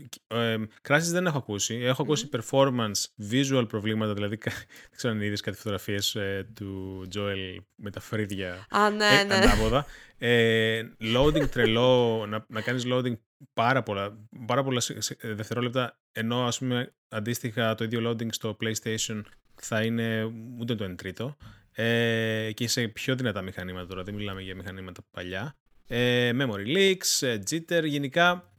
και 0.09 0.27
ε, 0.27 0.57
κράσεις 0.81 1.11
δεν 1.11 1.25
έχω 1.25 1.37
ακούσει. 1.37 1.75
Έχω 1.75 2.01
ακούσει 2.01 2.29
performance, 2.31 3.05
visual 3.31 3.65
προβλήματα, 3.67 4.13
δηλαδή 4.13 4.37
δεν 4.89 4.95
ξέρω 4.95 5.13
αν 5.13 5.21
είδες 5.21 5.41
κάτι 5.41 5.57
φωτογραφίες 5.57 6.15
ε, 6.15 6.47
του 6.55 7.01
Joel 7.15 7.63
με 7.75 7.91
τα 7.91 7.99
φρύδια 7.99 8.65
Α, 8.69 8.89
ναι, 8.89 9.05
ε, 9.05 9.23
ναι. 9.23 9.33
ανάποδα. 9.33 9.85
Ε, 10.17 10.81
loading 11.15 11.49
τρελό, 11.49 12.25
να, 12.27 12.45
να 12.49 12.61
κάνεις 12.61 12.83
loading 12.87 13.17
πάρα 13.53 13.83
πολλά, 13.83 14.17
πάρα 14.45 14.63
πολλά 14.63 14.81
δευτερόλεπτα, 15.21 15.99
ενώ 16.11 16.45
ας 16.45 16.57
πούμε 16.57 16.93
αντίστοιχα 17.09 17.75
το 17.75 17.83
ίδιο 17.83 18.09
loading 18.09 18.27
στο 18.29 18.57
PlayStation 18.61 19.21
θα 19.55 19.83
είναι 19.83 20.31
ούτε 20.59 20.75
το 20.75 20.85
1 20.85 20.95
τρίτο 20.95 21.37
ε, 21.79 22.51
και 22.53 22.67
σε 22.67 22.87
πιο 22.87 23.15
δυνατά 23.15 23.41
μηχανήματα 23.41 23.87
τώρα, 23.87 24.03
δεν 24.03 24.13
μιλάμε 24.13 24.41
για 24.41 24.55
μηχανήματα 24.55 25.01
παλιά. 25.11 25.55
Ε, 25.87 26.31
memory 26.33 26.67
leaks, 26.67 27.27
ε, 27.27 27.39
jitter, 27.49 27.83
γενικά 27.85 28.51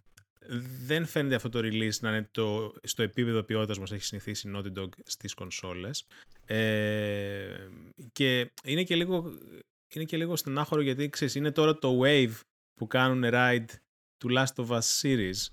δεν 0.85 1.07
φαίνεται 1.07 1.35
αυτό 1.35 1.49
το 1.49 1.59
release 1.59 1.99
να 2.01 2.09
είναι 2.09 2.29
το, 2.31 2.75
στο 2.83 3.03
επίπεδο 3.03 3.43
ποιότητας 3.43 3.79
μας 3.79 3.93
έχει 3.93 4.05
συνηθίσει 4.05 4.49
η 4.49 4.53
Naughty 4.55 4.79
Dog 4.79 4.89
στις 5.05 5.35
κονσόλες. 5.35 6.07
Ε, 6.47 7.69
και 8.13 8.51
είναι 8.65 8.83
και 8.83 8.97
λίγο, 8.97 9.33
είναι 9.95 10.05
και 10.05 10.17
λίγο 10.17 10.37
στενάχωρο 10.37 10.81
γιατί 10.81 11.09
ξέρεις, 11.09 11.35
είναι 11.35 11.51
τώρα 11.51 11.79
το 11.79 12.01
wave 12.05 12.41
που 12.75 12.87
κάνουν 12.87 13.31
ride 13.33 13.67
του 14.19 14.29
Last 14.37 14.65
of 14.65 14.67
Us 14.67 15.01
series. 15.03 15.47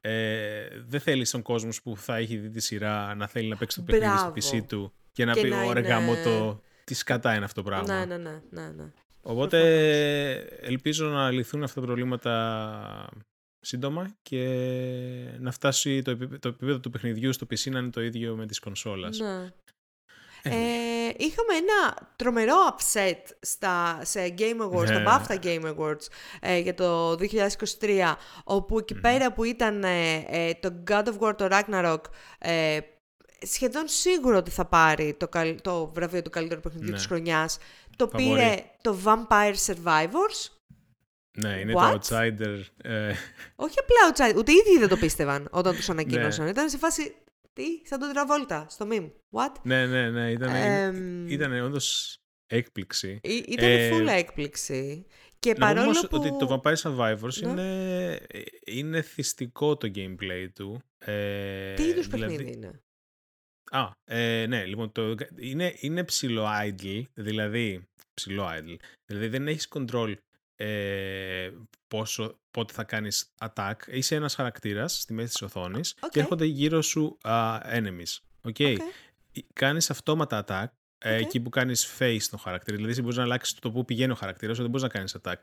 Ε, 0.00 0.68
δεν 0.86 1.00
θέλεις 1.00 1.28
στον 1.28 1.42
κόσμος 1.42 1.82
που 1.82 1.96
θα 1.96 2.16
έχει 2.16 2.36
δει 2.36 2.50
τη 2.50 2.60
σειρά 2.60 3.14
να 3.14 3.26
θέλει 3.26 3.48
να 3.48 3.56
παίξει 3.56 3.76
το 3.76 3.82
παιχνίδι 3.82 4.40
στο 4.40 4.58
PC 4.58 4.64
του 4.68 4.92
και 5.12 5.24
να 5.24 5.32
πει: 5.32 5.52
Ωραία, 5.66 5.82
γάμο 5.82 6.14
το. 6.24 6.62
Τι 6.90 6.96
σκατά 6.96 7.34
είναι 7.34 7.44
αυτό 7.44 7.62
το 7.62 7.68
πράγμα. 7.68 7.94
Ναι, 7.94 8.04
ναι, 8.04 8.16
ναι. 8.16 8.40
ναι, 8.50 8.68
ναι. 8.76 8.84
Οπότε 9.22 9.58
ελπίζω 10.60 11.06
να 11.06 11.30
λυθούν 11.30 11.62
αυτά 11.62 11.80
τα 11.80 11.86
προβλήματα 11.86 13.08
σύντομα 13.60 14.16
και 14.22 14.44
να 15.38 15.50
φτάσει 15.50 16.02
το 16.02 16.10
επίπεδο, 16.10 16.38
το 16.38 16.48
επίπεδο 16.48 16.80
του 16.80 16.90
παιχνιδιού 16.90 17.32
στο 17.32 17.46
PC 17.50 17.70
να 17.70 17.78
είναι 17.78 17.90
το 17.90 18.00
ίδιο 18.00 18.36
με 18.36 18.46
τις 18.46 18.58
κονσόλας. 18.58 19.18
Ναι. 19.18 19.52
Ε, 20.42 21.10
είχαμε 21.16 21.54
ένα 21.56 22.08
τρομερό 22.16 22.54
upset 22.70 23.22
στα, 23.40 24.00
σε 24.04 24.34
Game 24.38 24.60
Awards, 24.60 24.86
ναι. 24.86 24.86
στα 24.86 25.26
BAFTA 25.28 25.44
Game 25.44 25.74
Awards 25.74 26.06
ε, 26.40 26.58
για 26.58 26.74
το 26.74 27.10
2023, 27.80 28.14
όπου 28.44 28.78
εκεί 28.78 28.94
πέρα 28.94 29.32
που 29.32 29.44
ήταν 29.44 29.84
ε, 29.84 30.24
ε, 30.28 30.54
το 30.60 30.82
God 30.90 31.04
of 31.04 31.18
War, 31.18 31.36
το 31.36 31.48
Ragnarok, 31.50 32.00
ε, 32.38 32.78
σχεδόν 33.46 33.88
σίγουρο 33.88 34.36
ότι 34.36 34.50
θα 34.50 34.64
πάρει 34.64 35.14
το, 35.14 35.28
το 35.62 35.90
βραβείο 35.94 36.22
του 36.22 36.30
καλύτερου 36.30 36.60
παιχνιδιού 36.60 36.90
ναι. 36.90 36.96
της 36.96 37.06
χρονιάς, 37.06 37.58
το 37.96 38.08
πήρε 38.08 38.64
το 38.80 38.96
Vampire 39.04 39.54
Survivors, 39.66 40.60
ναι, 41.38 41.58
είναι 41.60 41.72
το 41.72 41.98
outsider. 42.00 42.62
Ε... 42.82 43.12
Όχι 43.56 43.76
απλά 43.78 44.12
outsider, 44.12 44.36
ούτε 44.36 44.52
οι 44.52 44.54
ίδιοι 44.54 44.78
δεν 44.78 44.88
το 44.88 44.96
πίστευαν 44.96 45.48
όταν 45.50 45.74
τους 45.74 45.88
ανακοίνωσαν. 45.88 46.44
ναι. 46.44 46.50
Ήταν 46.50 46.70
σε 46.70 46.78
φάση. 46.78 47.14
Τι, 47.52 47.62
σαν 47.84 47.98
τον 47.98 48.12
Τραβόλτα 48.12 48.66
στο 48.68 48.88
meme. 48.90 49.10
What? 49.30 49.54
Ναι, 49.62 49.86
ναι, 49.86 50.10
ναι. 50.10 50.30
Ήταν, 50.30 50.54
ε, 50.54 50.92
ήταν 51.26 51.60
όντως 51.64 52.18
έκπληξη. 52.46 53.20
Ήταν 53.22 53.68
ε, 53.68 53.90
full 53.92 54.06
έκπληξη. 54.08 55.06
Και 55.38 55.50
να 55.50 55.58
παρόλο 55.58 56.00
που... 56.00 56.08
ότι 56.10 56.36
το 56.36 56.62
Vampire 56.62 56.76
Survivors 56.76 57.42
ναι. 57.42 57.50
είναι, 57.50 58.20
είναι 58.64 59.02
εθιστικό 59.02 59.76
το 59.76 59.90
gameplay 59.94 60.48
του. 60.54 60.82
Ε, 60.98 61.74
Τι 61.74 61.82
είδους 61.82 62.06
δηλαδή... 62.06 62.36
παιχνίδι 62.36 62.56
είναι; 62.56 62.82
Α, 63.70 63.90
ε, 64.04 64.46
ναι, 64.46 64.64
λοιπόν, 64.64 64.92
το, 64.92 65.14
είναι, 65.38 65.74
είναι 65.80 66.04
ψιλο 66.04 66.46
idle, 66.46 67.02
δηλαδή, 67.14 67.88
ψιλο 68.14 68.48
idle, 68.48 68.76
δηλαδή 69.06 69.28
δεν 69.28 69.48
έχεις 69.48 69.68
control 69.74 70.14
ε, 70.56 71.50
πόσο, 71.88 72.38
πότε 72.50 72.72
θα 72.72 72.84
κάνεις 72.84 73.32
attack. 73.38 73.74
Είσαι 73.86 74.14
ένας 74.14 74.34
χαρακτήρας 74.34 75.00
στη 75.00 75.12
μέση 75.12 75.28
της 75.28 75.42
οθόνης 75.42 75.94
Okay. 76.00 76.08
και 76.10 76.20
έρχονται 76.20 76.44
γύρω 76.44 76.82
σου 76.82 77.18
α, 77.22 77.58
enemies. 77.64 78.18
Okay. 78.42 78.76
Οκ. 78.80 78.86
Κάνεις 79.52 79.90
αυτόματα 79.90 80.44
attack 80.46 80.66
ε, 81.04 81.14
Οκ. 81.14 81.20
εκεί 81.20 81.40
που 81.40 81.50
κάνεις 81.50 81.96
face 81.98 82.22
τον 82.30 82.38
χαρακτήρα. 82.38 82.76
Δηλαδή 82.76 82.92
εσύ 82.92 83.02
μπορείς 83.02 83.16
να 83.16 83.22
αλλάξεις 83.22 83.54
το 83.54 83.70
που 83.70 83.84
πηγαίνει 83.84 84.12
ο 84.12 84.14
χαρακτήρας, 84.14 84.56
δεν 84.56 84.66
μπορείς 84.66 84.82
να 84.82 84.88
κάνεις 84.88 85.16
attack. 85.22 85.34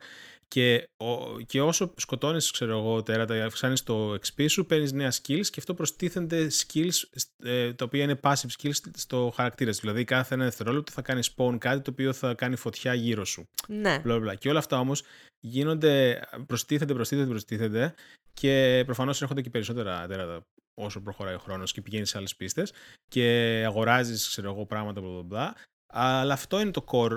Και, 0.48 0.90
ο, 0.98 1.40
και 1.40 1.62
όσο 1.62 1.94
σκοτώνεις, 1.98 2.52
ξέρω 2.52 2.78
εγώ, 2.78 3.04
τέρατα, 3.04 3.46
αυξάνεις 3.46 3.84
το 3.84 4.14
XP 4.14 4.46
σου, 4.50 4.66
παίρνεις 4.66 4.92
νέα 4.92 5.12
skills 5.12 5.46
και 5.46 5.56
αυτό 5.58 5.74
προστίθενται 5.74 6.48
skills 6.48 7.20
ε, 7.44 7.74
τα 7.74 7.86
οποία 7.86 8.04
είναι 8.04 8.20
passive 8.22 8.62
skills 8.62 8.76
στο 8.98 9.34
χαρακτήρας 9.36 9.76
σου. 9.76 9.82
Δηλαδή 9.82 10.04
κάθε 10.04 10.34
ένα 10.34 10.44
δευτερόλεπτο 10.44 10.92
θα 10.92 11.02
κάνεις 11.02 11.34
spawn 11.36 11.56
κάτι 11.58 11.82
το 11.82 11.92
οποίο 11.92 12.14
θα 12.14 12.34
κάνει 12.34 12.56
φωτιά 12.56 12.94
γύρω 12.94 13.26
σου. 13.26 13.50
Ναι. 13.68 14.00
Μπλα, 14.04 14.20
μπλα. 14.20 14.36
Και 14.36 14.50
όλα 14.50 14.60
αυτά 14.60 14.80
όμως 14.80 15.04
γίνονται, 15.40 16.22
προστίθενται, 16.48 16.94
προστίθενται, 16.94 17.30
προστίθενται 17.30 17.94
και 18.34 18.84
προφανώς 18.86 19.22
έρχονται 19.22 19.42
και 19.42 19.50
περισσότερα 19.50 20.08
τέρατα 20.08 20.46
όσο 20.80 21.02
προχωράει 21.02 21.34
ο 21.36 21.40
χρόνος 21.40 21.72
και 21.72 21.82
πηγαίνεις 21.82 22.10
σε 22.10 22.18
άλλες 22.18 22.36
πίστες 22.36 22.74
και 23.08 23.24
αγοράζεις, 23.66 24.28
ξέρω 24.28 24.52
εγώ, 24.52 24.66
πράγματα, 24.66 25.02
μπλα, 25.02 25.10
μπλα, 25.12 25.22
μπλα. 25.24 25.56
Αλλά 25.94 26.34
αυτό 26.34 26.60
είναι 26.60 26.72
το 26.72 26.86
core 26.92 27.12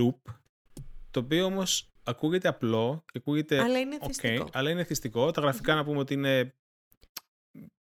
loop, 0.00 0.32
το 1.10 1.20
οποίο 1.20 1.44
όμως 1.44 1.90
ακούγεται 2.04 2.48
απλό 2.48 3.04
και 3.12 3.18
ακούγεται 3.18 3.60
Αλλά 3.60 3.78
είναι 3.78 3.94
οκ, 4.00 4.06
εθιστικό. 4.06 4.48
αλλά 4.52 4.70
είναι 4.70 4.84
εθιστικό. 4.84 5.30
Τα 5.30 5.40
γραφικά 5.40 5.74
να 5.74 5.84
πούμε 5.84 5.98
ότι 5.98 6.14
είναι 6.14 6.54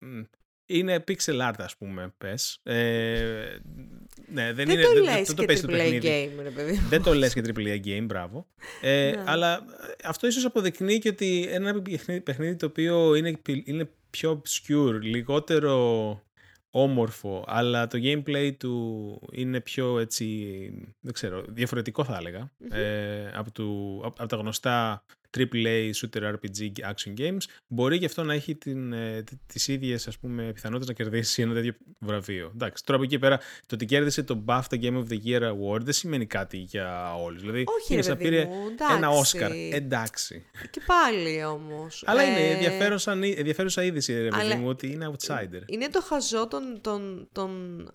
μ, 0.06 0.22
είναι 0.66 1.04
pixel 1.08 1.50
art, 1.50 1.54
ας 1.58 1.78
πούμε, 1.78 2.14
πες. 2.18 2.60
Ε, 2.64 3.58
ναι, 4.28 4.54
δεν, 4.54 4.56
Δεν 4.56 4.70
είναι, 4.70 4.82
το 4.84 4.94
δεν, 4.94 5.04
λες 5.04 5.14
δεν 5.28 5.36
το 5.36 5.42
και 5.42 5.46
παίζει 5.48 5.62
το 5.62 5.68
AAA 5.74 5.78
παιχνίδι. 5.78 6.32
game, 6.38 6.42
ρε 6.44 6.50
παιδί. 6.50 6.78
Δεν 6.90 7.04
το 7.04 7.14
λες 7.14 7.34
και 7.34 7.42
AAA 7.56 7.80
game, 7.86 8.04
μπράβο. 8.06 8.48
Ε, 8.82 9.12
Ναι. 9.16 9.24
Αλλά 9.28 9.54
ε, 9.56 9.94
αυτό 10.04 10.28
ίσως 10.28 10.46
αποδεικνύει 10.46 11.00
και 11.00 11.10
ότι 11.10 11.48
ένα 11.52 11.82
παιχνίδι, 11.82 12.22
παιχνίδι 12.22 12.56
το 12.56 12.66
οποίο 12.66 13.16
είναι, 13.16 13.38
πι- 13.38 13.68
είναι 13.68 13.90
πιο 14.14 14.41
obscure, 14.41 14.99
λιγότερο 15.01 16.22
όμορφο, 16.70 17.43
αλλά 17.47 17.88
το 17.88 17.99
gameplay 18.03 18.51
του 18.57 19.20
είναι 19.32 19.61
πιο 19.61 19.99
έτσι, 19.99 20.26
δεν 20.99 21.14
ξέρω, 21.14 21.43
διαφορετικό 21.47 22.03
θα 22.03 22.18
έλεγα, 22.18 22.51
ε, 22.70 23.32
από, 23.34 23.51
του, 23.51 24.01
από, 24.05 24.22
από 24.22 24.28
τα 24.30 24.36
γνωστά 24.36 25.03
AAA 25.38 25.92
shooter 26.02 26.22
RPG 26.34 26.72
action 26.92 27.14
games, 27.22 27.38
μπορεί 27.68 28.00
και 28.00 28.06
αυτό 28.06 28.24
να 28.24 28.34
έχει 28.34 28.56
την, 28.56 28.94
ε, 28.94 29.24
τ- 29.24 29.32
τις 29.48 29.68
ίδιες 29.68 30.08
ας 30.08 30.18
πούμε, 30.20 30.52
πιθανότητες 30.54 30.88
να 30.98 31.04
κερδίσει 31.04 31.42
ένα 31.42 31.54
τέτοιο 31.54 31.74
βραβείο. 32.00 32.52
Εντάξει, 32.54 32.84
τώρα 32.86 32.98
από 33.00 33.08
εκεί 33.08 33.20
πέρα 33.20 33.38
το 33.38 33.76
ότι 33.76 33.86
κέρδισε 33.86 34.24
το 34.24 34.44
BAFTA 34.48 34.82
Game 34.82 34.98
of 34.98 35.06
the 35.10 35.18
Year 35.26 35.42
Award 35.42 35.82
δεν 35.82 35.94
σημαίνει 35.94 36.26
κάτι 36.26 36.58
για 36.58 37.16
όλους. 37.16 37.42
Δηλαδή, 37.42 37.64
Όχι, 37.80 37.94
είναι 37.94 38.02
ρε 38.02 38.08
σαν 38.08 38.18
παιδί 38.18 38.30
πήρε 38.30 38.46
μου, 38.46 38.54
ένα 38.78 38.96
εντάξει. 38.98 39.20
Όσκαρ. 39.20 39.52
Εντάξει. 39.72 40.46
Και 40.72 40.82
πάλι 40.86 41.44
όμως. 41.46 42.04
Αλλά 42.06 42.22
Ε, 42.22 42.30
είναι 42.30 42.50
ενδιαφέρουσα, 42.50 43.12
ενδιαφέρουσα 43.12 43.84
είδηση, 43.84 44.14
ρε 44.14 44.28
παιδί 44.30 44.42
αλλά- 44.42 44.56
μου, 44.58 44.68
ότι 44.68 44.88
είναι 44.92 45.12
outsider. 45.12 45.62
Είναι 45.66 45.90
το 45.90 46.02
χαζό 46.02 46.48
των, 46.48 46.82
των, 46.82 47.28
των 47.32 47.52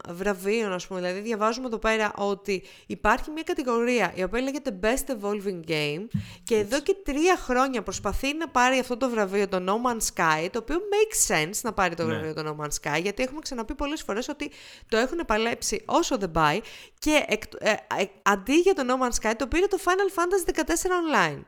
βραβείων, 0.09 0.72
ας 0.72 0.86
πούμε. 0.86 1.01
Δηλαδή, 1.01 1.20
διαβάζουμε 1.20 1.66
εδώ 1.66 1.78
πέρα 1.78 2.12
ότι 2.16 2.62
υπάρχει 2.86 3.30
μια 3.30 3.43
κατηγορία 3.43 4.12
η 4.14 4.22
οποία 4.22 4.41
λέγεται 4.41 4.78
Best 4.82 5.12
Evolving 5.12 5.70
Game 5.70 6.07
και 6.43 6.55
εδώ 6.55 6.80
και 6.82 6.97
τρία 7.05 7.28
χρόνια 7.37 7.83
προσπαθεί 7.83 8.35
να 8.37 8.49
πάρει 8.49 8.79
αυτό 8.79 8.97
το 8.97 9.09
βραβείο, 9.11 9.49
το 9.49 9.64
No 9.66 9.72
Man's 9.91 10.07
Sky, 10.14 10.49
το 10.53 10.59
οποίο 10.59 10.76
makes 10.79 11.35
sense 11.35 11.61
να 11.62 11.72
πάρει 11.72 11.95
το 11.95 12.05
Ναι. 12.05 12.09
βραβείο 12.12 12.35
το 12.35 12.43
No 12.59 12.64
Man's 12.64 12.93
Sky, 12.97 13.01
γιατί 13.03 13.22
έχουμε 13.22 13.41
ξαναπεί 13.41 13.74
πολλές 13.74 14.03
φορές 14.03 14.29
ότι 14.29 14.51
το 14.89 14.97
έχουν 14.97 15.18
παλέψει 15.26 15.83
όσο 15.87 16.18
δεν 16.18 16.31
πάει 16.31 16.61
και 16.99 17.24
εκ- 17.29 17.55
ε, 17.59 17.70
ε, 17.70 17.76
αντί 18.22 18.55
για 18.55 18.74
το 18.74 18.83
No 18.89 19.05
Man's 19.05 19.29
Sky 19.31 19.33
το 19.37 19.47
πήρε 19.47 19.66
το 19.66 19.79
Final 19.85 20.18
Fantasy 20.18 20.53
14 20.55 20.89
Online. 20.89 21.41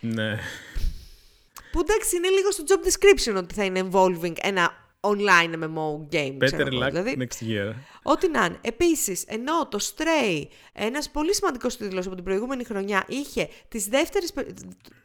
Ναι. 0.00 0.38
Που 1.72 1.80
εντάξει 1.80 2.16
είναι 2.16 2.28
λίγο 2.28 2.50
στο 2.50 2.64
job 2.68 2.86
description 2.86 3.36
ότι 3.36 3.54
θα 3.54 3.64
είναι 3.64 3.88
evolving 3.92 4.32
ένα 4.40 4.85
online 5.10 5.54
MMO 5.64 6.14
game. 6.14 6.36
ξέρω 6.44 6.64
Better 6.64 6.72
εγώ. 6.72 6.84
luck 6.86 6.90
Δηλαδή, 6.90 7.16
next 7.18 7.44
year. 7.48 7.72
Ό,τι 8.02 8.28
να 8.30 8.44
είναι. 8.44 8.58
Επίσης, 8.60 9.22
ενώ 9.26 9.68
το 9.68 9.78
Stray, 9.82 10.42
ένας 10.72 11.10
πολύ 11.10 11.34
σημαντικός 11.34 11.76
τίτλος 11.76 12.06
από 12.06 12.14
την 12.14 12.24
προηγούμενη 12.24 12.64
χρονιά, 12.64 13.04
είχε 13.08 13.48
τις 13.68 13.86
δεύτερες, 13.86 14.32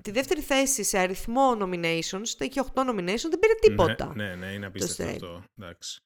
τη 0.02 0.12
δεύτερη 0.12 0.42
θέση 0.42 0.84
σε 0.84 0.98
αριθμό 0.98 1.58
nominations, 1.60 2.28
το 2.38 2.46
είχε 2.46 2.62
8 2.74 2.82
nominations, 2.82 3.30
δεν 3.30 3.40
πήρε 3.40 3.54
τίποτα. 3.62 4.14
Ναι, 4.16 4.24
ναι, 4.26 4.36
ναι, 4.36 4.52
είναι 4.52 4.66
απίστευτο 4.66 5.04
Stray. 5.04 5.14
αυτό. 5.14 5.44
Εντάξει. 5.60 6.02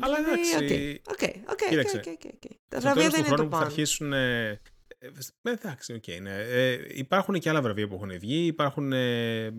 Αλλά 0.00 0.16
Δηλαδή, 0.16 0.40
εντάξει. 0.50 1.00
οκ, 1.08 1.22
οκ, 1.22 1.50
οκ, 1.50 1.68
Κοίταξε. 1.68 1.96
οκ, 1.96 2.06
οκ, 2.06 2.20
οκ. 2.24 2.50
Τα 2.68 2.80
Στο 2.80 2.80
βραβεία 2.80 2.94
τέλος 2.94 3.10
δεν 3.10 3.10
του 3.12 3.18
είναι 3.18 3.28
το 3.28 3.34
χρόνου 3.34 3.48
που 3.48 3.54
θα 3.56 3.60
πάνω. 3.62 3.64
αρχίσουν. 3.64 4.12
Ε, 4.12 4.60
ε, 4.98 5.50
εντάξει, 5.50 5.92
οκ, 5.92 6.04
ναι. 6.20 6.34
Ε, 6.38 6.78
υπάρχουν 6.88 7.38
και 7.38 7.48
άλλα 7.48 7.62
βραβεία 7.62 7.88
που 7.88 7.94
έχουν 7.94 8.18
βγει. 8.18 8.46
Υπάρχουν, 8.46 8.92
ε, 8.92 9.52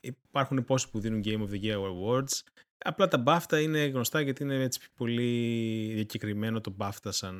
υπάρχουν 0.00 0.64
πόσοι 0.64 0.90
που 0.90 1.00
δίνουν 1.00 1.22
Game 1.24 1.40
of 1.40 1.50
the 1.54 1.62
Year 1.64 1.76
Awards. 1.76 2.40
Απλά 2.84 3.08
τα 3.08 3.22
BAFTA 3.26 3.62
είναι 3.62 3.84
γνωστά 3.86 4.20
γιατί 4.20 4.42
είναι 4.42 4.62
έτσι 4.62 4.80
πολύ 4.96 5.92
διακεκριμένο 5.94 6.60
το 6.60 6.74
BAFTA 6.78 7.08
σαν, 7.08 7.36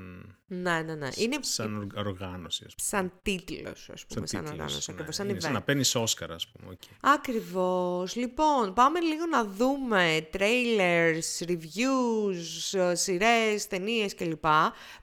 Ναι, 0.47 0.82
ναι, 0.82 0.95
ναι. 0.95 1.09
Είναι 1.16 1.38
σαν 1.40 1.76
οργ- 1.76 1.97
οργάνωση. 1.97 2.64
Ας 2.66 2.74
πούμε. 2.74 2.88
σαν 2.88 3.12
τίτλος, 3.22 3.90
ας 3.93 4.07
πούμε, 4.07 4.26
σαν, 4.26 4.40
τίτλος, 4.40 4.51
οργάνωση. 4.51 4.76
ναι. 4.90 4.95
Ακριβώς, 4.95 5.14
σαν 5.14 5.28
Είναι 5.28 5.40
σαν 5.40 5.51
event. 5.51 5.55
να 5.55 5.62
παίρνεις 5.62 5.95
Όσκαρ, 5.95 6.32
ας 6.32 6.49
πούμε. 6.49 6.70
οκ. 6.72 6.80
Ακριβώς. 7.01 8.16
Λοιπόν, 8.16 8.74
πάμε 8.74 9.01
λίγο 9.01 9.26
να 9.26 9.45
δούμε 9.45 10.28
trailers, 10.32 11.47
reviews, 11.49 12.78
ε, 12.78 12.95
σειρές, 12.95 13.66
ταινίες 13.66 14.14
κλπ. 14.14 14.45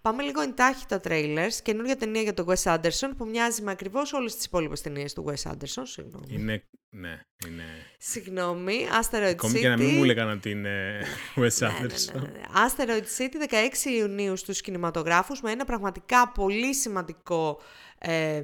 Πάμε 0.01 0.23
λίγο 0.23 0.41
εντάχει 0.41 0.85
τα 0.85 1.01
trailers. 1.03 1.53
Καινούργια 1.63 1.95
ταινία 1.95 2.21
για 2.21 2.33
τον 2.33 2.45
Wes 2.49 2.63
Anderson 2.75 3.11
που 3.17 3.25
μοιάζει 3.27 3.61
με 3.61 3.71
ακριβώς 3.71 4.13
όλες 4.13 4.35
τις 4.35 4.45
υπόλοιπες 4.45 4.81
ταινίες 4.81 5.13
του 5.13 5.25
Wes 5.27 5.51
Anderson. 5.51 5.81
Συγγνώμη. 5.83 6.25
Είναι. 6.29 6.63
Ναι, 6.91 7.19
είναι. 7.47 7.63
Συγγνώμη. 7.97 8.87
Asteroid 9.01 9.29
Ακόμη 9.29 9.53
City. 9.53 9.59
και 9.61 9.67
να 9.67 9.77
μην 9.77 9.95
μου 9.95 10.03
έλεγαν 10.03 10.29
ότι 10.29 10.49
είναι 10.49 11.01
Wes 11.35 11.57
Ναι, 11.59 11.67
Anderson. 11.67 12.13
ναι, 12.13 12.19
ναι, 12.21 12.27
ναι. 12.27 12.41
Asteroid 12.53 13.21
City 13.21 13.53
16 13.53 13.99
Ιουνίου 13.99 14.37
στους 14.37 14.61
κινηματογράφους 14.61 15.41
με 15.41 15.51
ένα 15.51 15.65
πραγματικά 15.65 16.29
πολύ 16.29 16.75
σημαντικό 16.75 17.61
ε, 17.99 18.35
ε, 18.35 18.43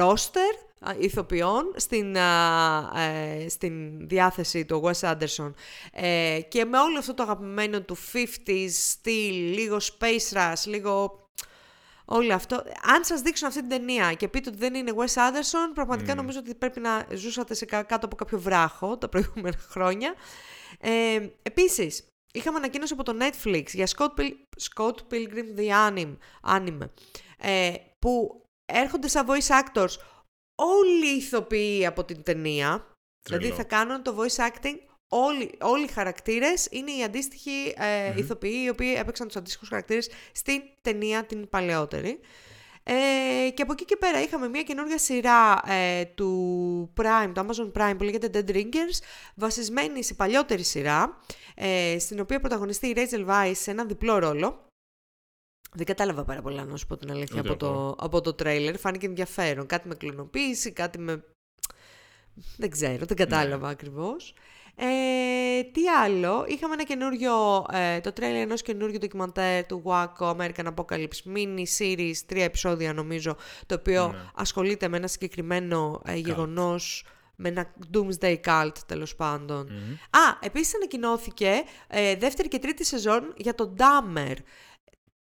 roster 0.00 0.56
α, 0.80 0.94
ηθοποιών 0.98 1.72
στην, 1.76 2.16
α, 2.18 3.00
ε, 3.00 3.48
στην 3.48 4.06
διάθεση 4.08 4.64
του 4.64 4.82
Wes 4.84 5.10
Anderson 5.10 5.52
ε, 5.92 6.40
και 6.48 6.64
με 6.64 6.78
όλο 6.78 6.98
αυτό 6.98 7.14
το 7.14 7.22
αγαπημένο 7.22 7.82
του 7.82 7.96
50s 8.12 8.68
στυλ, 8.70 9.34
λίγο 9.54 9.76
space 9.76 10.36
rush, 10.36 10.62
λίγο 10.64 11.21
όλο 12.04 12.34
αυτό. 12.34 12.56
Αν 12.82 13.04
σας 13.04 13.20
δείξουν 13.20 13.46
αυτή 13.48 13.60
την 13.60 13.68
ταινία 13.68 14.12
και 14.14 14.28
πείτε 14.28 14.48
ότι 14.48 14.58
δεν 14.58 14.74
είναι 14.74 14.92
Wes 14.96 15.14
Anderson, 15.14 15.70
πραγματικά 15.74 16.14
νομίζω 16.14 16.38
ότι 16.38 16.54
πρέπει 16.54 16.80
να 16.80 17.06
ζούσατε 17.14 17.54
σε 17.54 17.64
κα- 17.64 17.82
κάτω 17.82 18.06
από 18.06 18.16
κάποιο 18.16 18.38
βράχο 18.40 18.98
τα 18.98 19.08
προηγούμενα 19.08 19.56
χρόνια. 19.72 20.14
Ε, 20.80 21.28
επίσης, 21.42 22.06
είχαμε 22.34 22.56
ανακοίνωση 22.56 22.92
από 22.92 23.02
το 23.02 23.16
Netflix 23.20 23.64
για 23.66 23.88
Scott, 23.96 24.14
Pil- 24.20 24.34
Scott 24.70 24.94
Pilgrim 25.10 25.58
The 25.58 25.88
Anime, 25.88 26.16
anime 26.56 26.88
ε, 27.38 27.74
που 27.98 28.42
έρχονται 28.72 29.08
σαν 29.08 29.26
voice 29.28 29.62
actors 29.62 29.94
όλοι 30.62 31.12
οι 31.12 31.16
ηθοποιοί 31.16 31.86
από 31.86 32.04
την 32.04 32.22
ταινία. 32.22 32.86
Δηλαδή 33.24 33.42
Τρελό. 33.42 33.56
θα 33.56 33.64
κάνουν 33.64 34.02
το 34.02 34.16
voice 34.18 34.48
acting 34.50 34.76
όλοι, 35.12 35.58
όλοι 35.60 35.84
οι 35.84 35.88
χαρακτήρες 35.88 36.68
είναι 36.70 36.90
οι 36.90 37.02
αντίστοιχοι 37.02 37.74
ε, 37.76 38.18
ηθοποιοί 38.18 38.62
οι 38.64 38.68
οποίοι 38.68 38.94
έπαιξαν 38.98 39.26
τους 39.26 39.36
αντίστοιχους 39.36 39.68
χαρακτήρες 39.68 40.10
στην 40.32 40.62
ταινία 40.82 41.24
την 41.24 41.48
παλαιότερη. 41.48 42.20
Ε, 42.84 43.50
και 43.50 43.62
από 43.62 43.72
εκεί 43.72 43.84
και 43.84 43.96
πέρα 43.96 44.22
είχαμε 44.22 44.48
μια 44.48 44.62
καινούργια 44.62 44.98
σειρά 44.98 45.62
ε, 45.66 46.04
του 46.04 46.92
Prime, 46.96 47.32
του 47.34 47.46
Amazon 47.46 47.72
Prime 47.72 47.94
που 47.98 48.04
λέγεται 48.04 48.30
Dead 48.32 48.50
Ringers, 48.50 48.98
βασισμένη 49.34 50.04
σε 50.04 50.14
παλιότερη 50.14 50.62
σειρά, 50.62 51.18
ε, 51.54 51.96
στην 51.98 52.20
οποία 52.20 52.40
πρωταγωνιστεί 52.40 52.86
η 52.86 52.94
Rachel 52.96 53.26
Weisz 53.28 53.52
σε 53.54 53.70
έναν 53.70 53.88
διπλό 53.88 54.18
ρόλο. 54.18 54.66
Δεν 55.74 55.86
κατάλαβα 55.86 56.24
πάρα 56.24 56.42
πολλά, 56.42 56.64
να 56.64 56.76
σου 56.76 56.86
πω 56.86 56.96
την 56.96 57.10
αλήθεια, 57.10 57.40
Ούτε 57.40 57.48
από 57.48 57.58
το, 57.58 57.66
εγώ. 57.66 57.96
από 57.98 58.20
το 58.20 58.34
τρέιλερ. 58.34 58.78
Φάνηκε 58.78 59.06
ενδιαφέρον. 59.06 59.66
Κάτι 59.66 59.88
με 59.88 59.94
κλωνοποίηση, 59.94 60.72
κάτι 60.72 60.98
με... 60.98 61.24
Δεν 62.56 62.70
ξέρω, 62.70 63.04
δεν 63.06 63.16
κατάλαβα 63.16 63.68
ακριβώς. 63.68 64.34
Ε, 64.76 65.62
τι 65.62 65.88
άλλο, 65.88 66.44
είχαμε 66.48 66.74
ένα 66.74 66.82
καινούριο, 66.84 67.66
ε, 67.72 68.00
το 68.00 68.12
τρέλερ 68.12 68.40
ενός 68.40 68.62
καινούριου 68.62 68.98
ντοκιμαντέρ 68.98 69.66
του 69.66 69.82
Waco 69.84 70.36
American 70.36 70.64
Apocalypse 70.74 71.34
mini 71.34 71.64
series, 71.78 72.14
τρία 72.26 72.44
επεισόδια 72.44 72.92
νομίζω, 72.92 73.36
το 73.66 73.74
οποίο 73.74 74.08
Ναι. 74.08 74.18
ασχολείται 74.34 74.88
με 74.88 74.96
ένα 74.96 75.06
συγκεκριμένο 75.06 76.02
ε, 76.04 76.14
γεγονός, 76.14 77.04
με 77.36 77.48
ένα 77.48 77.74
doomsday 77.92 78.36
cult 78.44 78.72
τέλος 78.86 79.16
πάντων. 79.16 79.66
Μμμ. 79.70 79.92
Α, 79.92 80.38
επίσης 80.40 80.74
ανακοινώθηκε 80.74 81.62
ε, 81.88 82.16
δεύτερη 82.16 82.48
και 82.48 82.58
τρίτη 82.58 82.84
σεζόν 82.84 83.32
για 83.36 83.54
τον 83.54 83.76
Dahmer. 83.78 84.34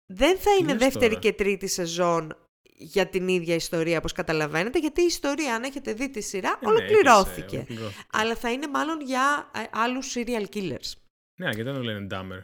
Δεν 0.07 0.39
θα 0.39 0.51
είναι 0.61 0.73
λες 0.73 0.79
δεύτερη 0.83 1.09
τώρα; 1.09 1.21
και 1.21 1.33
τρίτη 1.33 1.67
σεζόν 1.67 2.37
για 2.81 3.07
την 3.07 3.29
ίδια 3.29 3.55
ιστορία, 3.55 3.99
όπως 3.99 4.13
καταλαβαίνετε, 4.13 4.79
γιατί 4.79 5.03
η 5.03 5.07
ιστορία, 5.07 5.55
αν 5.55 5.63
έχετε 5.63 5.93
δει 5.93 6.11
τη 6.11 6.21
σειρά, 6.21 6.49
Ε, 6.63 6.65
ναι, 6.67 6.71
ολοκληρώθηκε. 6.71 7.41
έκλεισε, 7.57 7.57
ολοκληρώθηκε. 7.57 8.05
Αλλά 8.13 8.35
θα 8.35 8.51
είναι 8.53 8.67
μάλλον 8.69 9.01
για 9.01 9.51
ε, 9.55 9.61
άλλους 9.73 10.15
serial 10.17 10.45
killers. 10.57 10.93
Ναι, 11.41 11.45
γιατί 11.47 11.63
δεν 11.63 11.75
το 11.75 11.83
λένε 11.83 12.07
Dahmer. 12.11 12.43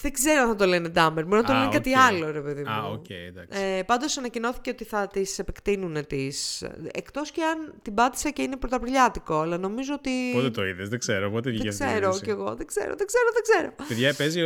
Δεν 0.00 0.12
ξέρω 0.12 0.42
αν 0.42 0.48
θα 0.48 0.54
το 0.54 0.66
λένε 0.66 0.88
Dahmer. 0.96 1.12
Μπορεί 1.14 1.28
να 1.28 1.44
το 1.44 1.52
Α, 1.52 1.58
λένε 1.58 1.70
κάτι 1.72 1.90
οκ. 1.90 1.98
άλλο, 1.98 2.30
ρε 2.30 2.40
παιδί 2.40 2.62
μου. 2.62 2.70
Α, 2.70 2.82
οκ, 2.84 3.10
εντάξει. 3.10 3.60
Ε, 3.62 3.82
Πάντως 3.82 4.16
ανακοινώθηκε 4.18 4.70
ότι 4.70 4.84
θα 4.84 5.06
τις 5.06 5.38
επεκτείνουν 5.38 6.06
τις. 6.06 6.64
Εκτός 6.92 7.30
και 7.30 7.42
αν 7.44 7.74
την 7.82 7.94
πάτησα 7.94 8.30
και 8.30 8.42
είναι 8.42 8.56
πρωταπριλιάτικο. 8.56 9.40
Αλλά 9.40 9.58
νομίζω 9.58 9.94
ότι. 9.94 10.10
Πότε 10.34 10.50
το 10.50 10.64
είδες, 10.66 10.88
δεν 10.88 10.98
ξέρω. 10.98 11.30
Πότε 11.30 11.50
βγήκε 11.50 11.70
Δεν 11.70 11.72
αυτή 11.72 11.84
η 11.84 11.86
ξέρω 11.96 12.06
είδηση. 12.08 12.24
κι 12.24 12.30
εγώ. 12.30 12.54
Δεν 12.54 12.66
ξέρω, 12.66 12.94
δεν 12.96 13.06
ξέρω, 13.06 13.28
δεν 13.32 13.42
ξέρω. 13.42 13.74
Παιδιά, 13.88 14.14
παίζει 14.14 14.40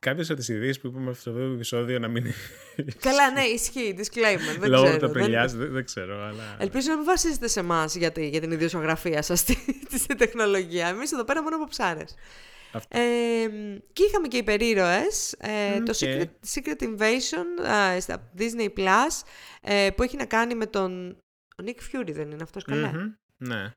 κάποιες 0.00 0.30
από 0.30 0.38
τις 0.38 0.48
ειδήσεις 0.48 0.80
που 0.80 0.86
είπαμε 0.86 1.10
αυτό 1.10 1.32
το 1.32 1.38
επεισόδιο 1.40 1.98
να 1.98 2.08
μην 2.08 2.24
είναι. 2.24 2.34
Καλά, 3.00 3.30
ναι, 3.30 3.40
ισχύει. 3.42 3.94
Disclaimer. 3.98 4.58
Δεν 4.58 4.70
Λόγω 4.70 4.84
ξέρω. 4.84 4.98
του 4.98 5.06
δεν- 5.12 5.16
απριλιά, 5.22 5.46
δεν, 5.46 5.72
δεν 5.72 5.84
ξέρω. 5.84 6.22
Αλλά... 6.24 6.56
Ελπίζω 6.58 6.88
να 6.90 6.96
μην 6.96 7.04
βασίζετε 7.04 7.48
σε 7.48 7.60
εμάς 7.60 7.94
για, 7.96 8.12
τη- 8.12 8.28
για 8.28 8.40
την 8.40 8.50
ιδιοσιογραφία 8.50 9.22
σας 9.22 9.40
στη 9.90 10.14
τεχνολογία. 10.22 10.86
Εμείς 10.88 11.12
εδώ 11.12 11.24
πέρα 11.24 11.42
μόνο 11.42 11.56
από 11.56 11.66
ψάρε. 11.68 12.04
Αυτό. 12.72 12.98
Ε, 12.98 13.02
και 13.92 14.02
είχαμε 14.04 14.28
και 14.28 14.36
υπερήρωες, 14.36 15.32
ε, 15.38 15.78
Μμ, 15.80 15.84
το 15.84 15.92
και- 15.92 16.28
Secret, 16.28 16.58
Secret 16.58 16.82
Invasion 16.82 17.66
ε, 17.96 18.00
στα 18.00 18.30
Disney 18.38 18.68
Plus 18.78 19.22
ε, 19.62 19.88
που 19.96 20.02
έχει 20.02 20.16
να 20.16 20.24
κάνει 20.26 20.54
με 20.54 20.66
τον 20.66 21.10
ο 21.60 21.64
Nick 21.66 21.70
Fury 21.96 22.10
δεν 22.12 22.30
είναι 22.30 22.42
αυτός 22.42 22.64
καλά. 22.64 22.88
Μμμ, 22.94 23.12
Ναι. 23.36 23.74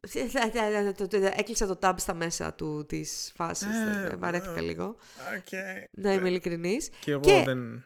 Έκλεισα 1.36 1.66
το 1.66 1.78
tab 1.82 1.94
στα 1.96 2.14
μέσα 2.14 2.54
του 2.54 2.86
της 2.88 3.32
φάσης, 3.34 3.66
Ε, 3.66 4.08
ε, 4.12 4.16
βαρέθηκα 4.16 4.56
ε, 4.58 4.60
λίγο, 4.60 4.96
Οκ. 5.38 5.52
να 5.90 6.12
είμαι 6.12 6.28
ειλικρινής. 6.28 6.88
Και 7.00 7.10
εγώ 7.10 7.20
Και- 7.20 7.42
δεν. 7.46 7.84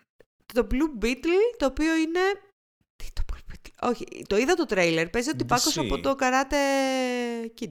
Το 0.55 0.67
Blue 0.71 1.05
Beetle, 1.05 1.57
το 1.57 1.67
οποίο 1.67 1.95
είναι... 1.97 2.21
Τι 2.97 3.07
το 3.13 3.23
Blue 3.33 3.53
Beetle? 3.53 3.89
Όχι, 3.91 4.25
το 4.27 4.37
είδα 4.37 4.55
το 4.55 4.65
τρέιλερ, 4.65 5.09
παίζει 5.09 5.31
ο 5.31 5.37
τυπάκος 5.37 5.79
DC. 5.79 5.85
από 5.85 6.01
το 6.01 6.17
Karate 6.21 6.55
Kid. 7.61 7.71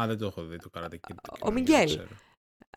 Α, 0.00 0.06
δεν 0.06 0.18
το 0.18 0.26
έχω 0.26 0.42
δει 0.44 0.56
το 0.56 0.70
Karate 0.74 0.84
Kid. 0.94 1.14
το 1.22 1.32
Ο 1.40 1.50
καινούργιο, 1.50 1.52
Μιγκέλ. 1.76 2.00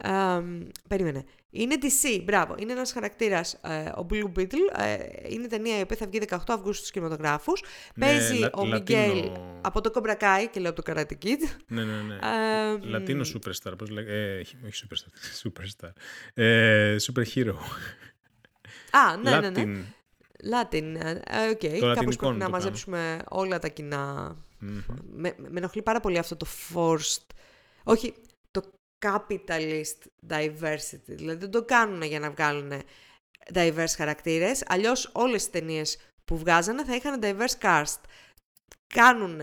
Δεν 0.02 0.12
ξέρω. 0.12 0.16
Αμ, 0.16 0.68
περίμενε. 0.88 1.24
Είναι 1.56 1.76
DC, 1.82 2.22
μπράβο. 2.24 2.56
Είναι 2.60 2.72
ένας 2.72 2.92
χαρακτήρας, 2.92 3.54
ε, 3.54 3.78
ο 4.00 4.06
Blue 4.10 4.32
Beetle. 4.40 4.80
Ε, 4.82 4.98
είναι 5.30 5.48
ταινία 5.48 5.78
η 5.78 5.82
οποία 5.82 5.98
θα 5.98 6.06
βγει 6.08 6.20
18 6.20 6.38
Αυγούστου 6.48 6.74
στους 6.74 6.92
κινηματογράφους. 6.92 7.64
Ναι, 7.96 8.06
Παίζει 8.06 8.34
λα- 8.38 8.50
ο 8.54 8.66
Λατίνο- 8.66 9.06
Μιγκέλ 9.14 9.32
από 9.62 9.82
το 9.82 9.92
Cobra 9.96 10.18
Kai 10.18 10.46
και 10.52 10.60
λέω 10.60 10.72
από 10.72 10.84
το 10.84 10.92
Karate 10.94 11.26
Kid. 11.26 11.40
Ναι, 11.68 11.84
ναι, 11.84 12.02
ναι. 12.02 12.16
Ε, 12.16 12.78
Λατίνο 12.82 13.26
superstar, 13.34 13.74
πώς 13.78 13.90
λέγεται. 13.90 14.36
Ε, 14.36 14.40
όχι 14.68 14.86
superstar, 14.88 15.12
superstar. 15.44 15.92
Ε, 16.34 16.96
super 17.02 17.24
hero. 17.36 17.54
Α, 18.92 19.18
ναι, 19.18 19.40
ναι, 19.40 19.50
ναι. 19.50 19.64
Latin. 19.64 19.84
Latin. 20.54 20.96
ε, 21.00 21.10
ε, 21.10 21.50
οκ. 21.50 21.60
Κάπως 21.60 21.82
λατινικό 21.82 21.96
πρέπει 21.96 22.26
είναι 22.26 22.38
να 22.38 22.46
το 22.46 22.50
μαζέψουμε 22.52 23.20
όλα 23.30 23.60
τα 23.60 23.68
κοινά. 23.68 24.36
Μμμ. 24.60 24.82
Με, 25.16 25.34
με 25.38 25.58
ενοχλεί 25.60 25.82
πάρα 25.82 26.00
πολύ 26.00 26.18
αυτό 26.18 26.38
το 26.38 26.46
forced. 26.74 27.26
Όχι, 27.84 28.12
το 28.12 28.18
capitalist 29.04 29.98
diversity. 30.30 31.06
Δηλαδή 31.06 31.40
δεν 31.40 31.52
το 31.52 31.64
κάνουν 31.64 32.02
για 32.02 32.20
να 32.20 32.32
βγάλουν 32.32 32.72
diverse 33.54 33.94
χαρακτήρες. 33.98 34.64
Αλλιώς 34.68 35.10
όλες 35.14 35.42
τις 35.42 35.52
ταινίες 35.52 35.98
που 36.26 36.38
βγάζανε 36.38 36.84
θα 36.86 36.96
είχαν 36.96 37.20
diverse 37.24 37.58
cast. 37.66 38.00
Κάνουν, 38.88 39.42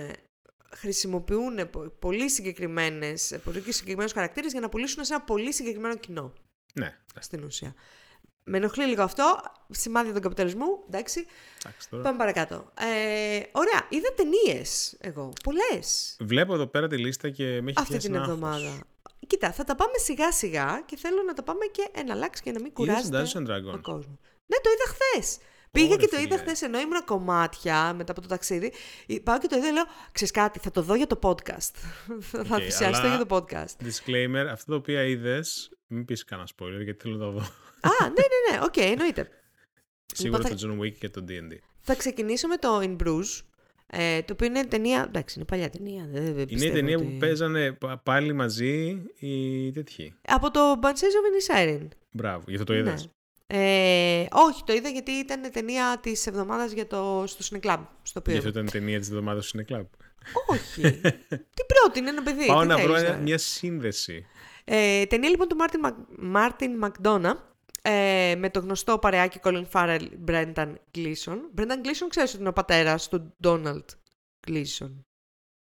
χρησιμοποιούν 0.75 1.71
πο- 1.71 1.93
πολύ 1.99 2.31
συγκεκριμένες, 2.31 3.39
πολύ 3.45 3.73
συγκεκριμένους 3.73 4.13
χαρακτήρες 4.13 4.53
για 4.53 4.61
να 4.61 4.69
πουλήσουν 4.69 5.05
σε 5.05 5.15
ένα 5.15 5.23
πολύ 5.23 5.53
συγκεκριμένο 5.53 5.97
κοινό, 5.97 6.33
Ναι, 6.75 6.97
στην 7.21 7.45
ουσία. 7.45 7.75
Με 8.45 8.57
ενοχλεί 8.57 8.85
λίγο 8.87 9.03
αυτό, 9.03 9.41
σημάδια 9.71 10.13
του 10.15 10.21
καπιταλισμού, 10.21 10.67
εντάξει. 10.87 11.27
εντάξει 11.65 11.89
τώρα. 11.91 12.03
Πάμε 12.03 12.19
παρακάτω. 12.19 12.73
Ε, 12.81 13.41
ωραία, 13.53 13.87
είδα 13.89 14.15
ταινίες 14.15 14.97
εγώ. 15.01 15.33
Πολλές. 15.45 16.17
Βλέπω 16.21 16.55
εδώ 16.55 16.67
πέρα 16.67 16.87
τη 16.89 16.97
λίστα 16.97 17.31
και 17.31 17.45
με 17.45 17.71
έχει 17.71 17.79
Αυτή 17.79 17.91
πιάσει 17.91 18.07
την 18.07 18.15
ένα 18.15 18.25
άγχος. 18.25 18.37
εβδομάδα. 18.37 18.81
Κοίτα, 19.31 19.53
θα 19.53 19.65
τα 19.65 19.75
πάμε 19.75 19.99
σιγά 19.99 20.33
σιγά 20.33 20.83
και 20.87 20.97
θέλω 20.97 21.23
να 21.23 21.33
τα 21.35 21.43
πάμε 21.43 21.65
και 21.67 21.89
εναλλάξει 21.95 22.43
και 22.43 22.53
να 22.53 22.61
μην 22.61 22.73
Είδες 22.79 23.03
κουράζεται 23.11 23.23
Dungeons 23.23 23.37
and 23.43 23.47
ο 23.49 23.73
Dragon. 23.75 23.81
κόσμος. 23.83 24.17
Ναι, 24.47 24.57
το 24.63 24.71
είδα 24.75 24.87
χθες. 24.95 25.39
Πήγα 25.71 25.87
Ωρε 25.93 25.97
και 25.97 26.09
το 26.09 26.17
είδα 26.17 26.29
φίλε. 26.29 26.39
χθες 26.39 26.63
ενώ 26.63 26.81
ήμουν 26.81 27.05
κομμάτια 27.05 27.93
μετά 27.95 28.13
από 28.13 28.21
το 28.21 28.27
ταξίδι. 28.29 28.73
Ε, 29.07 29.19
Πάω 29.25 29.39
και 29.39 29.47
το 29.47 29.57
είδα, 29.57 29.73
λέω: 29.73 29.85
Ξέρεις 30.13 30.33
κάτι, 30.33 30.59
θα 30.59 30.71
το 30.71 30.83
δω 30.83 30.95
για 30.95 31.07
το 31.07 31.19
podcast. 31.23 31.75
θα 32.21 32.41
Οκ, 32.57 32.63
θυσιαστώ 32.63 33.07
αλλά- 33.07 33.17
για 33.17 33.27
το 33.27 33.37
podcast. 33.37 33.85
Disclaimer, 33.87 34.47
αυτό 34.51 34.71
το 34.73 34.77
οποίο 34.77 35.01
είδες, 35.03 35.71
μην 35.87 36.05
πεις 36.05 36.25
κανένα 36.25 36.49
spoiler 36.59 36.83
γιατί 36.85 37.03
θέλω 37.03 37.17
να 37.17 37.25
το 37.25 37.31
δω. 37.31 37.41
Α, 37.81 37.91
ναι, 38.01 38.09
ναι, 38.09 38.57
ναι, 38.59 38.65
οκ, 38.65 38.77
εννοείται. 38.77 39.29
Σίγουρα 40.15 40.43
θα- 40.43 40.55
το 40.55 40.57
John 40.79 40.81
Wick 40.85 40.93
και 40.99 41.09
το 41.09 41.25
D&D. 41.29 41.57
Θα 41.81 41.95
ξεκινήσω 41.95 42.49
με 42.49 42.57
το 42.57 42.79
In 42.83 42.97
Bruges. 43.05 43.41
Ε, 43.93 44.23
το 44.23 44.33
οποίο 44.33 44.47
είναι 44.47 44.65
ταινία. 44.65 45.05
Εντάξει, 45.09 45.35
είναι 45.39 45.45
παλιά 45.45 45.71
ταινία. 45.71 46.09
Δεν, 46.13 46.23
δεν 46.25 46.33
Είναι 46.33 46.43
η 46.43 46.47
πιστεύω 46.47 46.75
ταινία 46.75 46.97
ότι- 46.97 47.07
που 47.07 47.17
παίζανε 47.19 47.73
πα- 47.73 48.01
πάλι 48.05 48.33
μαζί 48.33 49.03
οι 49.19 49.71
τέτοιοι. 49.73 50.15
Από 50.27 50.51
το 50.51 50.61
Banshees 50.83 50.87
of 50.89 51.57
Inisherin. 51.59 51.89
Μπράβο, 52.11 52.45
γι' 52.47 52.53
αυτό 52.53 52.65
το 52.65 52.75
είδες. 52.75 53.05
Ναι. 53.05 53.11
Ε, 53.53 54.27
όχι, 54.33 54.63
το 54.65 54.73
είδα 54.73 54.89
γιατί 54.89 55.11
ήταν 55.11 55.51
ταινία 55.53 55.99
της 56.03 56.27
εβδομάδας 56.27 56.73
για 56.73 56.87
το, 56.87 57.25
στο 57.27 57.45
Cine 57.61 57.67
Club. 57.67 57.79
Στο 58.03 58.21
οποίο... 58.21 58.33
Γι' 58.33 58.39
αυτό 58.39 58.51
ήταν 58.51 58.67
η 58.67 58.71
ταινία 58.71 58.99
της 58.99 59.09
εβδομάδας 59.09 59.47
του 59.51 59.59
Cineclub. 59.59 59.85
Όχι. 60.47 60.81
Την 61.57 61.63
πρότεινε 61.67 62.09
ένα 62.09 62.23
παιδί. 62.23 62.47
Πάω 62.47 62.61
τι 62.61 62.67
να 62.67 62.79
βρω 62.79 62.95
θέλεις, 62.95 63.09
ένα- 63.09 63.19
ε; 63.19 63.21
μια 63.23 63.39
σύνδεση. 63.39 64.27
Ε, 64.65 65.05
ταινία 65.07 65.29
λοιπόν 65.29 65.49
του 65.49 65.57
Μάρτιν, 65.57 65.81
Μακ... 65.81 65.95
Μάρτιν 66.19 66.77
Μακδόνα 66.77 67.50
ε, 67.83 68.35
με 68.39 68.51
το 68.51 68.61
γνωστό 68.61 68.99
παρεάκι 68.99 69.41
Colin 69.43 69.65
Farrell, 69.73 70.09
Brendan 70.27 70.75
Gleeson. 70.95 71.39
Brendan 71.57 71.85
Gleeson 71.85 72.07
ξέρεις 72.09 72.31
ότι 72.31 72.41
είναι 72.41 72.49
ο 72.49 72.53
πατέρας 72.53 73.09
του 73.09 73.35
Domhnall 73.43 73.85
Gleeson. 74.47 74.91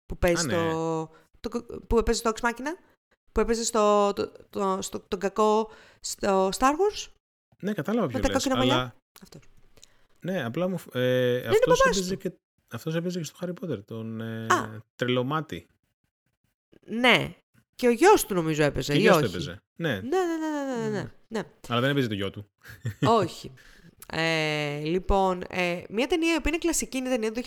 Που 0.06 0.18
παίζει 0.20 0.44
Α, 0.46 0.48
ναι. 0.64 0.70
στο, 0.70 1.12
το, 1.40 1.64
που 1.88 1.98
έπαιζε 1.98 2.20
στο 2.20 2.32
Ex 2.36 2.46
Machina. 2.50 2.78
Που 3.32 3.40
έπαιζε 3.40 3.64
στο, 3.64 4.14
το, 4.14 4.32
το, 4.50 4.82
στο, 4.82 5.00
τον 5.00 5.20
κακό 5.20 5.70
στο 6.00 6.48
Star 6.50 6.72
Wars. 6.72 7.08
Ναι, 7.60 7.74
κατάλαβα 7.74 8.08
ποιο 8.08 8.18
Με 8.18 8.24
τα 8.24 8.30
λες, 8.34 8.38
κόκκινα 8.44 8.58
μαλλιά. 8.60 8.74
αλλά... 8.76 8.96
Αυτός. 9.22 9.42
Ναι, 10.20 10.44
απλά 10.44 10.68
μου... 10.68 10.78
φ- 10.78 10.96
Ε, 10.96 11.36
ο 11.36 11.50
αυτός, 11.50 11.60
μπαμπάς 11.66 11.80
έπαιζε 11.86 12.14
του. 12.14 12.18
και, 12.20 12.32
αυτός 12.74 12.96
έπαιζε 12.96 13.20
και 13.20 13.26
στο 13.26 13.38
Harry 13.42 13.54
Potter, 13.64 13.86
τον 13.86 14.22
ε, 14.22 14.46
Α. 14.46 14.84
τρελομάτι. 14.96 15.68
Ναι. 16.86 17.36
Και 17.76 17.88
ο 17.88 17.92
γιος 17.92 18.26
του 18.26 18.34
νομίζω 18.34 18.64
έπαιζε. 18.64 18.92
Και 18.92 18.98
ή 18.98 19.02
γιος 19.02 19.18
του 19.18 19.24
όχι; 19.24 19.32
έπαιζε. 19.34 19.62
Ναι, 19.80 19.90
Ναι, 19.90 20.00
ναι, 20.00 20.38
ναι, 20.38 20.74
ναι, 20.74 20.82
ναι, 20.82 20.90
ναι, 20.90 21.10
ναι. 21.28 21.42
αλλά 21.68 21.80
δεν 21.82 21.90
έπαιζε 21.90 22.08
το 22.08 22.14
γιο 22.14 22.30
του. 22.30 22.50
Όχι. 23.22 23.54
Ε, 24.12 24.80
λοιπόν, 24.80 25.44
ε, 25.50 25.82
μια 25.90 26.08
ταινία 26.08 26.34
η 26.34 26.36
οποία 26.38 26.52
είναι 26.52 26.58
κλασική, 26.58 26.98
είναι 26.98 27.10
ταινία 27.10 27.32
του 27.32 27.42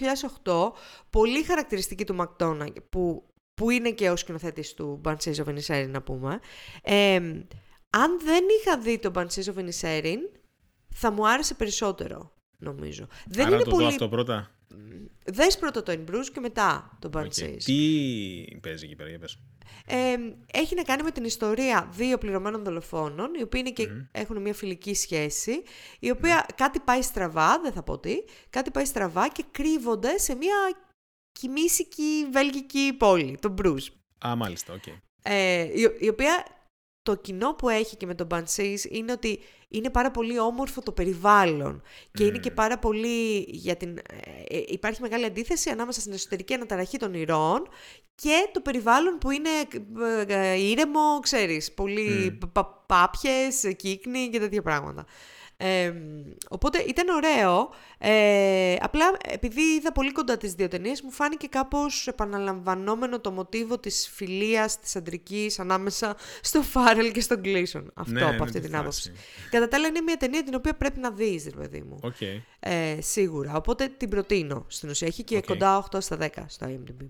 2008, 0.45 0.79
πολύ 1.11 1.43
χαρακτηριστική 1.43 2.05
του 2.05 2.15
McDonagh, 2.15 2.69
που, 2.89 3.27
που 3.55 3.71
είναι 3.71 3.91
και 3.91 4.11
ο 4.11 4.17
σκηνοθέτης 4.17 4.75
του 4.75 5.01
Banshees 5.05 5.35
of 5.35 5.45
Inisherin, 5.45 5.89
να 5.89 6.03
πούμε. 6.03 6.41
Ε, 6.83 7.17
αν 7.91 8.21
δεν 8.25 8.45
είχα 8.61 8.79
δει 8.79 8.99
το 8.99 9.11
Banshees 9.15 9.55
of 9.55 9.65
Inisherin, 9.65 10.19
θα 10.95 11.11
μου 11.11 11.29
άρεσε 11.29 11.55
περισσότερο, 11.55 12.33
νομίζω. 12.59 13.07
Δεν 13.27 13.47
Άρα 13.47 13.55
είναι 13.55 13.65
το 13.65 13.71
δω 13.71 13.77
πολύ... 13.77 13.89
αυτό 13.89 14.09
πρώτα. 14.09 14.51
Δες 15.25 15.59
πρώτα 15.59 15.83
το 15.83 15.93
In 15.93 16.11
Bruges 16.11 16.27
και 16.33 16.41
μετά 16.41 16.99
το 17.01 17.11
Οκ. 17.15 17.23
Banshees. 17.23 17.57
Τι 17.65 18.59
παίζει 18.61 18.85
εκεί 18.85 18.97
πέρα, 18.97 19.09
για 19.09 19.19
πες. 19.19 19.39
Ε, 19.87 20.17
έχει 20.53 20.75
να 20.75 20.83
κάνει 20.83 21.03
με 21.03 21.11
την 21.11 21.25
ιστορία 21.25 21.89
δύο 21.93 22.19
πληρωμένων 22.19 22.65
δολοφόνων, 22.65 23.35
οι 23.35 23.43
οποίοι 23.43 23.63
είναι 23.65 23.75
και 23.75 23.89
έχουν 24.13 24.41
μια 24.41 24.55
φιλική 24.55 24.95
σχέση, 24.95 25.63
η 25.99 26.11
οποία 26.11 26.47
κάτι 26.55 26.81
πάει 26.81 27.03
στραβά, 27.03 27.61
δεν 27.61 27.73
θα 27.73 27.83
πω 27.83 27.99
τι, 27.99 28.15
κάτι 28.51 28.71
πάει 28.71 28.85
στραβά 28.85 29.29
και 29.29 29.45
κρύβονται 29.51 30.19
σε 30.19 30.35
μια 30.35 30.57
κοιμήσικη 31.33 32.29
βέλγικη 32.33 32.95
πόλη, 32.99 33.39
το 33.41 33.49
Bruges. 33.49 33.89
Α, 34.27 34.37
μάλιστα, 34.37 34.73
οκ. 34.73 34.87
Ε, 35.23 35.63
η, 35.63 35.97
η 35.99 36.09
οποία 36.09 36.45
το 37.03 37.15
κοινό 37.15 37.55
που 37.55 37.69
έχει 37.69 37.97
και 37.97 38.07
με 38.07 38.15
τον 38.15 38.27
Banshees 38.31 38.79
είναι 38.91 39.13
ότι 39.13 39.41
είναι 39.69 39.91
πάρα 39.91 40.11
πολύ 40.11 40.39
όμορφο 40.39 40.81
το 40.81 40.93
περιβάλλον 40.93 41.83
και 42.13 42.25
είναι 42.25 42.39
και 42.39 42.51
πάρα 42.51 42.79
πολύ 42.79 43.47
για 43.49 43.77
την... 43.77 43.99
ε, 43.99 44.57
ε, 44.57 44.63
υπάρχει 44.67 45.01
μεγάλη 45.01 45.25
αντίθεση 45.25 45.71
ανάμεσα 45.71 46.01
στην 46.01 46.13
εσωτερική 46.13 46.55
αναταραχή 46.55 46.99
των 46.99 47.15
ηρώων 47.15 47.69
και 48.15 48.49
το 48.53 48.61
περιβάλλον 48.61 49.19
που 49.19 49.31
είναι 49.31 49.49
ε, 50.29 50.51
ε, 50.51 50.61
ήρεμο, 50.61 51.19
ξέρεις, 51.23 51.73
πολύ 51.73 52.39
Μμ. 52.43 52.49
πα- 52.53 52.85
πάπιες, 52.87 53.75
κύκνοι 53.77 54.29
και 54.29 54.39
τέτοια 54.39 54.63
πράγματα. 54.63 55.07
Ε, 55.65 55.93
οπότε 56.49 56.79
ήταν 56.89 57.09
ωραίο. 57.09 57.71
Ε, 57.99 58.77
απλά 58.81 59.05
επειδή 59.29 59.61
είδα 59.63 59.93
πολύ 59.93 60.13
κοντά 60.13 60.37
τις 60.37 60.53
δύο 60.53 60.69
ταινίες, 60.69 61.03
μου 61.03 61.11
φάνηκε 61.11 61.47
κάπως 61.47 62.07
επαναλαμβανόμενο 62.07 63.21
το 63.21 63.31
μοτίβο 63.31 63.79
της 63.79 64.11
φιλίας 64.15 64.79
της 64.81 64.97
αντρικής 64.97 65.59
ανάμεσα 65.59 66.17
στο 66.41 66.63
Φάρελ 66.63 67.13
και 67.13 67.21
στον 67.21 67.41
Γκλίσον. 67.41 67.91
Αυτό 67.95 68.13
Ναι, 68.13 68.23
από 68.23 68.33
είναι 68.35 68.43
αυτή 68.43 68.61
τη 68.61 68.67
την 68.67 68.77
άποψη. 68.77 69.11
φάση. 69.11 69.23
Κατά 69.51 69.69
τα 69.69 69.77
άλλα 69.77 69.87
είναι 69.87 70.01
μια 70.01 70.17
ταινία 70.17 70.43
την 70.43 70.55
οποία 70.55 70.75
πρέπει 70.75 71.01
να 71.01 71.11
δεις, 71.11 71.45
ρε 71.45 71.57
παιδί 71.61 71.81
μου. 71.83 71.99
Οκ. 72.03 72.21
Ε, 72.61 72.99
σίγουρα. 73.01 73.55
Οπότε 73.57 73.89
την 73.97 74.09
προτείνω 74.09 74.65
στην 74.69 74.89
ουσία. 74.89 75.07
Έχει 75.07 75.23
και 75.25 75.37
Οκ. 75.37 75.45
κοντά 75.45 75.77
8 75.93 76.01
στα 76.01 76.17
10 76.21 76.29
στο 76.47 76.67
IMDb. 76.69 77.07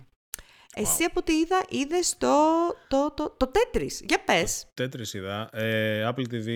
Εσύ 0.75 1.05
από 1.05 1.15
ό,τι 1.21 1.33
είδα, 1.33 1.65
είδες 1.69 2.17
το, 2.19 2.37
το, 2.89 3.13
το, 3.17 3.35
το 3.37 3.51
Tetris. 3.55 3.93
Για 4.07 4.21
πες. 4.25 4.67
Τέτρις 4.75 5.15
είδα. 5.15 5.49
Ε, 5.53 6.09
Apple 6.11 6.25
TV 6.35 6.49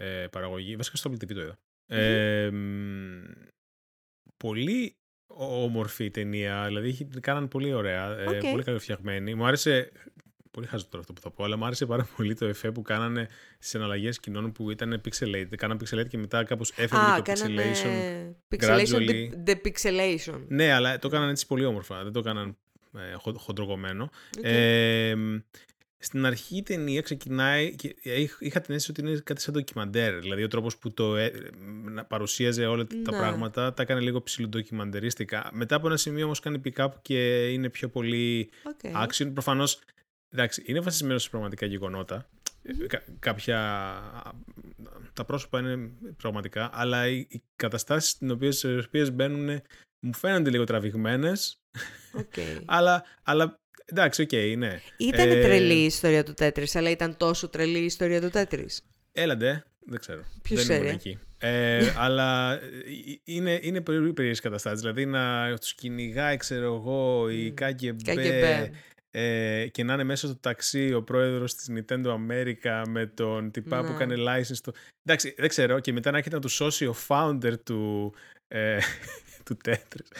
ε, 0.00 0.26
παραγωγή. 0.30 0.76
Βασικά 0.76 0.96
στο 0.96 1.10
Apple 1.10 1.24
TV 1.24 1.34
το 1.34 1.40
είδα. 1.40 1.58
Ε, 1.86 2.50
μ, 2.50 3.22
πολύ 4.36 4.96
όμορφη 5.36 6.04
η 6.04 6.10
ταινία. 6.10 6.64
Δηλαδή 6.66 6.88
είχε- 6.88 7.04
την 7.04 7.20
κάναν 7.20 7.48
πολύ 7.48 7.72
ωραία. 7.72 8.18
ε, 8.18 8.24
Οκ. 8.28 8.50
πολύ 8.50 8.62
καλοφτιαγμένη. 8.62 9.34
Μου 9.34 9.46
άρεσε 9.46 9.92
πολύ 10.50 10.66
χαζό 10.66 10.84
τώρα 10.84 10.98
αυτό 11.00 11.12
που 11.12 11.20
θα 11.20 11.30
πω, 11.30 11.44
αλλά 11.44 11.56
μου 11.56 11.64
άρεσε 11.64 11.86
πάρα 11.86 12.08
πολύ 12.16 12.34
το 12.34 12.46
εφέ 12.46 12.72
που 12.72 12.82
κάνανε 12.82 13.28
στις 13.58 13.74
εναλλαγές 13.74 14.20
σκηνών 14.20 14.52
που 14.52 14.70
ήταν 14.70 15.00
pixelated. 15.04 15.54
Κάναν 15.56 15.78
pixelated 15.84 16.08
και 16.08 16.18
μετά 16.18 16.44
κάπως 16.44 16.70
έφευγε 16.70 17.04
Α, 17.04 17.16
το 17.16 17.22
κάνανε 17.22 17.62
pixelation. 17.62 18.54
pixelation, 18.56 18.94
gradually. 18.96 19.30
de- 19.46 19.50
depixelation. 19.50 20.44
Ναι, 20.48 20.72
αλλά 20.72 20.98
το 20.98 21.06
έκαναν 21.06 21.28
έτσι 21.28 21.46
πολύ 21.46 21.64
όμορφα. 21.64 22.02
Δεν 22.02 22.12
το 22.12 22.18
έκαναν 22.18 22.56
ε, 22.94 23.12
χο- 23.14 23.38
χοντροκομμένο. 23.38 24.10
Οκ. 24.38 24.44
Ε, 24.44 25.14
στην 26.02 26.26
αρχή 26.26 26.56
η 26.56 26.62
ταινία 26.62 27.00
ξεκινάει 27.00 27.74
και 27.74 27.94
είχ- 28.02 28.36
είχα 28.40 28.60
την 28.60 28.74
αίσθηση 28.74 28.90
ότι 29.00 29.10
είναι 29.10 29.20
κάτι 29.24 29.40
σαν 29.40 29.54
ντοκιμαντέρ. 29.54 30.18
Δηλαδή 30.20 30.42
ο 30.42 30.48
τρόπος 30.48 30.76
που 30.78 30.92
το 30.92 31.16
ε, 31.16 31.32
να 31.90 32.04
παρουσίαζε 32.04 32.66
όλα 32.66 32.86
τα 32.86 32.96
Ναι. 32.96 33.02
πράγματα 33.18 33.74
τα 33.74 33.82
έκανε 33.82 34.00
λίγο 34.00 34.22
ψιλοντοκιμαντερίστικα. 34.22 35.50
Μετά 35.52 35.76
από 35.76 35.86
ένα 35.86 35.96
σημείο 35.96 36.24
όμως 36.24 36.40
κάνει 36.40 36.60
pick-up 36.64 36.88
και 37.02 37.48
είναι 37.52 37.68
πιο 37.68 37.88
πολύ 37.88 38.50
Οκ. 38.62 38.78
action. 39.08 39.30
Προφανώς, 39.32 39.80
εντάξει, 40.30 40.62
είναι 40.66 40.80
βασισμένος 40.80 41.22
σε 41.22 41.30
πραγματικά 41.30 41.66
γεγονότα. 41.66 42.28
Ε, 42.62 42.86
κα- 42.86 43.04
κάποια... 43.18 43.58
Τα 45.12 45.24
πρόσωπα 45.24 45.58
είναι 45.60 45.90
πραγματικά, 46.16 46.70
αλλά 46.72 47.08
οι, 47.08 47.26
οι 47.28 47.42
καταστάσεις 47.56 48.10
στις 48.10 48.30
οποίες, 48.30 48.56
στις 48.58 48.84
οποίες 48.86 49.12
μπαίνουν 49.12 49.60
μου 50.06 50.14
φαίνονται 50.14 50.50
λίγο 50.50 50.64
τραβηγμένες, 50.64 51.60
Οκ. 52.12 52.32
αλλά, 52.76 53.04
αλλά 53.22 53.59
εντάξει, 53.90 54.22
οκ, 54.22 54.32
ναι. 54.56 54.80
Ήταν 54.96 55.30
Ε, 55.30 55.42
τρελή 55.42 55.74
η 55.74 55.84
ιστορία 55.84 56.24
του 56.24 56.34
Τέτρις, 56.34 56.76
αλλά 56.76 56.90
ήταν 56.90 57.16
τόσο 57.16 57.48
τρελή 57.48 57.78
η 57.78 57.84
ιστορία 57.84 58.20
του 58.20 58.30
Τέτρις. 58.30 58.82
Έλα 59.12 59.34
ντε, 59.34 59.64
δεν 59.86 59.98
ξέρω. 60.00 60.24
Ποιος 60.42 60.66
δεν 60.66 60.76
ήμουν 60.82 60.98
ξέρει; 60.98 61.10
εκεί. 61.12 61.18
Ε, 61.38 61.92
αλλά 62.04 62.52
ε, 62.52 62.58
είναι, 63.24 63.58
είναι 63.62 63.80
πολύ 63.80 64.12
περίεργες 64.12 64.40
καταστάσεις. 64.40 64.80
Δηλαδή 64.80 65.06
να 65.06 65.56
τους 65.60 65.74
κυνηγάει, 65.74 66.36
ξέρω 66.36 66.74
εγώ, 66.74 67.28
η 67.30 67.50
Μμ. 67.50 67.54
KGB, 67.60 67.96
KGB. 68.04 68.68
ε, 69.10 69.66
και 69.70 69.84
να 69.84 69.92
είναι 69.94 70.04
μέσα 70.04 70.26
στο 70.26 70.36
ταξί 70.36 70.92
ο 70.94 71.02
πρόεδρος 71.02 71.54
της 71.54 71.70
Nintendo 71.74 72.06
America 72.06 72.82
με 72.88 73.06
τον 73.06 73.50
τυπά 73.50 73.80
που 73.84 73.92
Ναι. 73.92 73.98
κάνει 73.98 74.14
license 74.18 74.58
του. 74.62 74.74
Εντάξει, 75.04 75.34
δεν 75.38 75.48
ξέρω. 75.48 75.80
Και 75.80 75.92
μετά 75.92 76.10
να 76.10 76.16
έρχεται 76.16 76.34
να 76.34 76.40
τους 76.40 76.48
σώσει 76.48 76.86
ο 76.86 76.94
founder 77.08 77.52
του, 77.64 78.14
ε, 78.48 78.78
του 79.44 79.56
Tetris. 79.64 80.16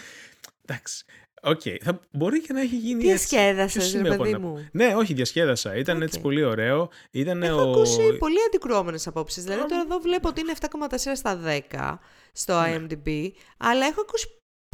Εντάξει. 0.65 1.05
Οκ. 1.43 1.61
Θα 1.83 2.01
μπορεί 2.13 2.41
και 2.41 2.53
να 2.53 2.61
έχει 2.61 2.77
γίνει 2.77 3.03
έτσι. 3.03 3.27
Διασκέδασες, 3.27 3.73
Ποιος 3.83 3.93
ρε 3.93 3.99
είμαι 3.99 4.09
εγώ 4.09 4.17
παιδί 4.23 4.33
να- 4.33 4.39
μου. 4.39 4.69
Ναι, 4.73 4.95
όχι, 4.95 5.15
διασκέδασα. 5.15 5.77
Ήταν 5.77 5.97
Οκ. 5.97 6.03
έτσι 6.03 6.21
πολύ 6.21 6.43
ωραίο. 6.45 6.91
Ήταν 7.11 7.43
Έχω 7.43 7.67
ο... 7.69 7.71
ακούσει 7.71 8.17
πολύ 8.19 8.37
αντικρουόμενες 8.47 9.07
απόψεις. 9.07 9.43
Δηλαδή 9.45 9.63
Α, 9.63 9.67
τώρα 9.67 9.81
εδώ 9.83 9.99
βλέπω 9.99 10.29
ότι 10.29 10.41
είναι 10.41 10.53
7,4 10.53 11.17
στα 11.17 11.41
10 11.71 11.99
στο 12.33 12.61
Ναι. 12.61 12.77
IMDb, 12.77 13.29
αλλά 13.59 13.87
έχω 13.87 14.01
ακούσει 14.01 14.27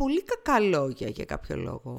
πολύ 0.03 0.23
κακά 0.23 0.61
λόγια 0.61 1.09
για 1.09 1.25
κάποιο 1.25 1.57
λόγο. 1.57 1.97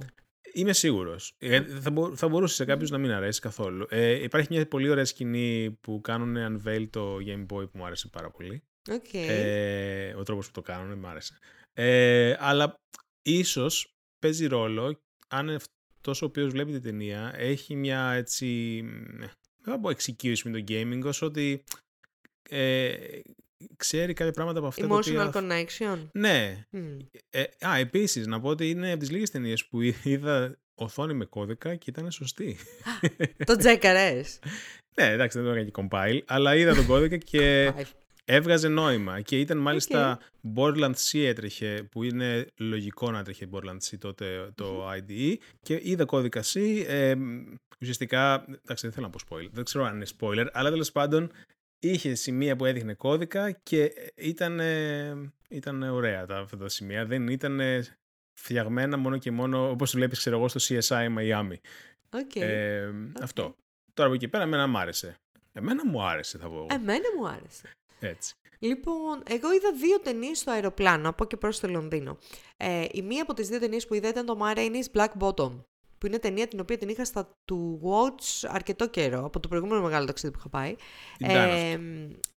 Είμαι 0.54 0.74
σίγουρος. 0.74 1.38
θα, 1.82 1.92
μπο- 1.92 2.16
θα 2.16 2.28
μπορούσε 2.28 2.56
σε 2.56 2.66
κάποιους 2.66 2.90
να 2.90 2.98
μην 2.98 3.12
αρέσει 3.12 3.40
καθόλου. 3.40 3.86
Ε, 3.90 4.24
υπάρχει 4.24 4.48
μια 4.52 4.68
πολύ 4.68 4.90
ωραία 4.90 5.06
σκηνή 5.06 5.78
που 5.82 6.02
κάνουν 6.02 6.62
unveil 6.66 6.88
το 6.90 7.16
Game 7.28 7.42
Boy 7.42 7.70
που 7.72 7.72
μου 7.74 7.86
άρεσε 7.86 8.08
πάρα 8.12 8.30
πολύ. 8.32 8.64
Οκ. 8.92 9.14
Ε, 9.14 10.14
ο 10.18 10.24
τρόπος 10.24 10.46
που 10.46 10.52
το 10.52 10.62
κάνουν 10.62 11.00
μου 11.00 11.08
άρεσε. 11.08 11.38
Ε, 11.74 12.36
αλλά 12.40 12.76
ίσως 13.22 13.92
παίζει 14.20 14.46
ρόλο 14.46 15.02
αν 15.28 15.50
αυτός 15.50 16.22
ο 16.22 16.26
οποίος 16.26 16.52
βλέπει 16.52 16.72
την 16.72 16.82
ταινία 16.82 17.34
έχει 17.36 17.76
μια 17.76 18.12
έτσι. 18.12 18.82
μ, 18.84 19.20
Δεν 19.20 19.74
θα 19.74 19.80
πω 19.80 19.90
εξοικείωση 19.90 20.50
με 20.50 20.60
το 20.60 20.64
gaming, 20.68 21.02
όσο 21.04 21.26
ότι 21.26 21.64
ε, 22.50 22.96
ξέρει 23.76 24.14
κάποια 24.14 24.34
πράγματα 24.34 24.60
από 24.60 24.68
αυτά 24.68 24.88
τα 24.88 24.96
Emotional 24.96 25.28
οποία... 25.28 25.32
connection. 25.34 25.98
Ναι, 26.12 26.66
Μμ. 26.70 26.98
ε, 27.30 27.44
α, 27.68 27.78
επίσης, 27.78 28.28
να 28.28 28.40
πω 28.40 28.50
ότι 28.50 28.70
είναι 28.70 28.90
από 28.92 29.00
τις 29.00 29.12
λίγες 29.12 29.30
ταινίες 29.30 29.66
που 29.66 29.82
είδα 30.04 30.58
οθόνη 30.76 31.14
με 31.14 31.26
κώδικα 31.26 31.76
και 31.76 31.90
ήταν 31.90 32.12
σωστή. 32.12 32.58
Το 33.46 33.56
τσέκαρες. 33.56 34.40
ναι, 34.98 35.06
εντάξει, 35.12 35.38
δεν 35.38 35.48
το 35.48 35.54
έκανα 35.54 35.70
και 35.70 35.88
compile, 35.90 36.22
αλλά 36.26 36.56
είδα 36.56 36.76
τον 36.76 36.86
κώδικα 36.86 37.18
και 37.18 37.74
έβγαζε 38.28 38.68
νόημα. 38.68 39.22
Και 39.22 39.40
ήταν 39.40 39.58
μάλιστα 39.58 40.20
Borderlands 40.56 41.10
C 41.12 41.20
έτρεχε, 41.20 41.88
που 41.92 42.04
είναι 42.04 42.48
λογικό 42.58 43.12
να 43.12 43.20
έτρεχε 43.20 43.50
Borderlands 43.52 43.92
C 43.92 43.98
τότε 44.00 44.52
το 44.56 44.92
IDE. 44.92 45.36
Και 45.62 45.80
είδα 45.84 46.06
κώδικα 46.06 46.44
C. 46.44 46.84
Ε, 46.88 47.16
ουσιαστικά, 47.82 48.46
εντάξει, 48.48 48.86
δεν 48.86 48.92
θέλω 48.92 49.06
να 49.06 49.10
πω 49.10 49.20
spoiler, 49.30 49.50
δεν 49.52 49.64
ξέρω 49.64 49.86
αν 49.86 49.96
είναι 49.96 50.06
spoiler, 50.20 50.48
αλλά 50.52 50.70
τέλος 50.70 50.92
πάντων 50.92 51.32
είχε 51.80 52.16
σημεία 52.16 52.56
που 52.56 52.66
έδειχνε 52.66 52.94
κώδικα 52.94 53.52
και 53.52 53.94
ήταν, 54.16 54.60
ε, 54.60 55.32
ήταν 55.50 55.84
ωραία 55.84 56.26
τα, 56.26 56.38
αυτά 56.38 56.58
τα 56.58 56.70
σημεία. 56.70 57.06
Δεν 57.06 57.28
ήταν 57.28 57.62
φτιαγμένα 58.34 58.98
μόνο 58.98 59.18
και 59.18 59.32
μόνο 59.32 59.70
όπως 59.70 59.92
βλέπεις 59.92 60.18
ξέρω 60.18 60.38
εγώ 60.38 60.48
στο 60.48 60.60
CSI 60.68 61.08
Miami. 61.18 61.56
Οκ. 62.10 62.36
Ε, 62.36 62.90
Αυτό. 63.22 63.56
Τώρα 63.94 64.10
από 64.10 64.14
εκεί 64.14 64.28
πέρα 64.28 64.44
εμένα 64.44 64.68
μου 64.68 64.78
άρεσε. 64.78 65.18
Εμένα 65.54 65.86
μου 65.86 66.04
άρεσε 66.04 66.38
θα 66.38 66.48
πω 66.48 66.56
εγώ. 66.56 66.68
Εμένα 66.70 67.06
μου 67.18 67.28
άρεσε. 67.28 67.72
Έτσι. 68.00 68.36
Λοιπόν, 68.60 69.24
εγώ 69.28 69.54
είδα 69.54 69.72
δύο 69.72 70.00
ταινίες 70.00 70.40
στο 70.40 70.52
αεροπλάνο 70.52 71.10
από 71.10 71.26
και 71.26 71.38
προς 71.38 71.60
το 71.60 71.68
Λονδίνο. 71.68 72.18
Ε, 72.58 72.86
η 72.92 73.02
μία 73.02 73.22
από 73.22 73.34
τις 73.34 73.48
δύο 73.48 73.60
ταινίες 73.60 73.88
που 73.88 73.94
είδα 73.94 74.08
ήταν 74.08 74.26
το 74.26 74.40
Ma 74.42 74.58
Rainey's 74.58 75.00
Black 75.00 75.10
Bottom. 75.20 75.64
Που 75.98 76.06
είναι 76.06 76.20
ταινία 76.20 76.48
την 76.48 76.60
οποία 76.60 76.78
την 76.78 76.90
είχα 76.90 77.06
στα 77.06 77.30
to 77.46 77.82
watch 77.84 78.50
αρκετό 78.50 78.90
καιρό, 78.90 79.26
από 79.26 79.40
το 79.40 79.48
προηγούμενο 79.48 79.82
μεγάλο 79.82 80.06
ταξίδι 80.06 80.34
που 80.34 80.40
είχα 80.40 80.50
πάει. 80.50 80.76
Τι 81.18 81.26
ήταν 81.26 81.38
αυτό; 81.38 81.56
Ε, 81.56 81.80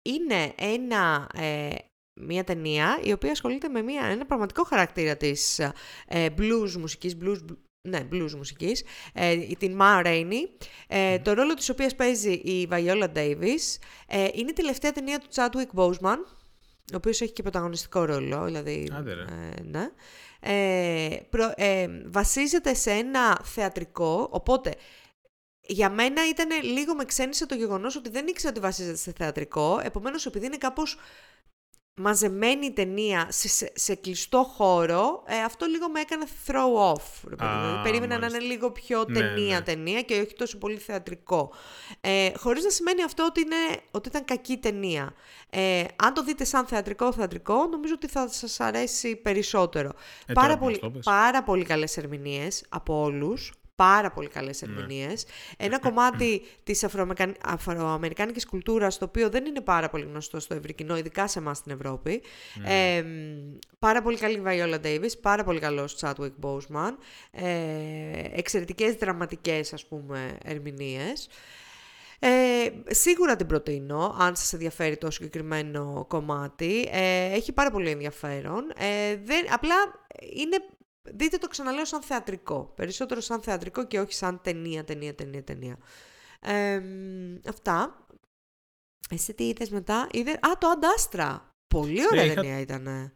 είναι 0.02 0.54
ένα, 0.56 1.30
ε, 1.34 1.74
μια 2.20 2.44
ταινία 2.44 3.00
η 3.02 3.12
οποία 3.12 3.30
ασχολείται 3.30 3.68
με 3.68 3.82
μια, 3.82 4.04
ένα 4.04 4.26
πραγματικό 4.26 4.64
χαρακτήρα 4.64 5.16
της 5.16 5.58
ε, 6.06 6.28
blues 6.38 6.72
μουσικής, 6.78 7.16
blues, 7.22 7.38
ναι, 7.80 8.08
blues 8.12 8.30
μουσικής, 8.36 8.84
ε, 9.12 9.36
την 9.36 9.78
Ma 9.80 10.04
Rainey, 10.06 10.66
ε, 10.88 11.18
το 11.18 11.32
ρόλο 11.32 11.54
της 11.54 11.68
οποίας 11.68 11.94
παίζει 11.94 12.32
η 12.32 12.68
Viola 12.70 13.08
Davis. 13.14 13.78
Ε, 14.06 14.28
είναι 14.32 14.50
η 14.50 14.52
τελευταία 14.52 14.92
ταινία 14.92 15.18
του 15.18 15.28
Chadwick 15.34 15.78
Boseman, 15.80 16.18
ο 16.92 16.96
οποίος 16.96 17.20
έχει 17.20 17.32
και 17.32 17.42
πρωταγωνιστικό 17.42 18.04
ρόλο, 18.04 18.44
δηλαδή... 18.44 18.92
Άντε 18.96 19.14
ρε. 19.14 19.22
ε, 19.22 19.62
ναι. 19.62 19.88
Ε, 20.40 21.16
προ- 21.30 21.52
ε, 21.56 21.86
βασίζεται 22.06 22.74
σε 22.74 22.90
ένα 22.90 23.40
θεατρικό, 23.44 24.28
οπότε 24.30 24.74
για 25.60 25.90
μένα 25.90 26.28
ήταν 26.28 26.62
λίγο 26.62 26.94
με 26.94 27.04
ξένησε 27.04 27.46
το 27.46 27.54
γεγονός 27.54 27.96
ότι 27.96 28.10
δεν 28.10 28.26
ήξερα 28.26 28.52
ότι 28.52 28.60
βασίζεται 28.60 28.96
σε 28.96 29.12
θεατρικό, 29.16 29.80
επομένως 29.82 30.26
επειδή 30.26 30.46
είναι 30.46 30.56
κάπως 30.56 30.98
μαζεμένη 31.98 32.66
η 32.66 32.72
ταινία 32.72 33.26
σε, 33.30 33.48
σε, 33.48 33.72
σε 33.74 33.94
κλειστό 33.94 34.42
χώρο, 34.56 35.22
ε, 35.26 35.38
αυτό 35.42 35.66
λίγο 35.66 35.88
με 35.90 36.00
έκανε 36.00 36.24
throw 36.46 36.92
off. 36.94 37.28
ρε 37.28 37.36
παιδί 37.36 37.50
μου. 37.50 37.56
Α, 37.58 37.60
Δηλαδή, 37.66 37.82
Περίμενα 37.82 38.14
να 38.14 38.20
μάλιστα. 38.20 38.38
είναι 38.44 38.52
λίγο 38.52 38.70
πιο 38.72 39.04
Ναι, 39.08 39.18
ταινία 39.20 39.58
ναι. 39.58 39.64
ταινία 39.64 40.02
και 40.02 40.14
όχι 40.20 40.34
τόσο 40.34 40.58
πολύ 40.58 40.76
θεατρικό. 40.76 41.52
Ε, 42.00 42.30
χωρίς 42.36 42.64
να 42.64 42.70
σημαίνει 42.70 43.02
αυτό 43.02 43.24
ότι, 43.24 43.40
είναι, 43.40 43.56
ότι 43.90 44.08
ήταν 44.08 44.24
κακή 44.24 44.56
ταινία. 44.56 45.14
Ε, 45.50 45.84
αν 45.96 46.14
το 46.14 46.22
δείτε 46.22 46.44
σαν 46.44 46.66
θεατρικό 46.66 47.12
θεατρικό, 47.12 47.66
νομίζω 47.66 47.94
ότι 47.94 48.06
θα 48.08 48.28
σας 48.28 48.60
αρέσει 48.60 49.16
περισσότερο. 49.16 49.88
Ε, 50.26 50.32
τώρα 50.32 50.46
πάρα, 50.46 50.58
που 50.58 50.64
μας 50.64 50.78
πολύ, 50.78 50.78
το 50.78 50.90
πες. 50.90 51.04
πάρα 51.04 51.42
πολύ 51.42 51.64
καλές 51.64 51.96
ερμηνείες 51.96 52.64
από 52.68 53.02
όλους. 53.02 53.52
Πάρα 53.78 54.10
πολύ 54.10 54.28
καλές 54.28 54.62
Ναι. 54.62 54.72
ερμηνείες. 54.72 55.26
Ένα 55.56 55.78
κομμάτι 55.78 56.42
της 56.64 56.84
αφροαμερικα- 56.84 57.34
αφροαμερικάνικης 57.44 58.46
κουλτούρας, 58.46 58.98
το 58.98 59.04
οποίο 59.04 59.28
δεν 59.28 59.44
είναι 59.44 59.60
πάρα 59.60 59.88
πολύ 59.88 60.04
γνωστό 60.04 60.40
στο 60.40 60.54
ευρύ 60.54 60.72
κοινό, 60.74 60.96
ειδικά 60.96 61.26
σε 61.28 61.38
εμάς 61.38 61.58
στην 61.58 61.72
Ευρώπη. 61.72 62.22
Ναι. 62.54 62.96
Ε, 62.96 63.04
πάρα 63.78 64.02
πολύ 64.02 64.16
καλή 64.16 64.42
Viola 64.46 64.80
Davis, 64.84 65.10
πάρα 65.22 65.44
πολύ 65.44 65.58
καλός 65.58 65.96
Chadwick 66.00 66.32
Boseman. 66.42 66.92
Ε, 67.30 67.44
εξαιρετικές 68.32 68.94
δραματικές, 68.94 69.72
ας 69.72 69.86
πούμε, 69.86 70.38
ερμηνείες. 70.44 71.28
Ε, 72.20 72.28
σίγουρα 72.94 73.36
την 73.36 73.46
προτείνω, 73.46 74.16
αν 74.18 74.36
σας 74.36 74.52
ενδιαφέρει 74.52 74.96
το 74.96 75.10
συγκεκριμένο 75.10 76.04
κομμάτι. 76.08 76.88
Ε, 76.92 77.32
έχει 77.32 77.52
πάρα 77.52 77.70
πολύ 77.70 77.90
ενδιαφέρον. 77.90 78.72
Ε, 78.78 79.16
δεν, 79.24 79.52
απλά 79.52 79.74
είναι, 80.36 80.56
δείτε 81.14 81.36
το 81.38 81.48
ξαναλέω 81.48 81.84
σαν 81.84 82.02
θεατρικό. 82.02 82.72
Περισσότερο 82.76 83.20
σαν 83.20 83.40
θεατρικό 83.42 83.86
και 83.86 84.00
όχι 84.00 84.12
σαν 84.14 84.40
ταινία, 84.42 84.84
ταινία, 84.84 85.14
ταινία, 85.14 85.44
ταινία. 85.44 85.76
Ε, 86.40 86.82
αυτά. 87.48 88.06
Εσύ 89.10 89.34
τι 89.34 89.48
είδες 89.48 89.70
μετά; 89.70 90.08
Είδε... 90.10 90.30
Α, 90.32 90.50
το 90.58 90.66
Ad 90.68 90.89
Astra. 90.89 91.50
Πολύ 91.74 92.00
ωραία 92.12 92.24
είχα- 92.24 92.34
ταινία 92.34 92.60
ήταν. 92.60 93.12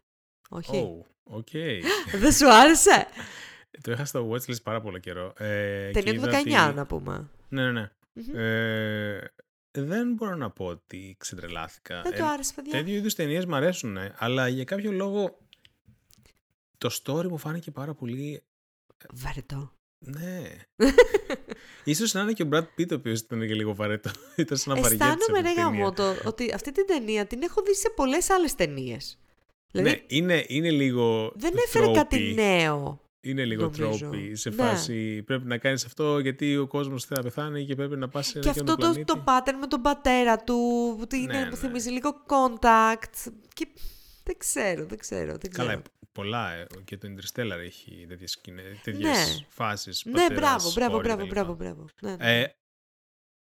Όχι. 0.50 1.02
Oh, 1.04 1.06
οκ. 1.36 1.48
Δεν 2.22 2.32
σου 2.32 2.52
άρεσε; 2.52 3.06
το 3.80 3.92
είχα 3.92 4.04
στο 4.04 4.30
watchlist 4.30 4.62
πάρα 4.62 4.80
πολύ 4.80 5.00
καιρό. 5.00 5.32
Ε, 5.36 5.90
και 5.92 6.02
Ταινία 6.02 6.20
του 6.20 6.28
είδα 6.28 6.40
19, 6.64 6.66
ότι- 6.68 6.74
να 6.76 6.86
πούμε. 6.86 7.30
Ναι, 7.48 7.62
ναι, 7.64 7.70
ναι. 7.72 7.90
Μμμ. 8.12 8.36
Ε, 8.38 9.32
δεν 9.78 10.12
μπορώ 10.12 10.34
να 10.34 10.50
πω 10.50 10.64
ότι 10.66 11.16
ξετρελάθηκα. 11.18 12.02
Δεν 12.02 12.12
του 12.12 12.22
Ε, 12.22 12.26
άρεσε, 12.26 12.52
παιδιά. 12.54 12.72
Τέτοιου 12.72 12.94
είδους 12.94 13.14
ταινίες 13.14 13.46
μου 13.46 13.54
αρέσουν, 13.54 13.96
αλλά 14.16 14.48
για 14.48 14.64
κάποιο 14.64 14.92
λόγο 14.92 15.38
το 16.88 16.98
story 17.02 17.28
μου 17.28 17.38
φάνηκε 17.38 17.70
πάρα 17.70 17.94
πολύ. 17.94 18.42
Βαρετό. 19.12 19.72
Ναι. 19.98 20.42
Ίσως 21.84 22.12
να 22.12 22.20
είναι 22.20 22.32
και 22.32 22.42
ο 22.42 22.48
Brad 22.52 22.62
Pitt 22.78 22.90
ο 22.90 22.94
οποίος 22.94 23.20
ήταν 23.20 23.46
και 23.46 23.54
λίγο 23.54 23.74
βαρετό. 23.74 24.10
Ήταν 24.36 24.56
σαν 24.58 24.74
να 24.74 24.80
βαριέτησε 24.82 25.10
Αισθάνομαι, 25.10 25.38
αυτή 25.38 25.42
ρε 25.48 25.54
την 25.54 25.62
ταινία. 25.62 25.78
γαμώτο, 25.78 26.14
ότι 26.28 26.52
αυτή 26.52 26.72
την 26.72 26.86
ταινία 26.86 27.26
την 27.26 27.42
έχω 27.42 27.62
δει 27.62 27.74
σε 27.74 27.90
πολλές 27.96 28.30
άλλες 28.30 28.54
ταινίες. 28.54 29.18
Δηλαδή, 29.70 29.90
Ναι, 29.90 30.02
είναι, 30.06 30.44
είναι 30.48 30.70
λίγο 30.70 31.32
δεν 31.36 31.52
έφερε 31.66 31.90
κάτι 31.92 32.16
tropey. 32.30 32.34
νέο. 32.34 33.00
είναι 33.20 33.44
λίγο 33.44 33.62
Νομίζω. 33.62 33.98
τρόποι 33.98 34.34
σε 34.36 34.48
Ναι. 34.48 34.54
φάση 34.56 35.22
πρέπει 35.22 35.46
να 35.46 35.58
κάνεις 35.58 35.84
αυτό 35.84 36.18
γιατί 36.18 36.56
ο 36.56 36.66
κόσμος 36.66 37.04
θέλει 37.04 37.20
να 37.22 37.24
πεθάνει 37.30 37.64
και 37.66 37.74
πρέπει 37.74 37.96
να 37.96 38.08
πας 38.08 38.26
σε 38.26 38.38
ένα 38.38 38.46
Και 38.46 38.52
και 38.52 38.60
αυτό 38.60 38.76
το, 38.76 39.04
το 39.04 39.24
pattern 39.26 39.56
με 39.60 39.66
τον 39.66 39.82
πατέρα 39.82 40.36
του, 40.38 40.54
που 40.98 41.16
είναι, 41.16 41.38
Ναι, 41.38 41.44
που 41.44 41.50
ναι. 41.50 41.56
θυμίζει 41.56 41.90
λίγο 41.90 42.10
contact. 42.26 43.32
Και 43.54 43.66
δεν 44.24 44.38
ξέρω, 44.38 44.86
δεν 44.86 44.98
ξέρω. 44.98 45.36
Δεν 45.36 45.50
ξέρω. 45.50 45.66
Καλά, 45.68 45.82
πολλά. 46.12 46.52
ε, 46.52 46.66
Και 46.84 46.96
το 46.98 47.08
Interstellar 47.08 47.58
έχει 47.58 48.04
τέτοιες, 48.08 48.30
σκηνές, 48.30 48.80
τέτοιες 48.82 49.02
Ναι. 49.38 49.46
φάσεις. 49.48 50.04
ναι, 50.04 50.12
πατέρας, 50.12 50.38
μπράβο, 50.40 50.72
μπράβο, 50.72 50.92
κόρη 50.92 51.06
μπράβο, 51.06 51.22
κτλ. 51.22 51.28
μπράβο, 51.34 51.54
μπράβο. 51.54 51.86
Ναι, 52.02 52.10
ναι. 52.16 52.40
Ε, 52.40 52.54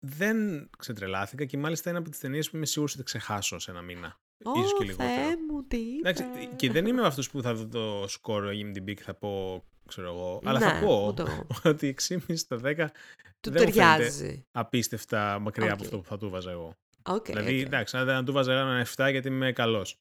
δεν 0.06 0.69
ξετρελάθηκα 0.77 1.45
και 1.45 1.57
μάλιστα 1.57 1.90
είναι 1.90 1.99
από 1.99 2.10
τις 2.10 2.19
ταινίες 2.19 2.49
που 2.49 2.56
είμαι 2.56 2.65
σίγουρος 2.65 2.94
ότι 2.94 3.02
θα 3.02 3.18
ξεχάσω 3.18 3.60
σε 3.60 3.72
ένα 3.72 3.81
μήνα. 3.81 4.19
ίσως 4.56 4.73
και 4.73 4.84
Ω, 4.84 4.86
λιγότερο. 4.86 5.10
Θεέ 5.10 5.36
μου, 5.49 5.64
τι 5.68 5.98
Εντάξει, 5.98 6.23
είπες. 6.23 6.48
και 6.56 6.72
δεν 6.72 6.86
είμαι 6.86 6.99
από 6.99 7.07
αυτούς 7.07 7.30
που 7.30 7.41
θα 7.41 7.53
δω 7.53 7.68
το 7.68 8.07
σκορ 8.07 8.45
IMDb 8.53 8.94
και 8.94 9.03
θα 9.03 9.14
πω, 9.14 9.64
ξέρω 9.88 10.07
εγώ, 10.07 10.41
αλλά 10.45 10.60
Ναι, 10.60 10.65
θα 10.65 10.80
πω 10.86 11.06
ούτε 11.07 11.22
εγώ. 11.22 11.48
ότι 11.64 11.88
6,5 11.88 12.36
στα 12.38 12.56
10 12.56 12.91
Του 13.40 13.52
δεν 13.52 13.64
μου 13.65 13.72
φαίνεται 13.72 13.95
ταιριάζει. 13.95 14.45
απίστευτα 14.52 15.40
μακριά 15.40 15.73
από 15.73 15.80
Οκ. 15.80 15.86
αυτό 15.86 15.98
που 15.99 16.06
θα 16.06 16.18
του 16.18 16.30
βάζα 16.30 16.52
εγώ. 16.52 16.73
Οκ, 17.03 17.26
δηλαδή, 17.26 17.60
οκ, 17.60 17.65
εντάξει, 17.65 17.98
αν 17.98 18.06
δεν 18.06 18.26
του 18.26 18.31
βάζα 18.34 18.52
ένα 18.60 18.86
7 18.95 19.10
γιατί 19.11 19.27
είμαι 19.27 19.52
καλός. 19.52 19.95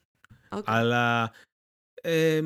οκ. 0.50 0.62
Αλλά, 0.66 1.32
ε, 2.02 2.40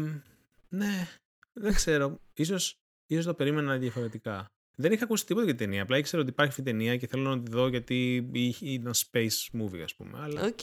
ναι, 0.68 1.08
δεν 1.52 1.74
ξέρω. 1.74 2.20
Ίσως, 2.34 2.78
ίσως 3.06 3.24
το 3.24 3.34
περίμενα 3.34 3.76
διαφορετικά. 3.78 4.46
Δεν 4.76 4.92
είχα 4.92 5.04
ακούσει 5.04 5.26
τίποτα 5.26 5.44
για 5.44 5.54
την 5.54 5.66
ταινία. 5.66 5.82
Απλά 5.82 5.98
ήξερα 5.98 6.22
ότι 6.22 6.30
υπάρχει 6.30 6.50
αυτή 6.50 6.70
η 6.70 6.72
ταινία 6.72 6.96
και 6.96 7.06
θέλω 7.06 7.36
να 7.36 7.42
τη 7.42 7.50
δω 7.50 7.68
γιατί 7.68 8.28
είχε- 8.32 8.66
ήταν 8.66 8.92
space 8.94 9.60
movie, 9.60 9.78
ας 9.84 9.94
πούμε. 9.94 10.18
Αλλά... 10.22 10.40
Οκ, 10.42 10.58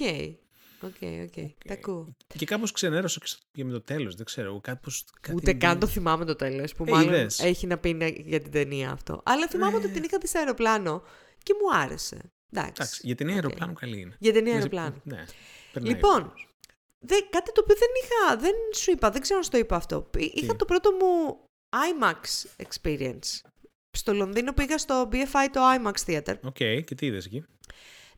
οκ, 0.82 0.96
οκ. 1.24 1.52
Τα 1.68 1.74
ακούω. 1.74 2.16
Και 2.38 2.46
κάπως 2.46 2.72
ξενέρωσα 2.72 3.20
και 3.20 3.26
στο- 3.28 3.40
και 3.52 3.64
με 3.66 3.72
το 3.72 3.82
τέλος. 3.82 4.16
Δεν 4.16 4.26
ξέρω. 4.26 4.60
Κάπως, 4.64 5.06
κάτι 5.22 5.36
Ούτε 5.36 5.46
δεν- 5.52 5.60
καν 5.60 5.80
το 5.80 5.88
θυμάμαι 5.88 6.26
το 6.26 6.36
τέλος. 6.36 6.74
Που 6.74 6.84
Ε, 6.88 6.92
μάλλον 6.92 7.14
είδες. 7.14 7.40
έχει 7.40 7.68
να 7.68 7.78
πει 7.78 7.94
ναι 7.94 8.08
για 8.08 8.40
την 8.42 8.52
ταινία 8.52 8.92
αυτό. 8.92 9.22
Αλλά 9.26 9.48
θυμάμαι 9.48 9.78
ότι 9.78 9.88
Ε. 9.88 9.92
την 9.92 10.04
είχα 10.04 10.18
δει 10.18 10.28
στο 10.28 10.40
αεροπλάνο 10.40 11.04
και 11.44 11.54
μου 11.62 11.78
άρεσε. 11.78 12.32
Εντάξει. 12.52 12.72
Εντάξει, 12.76 13.02
για 13.04 13.16
ταινία 13.16 13.36
Οκ. 13.36 13.44
αεροπλάνου 13.44 13.74
καλή 13.74 14.00
είναι. 14.00 14.16
Για 14.20 14.34
ταινία 14.34 14.54
Δηλαδή, 14.58 14.78
αεροπλάνου. 14.78 15.02
Ναι. 15.04 15.26
περνάει 15.74 15.94
Λοιπόν, 15.94 16.34
ο 17.02 17.06
δε, 17.08 17.16
κάτι 17.30 17.52
το 17.52 17.62
οποίο 17.64 17.76
δεν 17.76 17.88
είχα, 18.04 18.36
δεν 18.38 18.54
σου 18.76 18.92
είπα, 18.92 19.10
δεν 19.10 19.22
ξέρω 19.22 19.38
αν 19.38 19.44
σου 19.44 19.52
το 19.52 19.58
είπα 19.58 19.76
αυτό. 19.76 20.02
Π- 20.02 20.16
Είχα 20.36 20.56
το 20.56 20.66
πρώτο 20.66 20.92
μου 20.92 21.40
IMAX 21.76 22.46
experience. 22.66 23.40
Στο 23.98 24.14
Λονδίνο 24.14 24.54
πήγα 24.54 24.78
στο 24.78 25.10
BFI 25.12 25.48
το 25.52 25.60
IMAX 25.76 25.94
Theater, 26.12 26.36
Οκ, 26.44 26.54
και 26.54 26.96
τι 26.96 27.06
είδες 27.06 27.26
εκεί; 27.26 27.46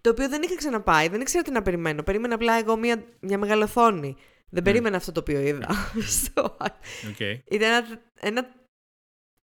το 0.02 0.10
οποίο 0.10 0.30
δεν 0.30 0.42
είχα 0.42 0.56
ξαναπάει, 0.56 1.08
δεν 1.08 1.22
ήξερα 1.22 1.44
τι 1.44 1.52
να 1.52 1.62
περιμένω. 1.62 2.04
Περίμενα 2.04 2.36
απλά 2.36 2.54
εγώ 2.60 2.76
μια, 2.78 3.04
μια 3.20 3.38
μεγάλη 3.38 3.64
οθόνη. 3.64 4.16
Δεν 4.50 4.64
περίμενα 4.64 4.98
αυτό 4.98 5.12
το 5.12 5.20
οποίο 5.20 5.40
είδα. 5.40 5.68
στο... 6.20 6.58
Οκ. 7.10 7.20
Ήταν 7.50 7.72
ένα, 7.74 8.02
ένα 8.20 8.54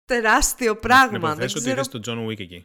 τεράστιο 0.05 0.73
Να 0.73 0.79
πράγμα. 0.79 1.09
Δεν 1.19 1.19
υποθέσω 1.29 1.57
ότι 1.57 1.65
ξέρω... 1.65 1.71
είδες 1.81 1.87
τον 1.87 2.01
John 2.05 2.27
Wick 2.31 2.39
εκεί. 2.39 2.61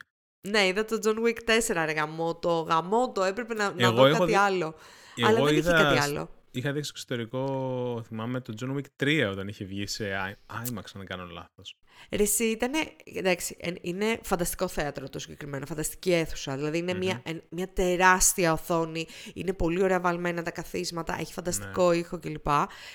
Ναι, 0.48 0.66
είδα 0.66 0.84
το 0.84 0.98
John 1.04 1.26
Wick 1.26 1.58
4, 1.70 1.82
ρε 1.84 1.92
γαμότο, 1.92 2.66
γαμότο, 2.68 3.22
έπρεπε 3.22 3.54
να, 3.54 3.72
να 3.72 3.82
Εγώ 3.86 3.92
δω 3.94 4.04
έχω 4.06 4.18
κάτι 4.18 4.30
δει- 4.30 4.40
άλλο. 4.40 4.74
Εγώ 5.16 5.28
Αλλά 5.28 5.44
δεν 5.44 5.56
είδα 5.56 5.74
είχε 5.74 5.82
κάτι 5.84 5.98
άλλο. 5.98 6.30
Είχα 6.54 6.72
δει 6.72 6.82
στο 6.82 6.92
εξωτερικό, 6.94 8.02
θυμάμαι, 8.06 8.40
το 8.40 8.54
John 8.60 8.76
Wick 8.76 9.04
3 9.04 9.28
όταν 9.30 9.48
είχε 9.48 9.64
βγει 9.64 9.86
σε 9.86 10.04
I- 10.48 10.54
IMAX, 10.56 10.76
αν 10.76 10.92
δεν 10.94 11.06
κάνω 11.06 11.24
λάθος. 11.26 11.76
Ρε 12.10 12.22
εσύ 12.22 12.44
ήτανε, 12.44 12.78
εντάξει, 13.04 13.56
εν- 13.60 13.76
είναι 13.80 14.18
φανταστικό 14.22 14.68
θέατρο 14.68 15.08
το 15.08 15.18
συγκεκριμένο, 15.18 15.66
φανταστική 15.66 16.12
αίθουσα. 16.12 16.56
Δηλαδή 16.56 16.78
είναι 16.78 16.94
μια, 16.94 17.20
εν- 17.24 17.42
μια 17.50 17.72
τεράστια 17.72 18.52
οθόνη, 18.52 19.06
είναι 19.34 19.52
πολύ 19.52 19.82
ωραία 19.82 20.00
βαλμένα 20.00 20.42
τα 20.42 20.50
καθίσματα, 20.50 21.16
έχει 21.20 21.32
φανταστικό 21.32 21.90
Ναι. 21.90 21.96
ήχο 21.96 22.18
κλπ. 22.18 22.46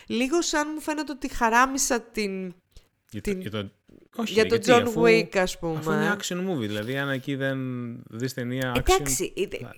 Λίγο 0.08 0.42
σαν 0.42 0.68
μου 0.74 0.82
φαίνεται 0.82 1.12
ότι 1.12 1.34
χαράμισα 1.34 2.02
την, 2.02 2.54
Για, 3.12 3.22
Την- 3.22 3.34
το, 3.34 3.40
για, 3.40 3.52
το, 3.52 3.72
όχι, 4.16 4.34
για 4.34 4.44
ρε, 4.44 4.50
τον 4.50 4.60
γιατί, 4.60 4.82
John 4.84 4.88
αφού, 4.88 5.02
Wick 5.04 5.38
ας 5.38 5.60
πούμε. 5.60 5.78
Αφού 5.78 5.92
είναι 5.92 6.16
action 6.18 6.50
movie, 6.50 6.68
δηλαδή 6.68 6.98
αν 6.98 7.10
εκεί 7.10 7.36
δεν 7.36 7.58
δεις 8.10 8.34
ταινία 8.34 8.74
action... 8.76 8.80
Εντάξει, 8.80 9.34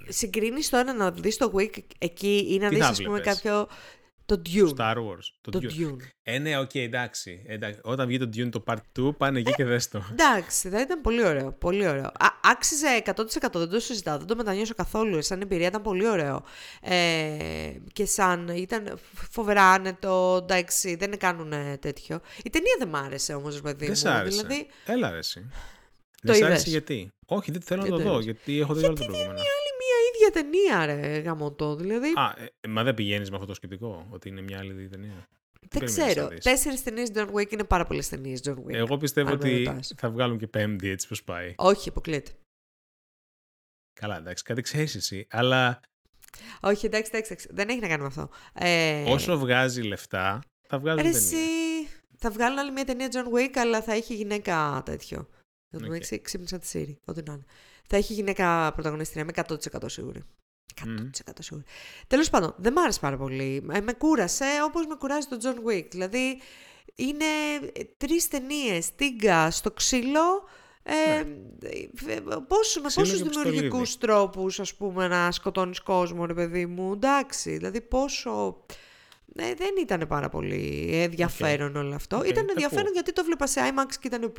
συγκρίνεις 0.07 0.69
τώρα 0.69 0.93
να 0.93 1.11
δεις 1.11 1.37
το 1.37 1.51
Wick 1.55 1.77
εκεί 1.97 2.47
ή 2.49 2.57
να 2.57 2.69
Τι 2.69 2.75
δεις 2.75 2.83
θα 2.83 2.89
ας 2.89 3.01
πούμε 3.01 3.19
βλέπεις; 3.19 3.41
κάποιο... 3.41 3.67
Το 4.29 4.41
Dune. 4.45 4.77
Star 4.77 4.95
Wars. 4.95 5.25
Το, 5.41 5.51
Το 5.51 5.59
Dune. 5.61 5.65
Dune. 5.81 5.95
Ε, 6.23 6.37
ναι, 6.39 6.57
οκ, 6.59 6.75
εντάξει. 6.75 7.43
εντάξει. 7.47 7.79
Όταν 7.83 8.07
βγει 8.07 8.17
το 8.17 8.29
Dune 8.35 8.49
το 8.51 8.63
Part 8.67 8.75
2, 8.99 9.15
πάνε 9.17 9.39
εκεί 9.39 9.51
και 9.51 9.65
δες 9.65 9.87
το. 9.87 10.03
Εντάξει, 10.11 10.69
θα 10.69 10.81
ήταν 10.81 11.01
πολύ 11.01 11.25
ωραίο. 11.25 11.51
Πολύ 11.51 11.87
ωραίο. 11.87 12.05
Α, 12.05 12.27
άξιζε 12.43 12.87
100% 13.05 13.13
δεν 13.53 13.69
το 13.69 13.79
συζητάω, 13.79 14.17
δεν 14.17 14.27
το 14.27 14.35
μετανιώσω 14.35 14.73
καθόλου. 14.73 15.21
Σαν 15.23 15.41
εμπειρία 15.41 15.67
ήταν 15.67 15.81
πολύ 15.81 16.07
ωραίο. 16.07 16.43
Ε, 16.81 16.95
και 17.93 18.05
σαν 18.05 18.47
ήταν 18.47 18.99
φοβερά 19.31 19.63
άνετο, 19.63 20.39
εντάξει, 20.43 20.95
δεν 20.95 21.17
κάνουν 21.17 21.53
τέτοιο. 21.79 22.19
Η 22.43 22.49
ταινία 22.49 22.75
δεν 22.79 22.87
μ' 22.87 22.95
άρεσε 22.95 23.33
όμως, 23.33 23.55
ρε 23.55 23.61
παιδί 23.61 23.77
δεν 23.85 23.89
μου. 23.89 23.95
σ' 23.95 24.05
άρεσε. 24.05 24.37
Δηλαδή, 24.41 24.67
Έλα 24.85 25.11
ρε 25.11 25.17
εσύ. 25.17 25.39
Το 26.21 26.21
δεν 26.21 26.35
σ' 26.35 26.37
είδες; 26.37 26.49
άρεσε 26.49 26.69
γιατί. 26.69 27.11
Όχι, 27.25 27.51
δεν 27.51 27.61
θέλω 27.61 27.81
να 27.81 27.87
Δεν 27.87 27.97
το 27.97 28.03
το 28.03 28.09
δω, 28.09 28.13
είδες. 28.19 28.25
γιατί 28.25 28.59
έχω 28.59 28.73
δει 28.73 28.83
όλα 28.85 28.93
τα 28.93 29.05
προηγούμενα. 29.05 29.41
Άλλη 30.35 30.47
μία 30.49 30.83
ίδια 30.83 30.85
ταινία, 30.85 30.85
ρε 30.85 31.17
γαμωτό. 31.19 31.75
Δηλαδή, 31.75 32.07
Α, 32.15 32.33
ε, 32.61 32.67
μα 32.67 32.83
δεν 32.83 32.93
πηγαίνεις 32.93 33.29
με 33.29 33.35
αυτό 33.35 33.47
το 33.47 33.53
σκεπτικό, 33.53 34.07
ότι 34.09 34.29
είναι 34.29 34.41
μια 34.41 34.57
άλλη 34.59 34.87
ταινία. 34.89 35.27
δεν 35.59 35.69
περιμένεις 35.69 35.97
να 35.97 36.05
ξέρω. 36.07 36.27
δεις; 36.27 36.43
Τέσσερις 36.43 36.83
ταινίες 36.83 37.11
John 37.15 37.31
Wick 37.33 37.51
είναι 37.51 37.63
πάρα 37.63 37.85
πολλές 37.85 38.09
ταινίες 38.09 38.41
John 38.47 38.55
Wick. 38.55 38.73
Εγώ 38.73 38.97
πιστεύω 38.97 39.29
αν 39.29 39.37
με 39.41 39.49
ότι 39.49 39.63
ρωτάς. 39.63 39.93
θα 39.97 40.09
βγάλουν 40.09 40.37
και 40.37 40.47
πέμπτη 40.47 40.89
έτσι 40.89 41.07
πως 41.07 41.23
πάει. 41.23 41.53
Όχι, 41.57 41.89
αποκλείεται. 41.89 42.31
Καλά, 43.93 44.17
εντάξει, 44.17 44.43
κάτι 44.43 44.61
ξέρεις 44.61 44.95
εσύ. 44.95 45.27
Αλλά 45.29 45.79
Όχι, 46.61 46.85
εντάξει, 46.85 47.09
εντάξει, 47.13 47.31
εντάξει. 47.31 47.47
Δεν 47.51 47.69
έχει 47.69 47.79
να 47.79 47.87
κάνει 47.87 48.01
με 48.01 48.07
αυτό. 48.07 48.29
Ε, 48.53 49.03
όσο 49.11 49.37
βγάζει 49.37 49.81
λεφτά, 49.81 50.39
θα 50.67 50.79
βγάζουν 50.79 51.03
Ρε, 51.03 51.11
ταινίες. 51.11 51.31
εσύ, 51.33 51.37
θα 52.17 52.29
βγάλουν 52.31 52.57
άλλη 52.59 52.71
μια 52.71 52.85
ταινία 52.85 53.07
John 53.11 53.37
Wick, 53.37 53.53
αλλά 53.55 53.81
θα 53.81 53.93
έχει 53.93 54.15
γυναίκα 54.15 54.81
τέτοιο. 54.85 55.29
Θα 55.71 55.77
τον 55.79 55.93
Οκ. 55.93 55.95
έχει 56.01 56.21
ξύπνησα 56.21 56.59
τη 56.59 56.67
Σύρη, 56.67 56.99
ό,τι 57.05 57.21
να 57.25 57.33
είναι. 57.33 57.43
Θα 57.87 57.97
έχει 57.97 58.13
γυναίκα 58.13 58.71
πρωταγωνιστρία, 58.73 59.21
είμαι 59.21 59.31
100% 59.35 59.83
σίγουρη. 59.85 60.23
100% 60.81 60.85
Μμμ. 60.87 61.09
σίγουρη. 61.39 61.63
Τέλος 62.07 62.29
πάντων, 62.29 62.53
δεν 62.57 62.73
μ' 62.73 62.77
άρεσε 62.79 62.99
πάρα 62.99 63.17
πολύ. 63.17 63.65
Ε, 63.71 63.81
με 63.81 63.93
κούρασε 63.93 64.45
όπως 64.65 64.85
με 64.85 64.95
κουράζει 64.95 65.27
το 65.27 65.37
John 65.43 65.69
Wick. 65.69 65.85
Δηλαδή, 65.91 66.39
είναι 66.95 67.25
τρεις 67.97 68.27
ταινίες, 68.27 68.95
τίγκα 68.95 69.51
στο 69.51 69.71
ξύλο. 69.71 70.47
Ε, 70.83 71.19
ε, 71.19 72.19
πώς, 72.47 72.75
με 72.75 72.81
Ναι. 72.81 72.87
Ξύλο 72.87 73.03
πόσους 73.03 73.17
και 73.21 73.29
δημιουργικούς 73.29 73.79
πιστολίδι. 73.79 73.97
τρόπους 73.99 74.59
ας 74.59 74.75
πούμε 74.75 75.07
να 75.07 75.31
σκοτώνεις 75.31 75.79
κόσμο 75.81 76.25
ρε 76.25 76.33
παιδί 76.33 76.65
μου 76.65 76.91
εντάξει 76.93 77.51
δηλαδή 77.57 77.81
πόσο 77.81 78.63
ναι, 79.35 79.53
δεν 79.53 79.69
ήταν 79.81 80.07
πάρα 80.07 80.29
πολύ 80.29 80.89
ενδιαφέρον 80.93 81.75
όλο 81.75 81.95
αυτό. 81.95 82.17
Οκ, 82.17 82.25
ήταν 82.27 82.45
τα 82.45 82.51
ενδιαφέρον 82.51 82.79
ακούω. 82.83 82.93
γιατί 82.93 83.13
το 83.13 83.23
βλέπα 83.23 83.47
σε 83.47 83.61
IMAX 83.63 83.93
και 83.99 84.07
ήταν 84.07 84.33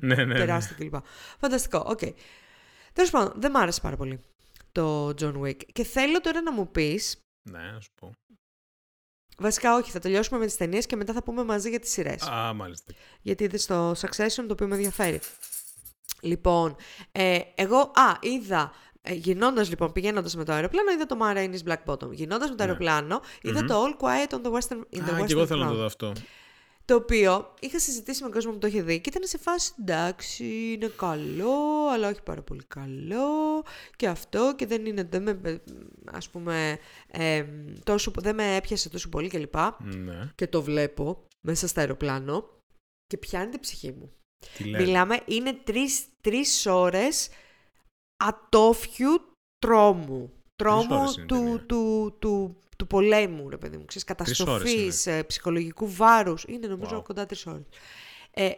Ναι, 0.00 0.14
ναι, 0.14 0.24
ναι. 0.24 0.34
τεράστιο 0.34 0.76
κλπ. 0.76 0.94
Φανταστικό, 1.40 1.84
οκ. 1.86 2.00
Τέλος 2.92 3.10
πάντων, 3.10 3.32
δεν 3.40 3.50
μ' 3.50 3.56
άρεσε 3.56 3.80
πάρα 3.80 3.96
πολύ 3.96 4.20
το 4.72 5.08
John 5.08 5.40
Wick. 5.42 5.56
Και 5.72 5.84
θέλω 5.84 6.20
τώρα 6.20 6.42
να 6.42 6.52
μου 6.52 6.70
πεις, 6.70 7.16
Ναι, 7.50 7.58
να 7.72 7.80
σου 7.80 7.90
πω. 8.00 8.12
βασικά 9.38 9.74
όχι, 9.76 9.90
θα 9.90 9.98
τελειώσουμε 9.98 10.38
με 10.38 10.46
τις 10.46 10.56
ταινίες 10.56 10.86
και 10.86 10.96
μετά 10.96 11.12
θα 11.12 11.22
πούμε 11.22 11.44
μαζί 11.44 11.68
για 11.68 11.80
τις 11.80 11.90
σειρές. 11.90 12.22
Α, 12.22 12.52
μάλιστα. 12.54 12.92
Γιατί 13.22 13.44
είδες 13.44 13.66
το 13.66 13.90
Succession 13.90 14.44
το 14.46 14.52
οποίο 14.52 14.66
με 14.66 14.74
ενδιαφέρει. 14.74 15.20
Λοιπόν, 16.20 16.76
ε, 17.12 17.38
εγώ, 17.54 17.78
α, 17.78 18.16
είδα, 18.20 18.72
ε, 19.02 19.12
γυρνώντας 19.14 19.68
λοιπόν, 19.68 19.92
πηγαίνοντας 19.92 20.36
με 20.36 20.44
το 20.44 20.52
αεροπλάνο, 20.52 20.90
είδα 20.90 21.06
το 21.06 21.16
Ma 21.20 21.36
Rainey's 21.36 21.68
Black 21.72 21.84
Bottom. 21.92 22.10
Γυρνώντας 22.12 22.48
με 22.50 22.56
το 22.56 22.62
Ναι. 22.62 22.68
αεροπλάνο, 22.70 23.20
είδα 23.42 23.60
Μμμ. 23.60 23.66
το 23.66 23.82
All 23.84 24.02
Quiet 24.04 24.34
on 24.38 24.42
the 24.46 24.52
Western, 24.52 24.80
in 24.96 24.98
the 25.08 25.12
Α, 25.14 25.20
Western 25.20 25.26
και 25.26 25.32
εγώ 25.32 25.46
θέλω 25.46 25.60
να 25.64 25.66
Front. 25.68 25.72
το 25.72 25.76
δω 25.78 25.84
αυτό. 25.84 26.12
Το 26.84 26.94
οποίο 26.94 27.54
είχα 27.60 27.78
συζητήσει 27.78 28.22
με 28.22 28.28
κόσμο 28.30 28.52
που 28.52 28.58
το 28.58 28.66
είχε 28.66 28.82
δει 28.82 29.00
και 29.00 29.08
ήταν 29.08 29.22
σε 29.26 29.38
φάση 29.38 29.72
εντάξει, 29.80 30.44
είναι 30.72 30.92
καλό, 30.96 31.54
αλλά 31.92 32.08
όχι 32.08 32.22
πάρα 32.22 32.42
πολύ 32.42 32.62
καλό 32.68 33.64
και 33.96 34.08
αυτό 34.08 34.54
και 34.56 34.66
δεν 34.66 34.86
είναι, 34.86 35.02
δεν 35.10 35.22
με, 35.22 35.60
ας 36.12 36.28
πούμε, 36.28 36.78
ε, 37.06 37.44
τόσο, 37.84 38.12
δεν 38.16 38.34
με 38.34 38.54
έπιασε 38.56 38.88
τόσο 38.88 39.08
πολύ 39.08 39.28
κλπ. 39.28 39.54
Ναι. 39.78 40.30
Και 40.34 40.46
το 40.46 40.62
βλέπω 40.62 41.26
μέσα 41.40 41.66
στο 41.66 41.80
αεροπλάνο 41.80 42.48
και 43.06 43.18
πιάνει 43.18 43.50
την 43.50 43.60
ψυχή 43.60 43.92
μου. 43.92 44.12
Τι 44.56 44.64
λέει. 44.64 44.84
Μιλάμε, 44.84 45.20
είναι 45.26 45.52
τρεις, 45.64 46.02
τρεις 46.20 46.66
ώρες 46.66 47.28
ατόφιου 48.26 49.20
τρόμου. 49.58 50.32
Τρόμου 50.56 50.86
ώρες 50.90 51.14
είναι 51.14 51.22
η 51.22 51.26
του, 51.26 51.34
ταινία. 51.36 51.58
του, 51.66 52.16
του, 52.18 52.56
του 52.78 52.86
πολέμου, 52.86 53.48
ρε 53.48 53.56
παιδί 53.58 53.76
μου. 53.76 53.84
Ξέρεις, 53.84 54.06
ώρες 54.08 54.26
καταστροφής, 54.34 55.06
ε, 55.06 55.22
ψυχολογικού 55.22 55.92
βάρους. 55.94 56.44
Είναι 56.48 56.66
νομίζω 56.66 56.98
Wow. 56.98 57.04
κοντά 57.04 57.26
τρεις 57.26 57.46
ώρες. 57.46 57.62
Ε, 58.30 58.50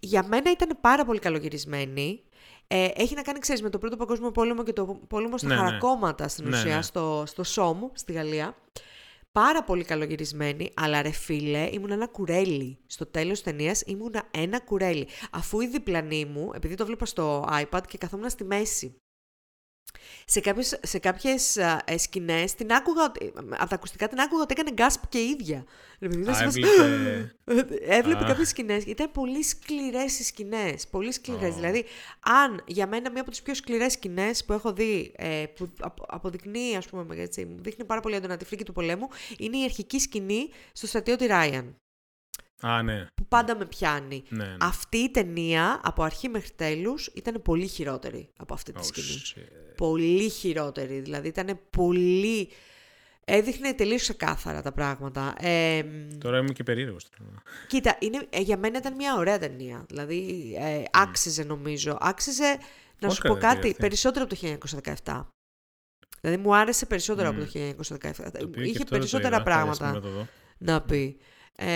για 0.00 0.24
μένα 0.26 0.50
ήταν 0.50 0.78
πάρα 0.80 1.04
πολύ 1.04 1.18
καλογυρισμένη. 1.18 2.22
Ε, 2.66 2.88
έχει 2.94 3.14
να 3.14 3.22
κάνει, 3.22 3.38
ξέρεις, 3.38 3.62
με 3.62 3.70
το 3.70 3.78
Πρώτο 3.78 3.96
Παγκόσμιο 3.96 4.30
Πόλεμο 4.30 4.62
και 4.64 4.72
το 4.72 5.00
πόλεμο 5.08 5.38
στα 5.38 5.46
Ναι, 5.46 5.54
ναι. 5.54 5.60
χαρακόμματα 5.60 6.28
στην 6.28 6.48
Ναι, 6.48 6.56
ουσία, 6.56 6.76
ναι. 6.76 6.82
στο, 6.82 7.22
στο 7.26 7.42
Σόμου, 7.44 7.90
στη 7.94 8.12
Γαλλία. 8.12 8.56
Πάρα 9.32 9.64
πολύ 9.64 9.84
καλογυρισμένη, 9.84 10.70
αλλά 10.76 11.02
ρε 11.02 11.10
φίλε, 11.10 11.68
ήμουν 11.72 11.90
ένα 11.90 12.06
κουρέλι. 12.06 12.78
Στο 12.86 13.06
τέλος 13.06 13.32
της 13.32 13.42
ταινίας 13.42 13.82
ήμουν 13.86 14.14
ένα 14.30 14.60
κουρέλι. 14.60 15.08
Αφού 15.32 15.60
η 15.60 15.66
διπλανή 15.66 16.24
μου, 16.24 16.50
επειδή 16.54 16.74
το 16.74 16.86
βλέπα 16.86 17.04
στο 17.06 17.48
iPad 17.50 17.80
και 17.88 17.98
καθόμουν 17.98 18.30
στη 18.30 18.44
μέση. 18.44 18.96
Σε 20.24 20.40
κάποιες, 20.40 20.78
σε 20.82 20.98
κάποιες 20.98 21.56
ε, 21.56 21.78
σκηνές 21.98 22.54
την 22.54 22.72
άκουγα, 22.72 23.04
ότι- 23.04 23.32
από 23.36 23.68
τα 23.68 23.74
ακουστικά 23.74 24.08
την 24.08 24.20
άκουγα 24.20 24.42
ότι 24.42 24.54
έκανε 24.58 24.70
gasp 24.76 25.00
και 25.08 25.18
η 25.18 25.28
ίδια. 25.28 25.64
Δηλαδή, 25.98 26.20
ήταν 26.20 26.34
Α, 26.34 26.36
σε 26.36 26.44
φάση- 26.44 26.60
έβλεπε... 26.60 27.34
Έβλεπε 27.98 28.24
Α. 28.24 28.26
κάποιες 28.26 28.48
σκηνές. 28.48 28.84
Ήταν 28.84 29.10
πολύ 29.12 29.42
σκληρές 29.42 30.18
οι 30.18 30.24
σκηνές. 30.24 30.86
Πολύ 30.88 31.12
σκληρές. 31.12 31.50
Ω. 31.50 31.54
Δηλαδή, 31.54 31.84
αν 32.20 32.62
για 32.66 32.86
μένα 32.86 33.10
μία 33.10 33.20
από 33.20 33.30
τις 33.30 33.42
πιο 33.42 33.54
σκληρές 33.54 33.92
σκηνές 33.92 34.44
που 34.44 34.52
έχω 34.52 34.72
δει, 34.72 35.12
ε, 35.16 35.44
που 35.56 35.68
απο- 35.80 36.04
αποδεικνύει, 36.08 36.76
ας 36.76 36.86
πούμε, 36.88 37.16
έτσι, 37.16 37.44
μου 37.44 37.56
δείχνει 37.62 37.84
πάρα 37.84 38.00
πολύ 38.00 38.14
έντονα 38.14 38.36
τη 38.36 38.44
φρίκη 38.44 38.64
του 38.64 38.72
πολέμου, 38.72 39.08
είναι 39.38 39.58
η 39.58 39.64
αρχική 39.64 39.98
σκηνή 39.98 40.48
στο 40.72 40.86
στρατιώτη 40.86 41.26
Ράιαν, 41.26 41.76
Α, 42.62 42.82
ναι. 42.82 43.06
που 43.14 43.26
πάντα 43.28 43.56
με 43.56 43.64
πιάνει. 43.66 44.22
ναι, 44.28 44.44
ναι. 44.44 44.56
Αυτή 44.60 44.96
η 44.96 45.10
ταινία, 45.10 45.80
από 45.84 46.02
αρχή 46.02 46.28
μέχρι 46.28 46.50
τέλους, 46.56 47.06
ήταν 47.14 47.42
πολύ 47.42 47.66
χειρότερη 47.66 48.28
από 48.38 48.54
αυτή 48.54 48.72
τη 48.72 48.78
Oh, 48.82 48.86
σκηνή. 48.86 49.22
shit. 49.34 49.74
Πολύ 49.76 50.28
χειρότερη. 50.28 51.00
Δηλαδή, 51.00 51.28
ήταν 51.28 51.58
πολύ... 51.70 52.48
Έδειχνε 53.24 53.72
τελείως 53.74 54.00
ξεκάθαρα 54.02 54.62
τα 54.62 54.72
πράγματα. 54.72 55.34
Ε, 55.38 55.82
Τώρα 56.18 56.38
είμαι 56.38 56.52
και 56.52 56.62
περίεργος. 56.62 57.08
Κοίτα, 57.66 57.96
είναι, 58.00 58.26
ε, 58.30 58.40
για 58.40 58.56
μένα 58.56 58.78
ήταν 58.78 58.94
μια 58.94 59.14
ωραία 59.16 59.38
ταινία. 59.38 59.84
Δηλαδή, 59.88 60.52
ε, 60.58 60.82
άξιζε 60.92 61.44
νομίζω. 61.44 61.98
Άξιζε, 62.00 62.44
να 62.98 63.08
σου 63.08 63.16
Όσκαρ 63.22 63.30
πω 63.32 63.36
δεν 63.38 63.48
πήρε 63.48 63.54
κάτι, 63.54 63.68
αυτή; 63.68 63.80
περισσότερο 63.80 64.24
από 64.24 64.34
το 64.34 64.40
1917. 65.04 65.26
Δηλαδή, 66.20 66.42
μου 66.42 66.56
άρεσε 66.56 66.86
περισσότερο 66.86 67.32
Μμ. 67.32 67.40
από 67.40 67.52
το 67.52 67.58
1917. 67.58 68.12
Το 68.38 68.44
οποίο 68.44 68.62
και 68.62 68.68
Είχε 68.68 68.72
τώρα 68.72 68.84
το 68.84 68.90
περισσότερα 68.90 69.36
είδα, 69.36 69.42
χρειάστηκε 69.42 69.42
πράγματα 69.42 69.92
να 69.92 70.00
το 70.00 70.08
δω. 70.08 70.26
να 70.58 70.80
πει. 70.82 71.16
Ε, 71.20 71.24
ε, 71.56 71.66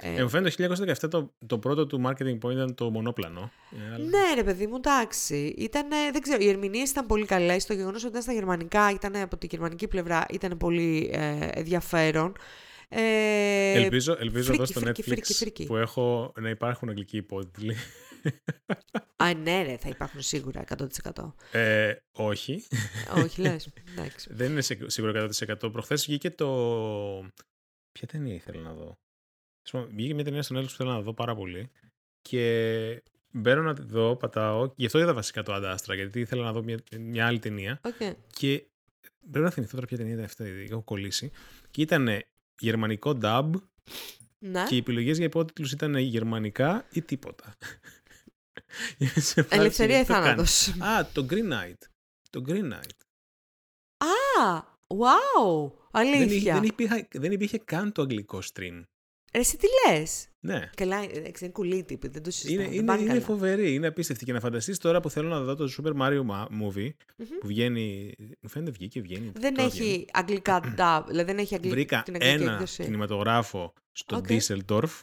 Ε, 0.00 0.22
μου 0.22 0.28
φαίνεται 0.28 0.66
το 0.68 0.84
1917 1.06 1.10
το, 1.10 1.34
το 1.46 1.58
πρώτο 1.58 1.86
του 1.86 2.02
marketing 2.06 2.38
point 2.46 2.52
ήταν 2.52 2.74
το 2.74 2.90
μονόπλανο. 2.90 3.50
Ε, 3.90 3.94
αλλά- 3.94 4.04
ναι, 4.04 4.34
ρε 4.34 4.44
παιδί 4.44 4.66
μου, 4.66 4.76
εντάξει. 4.76 5.54
Ήτανε, 5.58 5.96
δεν 6.12 6.20
ξέρω, 6.20 6.42
οι 6.42 6.48
ερμηνείες 6.48 6.90
ήταν 6.90 7.06
πολύ 7.06 7.24
καλές. 7.26 7.66
Το 7.66 7.72
γεγονός 7.74 8.00
ότι 8.02 8.10
ήταν 8.10 8.22
στα 8.22 8.32
γερμανικά, 8.32 8.90
ήταν 8.90 9.16
από 9.16 9.36
τη 9.36 9.46
γερμανική 9.50 9.88
πλευρά, 9.88 10.26
ήταν 10.30 10.56
πολύ 10.56 11.10
ε, 11.12 11.48
ενδιαφέρον. 11.52 12.32
Ε, 12.88 13.72
Ελπίζω, 13.72 14.16
ελπίζω 14.20 14.52
εδώ 14.52 14.64
freaky, 14.64 14.72
στο 14.72 14.80
freaky, 14.80 15.02
Netflix 15.02 15.08
freaky, 15.12 15.32
freaky. 15.34 15.64
που 15.66 15.76
έχω 15.76 16.32
να 16.40 16.48
υπάρχουν 16.48 16.88
αγγλικοί 16.88 17.16
υπότιτλοι. 17.16 17.76
Α, 19.16 19.34
ναι, 19.34 19.62
ρε, 19.62 19.76
θα 19.76 19.88
υπάρχουν 19.88 20.20
σίγουρα 20.22 20.64
100%. 21.12 21.34
Ε, 21.52 21.92
όχι. 22.12 22.64
Όχι, 23.24 23.40
λες. 23.40 23.68
Εντάξει. 23.96 24.28
Δεν 24.32 24.50
είναι 24.50 24.60
σίγου- 24.60 24.90
σίγουρο 24.90 25.28
100%. 25.62 25.72
Προχθές 25.72 26.04
βγήκε 26.06 26.30
το... 26.30 26.46
Ποια 27.96 28.06
ταινία 28.08 28.34
ήθελα 28.34 28.60
να 28.60 28.72
δω. 28.72 28.98
Ας 29.64 29.70
πούμε, 29.70 29.84
Βγήκε 29.84 30.14
μια 30.14 30.24
ταινία 30.24 30.42
στον 30.42 30.56
Netflix 30.56 30.64
που 30.66 30.74
θέλω 30.76 30.90
να 30.90 31.00
δω 31.00 31.14
πάρα 31.14 31.34
πολύ. 31.34 31.70
Και 32.22 33.02
μπαίνω 33.30 33.62
να 33.62 33.74
τη 33.74 33.82
δω, 33.82 34.16
πατάω. 34.16 34.72
Γι' 34.76 34.86
αυτό 34.86 34.98
είδα 34.98 35.14
βασικά 35.14 35.42
το 35.42 35.52
Αντάστρα, 35.52 35.94
γιατί 35.94 36.20
ήθελα 36.20 36.44
να 36.44 36.52
δω 36.52 36.62
μια, 36.62 36.78
μια 36.98 37.26
άλλη 37.26 37.38
ταινία. 37.38 37.80
Okay. 37.82 38.12
Και 38.32 38.66
πρέπει 39.30 39.44
να 39.44 39.50
θυμηθώ 39.50 39.74
τώρα 39.74 39.86
ποια 39.86 39.96
ταινία 39.96 40.12
ήταν 40.12 40.24
αυτή, 40.24 40.66
έχω 40.70 40.82
κολλήσει. 40.82 41.30
Και 41.70 41.82
ήταν 41.82 42.08
γερμανικό 42.58 43.18
dub 43.22 43.50
Ναι. 44.38 44.64
και 44.68 44.74
οι 44.74 44.78
επιλογές 44.78 45.16
για 45.16 45.26
υπότιτλους 45.26 45.72
ήταν 45.72 45.96
γερμανικά 45.96 46.86
ή 46.92 47.02
τίποτα. 47.02 47.54
Σε 49.30 49.42
φάση, 49.42 49.60
Ελευθερία 49.60 49.98
ή 50.00 50.02
γιατί 50.02 50.06
το 50.06 50.12
κάνει. 50.12 50.24
θάνατος. 50.24 50.68
Α, 50.68 51.06
το 51.12 51.26
Green 51.30 51.52
Knight. 51.52 51.78
Το 52.30 52.42
Green 52.48 52.72
Knight. 52.72 52.96
Α, 53.96 54.62
wow, 54.86 55.70
Δεν, 55.92 56.04
είχε- 56.12 56.16
αλήθεια. 56.24 56.54
δεν, 56.54 56.62
υπήρχε, 56.62 57.08
δεν 57.12 57.32
υπήρχε 57.32 57.58
καν 57.58 57.92
το 57.92 58.02
αγγλικό 58.02 58.38
stream. 58.54 58.82
Ρε, 59.32 59.40
εσύ 59.40 59.56
τι 59.56 59.66
λες; 59.88 60.28
Ναι. 60.40 60.70
Καλά, 60.76 61.02
εντάξει, 61.12 61.44
είναι 61.44 61.52
κουλή 61.52 61.84
τύπη, 61.84 62.08
δεν 62.08 62.22
το 62.22 62.30
συζητάω. 62.30 62.54
Είναι, 62.54 62.64
δεν 62.64 62.74
είναι, 62.78 62.86
πάνε 62.86 63.00
είναι 63.00 63.10
καλά. 63.12 63.20
φοβερή, 63.24 63.74
είναι 63.74 63.86
απίστευτη. 63.86 64.24
Και 64.24 64.32
να 64.32 64.40
φανταστείς 64.40 64.78
τώρα 64.78 65.00
που 65.00 65.10
θέλω 65.10 65.28
να 65.28 65.40
δω 65.40 65.54
το 65.54 65.68
Super 65.78 65.92
Mario 66.02 66.20
Ma- 66.30 66.44
Movie 66.44 66.90
Μμμ. 67.16 67.26
που 67.40 67.46
βγαίνει. 67.46 68.14
Μου 68.40 68.48
φαίνεται 68.48 68.70
βγήκε, 68.70 69.00
βγαίνει. 69.00 69.32
Δεν 69.34 69.54
τώρα 69.54 69.68
βγαίνει. 69.68 69.90
έχει 69.90 70.06
αγγλικά 70.12 70.60
dub, 70.78 71.02
δηλαδή 71.06 71.32
δεν 71.32 71.38
έχει 71.38 71.54
αγγλικά 71.54 71.74
Βρήκα 71.76 72.02
την 72.02 72.14
αγγλική 72.14 72.42
ένα 72.42 72.52
έκδοση. 72.52 72.82
κινηματογράφο 72.84 73.72
στο 73.92 74.16
Οκ. 74.16 74.26
Düsseldorf, 74.28 75.00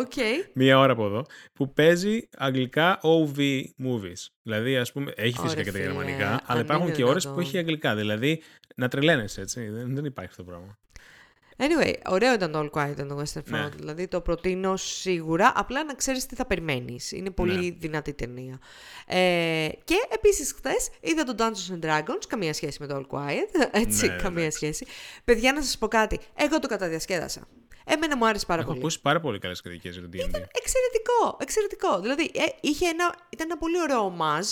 Οκ. 0.00 0.12
μία 0.52 0.78
ώρα 0.78 0.92
από 0.92 1.06
εδώ, 1.06 1.26
που 1.52 1.72
παίζει 1.72 2.28
αγγλικά 2.36 3.00
OV 3.02 3.38
movies. 3.84 4.26
Δηλαδή, 4.42 4.76
ας 4.76 4.92
πούμε, 4.92 5.12
έχει 5.16 5.34
Ωραία, 5.38 5.50
φυσικά 5.50 5.62
και 5.62 5.70
τα 5.70 5.78
φίλε, 5.78 5.84
γερμανικά, 5.92 6.30
αν 6.30 6.40
αλλά 6.46 6.60
υπάρχουν 6.60 6.86
είναι 6.86 6.96
και 6.96 7.04
ώρες 7.04 7.22
που 7.24 7.28
δυνατόν. 7.30 7.48
έχει 7.48 7.58
αγγλικά. 7.58 7.94
Δηλαδή, 7.94 8.42
να 8.76 8.88
τρελαίνεσαι, 8.88 9.40
έτσι. 9.40 9.68
Δεν, 9.68 9.94
δεν 9.94 10.04
υπάρχει 10.04 10.30
αυτό 10.30 10.44
το 10.44 10.50
πράγμα. 10.50 10.78
Anyway, 11.62 11.92
ωραίο 12.08 12.32
ήταν 12.34 12.52
το 12.52 12.58
All 12.60 12.70
Quiet 12.78 12.96
on 12.96 13.08
the 13.08 13.16
Western 13.16 13.38
Front. 13.38 13.50
Ναι. 13.50 13.68
Δηλαδή 13.76 14.08
το 14.08 14.20
προτείνω 14.20 14.76
σίγουρα. 14.76 15.52
Απλά 15.54 15.84
να 15.84 15.94
ξέρεις 15.94 16.26
τι 16.26 16.34
θα 16.34 16.46
περιμένεις. 16.46 17.12
Είναι 17.12 17.30
πολύ 17.30 17.54
Ναι. 17.70 17.76
δυνατή 17.78 18.12
ταινία. 18.12 18.58
Ε, 19.06 19.68
και 19.84 19.94
επίσης 20.14 20.52
χθες 20.52 20.88
είδα 21.00 21.24
το 21.24 21.34
Dungeons 21.38 21.74
and 21.74 21.84
Dragons. 21.86 22.22
Καμία 22.28 22.52
σχέση 22.54 22.76
με 22.80 22.86
το 22.86 22.96
All 23.10 23.16
Quiet. 23.16 23.68
Έτσι, 23.82 24.06
Ναι, 24.06 24.16
καμία 24.16 24.40
εντάξει. 24.44 24.56
σχέση. 24.58 24.86
Παιδιά, 25.24 25.52
να 25.52 25.62
σας 25.62 25.78
πω 25.78 25.88
κάτι. 25.88 26.18
Εγώ 26.36 26.58
το 26.58 26.68
καταδιασκέδασα. 26.68 27.48
Εμένα 27.84 28.16
μου 28.16 28.26
άρεσε 28.26 28.46
πάρα 28.46 28.60
Έχω 28.60 28.68
πολύ. 28.70 28.80
ακούσει 28.80 29.00
πάρα 29.00 29.20
πολύ 29.20 29.38
καλές 29.38 29.60
κριτικές 29.60 29.92
για 29.96 30.02
το 30.02 30.08
D&D. 30.12 30.42
Εξαιρετικό, 30.52 31.36
εξαιρετικό. 31.40 32.00
Δηλαδή 32.00 32.30
ε, 32.34 32.42
είχε 32.60 32.86
ένα, 32.88 33.14
ήταν 33.30 33.46
ένα 33.50 33.58
πολύ 33.58 33.80
ωραίο 33.80 33.98
ομάζ 34.04 34.46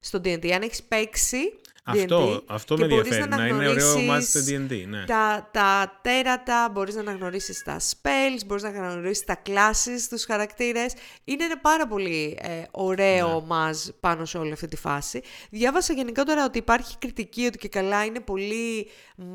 στο 0.00 0.18
D&D. 0.24 0.50
Αν 0.50 0.62
έχεις 0.62 0.82
παίξει 0.82 1.52
Αυτό, 1.84 2.34
D&D 2.36 2.40
αυτό 2.46 2.74
και 2.74 2.80
με 2.80 2.86
μπορείς 2.88 3.10
ενδιαφέρει. 3.16 3.40
Να, 3.40 3.46
είναι 3.46 3.68
ωραίο 3.68 3.90
αναγνωρίσεις 3.92 4.06
μάτι 4.06 4.24
στο 4.24 4.40
D&D, 4.80 4.84
ναι. 4.88 5.04
τα, 5.04 5.48
τα 5.52 5.98
τέρατα, 6.02 6.68
μπορείς 6.72 6.94
να 6.94 7.00
αναγνωρίσεις 7.00 7.62
τα 7.62 7.80
spells, 7.80 8.40
μπορείς 8.46 8.62
να 8.62 8.68
αναγνωρίσεις 8.68 9.24
τα 9.24 9.42
classes, 9.46 10.00
τους 10.08 10.24
χαρακτήρες. 10.24 10.92
Είναι 11.24 11.44
ένα 11.44 11.58
πάρα 11.58 11.86
πολύ 11.86 12.38
ε, 12.42 12.62
ωραίο 12.70 13.28
Ναι. 13.28 13.34
ομάζ 13.34 13.78
πάνω 14.00 14.24
σε 14.24 14.38
όλη 14.38 14.52
αυτή 14.52 14.68
τη 14.68 14.76
φάση. 14.76 15.22
Διάβασα 15.50 15.92
γενικότερα 15.92 16.44
ότι 16.44 16.58
υπάρχει 16.58 16.98
κριτική 16.98 17.46
ότι 17.46 17.58
και 17.58 17.68
καλά 17.68 18.04
είναι 18.04 18.20
πολύ 18.20 18.88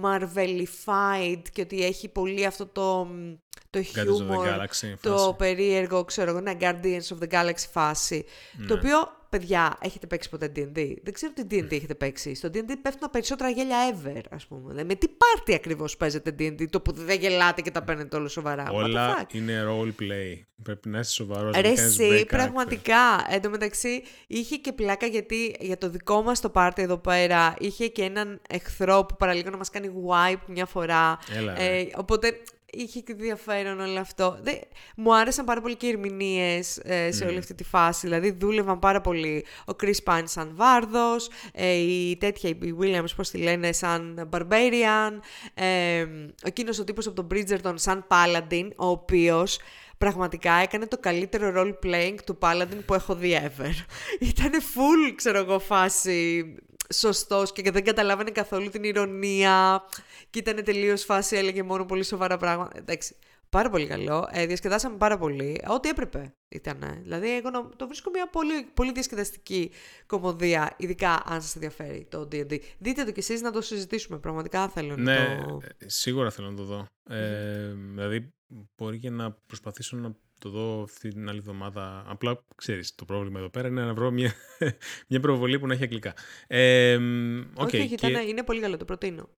marvelified 0.03 1.41
και 1.51 1.61
ότι 1.61 1.85
έχει 1.85 2.07
πολύ 2.09 2.45
αυτό 2.45 2.65
το, 2.65 3.05
μ, 3.05 3.33
το 3.69 3.79
Guardians 3.79 3.97
of 3.97 4.31
the 4.31 4.37
humor, 4.37 4.61
Galaxy 4.61 4.93
το 5.01 5.17
φάση. 5.17 5.33
περίεργο, 5.37 6.03
ξέρω 6.05 6.29
εγώ, 6.29 6.39
ναι, 6.39 6.53
Guardians 6.59 7.17
of 7.17 7.27
the 7.27 7.33
Galaxy 7.33 7.65
φάση. 7.71 8.25
Το 8.67 8.73
Ναι. 8.73 8.79
οποίο, 8.79 9.16
παιδιά, 9.29 9.77
έχετε 9.81 10.07
παίξει 10.07 10.29
ποτέ 10.29 10.51
D&D. 10.55 10.93
Δεν 11.03 11.13
ξέρω 11.13 11.33
τι 11.33 11.41
D&D 11.51 11.71
έχετε 11.71 11.95
παίξει. 11.95 12.35
Στο 12.35 12.47
D&D 12.53 12.63
πέφτουν 12.81 12.99
τα 12.99 13.09
περισσότερα 13.09 13.49
γέλια 13.49 13.77
ever, 13.91 14.21
ας 14.31 14.45
πούμε. 14.45 14.61
Δηλαδή, 14.69 14.87
με 14.87 14.95
τι 14.95 15.07
πάρτι 15.07 15.53
ακριβώς 15.53 15.97
παίζετε 15.97 16.35
D&D, 16.39 16.65
το 16.69 16.81
που 16.81 16.91
δεν 16.91 17.19
γελάτε 17.19 17.61
και 17.61 17.71
τα 17.71 17.83
παίρνετε 17.83 18.15
όλο 18.15 18.27
σοβαρά; 18.27 18.65
What 18.67 18.71
the 18.71 18.83
Όλα 18.83 19.19
fuck? 19.21 19.33
είναι 19.33 19.63
role 19.67 20.01
play. 20.01 20.41
Πρέπει 20.63 20.89
να 20.89 20.99
είσαι 20.99 21.11
σοβαρός. 21.11 21.55
Ρε 21.55 21.61
να 21.69 21.75
κάνεις 21.75 21.81
εσύ, 21.99 22.09
break 22.11 22.19
character. 22.19 22.27
πραγματικά. 22.27 23.25
Εν 23.29 23.41
τω 23.41 23.49
μεταξύ, 23.49 24.03
είχε 24.27 24.55
και 24.55 24.71
πλάκα 24.73 25.05
γιατί 25.05 25.55
για 25.59 25.77
το 25.77 25.89
δικό 25.89 26.21
μας 26.21 26.41
το 26.41 26.49
πάρτι 26.49 26.81
εδώ 26.81 26.97
πέρα 26.97 27.53
είχε 27.59 27.87
και 27.87 28.01
έναν 28.03 28.41
εχθρό 28.49 29.05
που 29.05 29.15
παραλίγο 29.17 29.49
να 29.49 29.57
μας 29.57 29.69
κάνει 29.69 29.89
wipe 30.09 30.41
μια 30.47 30.65
φορά. 30.65 31.17
Έλα, 31.35 31.53
ρε. 31.53 31.77
ε, 31.79 31.87
οπότε 31.95 32.41
είχε 32.71 32.99
και 32.99 33.11
ενδιαφέρον 33.11 33.79
όλο 33.79 33.99
αυτό. 33.99 34.39
Δεν, 34.41 34.59
μου 34.95 35.15
άρεσαν 35.15 35.45
πάρα 35.45 35.61
πολύ 35.61 35.75
και 35.75 35.85
οι 35.85 35.89
ερμηνείες 35.89 36.79
σε 37.09 37.25
όλη 37.25 37.37
αυτή 37.37 37.53
τη 37.53 37.63
φάση. 37.63 38.07
Δηλαδή 38.07 38.31
δούλευαν 38.31 38.79
πάρα 38.79 39.01
πολύ. 39.01 39.45
Ο 39.65 39.73
Chris 39.81 40.03
Pine 40.03 40.23
σαν 40.23 40.51
Βάρδος, 40.55 41.29
ε, 41.53 41.71
η 41.73 42.17
τέτοια, 42.17 42.49
η 42.49 42.75
Williams 42.79 43.15
πώς 43.15 43.29
τη 43.29 43.37
λένε, 43.37 43.71
σαν 43.71 44.29
Barbarian, 44.31 45.19
ε, 45.53 46.01
ο 46.23 46.43
εκείνος 46.43 46.79
ο 46.79 46.83
τύπος 46.83 47.07
από 47.07 47.15
τον 47.15 47.27
Bridgerton 47.31 47.73
σαν 47.75 48.05
Paladin, 48.09 48.69
ο 48.75 48.87
οποίος 48.87 49.59
πραγματικά 49.97 50.53
έκανε 50.53 50.87
το 50.87 50.97
καλύτερο 50.97 51.53
role 51.55 51.85
playing 51.85 52.15
του 52.25 52.37
Paladin 52.41 52.79
που 52.85 52.93
έχω 52.93 53.15
δει 53.15 53.39
ever. 53.43 53.73
Ήταν 54.29 54.51
full, 54.51 55.13
ξέρω 55.15 55.37
εγώ, 55.37 55.59
φάση 55.59 56.45
σωστός 56.93 57.51
και 57.51 57.71
δεν 57.71 57.83
καταλάβαινε 57.83 58.31
καθόλου 58.31 58.69
την 58.69 58.83
ηρωνία 58.83 59.83
και 60.29 60.39
ήταν 60.39 60.63
τελείως 60.63 61.03
φάση, 61.03 61.35
έλεγε 61.35 61.63
μόνο 61.63 61.85
πολύ 61.85 62.03
σοβαρά 62.03 62.37
πράγματα. 62.37 62.77
Εντάξει, 62.77 63.15
πάρα 63.49 63.69
πολύ 63.69 63.87
καλό. 63.87 64.27
Ε, 64.31 64.45
διασκεδάσαμε 64.45 64.97
πάρα 64.97 65.17
πολύ. 65.17 65.61
Ό,τι 65.67 65.89
έπρεπε 65.89 66.31
ήταν. 66.55 66.99
Δηλαδή, 67.01 67.35
εγώ 67.37 67.49
νο- 67.49 67.69
το 67.75 67.87
βρίσκω 67.87 68.09
μια 68.09 68.29
πολύ, 68.29 68.63
πολύ 68.73 68.91
διασκεδαστική 68.91 69.71
κομμωδία, 70.05 70.73
ειδικά 70.77 71.21
αν 71.25 71.41
σας 71.41 71.55
ενδιαφέρει 71.55 72.07
το 72.09 72.27
D&D. 72.31 72.59
Δείτε 72.77 73.03
το 73.03 73.11
κι 73.11 73.19
εσείς 73.19 73.41
να 73.41 73.51
το 73.51 73.61
συζητήσουμε. 73.61 74.17
Πραγματικά 74.19 74.69
θέλω 74.69 74.95
να 74.95 75.01
Ναι, 75.03 75.43
το... 75.47 75.59
ε, 75.77 75.89
σίγουρα 75.89 76.31
θέλω 76.31 76.49
να 76.49 76.55
το 76.55 76.63
δω. 76.63 76.85
Ε, 77.09 77.73
δηλαδή, 77.73 78.29
μπορεί 78.77 78.99
και 78.99 79.09
να 79.09 79.31
προσπαθήσω 79.31 79.97
να 79.97 80.15
το 80.39 80.49
δω 80.49 80.81
αυτή 80.83 81.09
την 81.09 81.29
άλλη 81.29 81.37
εβδομάδα. 81.37 82.03
Απλά, 82.07 82.43
ξέρεις, 82.55 82.95
το 82.95 83.05
πρόβλημα 83.05 83.39
εδώ 83.39 83.49
πέρα 83.49 83.67
είναι 83.67 83.83
να 83.83 83.93
βρω 83.93 84.11
μια, 84.11 84.33
μια 85.09 85.19
προβολή 85.19 85.59
που 85.59 85.67
να 85.67 85.73
έχει 85.73 85.83
αγγλικά. 85.83 86.13
Ε, 86.47 86.97
μ, 86.97 87.39
οκ, 87.53 87.67
όχι, 87.67 87.77
όχι, 87.77 87.95
και, 87.95 88.07
ήταν, 88.07 88.27
είναι 88.27 88.43
πολύ 88.43 88.59
καλό, 88.61 88.77
το 88.77 88.85
προτείνω. 88.85 89.29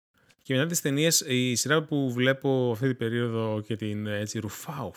και 0.42 0.54
μετά 0.54 0.66
τις 0.66 0.80
ταινίες, 0.80 1.20
η 1.26 1.54
σειρά 1.54 1.82
που 1.82 2.12
βλέπω 2.12 2.70
αυτή 2.72 2.86
την 2.86 2.96
περίοδο 2.96 3.62
και 3.66 3.76
την 3.76 4.06
έτσι 4.06 4.38
ρουφάω 4.38 4.90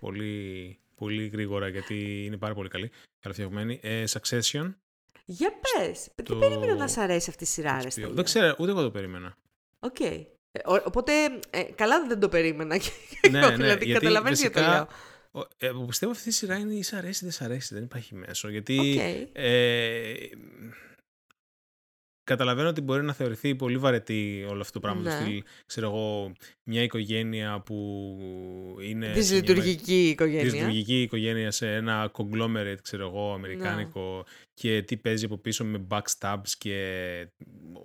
πολύ, 0.00 0.78
πολύ 0.96 1.26
γρήγορα 1.26 1.68
γιατί 1.68 2.24
είναι 2.24 2.36
πάρα 2.36 2.54
πολύ 2.54 2.68
καλή, 2.68 2.90
καλοφτιαγμένη. 3.20 3.80
Ε, 3.82 4.04
Succession. 4.08 4.74
Για 5.24 5.52
πες, 5.60 6.08
τι 6.14 6.22
Το- 6.22 6.34
περίμενα 6.36 6.74
να 6.74 6.88
σ' 6.88 6.96
αρέσει 6.98 7.30
αυτή 7.30 7.44
η 7.44 7.46
σειρά, 7.46 7.72
ρε 7.82 7.86
HBO. 7.88 7.90
Στέλιο. 7.90 8.10
Δεν 8.10 8.24
ξέρω, 8.24 8.54
ούτε 8.58 8.70
εγώ 8.70 8.82
το 8.82 8.90
περίμενα. 8.90 9.36
Οκ. 9.80 10.00
Ε, 10.00 10.26
ο- 10.64 10.82
οπότε, 10.84 11.12
ε, 11.50 11.62
καλά 11.62 12.06
δεν 12.06 12.20
το 12.20 12.28
περίμενα. 12.28 12.76
ναι, 13.30 13.38
Εγώ, 13.38 13.48
ναι, 13.50 13.56
δηλαδή, 13.56 13.84
γιατί 13.84 13.92
καταλαβαίνεις 13.92 14.40
γιατί 14.40 14.54
το 14.54 14.60
λέω. 14.60 14.88
Βασικά, 15.32 15.38
ο- 15.40 15.48
ε, 15.58 15.66
εγώ 15.66 15.84
πιστεύω 15.84 16.12
αυτή 16.12 16.28
η 16.28 16.32
σειρά 16.32 16.56
είναι 16.56 16.74
ή 16.74 16.82
σ' 16.82 16.92
αρέσει 16.92 17.24
ή 17.24 17.28
δεν 17.28 17.30
σ' 17.32 17.40
αρέσει, 17.42 17.74
δεν 17.74 17.82
υπάρχει 17.82 18.14
μέσο. 18.14 18.48
Γιατί 18.48 18.78
Οκ. 18.78 19.28
ε, 19.32 20.28
καταλαβαίνω 22.24 22.68
ότι 22.68 22.80
μπορεί 22.80 23.02
να 23.02 23.12
θεωρηθεί 23.12 23.54
πολύ 23.54 23.76
βαρετή 23.78 24.46
όλο 24.48 24.60
αυτό 24.60 24.72
το 24.72 24.80
πράγμα. 24.80 25.00
Ναι. 25.02 25.10
Το 25.10 25.16
στυλ, 25.24 25.42
ξέρω 25.66 25.86
εγώ, 25.86 26.32
μια 26.62 26.82
οικογένεια 26.82 27.60
που 27.60 27.76
είναι... 28.82 29.12
Δυσλειτουργική 29.12 30.08
οικογένεια. 30.08 30.42
Δυσλειτουργική 30.42 31.02
οικογένεια 31.02 31.50
σε 31.50 31.74
ένα 31.74 32.10
conglomerate, 32.12 32.76
ξέρω 32.82 33.06
εγώ, 33.06 33.32
αμερικάνικο 33.32 34.24
και 34.54 34.82
τι 34.82 34.96
παίζει 34.96 35.24
από 35.24 35.38
πίσω 35.38 35.64
με 35.64 35.86
backstabs 35.90 36.48
και 36.58 36.76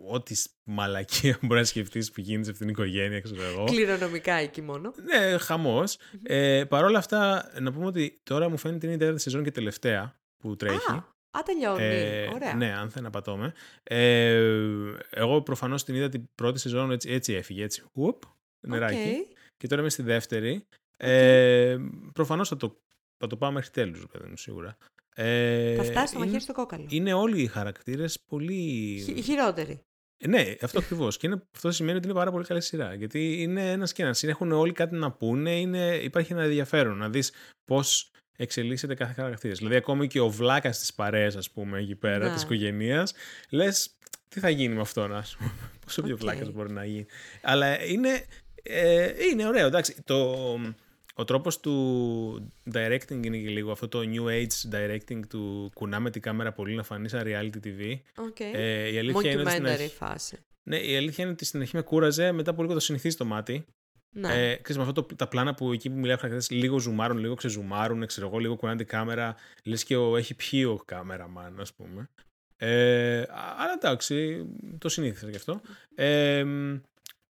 ό,τι 0.07 0.35
μαλακία 0.63 1.37
μπορεί 1.43 1.59
να 1.59 1.65
σκεφτείς 1.65 2.11
που 2.11 2.21
γίνεται 2.21 2.43
σε 2.43 2.51
αυτήν 2.51 2.65
την 2.67 2.75
οικογένεια, 2.75 3.21
ξέρω 3.21 3.43
εγώ. 3.43 3.63
Κληρονομικά 3.63 4.33
εκεί 4.33 4.61
μόνο. 4.61 4.93
Ναι, 5.03 5.37
χαμός. 5.37 5.97
ε, 6.23 6.63
Παρ' 6.69 6.83
όλα 6.83 6.97
αυτά, 6.97 7.51
να 7.59 7.71
πούμε 7.71 7.85
ότι 7.85 8.19
τώρα 8.23 8.49
μου 8.49 8.57
φαίνεται 8.57 8.85
είναι 8.85 8.95
η 8.95 8.97
τέταρτη 8.97 9.21
σεζόν 9.21 9.43
και 9.43 9.51
τελευταία 9.51 10.19
που 10.37 10.55
τρέχει. 10.55 10.91
Α, 10.91 11.15
α 11.31 11.39
τελειώνει. 11.45 11.83
Ε, 11.83 12.27
Ωραία. 12.33 12.53
Ναι, 12.53 12.73
αν 12.73 12.89
δεν 12.89 13.05
απατώμαι. 13.05 13.53
Ε, 13.83 14.41
εγώ 15.09 15.41
προφανώς 15.41 15.83
την 15.83 15.95
είδα 15.95 16.09
την 16.09 16.29
πρώτη 16.35 16.59
σεζόν 16.59 16.91
έτσι, 16.91 17.09
έτσι 17.11 17.33
έφυγε, 17.33 17.63
έτσι. 17.63 17.83
Ουπ, 17.93 18.21
νεράκι. 18.59 18.95
Οκ. 18.95 19.37
Και 19.57 19.67
τώρα 19.67 19.81
είμαι 19.81 19.89
στη 19.89 20.01
δεύτερη. 20.03 20.65
Ε, 20.97 21.77
προφανώς 22.13 22.47
θα 22.49 22.57
το, 22.57 22.79
θα 23.17 23.27
το 23.27 23.37
πάω 23.37 23.51
μέχρι 23.51 23.69
τέλους, 23.69 24.05
παιδί 24.11 24.27
μου, 24.29 24.37
σίγουρα. 24.37 24.77
Ε, 25.15 25.75
Θα 25.75 25.83
φτάσει 25.83 26.05
το 26.13 26.17
είναι, 26.17 26.25
μαχαίρι 26.25 26.43
στο 26.43 26.53
κόκαλο. 26.53 26.85
είναι 26.89 27.13
όλοι 27.13 27.41
οι 27.41 27.47
χαρακτήρες 27.47 28.19
πολύ... 28.27 29.01
Χει- 29.05 29.23
Χειρότερη. 29.23 29.81
Ε, 30.17 30.27
Ναι, 30.27 30.55
αυτό 30.61 30.79
ακριβώς. 30.79 31.17
Και 31.17 31.27
είναι, 31.27 31.43
αυτό 31.55 31.71
σημαίνει 31.71 31.97
ότι 31.97 32.05
είναι 32.07 32.15
πάρα 32.15 32.31
πολύ 32.31 32.45
καλή 32.45 32.61
σειρά. 32.61 32.93
Γιατί 32.93 33.41
είναι 33.41 33.71
ένας 33.71 33.93
και 33.93 34.03
ένας. 34.03 34.23
Έχουν 34.23 34.51
όλοι 34.51 34.71
κάτι 34.71 34.95
να 34.95 35.11
πούνε, 35.11 35.59
είναι, 35.59 35.95
υπάρχει 35.95 36.33
ένα 36.33 36.43
ενδιαφέρον 36.43 36.97
να 36.97 37.09
δεις 37.09 37.31
πώς 37.65 38.11
εξελίσσεται 38.37 38.93
κάθε 38.95 39.13
χαρακτήρας. 39.13 39.57
Δηλαδή, 39.57 39.75
ακόμη 39.75 40.07
και 40.07 40.19
ο 40.19 40.29
βλάκας 40.29 40.79
της 40.79 40.93
παρέας, 40.93 41.35
ας 41.35 41.51
πούμε, 41.51 41.79
εκεί 41.79 41.95
πέρα, 41.95 42.27
Ναι. 42.27 42.33
της 42.33 42.43
οικογένειας, 42.43 43.13
λες, 43.49 43.97
τι 44.29 44.39
θα 44.39 44.49
γίνει 44.49 44.73
με 44.75 44.81
αυτόν, 44.81 45.15
ας 45.15 45.35
πούμε. 45.37 45.51
Πόσο 45.85 46.01
πιο 46.01 46.13
Οκ. 46.13 46.19
βλάκας 46.19 46.51
μπορεί 46.51 46.71
να 46.71 46.85
γίνει. 46.85 47.05
Αλλά 47.41 47.83
είναι, 47.85 48.25
ε, 48.63 49.11
είναι 49.31 49.47
ωραίο, 49.47 49.67
εντάξει. 49.67 49.95
Το, 50.05 50.31
ο 51.13 51.23
τρόπος 51.23 51.59
του 51.59 52.51
directing 52.73 53.19
είναι 53.25 53.37
και 53.37 53.49
λίγο 53.49 53.71
αυτό 53.71 53.87
το 53.87 53.99
new 53.99 54.25
age 54.27 54.75
directing 54.75 55.19
του 55.29 55.71
κουνάμε 55.73 56.09
την 56.09 56.21
κάμερα 56.21 56.51
πολύ 56.51 56.75
να 56.75 56.83
φανείς 56.83 57.11
σαν 57.11 57.23
reality 57.25 57.67
TV. 57.67 57.99
Οκ. 58.17 58.39
Ε, 58.39 58.89
η 58.91 58.97
αλήθεια 58.97 59.31
είναι 59.31 59.41
ότι 59.41 59.49
στην 59.51 59.63
Mockumentary 59.65 59.69
αρχή, 59.69 59.87
φάση. 59.95 60.37
ναι, 60.63 60.77
η 60.77 60.95
αλήθεια 60.95 61.23
είναι 61.23 61.33
ότι 61.33 61.45
στην 61.45 61.59
αρχή 61.61 61.75
με 61.75 61.81
κούραζε, 61.81 62.31
μετά 62.31 62.51
από 62.51 62.61
λίγο 62.61 62.73
το 62.73 62.79
συνηθίζει 62.79 63.15
το 63.15 63.25
μάτι. 63.25 63.65
Ναι. 64.11 64.51
Ε, 64.51 64.55
ξέρεις, 64.55 64.81
με 64.81 64.89
αυτό 64.89 65.01
το, 65.03 65.15
τα 65.15 65.27
πλάνα 65.27 65.53
που 65.53 65.71
εκεί 65.73 65.89
που 65.89 65.95
μιλάει 65.95 66.15
ο 66.15 66.19
χαρακτήρας 66.19 66.49
λίγο 66.49 66.79
ζουμάρουν, 66.79 67.17
λίγο 67.17 67.35
ξεζουμάρουν, 67.35 68.05
ξέρω 68.05 68.27
εγώ, 68.27 68.37
λίγο 68.37 68.55
κουνάνε 68.55 68.77
την 68.77 68.87
κάμερα, 68.87 69.35
λες 69.63 69.83
και 69.83 69.95
ο, 69.95 70.17
έχει 70.17 70.33
πιει 70.33 70.65
ο 70.67 70.81
κάμεραμαν, 70.85 71.59
ας 71.59 71.73
πούμε. 71.73 72.09
Ε, 72.57 73.19
α- 73.21 73.55
αλλά 73.57 73.73
εντάξει, 73.81 74.45
το 74.77 74.89
συνήθισα 74.89 75.29
γι' 75.29 75.35
αυτό. 75.35 75.61
Ε, 75.95 76.43
μ, 76.43 76.79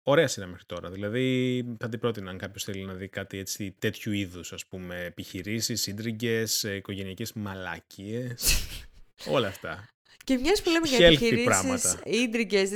ωραία 0.03 0.29
σειρά 0.29 0.47
μέχρι 0.47 0.65
τώρα. 0.65 0.91
Δηλαδή, 0.91 1.65
θα 1.79 1.89
την 1.89 1.99
πρότεινα 1.99 2.31
αν 2.31 2.39
κάποιος 2.39 2.65
θέλει 2.65 2.85
να 2.85 2.95
δει 2.95 3.09
κάτι 3.09 3.39
έτσι 3.39 3.75
τέτοιου 3.79 4.13
είδους, 4.13 4.53
ας 4.53 4.67
πούμε, 4.67 5.05
επιχειρήσεις, 5.05 5.81
ίντριγκες, 5.81 6.45
οικογενειακές 6.77 7.33
μαλάκίε. 7.33 8.35
όλα 9.35 9.49
αυτά. 9.49 9.89
Και 10.27 10.39
μιας 10.43 10.63
που 10.63 10.71
λέμε 10.71 10.89
για 10.89 10.99
Healthy 10.99 11.03
επιχειρήσεις, 11.13 11.45
πράγματα. 11.45 12.01
ίντριγκες, 12.05 12.71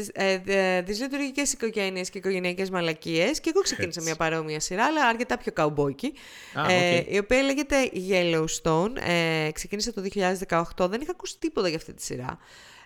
δυσλειτουργικές 0.84 1.52
οικογένειες 1.52 2.10
και 2.10 2.18
οικογενειακές 2.18 2.70
μαλακίες. 2.70 3.40
Και 3.40 3.50
εγώ 3.54 3.60
ξεκίνησα 3.62 3.98
Έτσι. 4.00 4.10
μια 4.10 4.16
παρόμοια 4.16 4.60
σειρά, 4.60 4.84
αλλά 4.84 5.06
αρκετά 5.06 5.38
πιο 5.38 5.52
καουμπόικη. 5.52 6.12
Α, 6.54 6.72
ε, 6.72 6.98
οκ. 6.98 7.12
η 7.12 7.18
οποία 7.18 7.42
λέγεται 7.42 7.76
Yellowstone. 8.10 8.92
Ε, 9.06 9.50
ξεκίνησε 9.52 9.92
το 9.92 10.00
2018. 10.00 10.88
Δεν 10.88 11.00
είχα 11.00 11.10
ακούσει 11.10 11.36
τίποτα 11.38 11.68
για 11.68 11.76
αυτή 11.76 11.92
τη 11.94 12.02
σειρά. 12.02 12.38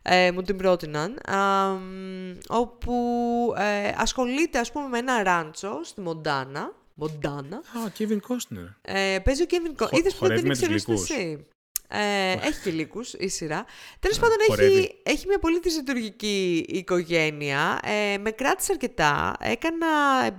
Ε, 0.03 0.31
μου 0.33 0.43
την 0.43 0.57
πρότειναν. 0.57 1.19
Α, 1.31 1.69
μ, 1.69 2.37
όπου 2.49 2.95
ε, 3.59 3.93
ασχολείται, 3.97 4.59
ας 4.59 4.73
πούμε, 4.73 4.89
με 4.89 4.99
ένα 4.99 5.23
ράντσο 5.23 5.81
στη 5.85 6.01
Μοντάνα. 6.01 6.73
Μοντάνα. 6.95 7.57
Α, 7.57 7.81
ο 7.87 7.91
Kevin 7.99 8.19
Costner. 8.29 8.75
Ε, 8.83 9.19
παίζει 9.25 9.43
ο 9.43 9.47
Kevin 9.51 9.83
Costner. 9.83 9.89
Χο- 9.89 9.97
Είδες 9.99 10.15
που 10.15 10.27
δεν 10.27 10.39
χορεύει 10.39 10.41
την 10.41 10.49
με 10.49 10.55
τους 10.55 10.63
ήξερες 10.63 10.85
γλυκούς. 10.85 11.11
εσύ. 11.11 11.47
Ε, 11.89 12.33
έχει 12.33 12.61
και 12.65 12.71
λύκους 12.71 13.13
η 13.13 13.29
σειρά. 13.29 13.65
Τέλος 14.01 14.17
Α, 14.17 14.21
πάντων 14.21 14.37
χορεύει. 14.47 14.75
έχει, 14.77 15.01
έχει 15.03 15.27
μια 15.27 15.39
πολύ 15.39 15.59
δυσλειτουργική 15.61 16.65
οικογένεια. 16.69 17.81
Ε, 17.85 18.19
με 18.19 18.31
κράτησε 18.31 18.73
αρκετά. 18.73 19.37
Έκανα 19.41 19.87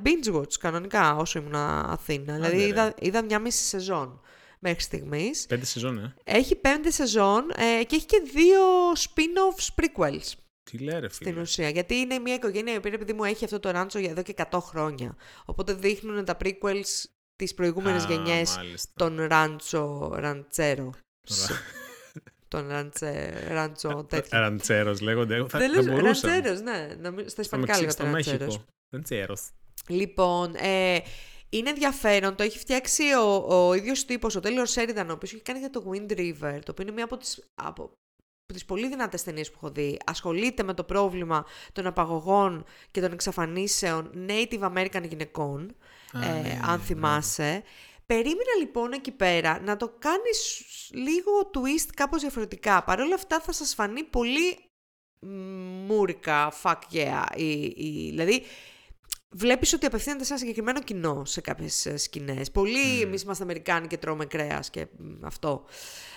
binge 0.03 0.35
watch 0.35 0.53
κανονικά 0.59 1.15
όσο 1.15 1.39
ήμουν 1.39 1.55
Αθήνα. 1.55 2.34
δηλαδή 2.34 2.57
ρε. 2.57 2.65
είδα, 2.67 2.93
είδα 2.99 3.23
μια 3.23 3.39
μισή 3.39 3.63
σεζόν 3.63 4.22
μέχρι 4.59 4.81
στιγμής. 4.81 5.45
Πέντε 5.45 5.65
σεζόν, 5.65 5.97
ε. 5.97 6.13
Έχει 6.23 6.55
πέντε 6.55 6.89
σεζόν 6.91 7.51
ε, 7.55 7.84
και 7.84 7.95
έχει 7.95 8.05
και 8.05 8.22
δύο 8.34 8.61
spin-offs 8.97 9.81
prequels 9.81 10.31
Τι 10.63 10.77
λέει, 10.77 10.99
ρε 10.99 11.09
φίλε. 11.09 11.30
στην 11.30 11.38
ουσία. 11.38 11.69
Γιατί 11.69 11.95
είναι 11.95 12.19
μια 12.19 12.34
οικογένεια 12.34 12.73
η 12.73 12.77
οποία 12.77 12.91
επειδή 12.93 13.13
μου 13.13 13.23
έχει 13.23 13.43
αυτό 13.43 13.59
το 13.59 13.72
ράντσο 13.72 13.99
για 13.99 14.09
εδώ 14.09 14.22
και 14.22 14.34
100 14.51 14.59
χρόνια. 14.61 15.15
Οπότε 15.45 15.73
δείχνουν 15.73 16.26
τα 16.26 16.38
prequels 16.43 17.03
τις 17.35 17.53
προηγούμενες 17.53 18.03
Α, 18.03 18.07
γενιές 18.09 18.55
μάλιστα. 18.55 18.91
τον 18.95 19.22
ράντσο, 19.27 20.11
ραντσέρο. 20.15 20.89
Τώρα. 21.26 21.60
τον 22.47 22.68
ραντσε, 22.68 23.43
ράντσο 23.49 24.06
τέτοιο. 24.10 24.39
Ραντσέρο 24.39 24.95
λέγονται. 25.02 25.38
Θα, 25.38 25.47
θα 25.47 25.57
Τέλος, 25.57 25.85
μπορούσαν. 25.85 26.30
ραντσέρος, 26.31 26.61
ναι. 26.61 26.88
νομι- 27.02 27.19
Στα 27.19 27.30
Στο, 27.30 27.41
ισπανικά 27.41 27.77
Μεξι... 27.80 27.81
λέγεται 27.81 28.03
στο 28.03 28.11
ραντσέρος. 28.11 28.39
Μέχικο. 28.47 28.65
Ραντσέρο. 28.89 29.35
Λοιπόν, 29.88 30.56
ε, 30.56 30.97
είναι 31.49 31.69
ενδιαφέρον. 31.69 32.35
Το 32.35 32.43
έχει 32.43 32.57
φτιάξει 32.60 33.03
ο, 33.14 33.45
ο 33.68 33.73
ίδιος 33.73 34.06
τύπος, 34.06 34.35
ο 34.35 34.39
Τέλορ 34.39 34.68
Σέριταν, 34.68 35.10
ο 35.10 35.14
οποίος 35.14 35.34
έχει 35.34 35.41
κάνει 35.41 35.60
για 35.60 35.69
το 35.69 35.84
Wind 35.91 36.11
River, 36.11 36.60
το 36.64 36.72
οποίο 36.72 36.84
είναι 36.84 36.91
μία 36.91 37.03
από 37.03 37.18
τις, 37.18 37.39
από, 37.56 37.84
από 37.84 38.53
τις 38.53 38.65
πολύ 38.65 38.88
δυνατές 38.88 39.23
ταινίες 39.23 39.52
που 39.52 39.57
έχω 39.61 39.72
δει. 39.72 39.97
Ασχολείται 40.06 40.64
με 40.64 40.73
το 40.73 40.84
πρόβλημα 40.84 41.45
των 41.72 41.85
απαγωγών 41.88 42.65
και 42.91 43.02
των 43.02 43.11
εξαφανίσεων 43.11 44.11
Native 44.27 44.72
American 44.76 45.07
γυναικών, 45.07 45.76
Α, 46.14 46.26
ε, 46.26 46.41
ναι, 46.41 46.60
αν 46.65 46.77
ναι, 46.77 46.84
θυμάσαι. 46.85 47.64
Περίμενα 48.06 48.56
λοιπόν 48.60 48.91
εκεί 48.91 49.11
πέρα 49.11 49.61
να 49.61 49.77
το 49.77 49.95
κάνεις 49.99 50.65
λίγο 50.91 51.52
twist 51.53 51.90
κάπως 51.95 52.22
διαφορετικά. 52.22 52.84
Παρ' 52.84 52.99
όλα 52.99 53.15
αυτά 53.15 53.40
θα 53.40 53.52
σας 53.52 53.73
φανεί 53.73 54.03
πολύ 54.03 54.60
'Murica, 55.88 56.53
fuck 56.64 56.80
yeah. 56.91 57.26
Η, 57.36 57.52
η, 57.64 58.10
δηλαδή, 58.10 58.44
βλέπεις 59.30 59.73
ότι 59.73 59.85
απευθύνεται 59.85 60.23
σε 60.23 60.31
ένα 60.31 60.41
συγκεκριμένο 60.41 60.81
κοινό 60.81 61.26
σε 61.26 61.41
κάποιες 61.41 61.85
ε, 61.85 61.97
σκηνές. 61.97 62.52
Πολλοί 62.52 63.02
εμείς 63.02 63.22
είμαστε 63.22 63.43
Αμερικάνοι 63.43 63.88
και 63.88 63.97
τρώμε 63.97 64.26
κρέας 64.26 64.69
και 64.69 64.85
μ, 64.97 65.26
αυτό. 65.26 65.65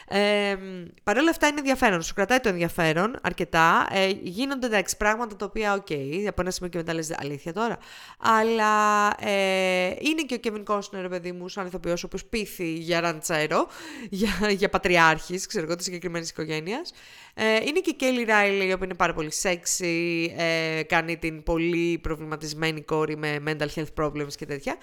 Ε, 0.08 0.56
Παρ' 1.02 1.18
όλα 1.18 1.30
αυτά 1.30 1.46
είναι 1.46 1.58
ενδιαφέρον. 1.58 2.02
Σου 2.02 2.14
κρατάει 2.14 2.40
το 2.40 2.48
ενδιαφέρον 2.48 3.18
αρκετά. 3.22 3.86
Ε, 3.90 4.08
γίνονται 4.22 4.66
εντάξει 4.66 4.96
πράγματα 4.96 5.36
τα 5.36 5.44
οποία, 5.44 5.72
οκ, 5.72 5.88
από 6.28 6.40
ένα 6.40 6.50
σημείο 6.50 6.70
και 6.70 6.78
μετά 6.78 6.94
λες 6.94 7.10
αλήθεια 7.18 7.52
τώρα. 7.52 7.78
Αλλά 8.18 9.06
ε, 9.20 9.86
είναι 9.98 10.22
και 10.26 10.34
ο 10.34 10.38
Kevin 10.42 10.74
Costner, 10.74 11.00
ρε 11.00 11.08
παιδί 11.08 11.32
μου, 11.32 11.48
σαν 11.48 11.66
ηθοποιός, 11.66 12.02
ο 12.02 12.06
οποίος 12.06 12.24
πείθει 12.24 12.72
για 12.72 13.00
ραντσέρο, 13.00 13.68
για, 14.10 14.50
για 14.50 14.68
πατριάρχης, 14.68 15.46
ξέρω 15.46 15.64
εγώ, 15.64 15.76
της 15.76 15.84
συγκεκριμένης 15.84 16.30
οικογένειας. 16.30 16.92
Ε, 17.40 17.56
είναι 17.66 17.80
και 17.80 17.90
η 17.90 17.96
Kelly 18.00 18.28
Reilly, 18.30 18.64
η 18.68 18.72
οποία 18.72 18.84
είναι 18.86 18.94
πάρα 18.94 19.14
πολύ 19.14 19.30
sexy, 19.42 20.26
ε, 20.36 20.82
κάνει 20.82 21.16
την 21.16 21.42
πολύ 21.42 21.98
προβληματισμένη 21.98 22.80
κόρη 22.80 23.16
με 23.16 23.42
mental 23.46 23.66
health 23.74 24.04
problems 24.04 24.32
και 24.36 24.46
τέτοια. 24.46 24.76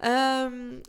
Ε, 0.00 0.08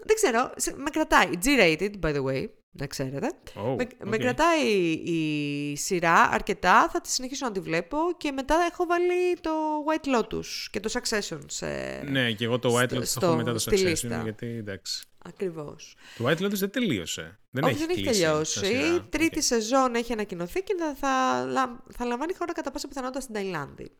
δεν 0.05 0.15
ξέρω, 0.15 0.51
σε- 0.55 0.73
με 0.77 0.89
κρατάει. 0.89 1.29
G-rated, 1.45 1.91
by 2.01 2.15
the 2.15 2.23
way, 2.23 2.45
να 2.71 2.87
ξέρετε. 2.87 3.31
Oh, 3.55 3.75
με, 3.77 3.87
με 4.03 4.15
οκ. 4.15 4.21
κρατάει 4.21 4.67
η 4.91 5.75
σειρά 5.75 6.21
αρκετά, 6.31 6.89
θα 6.89 7.01
τη 7.01 7.09
συνεχίσω 7.09 7.45
να 7.45 7.51
τη 7.51 7.59
βλέπω 7.59 7.97
και 8.17 8.31
μετά 8.31 8.55
έχω 8.71 8.85
βάλει 8.85 9.37
το 9.41 9.51
White 9.87 10.17
Lotus 10.19 10.45
και 10.71 10.79
το 10.79 10.89
Succession 10.93 11.39
σε... 11.47 11.67
Ναι, 12.09 12.31
και 12.31 12.45
εγώ 12.45 12.59
το 12.59 12.77
White 12.79 12.85
στο- 12.87 12.95
Lotus 12.97 12.99
το 12.99 13.05
στο- 13.05 13.25
έχω 13.25 13.35
μετά 13.35 13.51
το 13.53 13.59
στη 13.59 13.71
Succession, 13.75 13.83
λίστα. 13.85 14.21
γιατί 14.23 14.47
εντάξει. 14.47 15.03
Ακριβώς. 15.25 15.95
Το 16.17 16.25
White 16.27 16.37
Lotus 16.41 16.51
δεν 16.53 16.69
τελείωσε. 16.69 17.39
Δεν 17.49 17.63
Όχι, 17.63 17.73
έχει 17.73 17.81
δεν 17.81 17.89
έχει 17.89 18.01
κλείσει 18.03 18.21
τελειώσει. 18.21 18.53
σαν 18.59 18.63
σειρά. 18.65 18.95
Η 18.95 19.01
τρίτη 19.09 19.37
Οκ. 19.37 19.43
σεζόν 19.43 19.95
έχει 19.95 20.13
ανακοινωθεί 20.13 20.61
και 20.61 20.75
θα, 20.79 20.95
θα, 20.95 21.45
λα- 21.45 21.83
θα 21.97 22.05
λαμβάνει 22.05 22.33
χώρα 22.33 22.53
κατά 22.53 22.71
πάσα 22.71 22.87
πιθανότητα 22.87 23.19
στην 23.21 23.33
Ταϊλάνδη. 23.33 23.91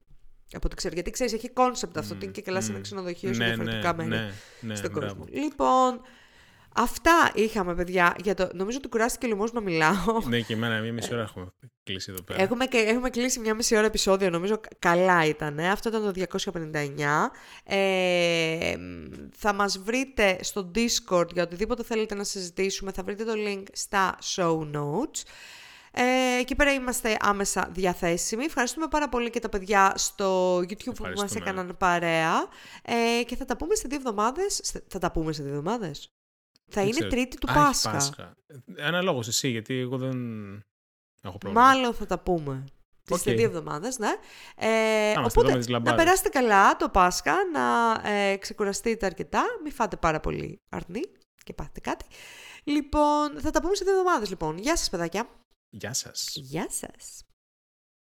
Από 0.53 0.61
ό,τι 0.65 0.75
ξέρω. 0.75 0.93
Γιατί 0.93 1.11
ξέρεις, 1.11 1.33
έχει 1.33 1.49
κόνσεπτ 1.49 1.97
αυτό. 1.97 2.13
ότι 2.15 2.23
είναι 2.23 2.33
και 2.33 2.41
καλά 2.41 2.61
σε 2.61 2.69
ένα 2.69 2.77
μμ. 2.79 2.81
ξενοδοχείο 2.81 3.33
σε 3.33 3.39
Ναι, 3.39 3.45
διαφορετικά 3.45 3.93
ναι, 3.93 4.03
μέρη 4.05 4.09
ναι, 4.21 4.31
ναι, 4.59 4.75
στον 4.75 4.91
μπράβο. 4.91 5.15
κόσμο. 5.15 5.41
Λοιπόν, 5.43 6.01
αυτά 6.75 7.31
είχαμε, 7.33 7.75
παιδιά. 7.75 8.15
Για 8.23 8.33
το... 8.33 8.49
Νομίζω 8.53 8.77
ότι 8.77 8.87
κουράστηκε 8.87 9.25
ο 9.25 9.29
λαιμός 9.29 9.51
να 9.53 9.61
μιλάω. 9.61 10.21
Ναι, 10.27 10.39
και 10.39 10.53
εμένα 10.53 10.79
μία 10.79 10.93
μισή 10.93 11.13
ώρα 11.13 11.21
έχουμε 11.23 11.53
κλείσει 11.83 12.11
εδώ 12.11 12.21
πέρα. 12.23 12.41
Έχουμε, 12.41 12.65
έχουμε 12.71 13.09
κλείσει 13.09 13.39
μια 13.39 13.53
μισή 13.53 13.75
ώρα 13.77 13.85
επεισόδιο, 13.85 14.29
νομίζω 14.29 14.57
κα- 14.59 14.69
καλά 14.79 15.25
ήταν. 15.25 15.59
Αυτό 15.59 15.89
ήταν 15.89 16.03
το 16.03 16.11
259. 16.11 17.31
Ε, 17.63 18.75
θα 19.37 19.53
μας 19.53 19.77
βρείτε 19.79 20.37
στο 20.41 20.71
Discord 20.75 21.33
για 21.33 21.43
οτιδήποτε 21.43 21.83
θέλετε 21.83 22.15
να 22.15 22.23
συζητήσουμε. 22.23 22.91
Θα 22.91 23.03
βρείτε 23.03 23.23
το 23.23 23.33
link 23.35 23.63
στα 23.73 24.17
show 24.35 24.59
notes. 24.59 25.23
Ε, 25.91 26.39
εκεί 26.39 26.55
πέρα 26.55 26.73
είμαστε 26.73 27.17
άμεσα 27.19 27.69
διαθέσιμοι. 27.71 28.43
Ευχαριστούμε 28.43 28.87
πάρα 28.87 29.09
πολύ 29.09 29.29
και 29.29 29.39
τα 29.39 29.49
παιδιά 29.49 29.93
στο 29.95 30.57
YouTube 30.57 30.77
που 30.83 30.93
μας 31.01 31.09
Ευχαριστούμε. 31.11 31.49
έκαναν 31.49 31.75
παρέα. 31.77 32.47
Ε, 33.19 33.23
και 33.23 33.35
θα 33.35 33.45
τα 33.45 33.57
πούμε 33.57 33.75
σε 33.75 33.87
δύο 33.87 33.97
εβδομάδες. 33.97 34.59
Σε- 34.63 34.83
Θα 34.87 34.99
τα 34.99 35.11
πούμε 35.11 35.33
σε 35.33 35.43
δύο 35.43 35.51
εβδομάδες. 35.55 36.13
Θα 36.71 36.81
Δεν 36.81 36.83
είναι 36.83 36.91
ξέρω. 36.91 37.09
τρίτη 37.09 37.37
του 37.37 37.51
Α, 37.51 37.53
έχει 37.53 37.63
Πάσχα. 37.65 37.91
Πάσχα. 37.91 38.35
Αναλόγως 38.79 39.27
εσύ, 39.27 39.49
γιατί 39.49 39.77
εγώ 39.79 39.97
δεν 39.97 40.17
έχω 41.21 41.37
πρόβλημα. 41.37 41.65
Μάλλον 41.65 41.93
θα 41.93 42.05
τα 42.05 42.19
πούμε. 42.19 42.63
Τις 43.03 43.17
Οκ. 43.17 43.23
δύο 43.23 43.43
εβδομάδες, 43.45 43.97
ναι. 43.97 44.09
Ε, 44.55 44.67
είμαστε 44.67 45.19
εδώ 45.19 45.25
οπότε, 45.25 45.51
με 45.51 45.57
τις 45.57 45.67
να 45.67 45.71
λαμπάδες. 45.73 46.03
περάσετε 46.03 46.29
καλά 46.29 46.75
το 46.75 46.89
Πάσχα, 46.89 47.35
να 47.53 47.93
ε, 48.09 48.37
ξεκουραστείτε 48.37 49.05
αρκετά, 49.05 49.43
μην 49.63 49.71
φάτε 49.71 49.95
πάρα 49.95 50.19
πολύ 50.19 50.61
αρνί 50.69 51.01
και 51.43 51.53
πάθετε 51.53 51.79
κάτι. 51.79 52.05
Λοιπόν, 52.63 53.39
θα 53.39 53.51
τα 53.51 53.61
πούμε 53.61 53.75
σε 53.75 53.83
δύο 53.83 53.93
εβδομάδες 53.93 54.29
λοιπόν. 54.29 54.57
Γεια 54.57 54.75
σας 54.77 54.89
παιδάκια. 54.89 55.29
Γεια 55.69 55.93
σας. 55.93 56.29
Γεια 56.35 56.67
σας. 56.69 57.23